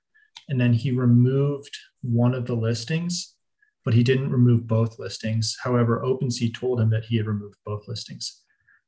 And 0.50 0.60
then 0.60 0.74
he 0.74 0.92
removed 0.92 1.78
one 2.02 2.34
of 2.34 2.48
the 2.48 2.56
listings, 2.56 3.36
but 3.84 3.94
he 3.94 4.04
didn't 4.04 4.32
remove 4.32 4.66
both 4.66 4.98
listings. 4.98 5.58
However, 5.62 6.02
OpenSea 6.04 6.56
told 6.56 6.80
him 6.80 6.90
that 6.92 7.06
he 7.06 7.18
had 7.18 7.28
removed 7.28 7.58
both 7.66 7.88
listings, 7.88 8.44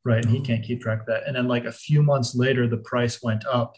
right? 0.06 0.24
And 0.24 0.34
he 0.34 0.40
oh. 0.40 0.44
can't 0.44 0.64
keep 0.64 0.82
track 0.82 1.02
of 1.02 1.06
that. 1.08 1.28
And 1.28 1.36
then, 1.36 1.50
like 1.50 1.66
a 1.66 1.72
few 1.74 2.02
months 2.02 2.34
later, 2.34 2.68
the 2.68 2.78
price 2.78 3.22
went 3.22 3.46
up 3.46 3.76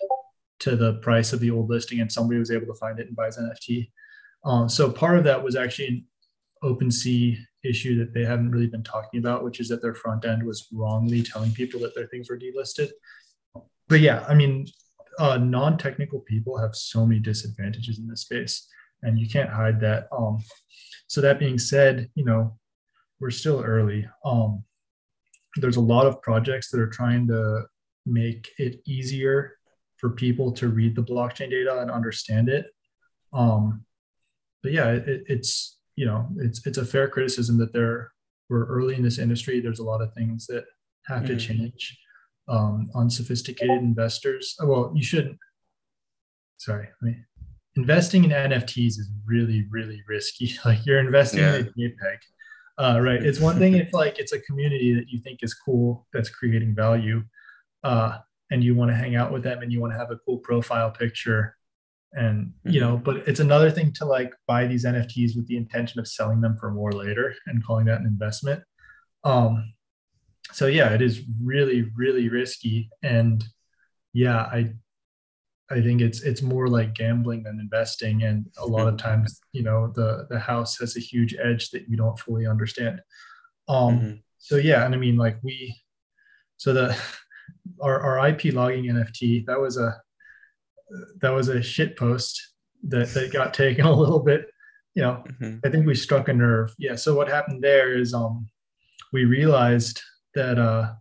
to 0.59 0.75
the 0.75 0.93
price 0.99 1.33
of 1.33 1.39
the 1.39 1.49
old 1.49 1.69
listing, 1.69 1.99
and 1.99 2.11
somebody 2.11 2.39
was 2.39 2.51
able 2.51 2.67
to 2.67 2.79
find 2.79 2.99
it 2.99 3.07
and 3.07 3.15
buy 3.15 3.25
his 3.25 3.39
NFT. 3.39 3.89
Um, 4.45 4.69
so 4.69 4.91
part 4.91 5.17
of 5.17 5.23
that 5.23 5.43
was 5.43 5.55
actually 5.55 5.87
an 5.87 6.05
OpenSea 6.63 7.38
issue 7.63 7.97
that 7.99 8.13
they 8.13 8.25
haven't 8.25 8.51
really 8.51 8.67
been 8.67 8.83
talking 8.83 9.19
about, 9.19 9.43
which 9.43 9.59
is 9.59 9.67
that 9.69 9.81
their 9.81 9.95
front 9.95 10.25
end 10.25 10.43
was 10.43 10.67
wrongly 10.71 11.21
telling 11.23 11.51
people 11.51 11.79
that 11.81 11.95
their 11.95 12.07
things 12.07 12.29
were 12.29 12.38
delisted. 12.38 12.89
But 13.88 13.99
yeah, 13.99 14.25
I 14.27 14.33
mean, 14.33 14.67
uh, 15.19 15.38
non-technical 15.38 16.21
people 16.21 16.57
have 16.57 16.75
so 16.75 17.05
many 17.05 17.19
disadvantages 17.19 17.99
in 17.99 18.07
this 18.07 18.21
space 18.21 18.67
and 19.03 19.19
you 19.19 19.27
can't 19.27 19.49
hide 19.49 19.79
that. 19.81 20.07
Um, 20.11 20.39
so 21.07 21.21
that 21.21 21.39
being 21.39 21.57
said 21.57 22.09
you 22.15 22.25
know 22.25 22.57
we're 23.19 23.31
still 23.31 23.61
early. 23.61 24.07
Um, 24.25 24.63
there's 25.57 25.77
a 25.77 25.81
lot 25.81 26.07
of 26.07 26.21
projects 26.21 26.71
that 26.71 26.79
are 26.79 26.89
trying 26.89 27.27
to 27.27 27.65
make 28.05 28.49
it 28.57 28.81
easier 28.85 29.57
for 29.97 30.09
people 30.09 30.51
to 30.53 30.69
read 30.69 30.95
the 30.95 31.03
blockchain 31.03 31.51
data 31.51 31.81
and 31.81 31.91
understand 31.91 32.49
it. 32.49 32.65
Um, 33.33 33.85
but 34.63 34.71
yeah 34.71 34.91
it, 34.91 35.23
it's 35.27 35.77
you 36.01 36.07
know 36.09 36.27
it's 36.45 36.59
it's 36.67 36.81
a 36.83 36.85
fair 36.93 37.07
criticism 37.07 37.55
that 37.61 37.73
there 37.73 38.11
we're 38.49 38.65
early 38.65 38.95
in 38.95 39.03
this 39.03 39.19
industry 39.25 39.55
there's 39.59 39.83
a 39.83 39.89
lot 39.91 40.01
of 40.01 40.13
things 40.13 40.47
that 40.47 40.65
have 41.05 41.23
mm-hmm. 41.23 41.37
to 41.37 41.47
change 41.47 41.97
um, 42.47 42.89
unsophisticated 42.95 43.81
investors. 43.81 44.55
Oh, 44.59 44.67
well, 44.67 44.91
you 44.95 45.03
shouldn't. 45.03 45.37
Sorry, 46.57 46.87
I 46.87 47.05
mean, 47.05 47.25
investing 47.75 48.23
in 48.23 48.31
NFTs 48.31 48.99
is 48.99 49.09
really, 49.25 49.65
really 49.69 50.03
risky. 50.07 50.53
Like 50.65 50.85
you're 50.85 50.99
investing 50.99 51.39
yeah. 51.39 51.55
in 51.55 51.67
a 51.67 51.71
JPEG, 51.71 52.17
uh, 52.77 53.01
right? 53.01 53.21
It's 53.23 53.39
one 53.39 53.57
thing 53.57 53.75
if 53.83 53.93
like 53.93 54.19
it's 54.19 54.33
a 54.33 54.39
community 54.41 54.93
that 54.93 55.09
you 55.09 55.19
think 55.19 55.39
is 55.41 55.53
cool 55.53 56.07
that's 56.13 56.29
creating 56.29 56.75
value, 56.75 57.23
uh, 57.83 58.19
and 58.51 58.63
you 58.63 58.75
want 58.75 58.91
to 58.91 58.95
hang 58.95 59.15
out 59.15 59.31
with 59.31 59.43
them 59.43 59.61
and 59.61 59.71
you 59.71 59.79
want 59.79 59.93
to 59.93 59.97
have 59.97 60.11
a 60.11 60.17
cool 60.25 60.37
profile 60.39 60.91
picture, 60.91 61.55
and 62.13 62.53
you 62.63 62.79
know. 62.79 62.95
Mm-hmm. 62.95 63.03
But 63.03 63.27
it's 63.27 63.39
another 63.39 63.71
thing 63.71 63.91
to 63.93 64.05
like 64.05 64.33
buy 64.47 64.67
these 64.67 64.85
NFTs 64.85 65.35
with 65.35 65.47
the 65.47 65.57
intention 65.57 65.99
of 65.99 66.07
selling 66.07 66.41
them 66.41 66.57
for 66.59 66.71
more 66.71 66.91
later 66.91 67.33
and 67.47 67.65
calling 67.65 67.85
that 67.85 67.99
an 67.99 68.05
investment. 68.05 68.63
Um, 69.23 69.73
so 70.51 70.67
yeah, 70.67 70.93
it 70.93 71.01
is 71.01 71.21
really, 71.43 71.89
really 71.95 72.29
risky. 72.29 72.89
And 73.03 73.43
yeah, 74.13 74.38
I 74.38 74.73
I 75.69 75.81
think 75.81 76.01
it's 76.01 76.21
it's 76.21 76.41
more 76.41 76.67
like 76.67 76.93
gambling 76.93 77.43
than 77.43 77.59
investing. 77.59 78.23
And 78.23 78.47
a 78.57 78.65
lot 78.65 78.88
of 78.88 78.97
times, 78.97 79.39
you 79.53 79.63
know, 79.63 79.91
the 79.95 80.27
the 80.29 80.39
house 80.39 80.77
has 80.79 80.97
a 80.97 80.99
huge 80.99 81.35
edge 81.41 81.69
that 81.71 81.88
you 81.88 81.95
don't 81.95 82.19
fully 82.19 82.45
understand. 82.45 83.01
Um 83.67 83.99
mm-hmm. 83.99 84.15
so 84.38 84.57
yeah, 84.57 84.85
and 84.85 84.93
I 84.93 84.97
mean 84.97 85.17
like 85.17 85.38
we 85.43 85.81
so 86.57 86.73
the 86.73 86.95
our, 87.81 87.99
our 87.99 88.27
IP 88.29 88.53
logging 88.53 88.85
NFT, 88.85 89.45
that 89.45 89.59
was 89.59 89.77
a 89.77 90.01
that 91.22 91.30
was 91.30 91.47
a 91.47 91.61
shit 91.61 91.97
post 91.97 92.41
that, 92.84 93.13
that 93.13 93.34
got 93.34 93.53
taken 93.63 93.85
a 93.85 93.93
little 93.93 94.19
bit. 94.19 94.47
You 94.93 95.03
know, 95.03 95.23
mm-hmm. 95.27 95.59
I 95.65 95.69
think 95.69 95.85
we 95.85 95.95
struck 95.95 96.27
a 96.27 96.34
nerve. 96.34 96.73
Yeah. 96.77 96.95
So 96.95 97.15
what 97.15 97.30
happened 97.30 97.63
there 97.63 97.97
is 97.97 98.13
um 98.13 98.47
we 99.13 99.26
realized 99.26 100.01
that 100.35 100.57
uh, 100.57 100.93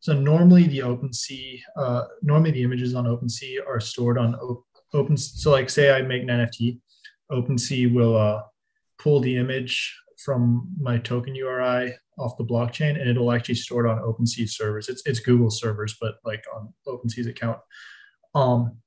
so 0.00 0.14
normally 0.14 0.66
the 0.66 0.78
OpenSea, 0.80 1.60
uh, 1.76 2.04
normally 2.22 2.52
the 2.52 2.62
images 2.62 2.94
on 2.94 3.04
OpenSea 3.04 3.66
are 3.66 3.80
stored 3.80 4.18
on 4.18 4.36
Open. 4.92 5.16
So 5.16 5.50
like 5.50 5.70
say 5.70 5.94
I 5.94 6.02
make 6.02 6.22
an 6.22 6.28
NFT, 6.28 6.80
OpenSea 7.30 7.92
will 7.92 8.16
uh, 8.16 8.42
pull 8.98 9.20
the 9.20 9.36
image 9.36 9.94
from 10.24 10.68
my 10.80 10.98
token 10.98 11.34
URI 11.34 11.94
off 12.18 12.36
the 12.36 12.44
blockchain 12.44 13.00
and 13.00 13.08
it'll 13.08 13.32
actually 13.32 13.54
store 13.54 13.86
it 13.86 13.90
on 13.90 13.98
OpenSea 13.98 14.48
servers. 14.48 14.88
It's, 14.88 15.02
it's 15.06 15.20
Google 15.20 15.50
servers, 15.50 15.96
but 16.00 16.16
like 16.24 16.44
on 16.54 16.72
OpenSea's 16.86 17.26
account. 17.26 17.58
Um, 18.34 18.78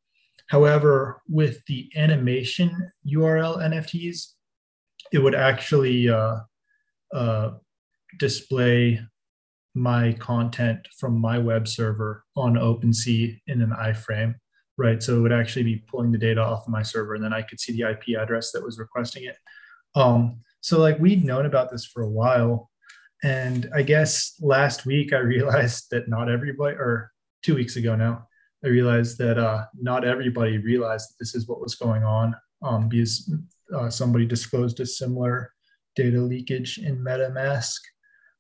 however, 0.54 1.20
with 1.28 1.66
the 1.66 1.90
animation 1.98 2.92
URL 3.08 3.58
NFTs, 3.58 4.34
it 5.12 5.18
would 5.18 5.34
actually 5.34 6.08
uh, 6.08 6.42
uh, 7.12 7.50
display 8.20 9.02
my 9.74 10.14
content 10.14 10.88
from 11.00 11.20
my 11.20 11.40
web 11.40 11.68
server 11.68 12.24
on 12.36 12.54
OpenSea 12.54 13.42
in 13.48 13.64
an 13.64 13.72
iframe, 13.72 14.36
right? 14.78 15.02
So 15.02 15.18
it 15.18 15.22
would 15.22 15.34
actually 15.34 15.64
be 15.64 15.84
pulling 15.90 16.12
the 16.12 16.20
data 16.20 16.42
off 16.42 16.68
of 16.68 16.72
my 16.72 16.84
server, 16.84 17.16
and 17.16 17.24
then 17.24 17.34
I 17.34 17.42
could 17.42 17.60
see 17.60 17.74
the 17.74 17.90
IP 17.90 18.16
address 18.16 18.52
that 18.52 18.64
was 18.64 18.78
requesting 18.78 19.24
it. 19.24 19.38
Um, 19.96 20.42
so 20.62 20.80
like 20.80 21.00
we'd 21.00 21.26
known 21.26 21.48
about 21.48 21.72
this 21.72 21.88
for 21.88 22.04
a 22.04 22.10
while, 22.22 22.70
and 23.24 23.72
I 23.74 23.82
guess 23.82 24.36
last 24.40 24.86
week 24.86 25.14
I 25.14 25.18
realized 25.36 25.88
that 25.90 26.08
not 26.08 26.30
everybody, 26.30 26.76
or 26.76 27.12
two 27.42 27.56
weeks 27.56 27.76
ago 27.76 27.96
now, 27.96 28.28
I 28.64 28.70
realized 28.70 29.18
that 29.18 29.38
uh, 29.38 29.66
not 29.80 30.06
everybody 30.06 30.58
realized 30.58 31.10
that 31.10 31.16
this 31.20 31.36
is 31.36 31.48
what 31.48 31.62
was 31.62 31.76
going 31.76 32.04
on 32.04 32.36
um, 32.62 32.88
because 32.88 33.34
uh, 33.76 33.90
somebody 33.90 34.26
disclosed 34.26 34.80
a 34.80 34.86
similar 34.86 35.52
data 35.96 36.20
leakage 36.20 36.78
in 36.78 36.98
MetaMask 36.98 37.80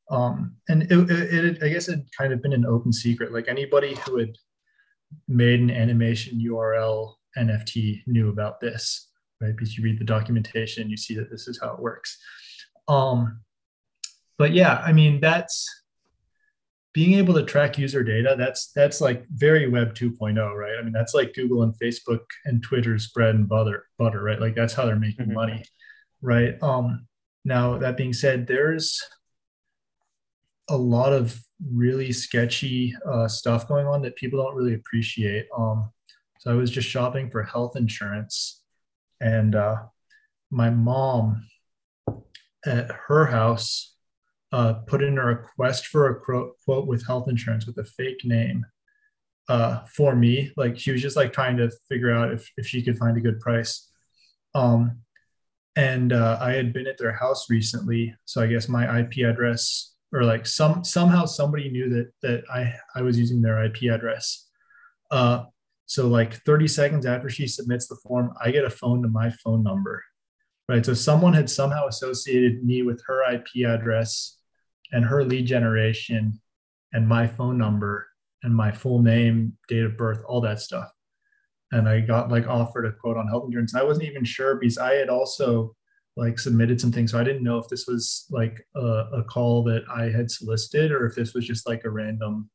um, 0.09 0.55
and 0.69 0.83
it, 0.83 0.91
it, 0.91 1.33
it, 1.33 1.63
I 1.63 1.69
guess 1.69 1.87
it 1.87 1.99
kind 2.17 2.33
of 2.33 2.41
been 2.41 2.53
an 2.53 2.65
open 2.65 2.91
secret. 2.91 3.33
Like 3.33 3.47
anybody 3.47 3.95
who 4.05 4.17
had 4.17 4.35
made 5.27 5.59
an 5.59 5.71
animation 5.71 6.39
URL 6.39 7.15
NFT 7.37 8.01
knew 8.07 8.29
about 8.29 8.59
this, 8.59 9.09
right? 9.41 9.55
Because 9.55 9.77
you 9.77 9.83
read 9.83 9.99
the 9.99 10.05
documentation, 10.05 10.89
you 10.89 10.97
see 10.97 11.15
that 11.15 11.31
this 11.31 11.47
is 11.47 11.59
how 11.61 11.73
it 11.73 11.79
works. 11.79 12.17
Um, 12.87 13.41
but 14.37 14.53
yeah, 14.53 14.81
I 14.85 14.91
mean 14.91 15.19
that's 15.19 15.67
being 16.93 17.17
able 17.17 17.33
to 17.33 17.43
track 17.43 17.77
user 17.77 18.03
data. 18.03 18.35
That's 18.37 18.71
that's 18.71 19.01
like 19.01 19.25
very 19.29 19.67
Web 19.67 19.95
2.0, 19.95 20.55
right? 20.55 20.75
I 20.79 20.83
mean 20.83 20.93
that's 20.93 21.13
like 21.13 21.33
Google 21.33 21.63
and 21.63 21.73
Facebook 21.79 22.21
and 22.45 22.61
Twitter's 22.61 23.07
bread 23.07 23.35
and 23.35 23.49
butter, 23.49 23.87
butter, 23.97 24.21
right? 24.21 24.39
Like 24.39 24.55
that's 24.55 24.73
how 24.73 24.85
they're 24.85 24.95
making 24.95 25.25
mm-hmm. 25.25 25.35
money, 25.35 25.63
right? 26.21 26.61
Um, 26.61 27.07
now 27.43 27.79
that 27.79 27.97
being 27.97 28.13
said, 28.13 28.47
there's 28.47 29.01
a 30.69 30.77
lot 30.77 31.11
of 31.11 31.37
really 31.73 32.11
sketchy 32.11 32.95
uh, 33.05 33.27
stuff 33.27 33.67
going 33.67 33.87
on 33.87 34.01
that 34.03 34.15
people 34.15 34.41
don't 34.41 34.55
really 34.55 34.75
appreciate. 34.75 35.47
Um, 35.57 35.91
so 36.39 36.51
I 36.51 36.55
was 36.55 36.71
just 36.71 36.87
shopping 36.87 37.29
for 37.29 37.43
health 37.43 37.75
insurance, 37.75 38.61
and 39.19 39.55
uh, 39.55 39.77
my 40.51 40.69
mom 40.69 41.47
at 42.65 42.91
her 43.07 43.25
house 43.25 43.92
uh, 44.53 44.73
put 44.85 45.03
in 45.03 45.17
a 45.17 45.25
request 45.25 45.87
for 45.87 46.09
a 46.09 46.19
quote, 46.19 46.87
with 46.87 47.05
health 47.07 47.27
insurance 47.27 47.65
with 47.65 47.77
a 47.79 47.83
fake 47.83 48.23
name 48.23 48.63
uh, 49.49 49.79
for 49.85 50.15
me. 50.15 50.53
Like 50.55 50.77
she 50.77 50.91
was 50.91 51.01
just 51.01 51.17
like 51.17 51.33
trying 51.33 51.57
to 51.57 51.71
figure 51.89 52.11
out 52.11 52.31
if, 52.31 52.47
if 52.55 52.67
she 52.67 52.83
could 52.83 52.97
find 52.97 53.17
a 53.17 53.21
good 53.21 53.39
price. 53.39 53.89
Um, 54.53 54.99
and 55.75 56.13
uh, 56.13 56.37
I 56.39 56.51
had 56.51 56.71
been 56.71 56.85
at 56.85 56.99
their 56.99 57.13
house 57.13 57.49
recently, 57.49 58.15
so 58.25 58.43
I 58.43 58.47
guess 58.47 58.69
my 58.69 58.99
IP 58.99 59.25
address 59.27 59.95
or 60.13 60.23
like 60.23 60.45
some 60.45 60.83
somehow 60.83 61.25
somebody 61.25 61.71
knew 61.71 61.89
that 61.89 62.11
that 62.21 62.43
I 62.53 62.75
I 62.95 63.01
was 63.01 63.17
using 63.17 63.41
their 63.41 63.63
IP 63.63 63.91
address. 63.91 64.51
Uh, 65.09 65.45
so 65.87 66.07
like 66.07 66.35
30 66.43 66.67
seconds 66.67 67.07
after 67.07 67.27
she 67.27 67.47
submits 67.47 67.87
the 67.87 67.97
form, 68.07 68.33
I 68.39 68.51
get 68.51 68.65
a 68.65 68.69
phone 68.69 69.01
to 69.01 69.07
my 69.07 69.31
phone 69.43 69.63
number, 69.63 70.03
right? 70.69 70.85
So 70.85 70.93
someone 70.93 71.33
had 71.33 71.49
somehow 71.49 71.87
associated 71.87 72.63
me 72.63 72.83
with 72.83 73.01
her 73.07 73.23
IP 73.33 73.67
address 73.67 74.37
and 74.93 75.03
her 75.03 75.25
lead 75.25 75.45
generation 75.45 76.39
and 76.93 77.07
my 77.07 77.27
phone 77.27 77.57
number 77.57 78.07
and 78.43 78.55
my 78.55 78.71
full 78.71 79.01
name, 79.01 79.57
date 79.67 79.83
of 79.83 79.97
birth, 79.97 80.23
all 80.27 80.39
that 80.41 80.61
stuff. 80.61 80.89
and 81.71 81.89
I 81.89 82.01
got 82.01 82.29
like 82.29 82.47
offered 82.47 82.85
a 82.85 82.91
quote 82.91 83.17
on 83.17 83.27
health 83.27 83.45
insurance. 83.47 83.73
I 83.73 83.83
wasn't 83.83 84.07
even 84.07 84.23
sure 84.23 84.55
because 84.55 84.77
I 84.77 84.93
had 84.93 85.09
also 85.09 85.75
like 86.15 86.37
submitted 86.37 86.79
some 86.79 86.91
things. 86.91 87.11
So 87.11 87.19
I 87.19 87.23
didn't 87.23 87.43
know 87.43 87.57
if 87.57 87.67
this 87.67 87.87
was 87.87 88.27
like 88.29 88.65
a, 88.75 89.05
a 89.19 89.23
call 89.23 89.63
that 89.63 89.83
I 89.89 90.03
had 90.03 90.29
solicited 90.29 90.91
or 90.91 91.07
if 91.07 91.15
this 91.15 91.33
was 91.33 91.47
just 91.47 91.67
like 91.67 91.83
a 91.83 91.89
random 91.89 92.49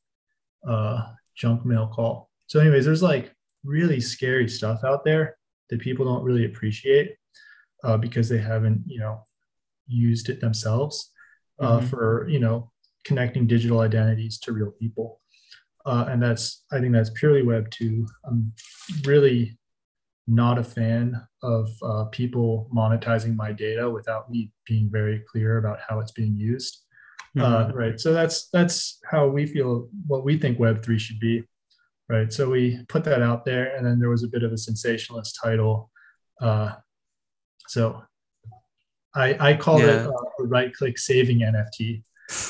uh, 0.66 1.02
junk 1.36 1.64
mail 1.64 1.88
call. 1.92 2.30
So, 2.46 2.60
anyways, 2.60 2.84
there's 2.84 3.02
like 3.02 3.34
really 3.64 4.00
scary 4.00 4.48
stuff 4.48 4.84
out 4.84 5.04
there 5.04 5.36
that 5.70 5.80
people 5.80 6.04
don't 6.04 6.22
really 6.22 6.44
appreciate 6.44 7.16
uh, 7.82 7.96
because 7.96 8.28
they 8.28 8.38
haven't, 8.38 8.84
you 8.86 9.00
know, 9.00 9.26
used 9.88 10.28
it 10.28 10.40
themselves 10.40 11.10
uh, 11.60 11.78
mm-hmm. 11.78 11.86
for, 11.86 12.28
you 12.28 12.38
know, 12.38 12.70
connecting 13.04 13.46
digital 13.46 13.80
identities 13.80 14.38
to 14.40 14.52
real 14.52 14.72
people. 14.72 15.20
Uh, 15.86 16.06
and 16.08 16.22
that's, 16.22 16.64
I 16.70 16.80
think 16.80 16.92
that's 16.92 17.10
purely 17.10 17.42
Web 17.42 17.70
2. 17.70 18.06
I'm 18.26 18.52
really 19.04 19.58
not 20.26 20.58
a 20.58 20.64
fan 20.64 21.20
of 21.42 21.68
uh, 21.82 22.04
people 22.06 22.68
monetizing 22.74 23.34
my 23.34 23.52
data 23.52 23.88
without 23.88 24.30
me 24.30 24.52
being 24.66 24.90
very 24.92 25.24
clear 25.30 25.56
about 25.56 25.78
how 25.88 26.00
it's 26.00 26.12
being 26.12 26.36
used. 26.36 26.84
Uh, 27.38 27.42
mm-hmm. 27.42 27.70
Uh, 27.70 27.74
right. 27.74 28.00
So 28.00 28.12
that's 28.12 28.48
that's 28.50 28.98
how 29.10 29.28
we 29.28 29.46
feel 29.46 29.88
what 30.06 30.24
we 30.24 30.38
think 30.38 30.58
Web 30.58 30.82
three 30.82 30.98
should 30.98 31.20
be. 31.20 31.44
Right. 32.08 32.32
So 32.32 32.48
we 32.50 32.80
put 32.88 33.04
that 33.04 33.22
out 33.22 33.44
there, 33.44 33.76
and 33.76 33.86
then 33.86 33.98
there 33.98 34.08
was 34.08 34.24
a 34.24 34.28
bit 34.28 34.42
of 34.42 34.52
a 34.52 34.58
sensationalist 34.58 35.38
title. 35.42 35.90
Uh, 36.40 36.72
so 37.68 38.02
I 39.18 39.50
I 39.50 39.56
call 39.56 39.80
yeah. 39.80 39.86
it 39.86 40.06
uh, 40.06 40.12
a 40.40 40.46
right 40.46 40.72
click 40.72 40.98
saving 40.98 41.40
NFT. 41.40 42.02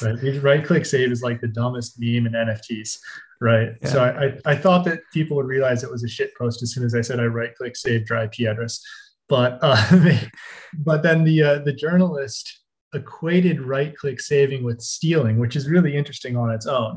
Right. 0.03 0.43
right 0.43 0.65
click 0.65 0.85
save 0.85 1.13
is 1.13 1.23
like 1.23 1.41
the 1.41 1.47
dumbest 1.47 2.01
meme 2.01 2.27
in 2.27 2.33
NFTs 2.33 2.99
right? 3.41 3.77
Yeah. 3.83 3.89
So 3.89 4.05
I, 4.05 4.25
I, 4.25 4.53
I 4.53 4.57
thought 4.57 4.85
that 4.85 5.01
people 5.13 5.37
would 5.37 5.47
realize 5.47 5.83
it 5.83 5.91
was 5.91 6.05
a 6.05 6.09
shit 6.09 6.35
post 6.37 6.63
as 6.63 6.73
soon 6.73 6.85
as 6.85 6.95
I 6.95 7.01
said 7.01 7.21
I 7.21 7.25
right 7.27 7.55
click 7.55 7.77
save 7.77 8.07
dry 8.07 8.25
IP 8.25 8.41
address, 8.49 8.83
but 9.29 9.59
uh, 9.63 10.17
but 10.79 11.03
then 11.03 11.25
the 11.25 11.43
uh, 11.43 11.59
the 11.61 11.73
journalist 11.73 12.61
equated 12.95 13.61
right 13.61 13.97
click 13.97 14.21
saving 14.21 14.65
with 14.65 14.81
stealing, 14.81 15.39
which 15.39 15.57
is 15.57 15.69
really 15.69 15.95
interesting 15.95 16.37
on 16.37 16.51
its 16.51 16.67
own, 16.67 16.97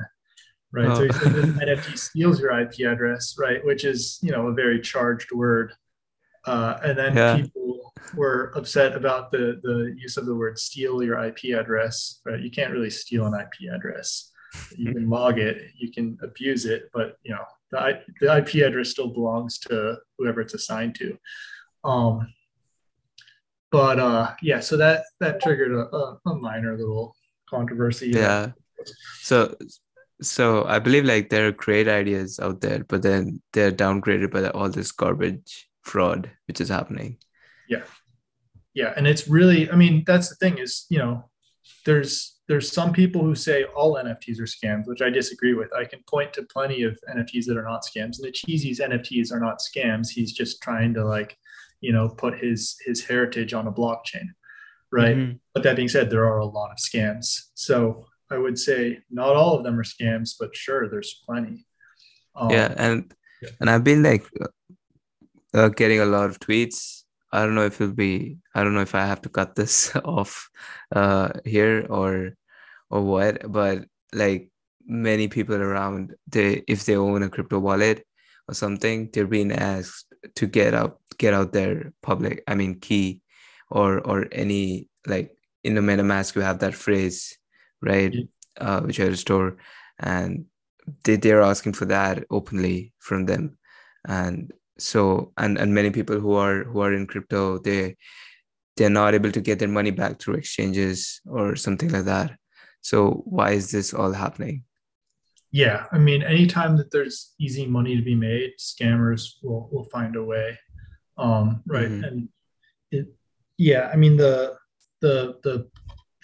right? 0.72 0.88
Oh. 0.88 0.96
So 0.96 1.04
he 1.04 1.12
said 1.12 1.32
NFT 1.34 1.98
steals 1.98 2.40
your 2.40 2.58
IP 2.60 2.88
address, 2.88 3.36
right? 3.38 3.64
Which 3.66 3.84
is 3.84 4.20
you 4.22 4.32
know 4.32 4.48
a 4.48 4.54
very 4.54 4.82
charged 4.82 5.32
word, 5.32 5.74
uh, 6.46 6.78
and 6.84 6.98
then 6.98 7.16
yeah. 7.16 7.36
people 7.38 7.61
were 8.16 8.52
upset 8.56 8.96
about 8.96 9.32
the 9.32 9.60
the 9.64 9.96
use 9.98 10.18
of 10.18 10.26
the 10.26 10.36
word 10.36 10.58
steal 10.58 11.04
your 11.04 11.24
IP 11.24 11.58
address, 11.58 12.22
right? 12.26 12.40
You 12.40 12.52
can't 12.52 12.72
really 12.72 12.90
steal 12.90 13.26
an 13.26 13.34
IP 13.34 13.74
address 13.74 14.32
you 14.78 14.94
can 14.94 15.10
log 15.10 15.40
it, 15.40 15.72
you 15.78 15.92
can 15.92 16.18
abuse 16.22 16.66
it, 16.66 16.90
but 16.94 17.18
you 17.24 17.34
know 17.34 17.44
the, 17.72 18.02
the 18.20 18.38
IP 18.38 18.56
address 18.68 18.90
still 18.90 19.08
belongs 19.08 19.58
to 19.60 19.98
whoever 20.18 20.42
it's 20.42 20.54
assigned 20.54 20.96
to. 20.96 21.18
Um, 21.84 22.34
but 23.72 24.00
uh, 24.00 24.34
yeah, 24.42 24.60
so 24.60 24.78
that 24.78 25.04
that 25.20 25.42
triggered 25.42 25.72
a, 25.72 26.18
a, 26.30 26.36
minor 26.36 26.78
little 26.78 27.16
controversy. 27.50 28.10
Yeah. 28.10 28.52
So 29.22 29.56
so 30.22 30.66
I 30.66 30.80
believe 30.80 31.06
like 31.06 31.30
there 31.30 31.48
are 31.48 31.52
great 31.52 31.88
ideas 31.88 32.40
out 32.40 32.62
there, 32.62 32.84
but 32.84 33.02
then 33.02 33.42
they're 33.54 33.72
downgraded 33.72 34.32
by 34.32 34.50
all 34.50 34.70
this 34.70 34.92
garbage 34.92 35.70
fraud 35.84 36.30
which 36.48 36.62
is 36.62 36.70
happening. 36.70 37.18
Yeah. 37.72 37.84
Yeah. 38.74 38.94
And 38.96 39.08
it's 39.08 39.28
really, 39.28 39.72
I 39.72 39.76
mean, 39.76 40.04
that's 40.06 40.30
the 40.30 40.36
thing 40.36 40.60
is, 40.60 40.86
you 40.90 41.00
know, 41.00 41.30
there's 41.86 42.38
there's 42.48 42.72
some 42.72 42.92
people 42.92 43.22
who 43.22 43.34
say 43.34 43.64
all 43.64 43.96
NFTs 43.96 44.40
are 44.40 44.44
scams, 44.44 44.86
which 44.86 45.02
I 45.02 45.10
disagree 45.10 45.54
with. 45.54 45.74
I 45.74 45.86
can 45.86 46.04
point 46.10 46.34
to 46.34 46.44
plenty 46.44 46.84
of 46.84 47.00
NFTs 47.10 47.46
that 47.46 47.58
are 47.58 47.64
not 47.64 47.84
scams. 47.84 48.20
And 48.20 48.26
Nichizi's 48.28 48.82
NFTs 48.82 49.32
are 49.32 49.40
not 49.40 49.60
scams. 49.60 50.10
He's 50.10 50.34
just 50.34 50.62
trying 50.62 50.94
to 50.96 51.06
like, 51.06 51.38
you 51.80 51.94
know, 51.94 52.10
put 52.10 52.38
his 52.38 52.76
his 52.86 53.06
heritage 53.06 53.54
on 53.54 53.68
a 53.68 53.72
blockchain, 53.72 54.28
right? 54.92 55.16
Mm-hmm. 55.16 55.38
But 55.54 55.64
that 55.64 55.78
being 55.78 55.88
said, 55.88 56.10
there 56.10 56.26
are 56.26 56.40
a 56.40 56.46
lot 56.46 56.72
of 56.72 56.78
scams. 56.78 57.38
So 57.54 58.06
I 58.30 58.38
would 58.38 58.60
say 58.60 59.00
not 59.10 59.36
all 59.36 59.58
of 59.58 59.64
them 59.64 59.80
are 59.80 59.84
scams, 59.84 60.32
but 60.38 60.56
sure, 60.56 60.90
there's 60.90 61.22
plenty. 61.26 61.66
Um, 62.36 62.50
yeah, 62.50 62.74
and 62.78 63.14
and 63.60 63.70
I've 63.70 63.84
been 63.84 64.04
like 64.04 64.26
uh, 65.54 65.70
getting 65.70 66.02
a 66.02 66.06
lot 66.06 66.30
of 66.30 66.40
tweets. 66.40 67.01
I 67.32 67.46
don't 67.46 67.56
know 67.56 67.66
if 67.66 67.80
it'll 67.80 67.94
be. 67.94 68.38
I 68.54 68.64
don't 68.64 68.74
know 68.74 68.82
if 68.82 68.96
I 68.96 69.06
have 69.06 69.22
to 69.22 69.30
cut 69.30 69.56
this 69.56 69.96
off 70.06 70.50
uh, 70.94 71.30
here 71.46 71.86
or 71.90 72.36
or 72.92 73.02
what 73.02 73.52
but 73.52 73.86
like 74.14 74.52
many 74.86 75.28
people 75.28 75.56
around 75.56 76.14
they 76.28 76.64
if 76.68 76.86
they 76.86 76.96
own 76.96 77.24
a 77.24 77.30
crypto 77.30 77.58
wallet 77.58 78.06
or 78.48 78.54
something 78.54 79.10
they're 79.14 79.26
being 79.26 79.52
asked 79.52 80.14
to 80.36 80.46
get 80.46 80.74
out 80.74 81.00
get 81.18 81.34
out 81.34 81.54
their 81.54 81.94
public 82.04 82.44
i 82.48 82.54
mean 82.54 82.80
key 82.80 83.22
or 83.70 84.00
or 84.02 84.28
any 84.32 84.90
like 85.08 85.32
in 85.64 85.76
the 85.76 85.82
metamask 85.82 86.36
you 86.36 86.42
have 86.42 86.60
that 86.60 86.76
phrase 86.76 87.38
right 87.82 88.14
uh, 88.58 88.82
which 88.82 89.00
i 89.00 89.06
restore 89.06 89.58
and 90.00 90.46
they, 91.04 91.16
they're 91.16 91.42
asking 91.42 91.74
for 91.74 91.86
that 91.86 92.26
openly 92.30 92.92
from 93.00 93.26
them 93.26 93.58
and 94.06 94.52
so 94.82 95.32
and 95.38 95.58
and 95.58 95.74
many 95.74 95.92
people 95.92 96.20
who 96.20 96.34
are 96.34 96.64
who 96.64 96.82
are 96.82 96.94
in 96.94 97.08
crypto 97.08 97.58
they 97.60 97.96
they're 98.78 98.90
not 98.90 99.14
able 99.14 99.32
to 99.32 99.42
get 99.42 99.60
their 99.60 99.68
money 99.68 99.92
back 99.92 100.20
through 100.20 100.36
exchanges 100.36 101.22
or 101.26 101.56
something 101.56 101.90
like 101.90 102.06
that 102.06 102.32
so 102.82 103.22
why 103.26 103.52
is 103.52 103.72
this 103.72 103.94
all 103.94 104.12
happening? 104.12 104.64
Yeah, 105.52 105.86
I 105.92 105.98
mean, 105.98 106.24
anytime 106.24 106.78
that 106.78 106.92
there's 106.92 107.34
easy 107.40 107.66
money 107.66 107.96
to 107.96 108.02
be 108.02 108.16
made, 108.16 108.54
scammers 108.60 109.36
will 109.44 109.70
will 109.72 109.84
find 109.86 110.16
a 110.16 110.24
way, 110.24 110.58
um, 111.18 111.62
right? 111.68 111.90
Mm-hmm. 111.90 112.04
And 112.04 112.30
it, 112.92 113.08
yeah, 113.58 113.90
I 113.94 113.98
mean 113.98 114.18
the 114.18 114.56
the 115.02 115.38
the 115.44 115.70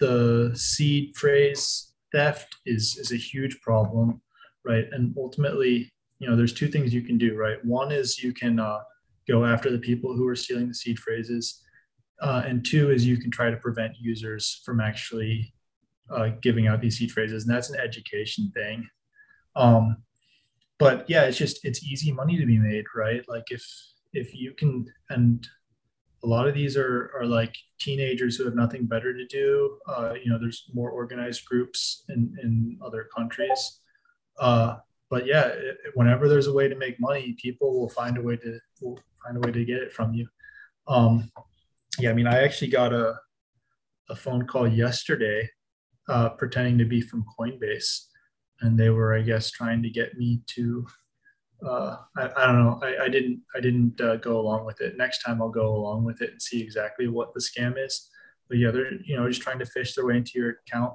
the 0.00 0.52
seed 0.54 1.16
phrase 1.16 1.92
theft 2.12 2.56
is 2.64 2.96
is 2.96 3.12
a 3.12 3.16
huge 3.16 3.60
problem, 3.60 4.22
right? 4.64 4.86
And 4.90 5.14
ultimately, 5.16 5.92
you 6.18 6.28
know, 6.28 6.36
there's 6.36 6.52
two 6.52 6.68
things 6.68 6.92
you 6.92 7.02
can 7.02 7.18
do, 7.18 7.36
right? 7.36 7.64
One 7.64 7.92
is 7.92 8.22
you 8.22 8.32
can 8.32 8.58
uh, 8.58 8.80
go 9.28 9.44
after 9.44 9.70
the 9.70 9.78
people 9.78 10.14
who 10.14 10.26
are 10.26 10.36
stealing 10.36 10.68
the 10.68 10.74
seed 10.74 10.98
phrases, 10.98 11.62
uh, 12.20 12.42
and 12.44 12.64
two 12.64 12.90
is 12.90 13.06
you 13.06 13.18
can 13.18 13.30
try 13.30 13.50
to 13.50 13.56
prevent 13.56 13.94
users 14.00 14.60
from 14.64 14.80
actually 14.80 15.54
uh, 16.10 16.30
giving 16.42 16.66
out 16.66 16.80
these 16.80 16.98
seed 16.98 17.12
phrases, 17.12 17.46
and 17.46 17.54
that's 17.54 17.70
an 17.70 17.78
education 17.78 18.50
thing. 18.54 18.88
Um, 19.54 19.98
but 20.78 21.08
yeah, 21.08 21.24
it's 21.24 21.38
just 21.38 21.64
it's 21.64 21.84
easy 21.84 22.12
money 22.12 22.38
to 22.38 22.46
be 22.46 22.58
made, 22.58 22.84
right? 22.94 23.22
Like 23.28 23.50
if 23.50 23.64
if 24.12 24.34
you 24.34 24.54
can, 24.54 24.86
and 25.10 25.46
a 26.24 26.26
lot 26.26 26.48
of 26.48 26.54
these 26.54 26.76
are 26.76 27.12
are 27.16 27.26
like 27.26 27.54
teenagers 27.78 28.36
who 28.36 28.44
have 28.44 28.54
nothing 28.54 28.86
better 28.86 29.12
to 29.12 29.26
do. 29.26 29.78
Uh, 29.88 30.14
you 30.22 30.30
know, 30.30 30.38
there's 30.38 30.64
more 30.72 30.90
organized 30.90 31.44
groups 31.44 32.04
in 32.08 32.36
in 32.42 32.78
other 32.84 33.08
countries. 33.14 33.80
Uh, 34.40 34.76
but 35.10 35.26
yeah, 35.26 35.52
whenever 35.94 36.28
there's 36.28 36.46
a 36.46 36.52
way 36.52 36.68
to 36.68 36.76
make 36.76 37.00
money, 37.00 37.36
people 37.40 37.78
will 37.78 37.88
find 37.88 38.18
a 38.18 38.22
way 38.22 38.36
to 38.36 38.58
will 38.80 38.98
find 39.24 39.36
a 39.36 39.40
way 39.40 39.52
to 39.52 39.64
get 39.64 39.78
it 39.78 39.92
from 39.92 40.12
you. 40.14 40.28
Um, 40.86 41.30
yeah, 41.98 42.10
I 42.10 42.12
mean, 42.12 42.26
I 42.26 42.42
actually 42.42 42.70
got 42.70 42.92
a 42.92 43.14
a 44.10 44.16
phone 44.16 44.46
call 44.46 44.66
yesterday 44.66 45.48
uh, 46.08 46.30
pretending 46.30 46.78
to 46.78 46.84
be 46.84 47.00
from 47.00 47.24
Coinbase, 47.38 48.06
and 48.60 48.78
they 48.78 48.90
were, 48.90 49.14
I 49.14 49.22
guess, 49.22 49.50
trying 49.50 49.82
to 49.82 49.90
get 49.90 50.16
me 50.16 50.42
to. 50.46 50.86
Uh, 51.66 51.96
I, 52.16 52.30
I, 52.36 52.46
don't 52.46 52.64
know. 52.64 52.80
I, 52.82 53.04
I 53.04 53.08
didn't. 53.08 53.40
I 53.54 53.60
didn't 53.60 54.00
uh, 54.00 54.16
go 54.16 54.38
along 54.40 54.64
with 54.64 54.80
it. 54.80 54.96
Next 54.96 55.22
time, 55.22 55.42
I'll 55.42 55.48
go 55.48 55.74
along 55.74 56.04
with 56.04 56.22
it 56.22 56.30
and 56.32 56.42
see 56.42 56.62
exactly 56.62 57.08
what 57.08 57.34
the 57.34 57.40
scam 57.40 57.74
is. 57.84 58.08
But 58.48 58.58
yeah, 58.58 58.70
they're 58.70 58.92
you 59.04 59.16
know 59.16 59.28
just 59.28 59.42
trying 59.42 59.58
to 59.58 59.66
fish 59.66 59.94
their 59.94 60.06
way 60.06 60.16
into 60.16 60.38
your 60.38 60.56
account. 60.66 60.94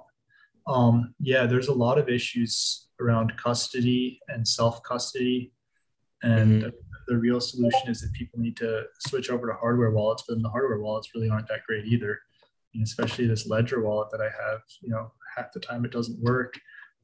Um, 0.68 1.14
yeah, 1.20 1.46
there's 1.46 1.68
a 1.68 1.74
lot 1.74 1.98
of 1.98 2.10
issues 2.10 2.88
around 3.02 3.34
custody 3.38 4.20
and 4.30 4.48
self 4.48 4.82
custody, 4.84 5.52
and 6.22 6.64
mm-hmm. 6.64 6.70
the 7.08 7.18
real 7.18 7.42
solution 7.42 7.90
is 7.90 8.02
that 8.02 8.14
people 8.14 8.40
need 8.40 8.58
to 8.58 8.84
switch 9.00 9.30
over 9.30 9.48
to 9.48 9.54
hardware 9.54 9.92
wallets. 9.92 10.24
But 10.28 10.36
then 10.36 10.44
the 10.44 10.50
hardware 10.50 10.80
wallets 10.80 11.10
really 11.14 11.30
aren't 11.30 11.48
that 11.50 11.64
great 11.68 11.86
either 11.86 12.20
especially 12.82 13.28
this 13.28 13.48
Ledger 13.48 13.82
wallet 13.82 14.10
that 14.12 14.22
I 14.22 14.26
have, 14.26 14.62
you 14.82 14.90
know, 14.90 15.12
half 15.36 15.52
the 15.52 15.60
time 15.60 15.86
it 15.86 15.92
doesn't 15.92 16.20
work. 16.20 16.60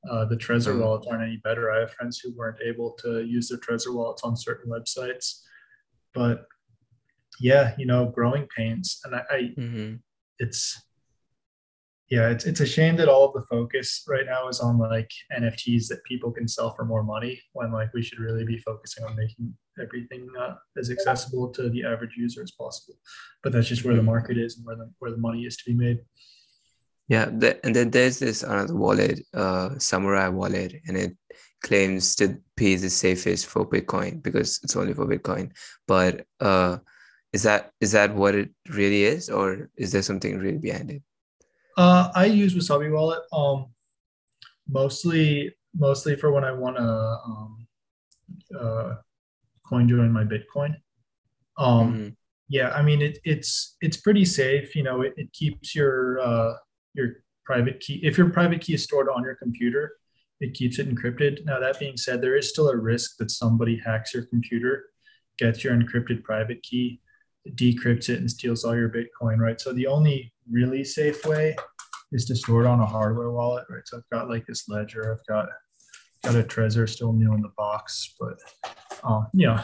Uh, 0.10 0.26
the 0.26 0.36
Trezor 0.36 0.76
mm. 0.76 0.81
wallets 0.81 1.07
aren't 1.07 1.23
any 1.23 1.38
better. 1.38 1.72
I 1.72 1.81
have 1.81 1.91
friends 1.91 2.19
who 2.19 2.34
weren't 2.36 2.61
able 2.65 2.91
to 3.03 3.23
use 3.23 3.49
their 3.49 3.60
Trezor 3.60 3.94
wallets 3.94 4.23
on 4.23 4.36
certain 4.36 4.72
websites, 4.72 5.41
but 6.14 6.45
yeah, 7.40 7.73
you 7.77 7.86
know, 7.86 8.06
growing 8.06 8.48
pains, 8.56 9.02
and 9.03 9.15
I, 9.15 9.23
I 9.30 9.41
mm-hmm. 9.57 9.95
it's 10.40 10.81
yeah, 12.10 12.30
it's 12.30 12.45
it's 12.45 12.60
a 12.60 12.65
shame 12.65 12.95
that 12.98 13.07
all 13.07 13.26
of 13.26 13.34
the 13.34 13.45
focus 13.48 14.03
right 14.07 14.26
now 14.26 14.48
is 14.48 14.60
on 14.60 14.80
like 14.80 15.11
NFTs 15.31 15.88
that 15.90 16.03
people 16.06 16.31
can 16.31 16.48
sell 16.48 16.73
for 16.73 16.84
more 16.84 17.03
money 17.03 17.40
when 17.53 17.72
like 17.72 17.94
we 17.94 18.02
should 18.02 18.19
really 18.19 18.44
be 18.44 18.57
focusing 18.57 19.03
on 19.03 19.15
making 19.15 19.53
everything 19.80 20.27
uh, 20.40 20.56
as 20.77 20.90
accessible 20.90 21.49
to 21.49 21.69
the 21.69 21.86
average 21.86 22.15
user 22.18 22.41
as 22.41 22.52
possible. 22.52 22.95
But 23.44 23.53
that's 23.53 23.68
just 23.68 23.86
where 23.86 23.95
the 23.95 24.02
market 24.02 24.40
is 24.40 24.57
and 24.57 24.65
where 24.65 24.76
the 24.76 24.91
where 24.98 25.11
the 25.11 25.18
money 25.18 25.44
is 25.44 25.56
to 25.57 25.64
be 25.65 25.76
made. 25.76 25.99
Yeah, 27.10 27.26
the, 27.26 27.64
and 27.64 27.76
then 27.76 27.91
there's 27.91 28.18
this 28.18 28.41
another 28.41 28.76
wallet, 28.76 29.19
uh, 29.36 29.69
Samourai 29.77 30.34
wallet, 30.34 30.81
and 30.88 30.98
it 30.98 31.15
claims 31.61 32.15
to 32.15 32.40
be 32.56 32.76
the 32.76 32.90
safest 32.90 33.45
for 33.45 33.68
Bitcoin 33.68 34.23
because 34.23 34.60
it's 34.64 34.76
only 34.76 34.94
for 34.94 35.06
Bitcoin. 35.06 35.52
But 35.88 36.26
uh, 36.40 36.77
is 37.34 37.44
that 37.44 37.72
is 37.81 37.91
that 37.91 38.15
what 38.15 38.34
it 38.34 38.49
really 38.68 39.03
is, 39.03 39.30
or 39.30 39.69
is 39.77 39.91
there 39.91 40.02
something 40.02 40.40
really 40.40 40.57
behind 40.57 40.90
it? 40.90 41.03
Uh, 41.80 42.11
I 42.14 42.26
use 42.26 42.53
Wasabi 42.56 42.91
Wallet 42.91 43.22
um, 43.31 43.68
mostly 44.68 45.56
mostly 45.73 46.18
for 46.18 46.30
when 46.30 46.43
I 46.43 46.51
want 46.51 46.76
to 46.76 46.84
um, 46.84 47.68
uh, 48.60 48.95
coin 49.65 49.88
join 49.88 50.11
my 50.11 50.26
Bitcoin. 50.26 50.76
Um, 51.57 51.93
mm-hmm. 51.93 52.07
Yeah, 52.49 52.72
I 52.72 52.81
mean 52.81 53.01
it, 53.01 53.19
it's 53.23 53.77
it's 53.80 53.95
pretty 53.95 54.26
safe. 54.26 54.76
You 54.76 54.84
know, 54.84 55.03
it, 55.03 55.14
it 55.15 55.31
keeps 55.31 55.73
your 55.73 56.19
uh, 56.19 56.56
your 56.95 57.23
private 57.45 57.80
key. 57.80 58.01
If 58.03 58.18
your 58.18 58.30
private 58.30 58.60
key 58.60 58.73
is 58.73 58.84
stored 58.84 59.07
on 59.07 59.23
your 59.23 59.35
computer, 59.35 59.93
it 60.41 60.56
keeps 60.56 60.80
it 60.80 60.93
encrypted. 60.93 61.45
Now 61.45 61.61
that 61.61 61.80
being 61.80 61.95
said, 61.95 62.22
there 62.22 62.35
is 62.35 62.49
still 62.49 62.68
a 62.68 62.76
risk 62.76 63.15
that 63.19 63.31
somebody 63.31 63.77
hacks 63.77 64.14
your 64.14 64.26
computer, 64.26 64.88
gets 65.38 65.64
your 65.64 65.73
encrypted 65.73 66.26
private 66.26 66.61
key, 66.61 66.99
decrypts 67.51 68.10
it, 68.10 68.19
and 68.19 68.30
steals 68.30 68.65
all 68.65 68.76
your 68.76 68.89
Bitcoin. 68.89 69.38
Right. 69.38 69.61
So 69.61 69.72
the 69.72 69.88
only 69.88 70.34
really 70.51 70.84
safe 70.84 71.26
way 71.26 71.55
is 72.11 72.26
to 72.26 72.35
store 72.35 72.63
it 72.63 72.67
on 72.67 72.80
a 72.80 72.85
hardware 72.85 73.31
wallet. 73.31 73.65
Right. 73.69 73.84
So 73.85 73.97
I've 73.97 74.09
got 74.11 74.30
like 74.30 74.45
this 74.45 74.67
ledger. 74.67 75.13
I've 75.13 75.26
got 75.27 75.49
got 76.23 76.35
a 76.35 76.43
Trezor 76.43 76.89
still 76.89 77.13
new 77.13 77.34
in 77.34 77.41
the 77.41 77.51
box, 77.57 78.15
but 78.19 78.38
um, 79.03 79.27
you 79.34 79.47
know 79.47 79.61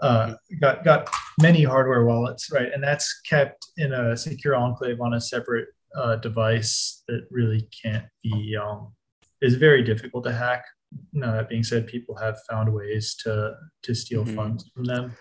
uh, 0.00 0.34
got 0.60 0.84
got 0.84 1.08
many 1.40 1.64
hardware 1.64 2.04
wallets, 2.04 2.50
right? 2.52 2.72
And 2.72 2.82
that's 2.82 3.20
kept 3.22 3.66
in 3.76 3.92
a 3.92 4.16
secure 4.16 4.54
enclave 4.54 5.00
on 5.00 5.14
a 5.14 5.20
separate 5.20 5.68
uh, 5.96 6.16
device 6.16 7.02
that 7.08 7.26
really 7.30 7.68
can't 7.82 8.06
be 8.22 8.56
um, 8.56 8.92
is 9.40 9.54
very 9.54 9.82
difficult 9.82 10.24
to 10.24 10.32
hack. 10.32 10.64
Now 11.12 11.32
that 11.32 11.48
being 11.48 11.64
said, 11.64 11.86
people 11.86 12.16
have 12.16 12.38
found 12.48 12.72
ways 12.72 13.14
to 13.24 13.54
to 13.82 13.94
steal 13.94 14.24
mm-hmm. 14.24 14.36
funds 14.36 14.70
from 14.74 14.84
them. 14.84 15.16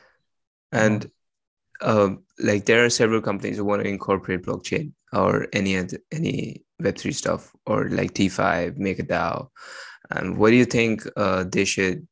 And 0.71 1.09
um, 1.81 2.23
like 2.39 2.65
there 2.65 2.83
are 2.85 2.89
several 2.89 3.21
companies 3.21 3.57
who 3.57 3.65
want 3.65 3.83
to 3.83 3.89
incorporate 3.89 4.43
blockchain 4.43 4.91
or 5.13 5.47
any 5.53 5.77
any 6.11 6.63
Web 6.79 6.97
three 6.97 7.11
stuff 7.11 7.55
or 7.65 7.89
like 7.89 8.13
DeFi, 8.13 8.71
MakerDAO. 8.77 9.49
And 10.11 10.37
what 10.37 10.51
do 10.51 10.55
you 10.55 10.65
think 10.65 11.03
uh, 11.17 11.43
they 11.43 11.65
should 11.65 12.07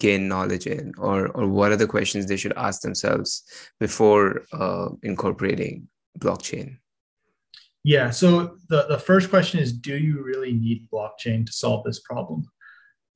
gain 0.00 0.26
knowledge 0.26 0.66
in 0.66 0.92
or 0.98 1.28
or 1.28 1.46
what 1.46 1.70
are 1.70 1.76
the 1.76 1.86
questions 1.86 2.26
they 2.26 2.36
should 2.36 2.54
ask 2.56 2.80
themselves 2.80 3.44
before 3.78 4.42
uh, 4.52 4.88
incorporating 5.02 5.86
blockchain 6.18 6.76
yeah 7.84 8.10
so 8.10 8.56
the, 8.68 8.86
the 8.88 8.98
first 8.98 9.30
question 9.30 9.60
is 9.60 9.72
do 9.72 9.96
you 9.96 10.22
really 10.22 10.52
need 10.52 10.88
blockchain 10.90 11.46
to 11.46 11.52
solve 11.52 11.84
this 11.84 12.00
problem 12.00 12.42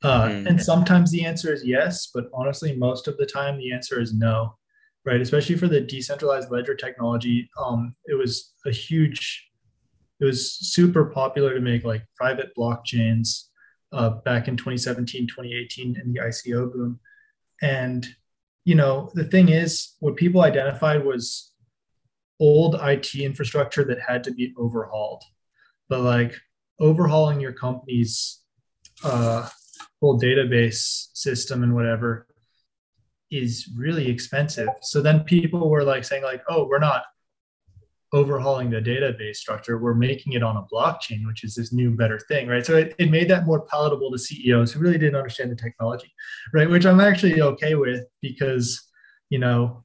uh, 0.03 0.29
mm. 0.29 0.47
and 0.47 0.63
sometimes 0.63 1.11
the 1.11 1.25
answer 1.25 1.53
is 1.53 1.65
yes 1.65 2.11
but 2.15 2.27
honestly 2.33 2.77
most 2.77 3.09
of 3.09 3.17
the 3.17 3.27
time 3.27 3.57
the 3.59 3.73
answer 3.73 3.99
is 3.99 4.13
no 4.15 4.55
right 5.05 5.21
especially 5.21 5.57
for 5.57 5.69
the 5.69 5.81
decentralized 5.81 6.51
ledger 6.51 6.75
technology 6.75 7.49
um, 7.63 7.95
it 8.07 8.15
was 8.15 8.55
a 8.67 8.71
huge 8.71 9.51
it 10.21 10.25
was 10.25 10.53
super 10.53 11.07
popular 11.07 11.55
to 11.55 11.61
make 11.61 11.85
like 11.85 12.05
private 12.17 12.53
blockchains 12.57 13.45
uh, 13.93 14.11
back 14.25 14.49
in 14.49 14.57
2017, 14.57 15.29
2018 15.29 16.01
in 16.01 16.13
the 16.13 16.21
ICO 16.21 16.73
boom. 16.73 16.99
And, 17.63 18.07
you 18.65 18.75
know, 18.75 19.11
the 19.15 19.25
thing 19.25 19.49
is, 19.49 19.95
what 20.01 20.17
people 20.17 20.43
identified 20.43 21.05
was 21.05 21.53
old 22.41 22.77
IT 22.83 23.15
infrastructure 23.15 23.85
that 23.85 24.01
had 24.01 24.25
to 24.25 24.33
be 24.33 24.53
overhauled. 24.59 25.23
But 25.89 26.01
like 26.01 26.35
overhauling 26.81 27.41
your 27.41 27.53
company's 27.53 28.41
uh, 29.05 29.49
whole 30.01 30.19
database 30.19 31.09
system 31.15 31.63
and 31.63 31.75
whatever 31.75 32.27
is 33.35 33.69
really 33.77 34.09
expensive. 34.09 34.69
So 34.83 35.03
then 35.03 35.25
people 35.25 35.69
were 35.69 35.85
like 35.85 36.05
saying 36.05 36.23
like, 36.23 36.43
oh, 36.49 36.67
we're 36.67 36.79
not 36.79 37.05
overhauling 38.13 38.71
the 38.71 38.81
database 38.81 39.37
structure. 39.37 39.79
We're 39.79 39.95
making 39.95 40.35
it 40.35 40.43
on 40.43 40.57
a 40.57 40.63
blockchain, 40.73 41.27
which 41.27 41.43
is 41.43 41.57
this 41.57 41.73
new, 41.73 41.91
better 41.91 42.19
thing, 42.19 42.47
right? 42.47 42.65
So 42.65 42.77
it, 42.77 42.95
it 42.99 43.11
made 43.11 43.29
that 43.31 43.45
more 43.45 43.67
palatable 43.67 44.13
to 44.13 44.19
CEOs 44.19 44.73
who 44.73 44.81
really 44.81 44.99
didn't 44.99 45.17
understand 45.17 45.51
the 45.51 45.57
technology, 45.57 46.13
right? 46.53 46.71
Which 46.71 46.87
I'm 46.87 47.01
actually 47.01 47.43
okay 47.43 47.75
with 47.75 48.07
because, 48.23 48.81
you 49.31 49.41
know, 49.41 49.85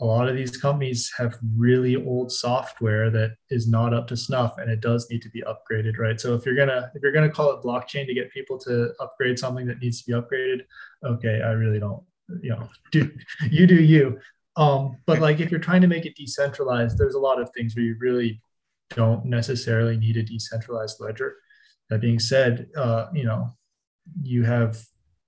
a 0.00 0.04
lot 0.04 0.28
of 0.28 0.36
these 0.36 0.56
companies 0.56 1.12
have 1.16 1.38
really 1.56 1.96
old 1.96 2.32
software 2.32 3.10
that 3.10 3.36
is 3.50 3.68
not 3.68 3.92
up 3.92 4.08
to 4.08 4.16
snuff 4.16 4.56
and 4.58 4.70
it 4.70 4.80
does 4.80 5.06
need 5.10 5.20
to 5.20 5.28
be 5.28 5.42
upgraded 5.42 5.98
right 5.98 6.18
so 6.18 6.34
if 6.34 6.46
you're 6.46 6.56
gonna 6.56 6.90
if 6.94 7.02
you're 7.02 7.12
gonna 7.12 7.30
call 7.30 7.52
it 7.52 7.62
blockchain 7.62 8.06
to 8.06 8.14
get 8.14 8.32
people 8.32 8.58
to 8.58 8.92
upgrade 8.98 9.38
something 9.38 9.66
that 9.66 9.78
needs 9.80 10.02
to 10.02 10.10
be 10.10 10.18
upgraded 10.18 10.60
okay 11.04 11.42
i 11.42 11.50
really 11.50 11.78
don't 11.78 12.02
you 12.42 12.50
know 12.50 12.68
do 12.92 13.10
you 13.50 13.66
do 13.66 13.74
you 13.74 14.18
um, 14.56 14.98
but 15.06 15.20
like 15.20 15.40
if 15.40 15.50
you're 15.50 15.60
trying 15.60 15.80
to 15.80 15.86
make 15.86 16.06
it 16.06 16.16
decentralized, 16.16 16.98
there's 16.98 17.14
a 17.14 17.20
lot 17.20 17.40
of 17.40 17.50
things 17.56 17.74
where 17.74 17.84
you 17.84 17.96
really 17.98 18.42
don't 18.90 19.24
necessarily 19.24 19.96
need 19.96 20.16
a 20.16 20.22
decentralized 20.22 20.96
ledger. 21.00 21.36
That 21.88 22.00
being 22.00 22.18
said, 22.18 22.68
uh, 22.76 23.06
you 23.14 23.24
know, 23.24 23.50
you 24.22 24.44
have 24.44 24.78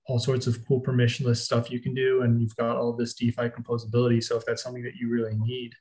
all 0.07 0.19
sorts 0.19 0.47
of 0.47 0.65
cool 0.67 0.81
permissionless 0.81 1.37
stuff 1.37 1.71
you 1.71 1.79
can 1.79 1.93
do, 1.93 2.21
and 2.21 2.41
you've 2.41 2.55
got 2.57 2.77
all 2.77 2.93
this 2.93 3.13
DeFi 3.13 3.49
composability. 3.49 4.23
So 4.23 4.37
if 4.37 4.45
that's 4.45 4.61
something 4.61 4.83
that 4.83 4.95
you 4.95 5.09
really 5.09 5.35
need, 5.35 5.73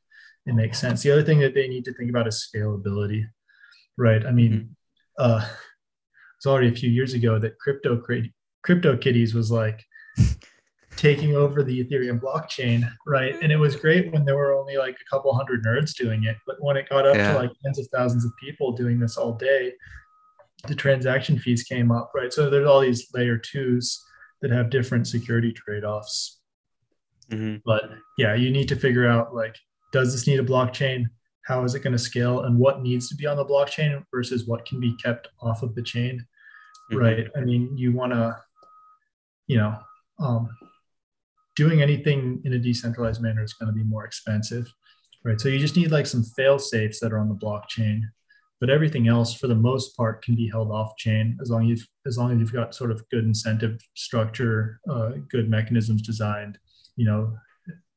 it 0.47 0.55
makes 0.55 0.79
sense. 0.79 1.03
The 1.03 1.11
other 1.11 1.23
thing 1.23 1.41
that 1.41 1.55
they 1.55 1.69
need 1.69 1.85
to 1.85 1.95
think 1.95 2.11
about 2.11 2.29
is 2.29 2.49
scalability, 2.55 3.25
right? 3.97 4.25
I 4.25 4.31
mean, 4.31 4.53
mm-hmm. 4.53 5.33
uh, 5.33 5.45
it's 6.39 6.47
already 6.47 6.69
a 6.69 6.75
few 6.75 6.91
years 6.91 7.15
ago 7.15 7.39
that 7.39 7.59
crypto 7.59 8.01
CryptoKitties 8.67 9.35
was 9.35 9.51
like 9.51 9.85
taking 10.97 11.35
over 11.35 11.63
the 11.63 11.85
Ethereum 11.85 12.21
blockchain, 12.21 12.89
right? 13.07 13.35
And 13.43 13.51
it 13.51 13.57
was 13.57 13.77
great 13.77 14.13
when 14.13 14.25
there 14.25 14.37
were 14.37 14.53
only 14.53 14.77
like 14.77 14.95
a 14.95 15.11
couple 15.11 15.35
hundred 15.35 15.65
nerds 15.65 15.95
doing 15.95 16.25
it, 16.25 16.37
but 16.47 16.57
when 16.61 16.77
it 16.77 16.89
got 16.89 17.07
up 17.07 17.17
yeah. 17.17 17.33
to 17.33 17.39
like 17.39 17.51
tens 17.63 17.79
of 17.79 17.87
thousands 17.93 18.25
of 18.25 18.33
people 18.39 18.73
doing 18.73 19.01
this 19.01 19.17
all 19.17 19.33
day, 19.33 19.73
the 20.69 20.75
transaction 20.75 21.39
fees 21.39 21.65
came 21.65 21.91
up, 21.91 22.13
right? 22.15 22.33
So 22.33 22.49
there's 22.49 22.67
all 22.67 22.81
these 22.81 23.09
layer 23.15 23.39
twos 23.39 24.05
that 24.43 24.51
have 24.51 24.71
different 24.71 25.07
security 25.07 25.53
trade-offs. 25.53 26.41
Mm-hmm. 27.31 27.57
But 27.65 27.85
yeah, 28.19 28.35
you 28.35 28.51
need 28.51 28.69
to 28.69 28.77
figure 28.77 29.07
out 29.07 29.35
like, 29.35 29.57
does 29.93 30.13
this 30.13 30.27
need 30.27 30.41
a 30.41 30.45
blockchain? 30.45 31.07
How 31.47 31.65
is 31.65 31.75
it 31.75 31.83
going 31.83 31.95
to 31.95 31.99
scale? 31.99 32.43
And 32.43 32.59
what 32.59 32.83
needs 32.83 33.09
to 33.09 33.17
be 33.17 33.27
on 33.27 33.37
the 33.37 33.45
blockchain 33.45 34.05
versus 34.13 34.47
what 34.47 34.65
can 34.67 34.79
be 34.79 34.95
kept 34.97 35.29
off 35.41 35.63
of 35.63 35.75
the 35.75 35.83
chain, 35.83 36.25
mm-hmm. 36.93 36.99
right? 36.99 37.27
I 37.37 37.41
mean, 37.41 37.77
you 37.77 37.93
want 37.93 38.13
to, 38.13 38.37
you 39.49 39.57
know, 39.57 39.77
um, 40.21 40.49
doing 41.57 41.83
anything 41.83 42.41
in 42.45 42.55
a 42.55 42.59
decentralized 42.59 43.23
manner 43.23 43.43
is 43.43 43.55
going 43.55 43.69
to 43.69 43.73
be 43.73 43.85
more 43.85 44.05
expensive, 44.05 44.73
right? 45.25 45.41
So 45.41 45.49
you 45.49 45.59
just 45.59 45.77
need 45.77 45.91
like 45.91 46.07
some 46.07 46.25
fail 46.25 46.59
safes 46.59 47.01
that 47.01 47.13
are 47.13 47.19
on 47.19 47.29
the 47.29 47.35
blockchain, 47.35 48.03
but 48.61 48.71
everything 48.71 49.09
else, 49.09 49.35
for 49.35 49.49
the 49.49 49.55
most 49.55 49.97
part, 49.97 50.23
can 50.23 50.35
be 50.35 50.49
held 50.49 50.71
off 50.71 50.97
chain 50.97 51.37
as 51.43 51.51
long 51.51 51.71
as 51.71 51.87
as 52.07 52.17
long 52.17 52.33
as 52.33 52.39
you've 52.39 52.53
got 52.53 52.75
sort 52.75 52.91
of 52.91 53.09
good 53.11 53.25
incentive 53.25 53.81
structure, 53.95 54.81
uh, 54.91 55.11
good 55.31 55.51
mechanisms 55.51 56.03
designed. 56.03 56.59
You 56.97 57.07
know, 57.07 57.37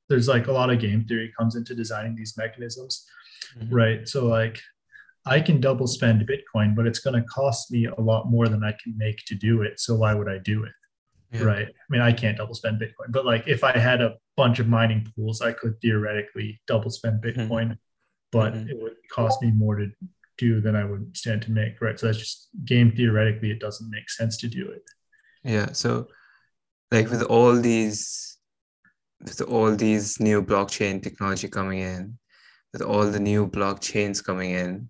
there's 0.09 0.27
like 0.27 0.47
a 0.47 0.51
lot 0.51 0.69
of 0.69 0.79
game 0.79 1.05
theory 1.05 1.31
comes 1.37 1.55
into 1.55 1.75
designing 1.75 2.15
these 2.15 2.35
mechanisms, 2.37 3.05
mm-hmm. 3.57 3.73
right? 3.73 4.07
So 4.07 4.25
like 4.25 4.59
I 5.27 5.39
can 5.39 5.59
double 5.59 5.87
spend 5.87 6.27
Bitcoin, 6.27 6.75
but 6.75 6.85
it's 6.85 6.99
going 6.99 7.19
to 7.19 7.27
cost 7.27 7.71
me 7.71 7.85
a 7.85 8.01
lot 8.01 8.29
more 8.29 8.47
than 8.47 8.63
I 8.63 8.73
can 8.83 8.95
make 8.97 9.17
to 9.27 9.35
do 9.35 9.63
it. 9.63 9.79
So 9.79 9.95
why 9.95 10.13
would 10.13 10.29
I 10.29 10.37
do 10.37 10.63
it? 10.63 10.73
Yeah. 11.31 11.43
right? 11.43 11.67
I 11.67 11.85
mean, 11.89 12.01
I 12.01 12.11
can't 12.11 12.37
double 12.37 12.55
spend 12.55 12.79
Bitcoin, 12.79 13.11
but 13.11 13.25
like 13.25 13.47
if 13.47 13.63
I 13.63 13.77
had 13.77 14.01
a 14.01 14.15
bunch 14.37 14.59
of 14.59 14.67
mining 14.67 15.07
pools, 15.15 15.41
I 15.41 15.51
could 15.51 15.79
theoretically 15.81 16.61
double 16.67 16.89
spend 16.89 17.21
mm-hmm. 17.21 17.41
Bitcoin, 17.41 17.65
mm-hmm. 17.65 17.73
but 18.31 18.53
mm-hmm. 18.53 18.69
it 18.69 18.81
would 18.81 18.95
cost 19.11 19.41
me 19.41 19.51
more 19.51 19.75
to 19.75 19.91
do 20.37 20.61
than 20.61 20.75
I 20.75 20.83
would 20.83 21.15
stand 21.15 21.41
to 21.43 21.51
make, 21.51 21.81
right? 21.81 21.99
So 21.99 22.07
that's 22.07 22.19
just 22.19 22.49
game 22.65 22.91
theoretically, 22.91 23.51
it 23.51 23.59
doesn't 23.59 23.89
make 23.89 24.09
sense 24.09 24.37
to 24.37 24.47
do 24.47 24.69
it. 24.69 24.83
Yeah. 25.43 25.71
So, 25.71 26.07
like 26.91 27.09
with 27.09 27.23
all 27.23 27.59
these, 27.59 28.37
with 29.21 29.41
all 29.41 29.75
these 29.75 30.19
new 30.19 30.43
blockchain 30.43 31.01
technology 31.01 31.47
coming 31.47 31.79
in, 31.79 32.17
with 32.73 32.81
all 32.81 33.09
the 33.09 33.19
new 33.19 33.47
blockchains 33.47 34.23
coming 34.23 34.51
in, 34.51 34.89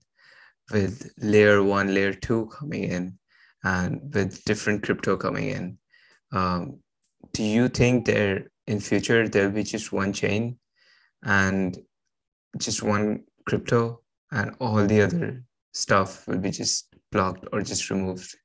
with 0.71 1.11
layer 1.19 1.61
one, 1.63 1.93
layer 1.93 2.13
two 2.13 2.47
coming 2.47 2.83
in, 2.83 3.19
and 3.63 4.01
with 4.13 4.43
different 4.45 4.83
crypto 4.83 5.15
coming 5.15 5.49
in, 5.49 5.77
um, 6.35 6.79
do 7.31 7.43
you 7.43 7.67
think 7.69 8.05
there 8.05 8.51
in 8.67 8.79
future 8.79 9.27
there'll 9.27 9.51
be 9.51 9.63
just 9.63 9.91
one 9.91 10.13
chain 10.13 10.57
and 11.23 11.77
just 12.57 12.83
one 12.83 13.23
crypto 13.47 14.01
and 14.31 14.55
all 14.59 14.85
the 14.85 15.01
other 15.01 15.43
stuff 15.73 16.27
will 16.27 16.37
be 16.37 16.51
just 16.51 16.93
blocked 17.11 17.45
or 17.51 17.61
just 17.61 17.89
removed? 17.89 18.35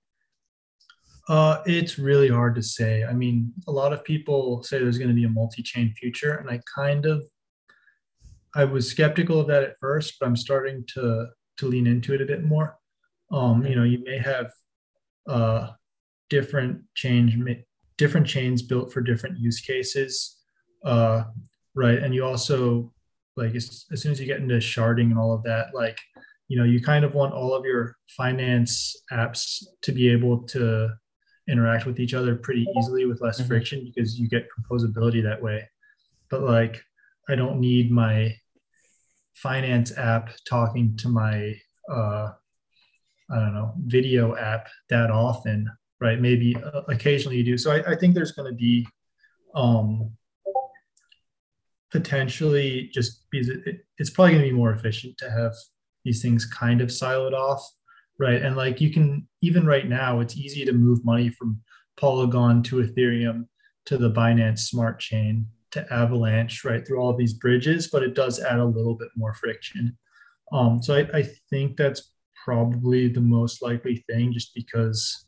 Uh, 1.29 1.63
it's 1.67 1.99
really 1.99 2.29
hard 2.29 2.55
to 2.55 2.63
say. 2.63 3.05
I 3.05 3.13
mean, 3.13 3.53
a 3.69 3.73
lot 3.73 3.93
of 3.93 4.05
people 4.05 4.63
say 4.63 4.79
there's 4.79 4.99
going 4.99 5.09
to 5.09 5.15
be 5.15 5.25
a 5.25 5.29
multi-chain 5.29 5.95
future, 5.95 6.35
and 6.35 6.51
I 6.51 6.61
kind 6.75 7.07
of, 7.07 7.25
I 8.55 8.65
was 8.65 8.91
skeptical 8.91 9.39
of 9.39 9.47
that 9.47 9.63
at 9.63 9.77
first, 9.81 10.15
but 10.19 10.27
I'm 10.27 10.37
starting 10.37 10.85
to 10.95 11.29
to 11.59 11.67
lean 11.69 11.87
into 11.87 12.15
it 12.15 12.23
a 12.23 12.27
bit 12.27 12.43
more. 12.43 12.79
Um, 13.31 13.65
you 13.65 13.77
know, 13.77 13.85
you 13.85 14.03
may 14.03 14.19
have 14.19 14.51
uh, 15.29 15.69
different 16.31 16.83
change 16.95 17.37
different 18.01 18.27
chains 18.27 18.63
built 18.63 18.91
for 18.91 19.03
different 19.03 19.39
use 19.39 19.61
cases, 19.61 20.39
uh, 20.87 21.23
right? 21.75 21.99
And 21.99 22.15
you 22.15 22.25
also 22.25 22.91
like 23.37 23.55
as, 23.55 23.85
as 23.93 24.01
soon 24.01 24.11
as 24.11 24.19
you 24.19 24.27
get 24.27 24.41
into 24.41 24.55
sharding 24.55 25.11
and 25.11 25.19
all 25.19 25.35
of 25.35 25.43
that, 25.43 25.67
like 25.75 25.99
you 26.49 26.59
know, 26.59 26.65
you 26.65 26.81
kind 26.81 27.05
of 27.05 27.15
want 27.15 27.35
all 27.35 27.55
of 27.55 27.65
your 27.65 27.97
finance 28.09 28.97
apps 29.13 29.63
to 29.83 29.93
be 29.93 30.09
able 30.09 30.43
to 30.49 30.89
interact 31.47 31.85
with 31.87 32.01
each 32.01 32.15
other 32.15 32.35
pretty 32.35 32.67
easily 32.77 33.05
with 33.05 33.21
less 33.21 33.39
mm-hmm. 33.39 33.49
friction 33.49 33.85
because 33.85 34.19
you 34.19 34.29
get 34.29 34.49
composability 34.57 35.23
that 35.23 35.41
way. 35.41 35.69
But 36.31 36.43
like, 36.43 36.83
I 37.29 37.35
don't 37.37 37.61
need 37.61 37.93
my 37.93 38.35
finance 39.35 39.97
app 39.97 40.31
talking 40.49 40.97
to 40.97 41.09
my 41.09 41.55
uh, 41.93 42.31
I 43.31 43.37
don't 43.37 43.55
know 43.55 43.75
video 43.77 44.35
app 44.37 44.69
that 44.89 45.11
often, 45.11 45.71
right? 46.01 46.21
Maybe 46.21 46.57
uh, 46.57 46.83
occasionally 46.89 47.37
you 47.37 47.45
do. 47.45 47.59
So 47.59 47.73
I, 47.73 47.93
I 47.93 47.97
think 47.97 48.15
there's 48.15 48.33
going 48.33 48.51
to 48.51 48.57
be 48.57 48.87
um, 49.55 50.11
potentially 51.91 52.91
just 52.93 53.27
because 53.31 53.49
it, 53.49 53.85
it's 53.99 54.11
probably 54.11 54.33
going 54.33 54.45
to 54.45 54.51
be 54.51 54.57
more 54.57 54.73
efficient 54.73 55.19
to 55.19 55.31
have 55.31 55.55
these 56.05 56.23
things 56.23 56.47
kind 56.47 56.81
of 56.81 56.89
siloed 56.89 57.33
off, 57.33 57.63
right? 58.19 58.43
And 58.43 58.57
like 58.57 58.81
you 58.81 58.91
can 58.91 59.29
even 59.43 59.67
right 59.67 59.89
now, 59.89 60.21
it's 60.21 60.37
easy 60.37 60.65
to 60.65 60.73
move 60.73 61.05
money 61.05 61.29
from 61.31 61.61
Polygon 61.97 62.63
to 62.65 62.77
Ethereum 62.77 63.47
to 63.87 63.99
the 63.99 64.11
Binance 64.11 64.61
Smart 64.61 65.01
Chain 65.01 65.47
to 65.73 65.93
Avalanche, 65.93 66.65
right, 66.65 66.87
through 66.87 66.99
all 66.99 67.17
these 67.17 67.35
bridges, 67.35 67.89
but 67.89 68.03
it 68.03 68.15
does 68.15 68.41
add 68.41 68.59
a 68.59 68.65
little 68.65 68.95
bit 68.95 69.09
more 69.17 69.35
friction. 69.35 69.97
Um, 70.53 70.83
so 70.83 70.97
I, 70.97 71.19
I 71.19 71.29
think 71.49 71.77
that's 71.77 72.11
probably 72.45 73.09
the 73.09 73.21
most 73.21 73.63
likely 73.63 74.05
thing, 74.09 74.33
just 74.33 74.55
because 74.55 75.27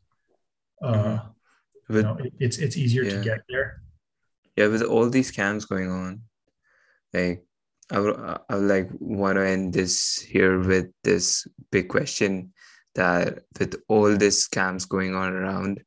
uh, 0.83 0.93
mm-hmm. 0.93 1.97
you 1.97 2.03
know, 2.03 2.17
it, 2.17 2.33
it's 2.39 2.59
it's 2.59 2.77
easier 2.77 3.05
yeah. 3.05 3.11
to 3.11 3.25
get 3.25 3.41
there. 3.49 3.83
Yeah, 4.57 4.67
with 4.67 4.83
all 4.83 5.09
these 5.09 5.33
scams 5.33 5.69
going 5.69 5.91
on, 5.91 6.23
like 7.13 7.45
I 7.91 8.01
would 8.01 8.17
I 8.17 8.55
would 8.55 8.69
like 8.69 8.91
want 8.99 9.37
to 9.37 9.47
end 9.47 9.73
this 9.73 10.21
here 10.21 10.59
with 10.59 10.91
this 11.05 11.47
big 11.71 11.89
question 11.89 12.53
that 12.95 13.41
with 13.59 13.77
all 13.89 14.17
these 14.17 14.49
scams 14.49 14.89
going 14.89 15.15
on 15.15 15.33
around, 15.33 15.83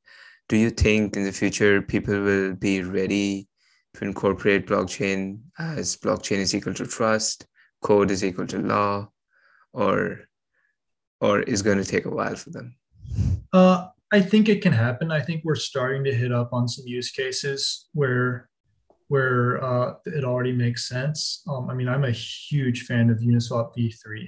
do 0.50 0.58
you 0.58 0.70
think 0.70 1.16
in 1.16 1.24
the 1.24 1.32
future 1.32 1.82
people 1.82 2.20
will 2.20 2.56
be 2.56 2.82
ready 2.82 3.48
to 3.96 4.06
incorporate 4.06 4.68
blockchain 4.68 5.40
as 5.58 5.98
blockchain 5.98 6.38
is 6.38 6.54
equal 6.54 6.74
to 6.74 6.86
trust, 6.86 7.46
code 7.82 8.12
is 8.12 8.24
equal 8.24 8.48
to 8.48 8.60
law, 8.60 9.08
or 9.74 10.22
or 11.22 11.42
is 11.42 11.62
going 11.62 11.78
to 11.78 11.86
take 11.86 12.06
a 12.06 12.10
while 12.10 12.36
for 12.36 12.50
them? 12.50 12.76
Uh, 13.54 13.88
I 14.11 14.22
think 14.22 14.49
it 14.49 14.61
can 14.61 14.73
happen. 14.73 15.11
I 15.11 15.22
think 15.22 15.44
we're 15.44 15.56
starting 15.56 16.03
to 16.06 16.14
hit 16.14 16.32
up 16.32 16.53
on 16.53 16.68
some 16.68 16.86
use 16.88 17.11
cases 17.11 17.88
where 17.94 18.49
where 19.07 19.64
uh, 19.64 19.94
it 20.06 20.23
already 20.23 20.52
makes 20.52 20.88
sense. 20.88 21.44
Um, 21.48 21.69
I 21.69 21.76
mean, 21.76 21.88
I'm 21.88 22.06
a 22.06 22.11
huge 22.11 22.84
fan 22.84 23.11
of 23.11 23.19
Uniswap 23.19 23.72
v3, 23.77 24.27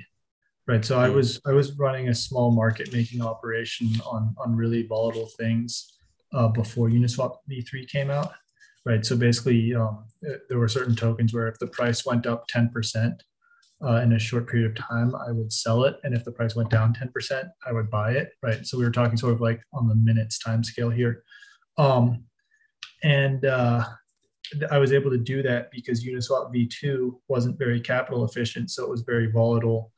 right? 0.68 0.86
So 0.86 1.00
I 1.00 1.10
mm. 1.10 1.16
was 1.16 1.42
I 1.46 1.52
was 1.52 1.74
running 1.78 2.10
a 2.10 2.14
small 2.14 2.52
market 2.52 2.94
making 2.94 3.22
operation 3.22 3.90
on 4.06 4.36
on 4.38 4.56
really 4.56 4.86
volatile 4.86 5.30
things 5.38 5.98
uh, 6.34 6.48
before 6.48 6.90
Uniswap 6.90 7.38
v3 7.50 7.88
came 7.88 8.10
out, 8.10 8.34
right? 8.86 9.06
So 9.06 9.16
basically, 9.16 9.74
um, 9.74 10.06
there 10.50 10.60
were 10.60 10.68
certain 10.68 10.96
tokens 10.96 11.34
where 11.34 11.48
if 11.48 11.60
the 11.60 11.68
price 11.68 12.06
went 12.06 12.26
up 12.26 12.48
10% 12.50 13.20
uh, 13.84 14.02
in 14.02 14.14
a 14.14 14.20
short 14.20 14.48
period 14.48 14.72
of 14.72 14.76
time, 14.76 15.14
I 15.16 15.32
would 15.32 15.52
sell 15.52 15.84
it. 15.84 15.98
And 16.04 16.16
if 16.16 16.24
the 16.24 16.32
price 16.32 16.56
went 16.56 16.70
down 16.70 16.96
10%, 16.96 17.50
I 17.66 17.72
would 17.72 17.90
buy 17.90 18.12
it, 18.12 18.32
right? 18.42 18.66
So 18.66 18.78
we 18.78 18.84
were 18.84 18.92
talking 18.92 19.18
sort 19.18 19.34
of 19.34 19.42
like 19.42 19.62
on 19.74 19.88
the 19.88 19.96
minutes 19.96 20.40
time 20.40 20.64
scale 20.64 20.90
here. 20.90 21.24
Um, 21.78 22.24
and 23.04 23.46
uh, 23.46 23.86
I 24.72 24.80
was 24.80 24.92
able 24.92 25.12
to 25.12 25.18
do 25.18 25.44
that 25.44 25.70
because 25.72 26.04
Uniswap 26.04 26.54
v2 26.54 27.12
wasn't 27.28 27.60
very 27.60 27.80
capital 27.80 28.26
efficient. 28.26 28.72
So 28.72 28.84
it 28.84 28.90
was 28.90 29.02
very 29.02 29.32
volatile. 29.32 29.92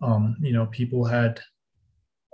Um, 0.00 0.36
you 0.40 0.52
know, 0.52 0.66
people 0.66 1.04
had 1.04 1.40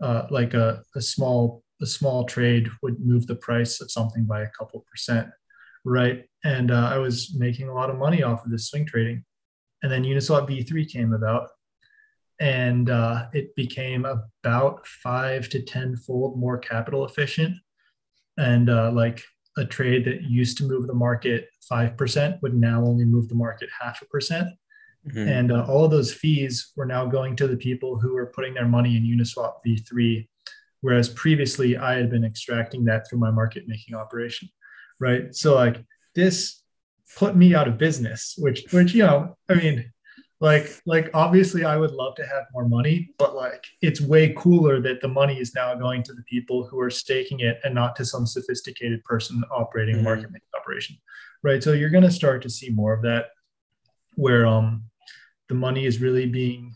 uh, 0.00 0.26
like 0.30 0.54
a, 0.54 0.82
a 0.94 1.00
small 1.00 1.62
a 1.80 1.86
small 1.86 2.24
trade 2.24 2.68
would 2.80 3.00
move 3.00 3.26
the 3.26 3.34
price 3.34 3.80
of 3.80 3.90
something 3.90 4.24
by 4.24 4.42
a 4.42 4.50
couple 4.56 4.84
percent 4.88 5.28
right? 5.84 6.24
And 6.44 6.70
uh, 6.70 6.90
I 6.92 6.98
was 6.98 7.34
making 7.36 7.68
a 7.68 7.74
lot 7.74 7.90
of 7.90 7.98
money 7.98 8.22
off 8.22 8.44
of 8.44 8.50
this 8.50 8.68
swing 8.68 8.86
trading. 8.86 9.24
And 9.82 9.90
then 9.90 10.04
Uniswap 10.04 10.48
v3 10.48 10.88
came 10.88 11.12
about, 11.12 11.50
and 12.40 12.90
uh, 12.90 13.26
it 13.32 13.54
became 13.56 14.04
about 14.04 14.86
five 14.86 15.48
to 15.50 15.62
ten 15.62 15.96
fold 15.96 16.38
more 16.38 16.58
capital 16.58 17.04
efficient. 17.04 17.56
And 18.38 18.70
uh, 18.70 18.90
like 18.92 19.22
a 19.56 19.64
trade 19.64 20.04
that 20.06 20.22
used 20.22 20.56
to 20.58 20.64
move 20.64 20.86
the 20.86 20.94
market 20.94 21.48
five 21.68 21.96
percent 21.96 22.40
would 22.42 22.54
now 22.54 22.84
only 22.84 23.04
move 23.04 23.28
the 23.28 23.34
market 23.34 23.68
half 23.78 24.00
a 24.02 24.06
percent. 24.06 24.48
Mm-hmm. 25.06 25.28
And 25.28 25.52
uh, 25.52 25.64
all 25.68 25.84
of 25.84 25.90
those 25.90 26.14
fees 26.14 26.72
were 26.76 26.86
now 26.86 27.04
going 27.06 27.36
to 27.36 27.48
the 27.48 27.56
people 27.56 27.98
who 27.98 28.14
were 28.14 28.26
putting 28.26 28.54
their 28.54 28.68
money 28.68 28.96
in 28.96 29.02
Uniswap 29.02 29.54
v3, 29.66 30.28
whereas 30.80 31.08
previously 31.08 31.76
I 31.76 31.94
had 31.96 32.08
been 32.08 32.24
extracting 32.24 32.84
that 32.84 33.08
through 33.08 33.18
my 33.18 33.32
market 33.32 33.64
making 33.66 33.96
operation 33.96 34.48
right? 35.02 35.34
So 35.34 35.54
like 35.54 35.84
this 36.14 36.61
put 37.16 37.36
me 37.36 37.54
out 37.54 37.68
of 37.68 37.78
business, 37.78 38.34
which 38.38 38.64
which 38.72 38.94
you 38.94 39.04
know, 39.04 39.36
I 39.48 39.54
mean, 39.54 39.92
like 40.40 40.80
like 40.86 41.10
obviously 41.14 41.64
I 41.64 41.76
would 41.76 41.92
love 41.92 42.14
to 42.16 42.26
have 42.26 42.44
more 42.52 42.68
money, 42.68 43.10
but 43.18 43.34
like 43.34 43.64
it's 43.80 44.00
way 44.00 44.34
cooler 44.36 44.80
that 44.80 45.00
the 45.00 45.08
money 45.08 45.38
is 45.38 45.54
now 45.54 45.74
going 45.74 46.02
to 46.04 46.12
the 46.12 46.24
people 46.24 46.66
who 46.66 46.80
are 46.80 46.90
staking 46.90 47.40
it 47.40 47.60
and 47.64 47.74
not 47.74 47.96
to 47.96 48.04
some 48.04 48.26
sophisticated 48.26 49.02
person 49.04 49.42
operating 49.50 49.96
mm-hmm. 49.96 50.06
a 50.06 50.10
market 50.10 50.30
making 50.30 50.48
operation, 50.58 50.96
right? 51.42 51.62
So 51.62 51.72
you're 51.72 51.90
going 51.90 52.04
to 52.04 52.10
start 52.10 52.42
to 52.42 52.50
see 52.50 52.70
more 52.70 52.92
of 52.92 53.02
that, 53.02 53.26
where 54.16 54.46
um 54.46 54.84
the 55.48 55.54
money 55.54 55.86
is 55.86 56.00
really 56.00 56.26
being 56.26 56.74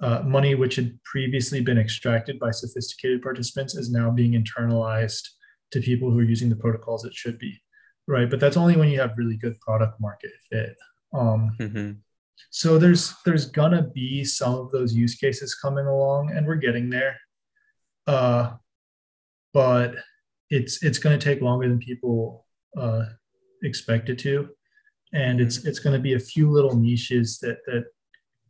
uh, 0.00 0.22
money 0.24 0.54
which 0.54 0.76
had 0.76 0.98
previously 1.04 1.60
been 1.60 1.78
extracted 1.78 2.38
by 2.38 2.50
sophisticated 2.50 3.20
participants 3.20 3.74
is 3.74 3.90
now 3.90 4.10
being 4.10 4.32
internalized 4.32 5.28
to 5.72 5.80
people 5.80 6.10
who 6.10 6.18
are 6.18 6.24
using 6.34 6.48
the 6.48 6.56
protocols 6.56 7.04
it 7.04 7.14
should 7.14 7.38
be 7.38 7.60
right 8.08 8.28
but 8.28 8.40
that's 8.40 8.56
only 8.56 8.76
when 8.76 8.88
you 8.88 8.98
have 8.98 9.16
really 9.16 9.36
good 9.36 9.58
product 9.60 10.00
market 10.00 10.32
fit. 10.50 10.76
Um, 11.14 11.56
mm-hmm. 11.60 11.92
so 12.50 12.78
there's 12.78 13.14
there's 13.24 13.46
gonna 13.46 13.82
be 13.82 14.24
some 14.24 14.54
of 14.54 14.72
those 14.72 14.94
use 14.94 15.14
cases 15.14 15.54
coming 15.54 15.86
along 15.86 16.32
and 16.32 16.46
we're 16.46 16.56
getting 16.56 16.90
there. 16.90 17.16
Uh, 18.06 18.54
but 19.52 19.94
it's 20.50 20.82
it's 20.82 20.98
to 20.98 21.18
take 21.18 21.42
longer 21.42 21.68
than 21.68 21.78
people 21.78 22.46
uh, 22.76 23.04
expect 23.62 24.08
it 24.08 24.18
to. 24.20 24.48
And 25.12 25.40
it's 25.40 25.64
it's 25.64 25.78
going 25.78 25.94
to 25.94 26.02
be 26.02 26.14
a 26.14 26.18
few 26.18 26.50
little 26.50 26.76
niches 26.76 27.38
that 27.40 27.58
that 27.66 27.84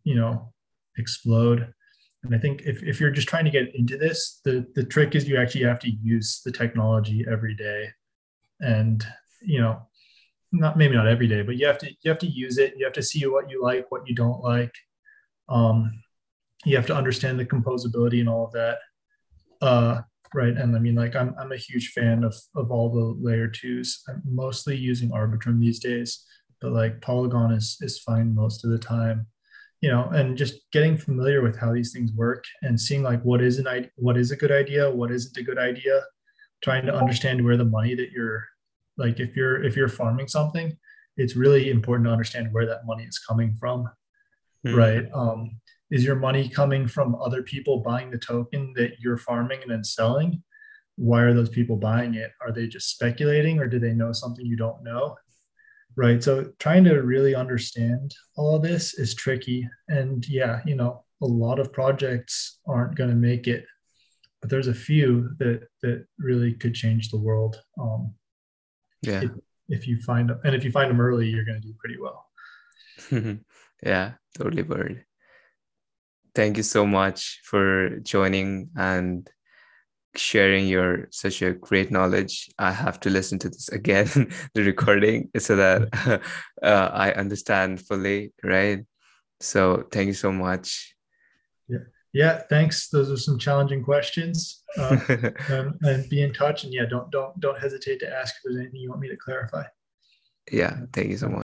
you 0.05 0.15
know 0.15 0.53
explode. 0.97 1.73
And 2.25 2.35
I 2.35 2.39
think 2.39 2.63
if, 2.63 2.83
if 2.83 2.99
you're 2.99 3.13
just 3.13 3.29
trying 3.29 3.45
to 3.45 3.51
get 3.51 3.75
into 3.77 3.97
this, 3.97 4.41
the, 4.45 4.67
the 4.75 4.83
trick 4.83 5.15
is 5.15 5.29
you 5.29 5.37
actually 5.37 5.63
have 5.65 5.79
to 5.81 5.91
use 5.91 6.43
the 6.45 6.51
technology 6.51 7.25
every 7.31 7.55
day. 7.55 7.91
And, 8.59 9.07
you 9.43 9.61
know, 9.61 9.83
not 10.53 10.77
maybe 10.77 10.97
not 10.97 11.09
every 11.09 11.27
day, 11.27 11.43
but 11.43 11.57
you 11.57 11.67
have 11.67 11.79
to 11.79 11.91
you 12.03 12.11
have 12.11 12.19
to 12.21 12.27
use 12.27 12.59
it. 12.59 12.75
You 12.77 12.85
have 12.85 12.95
to 12.95 13.03
see 13.03 13.27
what 13.27 13.51
you 13.51 13.63
like, 13.63 13.87
what 13.91 14.09
you 14.09 14.15
don't 14.15 14.41
like. 14.41 14.75
Um, 15.49 15.93
you 16.65 16.77
have 16.77 16.87
to 16.87 16.97
understand 16.97 17.39
the 17.39 17.45
composability 17.45 18.21
and 18.21 18.29
all 18.29 18.47
of 18.47 18.53
that. 18.53 18.79
Uh, 19.61 20.01
right. 20.35 20.57
And 20.57 20.75
I 20.75 20.79
mean, 20.79 20.95
like 20.95 21.17
I'm 21.17 21.35
I'm 21.39 21.53
a 21.53 21.57
huge 21.57 21.93
fan 21.93 22.25
of 22.25 22.35
of 22.57 22.71
all 22.71 22.91
the 22.91 23.27
layer 23.27 23.49
twos. 23.49 24.03
I'm 24.09 24.23
mostly 24.25 24.77
using 24.77 25.11
Arbitrum 25.11 25.61
these 25.61 25.81
days, 25.81 26.25
but 26.61 26.73
like 26.73 27.01
Polygon 27.01 27.53
is 27.53 27.77
is 27.81 27.99
fine 27.99 28.35
most 28.35 28.65
of 28.65 28.71
the 28.71 28.79
time 28.79 29.27
you 29.81 29.91
know 29.91 30.09
and 30.09 30.37
just 30.37 30.71
getting 30.73 30.97
familiar 30.97 31.43
with 31.43 31.57
how 31.57 31.73
these 31.73 31.93
things 31.93 32.13
work 32.13 32.45
and 32.63 32.81
seeing 32.81 33.03
like 33.03 33.23
what 33.23 33.41
is 33.41 33.59
an 33.59 33.91
what 33.97 34.17
is 34.17 34.31
a 34.31 34.37
good 34.37 34.51
idea 34.51 34.91
what 34.91 35.11
isn't 35.11 35.37
a 35.37 35.43
good 35.43 35.59
idea 35.59 36.03
trying 36.63 36.85
to 36.85 36.95
understand 36.95 37.45
where 37.45 37.57
the 37.57 37.65
money 37.65 37.95
that 37.95 38.11
you're 38.11 38.45
like 38.99 39.21
if 39.21 39.35
you're 39.37 39.63
if 39.63 39.77
you're 39.77 39.89
farming 39.89 40.29
something 40.29 40.77
it's 41.17 41.35
really 41.35 41.71
important 41.71 42.07
to 42.07 42.13
understand 42.13 42.53
where 42.53 42.67
that 42.67 42.87
money 42.87 43.05
is 43.05 43.19
coming 43.19 43.55
from 43.59 43.89
mm-hmm. 44.67 44.77
right? 44.77 45.07
Um, 45.15 45.61
is 45.91 46.05
your 46.05 46.17
money 46.17 46.49
coming 46.49 46.87
from 46.87 47.15
other 47.15 47.43
people 47.43 47.81
buying 47.81 48.11
the 48.11 48.19
token 48.19 48.73
that 48.77 48.93
you're 49.01 49.17
farming 49.17 49.63
and 49.63 49.71
then 49.71 49.85
selling? 49.85 50.43
Why 50.97 51.23
are 51.23 51.33
those 51.33 51.49
people 51.49 51.77
buying 51.77 52.15
it? 52.15 52.33
Are 52.43 52.53
they 52.53 52.67
just 52.67 52.91
speculating 52.91 53.59
or 53.59 53.67
do 53.67 53.79
they 53.79 53.93
know 53.93 54.13
something 54.13 54.45
you 54.45 54.57
don't 54.57 54.83
know? 54.83 55.17
Right 55.97 56.23
so 56.23 56.53
trying 56.61 56.85
to 56.85 57.03
really 57.03 57.35
understand 57.35 58.15
all 58.37 58.55
of 58.55 58.63
this 58.63 58.95
is 58.95 59.17
tricky 59.17 59.69
and 59.89 60.25
yeah 60.29 60.61
you 60.65 60.77
know 60.77 61.05
a 61.21 61.27
lot 61.27 61.59
of 61.59 61.73
projects 61.73 62.61
aren't 62.69 62.95
going 62.95 63.11
to 63.11 63.17
make 63.17 63.49
it 63.49 63.65
but 64.41 64.49
there's 64.49 64.69
a 64.69 64.75
few 64.75 65.31
that 65.39 65.67
that 65.83 66.07
really 66.21 66.53
could 66.53 66.75
change 66.75 67.11
the 67.11 67.19
world. 67.19 67.61
Um 67.81 68.15
yeah 69.03 69.23
if, 69.23 69.31
if 69.69 69.89
you 69.89 70.01
find 70.03 70.31
them 70.31 70.41
and 70.45 70.55
if 70.55 70.65
you 70.65 70.71
find 70.71 70.91
them 70.91 71.01
early 71.01 71.29
you're 71.29 71.45
going 71.45 71.61
to 71.61 71.67
do 71.67 71.75
pretty 71.79 71.97
well 71.99 72.27
yeah 73.83 74.13
totally 74.37 74.63
Bert 74.63 75.05
thank 76.35 76.57
you 76.57 76.63
so 76.63 76.87
much 76.87 77.41
for 77.45 77.99
joining 78.01 78.71
and 78.77 79.29
sharing 80.17 80.67
your 80.67 81.09
such 81.11 81.43
a 81.43 81.55
great 81.55 81.91
knowledge. 81.91 82.51
I 82.59 82.73
have 82.73 83.01
to 83.01 83.11
listen 83.11 83.39
to 83.41 83.49
this 83.49 83.69
again, 83.69 84.09
the 84.55 84.63
recording, 84.63 85.31
so 85.39 85.57
that 85.57 86.23
uh, 86.63 86.91
I 86.93 87.13
understand 87.13 87.81
fully, 87.81 88.33
right? 88.43 88.85
So 89.41 89.85
thank 89.93 90.09
you 90.09 90.15
so 90.15 90.33
much. 90.33 90.95
Yeah. 92.19 92.43
Thanks. 92.51 92.89
Those 92.89 93.13
are 93.13 93.17
some 93.17 93.39
challenging 93.39 93.85
questions, 93.85 94.65
uh, 94.77 94.99
and, 95.49 95.73
and 95.83 96.11
be 96.11 96.23
in 96.23 96.33
touch. 96.33 96.65
And 96.65 96.75
yeah, 96.75 96.85
don't 96.85 97.09
don't 97.13 97.39
don't 97.39 97.57
hesitate 97.61 98.01
to 98.01 98.13
ask 98.13 98.35
if 98.35 98.41
there's 98.45 98.57
anything 98.57 98.81
you 98.81 98.89
want 98.89 99.01
me 99.01 99.09
to 99.09 99.17
clarify. 99.17 99.63
Yeah, 100.51 100.81
thank 100.93 101.11
you 101.11 101.17
so 101.17 101.29
much. 101.29 101.48